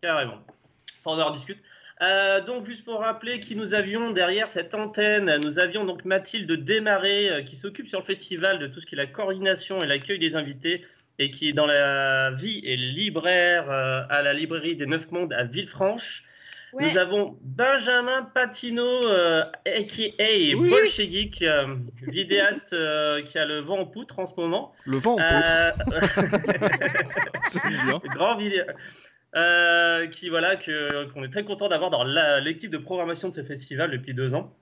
Carrément. 0.00 0.38
On 1.04 1.18
en 1.20 1.26
rediscute. 1.30 1.58
Euh, 2.00 2.40
donc, 2.40 2.66
juste 2.66 2.84
pour 2.84 3.00
rappeler 3.00 3.38
qui 3.38 3.54
nous 3.54 3.74
avions 3.74 4.10
derrière 4.10 4.50
cette 4.50 4.74
antenne, 4.74 5.36
nous 5.44 5.58
avions 5.58 5.84
donc 5.84 6.04
Mathilde 6.04 6.50
Desmarais 6.64 7.30
euh, 7.30 7.42
qui 7.42 7.54
s'occupe 7.54 7.88
sur 7.88 8.00
le 8.00 8.04
festival 8.04 8.58
de 8.58 8.66
tout 8.66 8.80
ce 8.80 8.86
qui 8.86 8.94
est 8.94 8.98
la 8.98 9.06
coordination 9.06 9.82
et 9.84 9.86
l'accueil 9.86 10.18
des 10.18 10.34
invités 10.34 10.84
et 11.18 11.30
qui 11.30 11.50
est 11.50 11.52
dans 11.52 11.66
la 11.66 12.30
vie 12.32 12.60
et 12.64 12.76
libraire 12.76 13.70
euh, 13.70 14.02
à 14.08 14.22
la 14.22 14.32
librairie 14.32 14.74
des 14.74 14.86
Neuf 14.86 15.10
Mondes 15.12 15.32
à 15.32 15.44
Villefranche. 15.44 16.24
Ouais. 16.72 16.90
Nous 16.90 16.96
avons 16.98 17.36
Benjamin 17.42 18.22
Patino, 18.34 18.82
euh, 19.06 19.42
a.k.a. 19.66 20.56
Oui. 20.56 20.70
Bolchegeek, 20.70 21.42
euh, 21.42 21.76
vidéaste 22.00 22.72
euh, 22.72 23.20
qui 23.20 23.38
a 23.38 23.44
le 23.44 23.60
vent 23.60 23.80
en 23.80 23.84
poutre 23.84 24.18
en 24.18 24.24
ce 24.26 24.32
moment. 24.38 24.72
Le 24.86 24.96
vent 24.96 25.12
en 25.12 25.16
poutre, 25.18 25.50
Euh, 25.50 25.70
c'est 27.50 27.68
bien. 27.68 28.00
grand 28.14 28.36
vidéo. 28.38 28.64
Euh, 29.34 30.08
qui 30.08 30.28
voilà 30.28 30.56
qu'on 30.56 31.24
est 31.24 31.30
très 31.30 31.44
content 31.44 31.68
d'avoir 31.68 31.88
dans 31.88 32.04
l'équipe 32.04 32.70
de 32.70 32.76
programmation 32.76 33.30
de 33.30 33.34
ce 33.34 33.42
festival 33.42 33.90
depuis 33.90 34.12
deux 34.12 34.34
ans. 34.34 34.54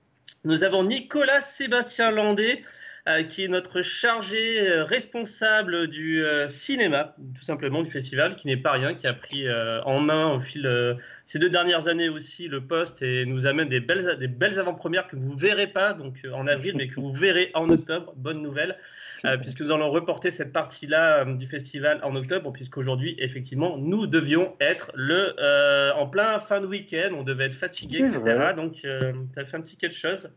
Nous 0.45 0.63
avons 0.63 0.85
Nicolas 0.85 1.41
Sébastien 1.41 2.09
Landé, 2.09 2.63
euh, 3.09 3.23
qui 3.23 3.43
est 3.43 3.49
notre 3.49 3.81
chargé 3.81 4.61
euh, 4.61 4.85
responsable 4.85 5.87
du 5.87 6.23
cinéma, 6.47 7.15
tout 7.37 7.43
simplement 7.43 7.81
du 7.81 7.91
festival, 7.91 8.37
qui 8.37 8.47
n'est 8.47 8.55
pas 8.55 8.71
rien, 8.71 8.93
qui 8.93 9.07
a 9.07 9.13
pris 9.13 9.45
en 9.51 9.99
main 9.99 10.31
au 10.31 10.39
fil 10.39 10.97
ces 11.25 11.37
deux 11.37 11.49
dernières 11.49 11.89
années 11.89 12.07
aussi 12.07 12.47
le 12.47 12.61
poste 12.61 13.01
et 13.01 13.25
nous 13.25 13.47
amène 13.47 13.67
des 13.67 13.81
belles 13.81 14.17
des 14.19 14.29
belles 14.29 14.57
avant-premières 14.57 15.07
que 15.09 15.17
vous 15.17 15.35
verrez 15.35 15.67
pas 15.67 15.93
donc 15.93 16.15
en 16.33 16.47
avril, 16.47 16.75
mais 16.77 16.87
que 16.87 16.95
vous 16.95 17.11
verrez 17.11 17.51
en 17.55 17.69
octobre. 17.69 18.13
Bonne 18.15 18.41
nouvelle. 18.41 18.77
Euh, 19.25 19.37
puisque 19.41 19.61
nous 19.61 19.71
allons 19.71 19.91
reporter 19.91 20.31
cette 20.31 20.51
partie-là 20.51 21.19
euh, 21.27 21.35
du 21.35 21.47
festival 21.47 21.99
en 22.03 22.15
octobre, 22.15 22.51
puisqu'aujourd'hui, 22.51 23.15
effectivement, 23.19 23.77
nous 23.77 24.07
devions 24.07 24.55
être 24.59 24.91
le, 24.95 25.35
euh, 25.39 25.93
en 25.93 26.07
plein 26.07 26.39
fin 26.39 26.59
de 26.59 26.65
week-end, 26.65 27.11
on 27.15 27.23
devait 27.23 27.45
être 27.45 27.53
fatigué, 27.55 27.99
etc. 27.99 28.17
vrai. 28.35 28.53
Donc, 28.55 28.77
euh, 28.83 29.13
ça 29.35 29.45
fait 29.45 29.57
un 29.57 29.61
petit 29.61 29.77
quelque 29.77 29.95
chose. 29.97 30.29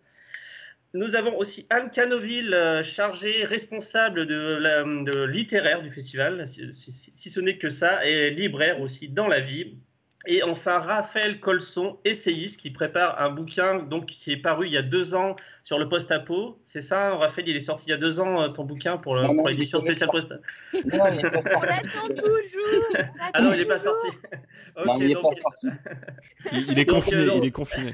Nous 0.93 1.17
avons 1.17 1.37
aussi 1.39 1.67
Anne 1.71 1.91
Canoville, 1.91 2.57
chargée, 2.85 3.45
responsable 3.45 4.27
de, 4.27 4.59
la, 4.61 4.83
de 4.85 5.25
littéraire 5.25 5.83
du 5.83 5.91
festival, 5.91 6.47
si, 6.47 6.73
si- 6.75 7.13
si 7.17 7.31
ce 7.31 7.41
n'est 7.41 7.57
que 7.59 7.69
ça, 7.71 8.07
et 8.07 8.31
libraire 8.31 8.81
aussi 8.81 9.09
dans 9.09 9.27
la 9.27 9.41
vie. 9.41 9.79
Et 10.27 10.43
enfin, 10.43 10.79
Raphaël 10.79 11.39
Colson, 11.41 11.99
essayiste, 12.05 12.61
qui 12.61 12.71
prépare 12.71 13.21
un 13.21 13.31
bouquin 13.31 13.79
donc, 13.79 14.07
qui 14.07 14.33
est 14.33 14.37
paru 14.39 14.67
il 14.67 14.73
y 14.73 14.77
a 14.79 14.83
deux 14.83 15.15
ans 15.15 15.37
sur 15.65 15.79
le 15.79 15.89
post-apo. 15.89 16.59
C'est 16.67 16.81
ça, 16.81 17.15
Raphaël, 17.17 17.49
il 17.49 17.57
est 17.57 17.61
sorti 17.61 17.87
il 17.89 17.91
y 17.91 17.93
a 17.93 17.99
deux 17.99 18.21
ans, 18.21 18.43
euh, 18.43 18.49
ton 18.49 18.65
bouquin 18.65 18.97
pour 18.97 19.17
l'édition 19.17 19.81
est 19.85 19.91
spéciale 19.91 20.09
post-apo. 20.11 20.43
non, 20.73 21.05
il 21.11 21.17
n'est 21.17 21.31
pas 21.31 21.43
On 21.57 21.61
l'attend 21.63 22.09
toujours. 22.09 22.97
Ah 23.35 23.43
non, 23.43 23.53
il 23.53 23.59
n'est 23.59 23.65
pas 23.67 23.79
sorti. 23.79 24.09
Il 24.87 25.15
pas 25.15 25.31
sorti. 25.43 25.67
Il, 26.53 26.71
il 26.73 26.79
est 26.79 26.87
confiné, 26.87 27.23
euh, 27.23 27.35
il 27.37 27.45
est 27.45 27.51
confiné. 27.51 27.93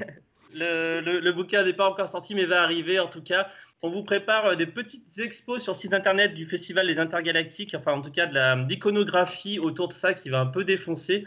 le, 0.55 1.01
le- 1.01 1.19
le 1.19 1.31
bouquin 1.33 1.63
n'est 1.63 1.73
pas 1.73 1.89
encore 1.89 2.09
sorti, 2.09 2.33
mais 2.35 2.45
va 2.45 2.61
arriver 2.63 2.99
en 2.99 3.07
tout 3.07 3.21
cas. 3.23 3.49
On 3.83 3.89
vous 3.89 4.03
prépare 4.03 4.45
euh, 4.45 4.55
des 4.55 4.67
petites 4.67 5.17
expos 5.19 5.61
sur 5.63 5.73
le 5.73 5.77
site 5.77 5.93
internet 5.93 6.33
du 6.35 6.45
Festival 6.45 6.87
des 6.87 6.99
Intergalactiques, 6.99 7.75
enfin 7.77 7.93
en 7.93 8.01
tout 8.01 8.11
cas 8.11 8.27
de 8.27 8.35
la- 8.35 8.55
d'iconographie 8.55 9.59
autour 9.59 9.87
de 9.87 9.93
ça 9.93 10.13
qui 10.13 10.29
va 10.29 10.39
un 10.39 10.45
peu 10.45 10.63
défoncer. 10.63 11.25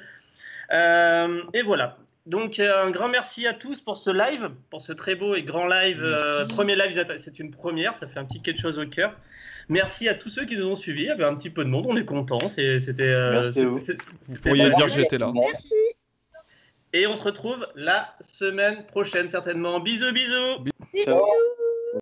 Euh, 0.72 1.42
et 1.52 1.62
voilà. 1.62 1.98
Donc 2.26 2.58
euh, 2.58 2.84
un 2.84 2.90
grand 2.90 3.08
merci 3.08 3.46
à 3.46 3.52
tous 3.52 3.80
pour 3.80 3.96
ce 3.98 4.10
live, 4.10 4.50
pour 4.70 4.80
ce 4.80 4.92
très 4.92 5.14
beau 5.14 5.34
et 5.34 5.42
grand 5.42 5.66
live. 5.66 6.00
euh, 6.02 6.46
premier 6.46 6.74
live, 6.74 7.04
c'est 7.18 7.38
une 7.38 7.50
première, 7.50 7.96
ça 7.96 8.06
fait 8.08 8.18
un 8.18 8.24
petit 8.24 8.40
quelque 8.40 8.60
chose 8.60 8.78
au 8.78 8.86
cœur. 8.86 9.14
Merci 9.68 10.08
à 10.08 10.14
tous 10.14 10.28
ceux 10.30 10.46
qui 10.46 10.56
nous 10.56 10.66
ont 10.66 10.74
suivis. 10.76 11.02
Il 11.02 11.06
y 11.08 11.10
avait 11.10 11.24
un 11.24 11.34
petit 11.34 11.50
peu 11.50 11.64
de 11.64 11.68
monde, 11.70 11.84
on 11.86 11.96
est 11.96 12.04
content. 12.06 12.48
C'est- 12.48 12.78
C'était. 12.78 13.02
euh, 13.08 13.32
Merci 13.32 13.60
à 13.60 13.66
vous. 13.66 13.80
Vous 14.28 14.36
pourriez 14.38 14.70
dire 14.70 14.88
j'étais 14.88 15.18
là. 15.18 15.30
Merci. 15.34 15.74
Et 16.94 17.06
on 17.06 17.14
se 17.14 17.22
retrouve 17.24 17.66
la 17.74 18.14
semaine 18.20 18.86
prochaine 18.86 19.28
certainement. 19.30 19.80
Bisous, 19.80 20.12
bisous. 20.12 20.60
Bisous. 20.92 21.04
Ciao. 21.04 21.63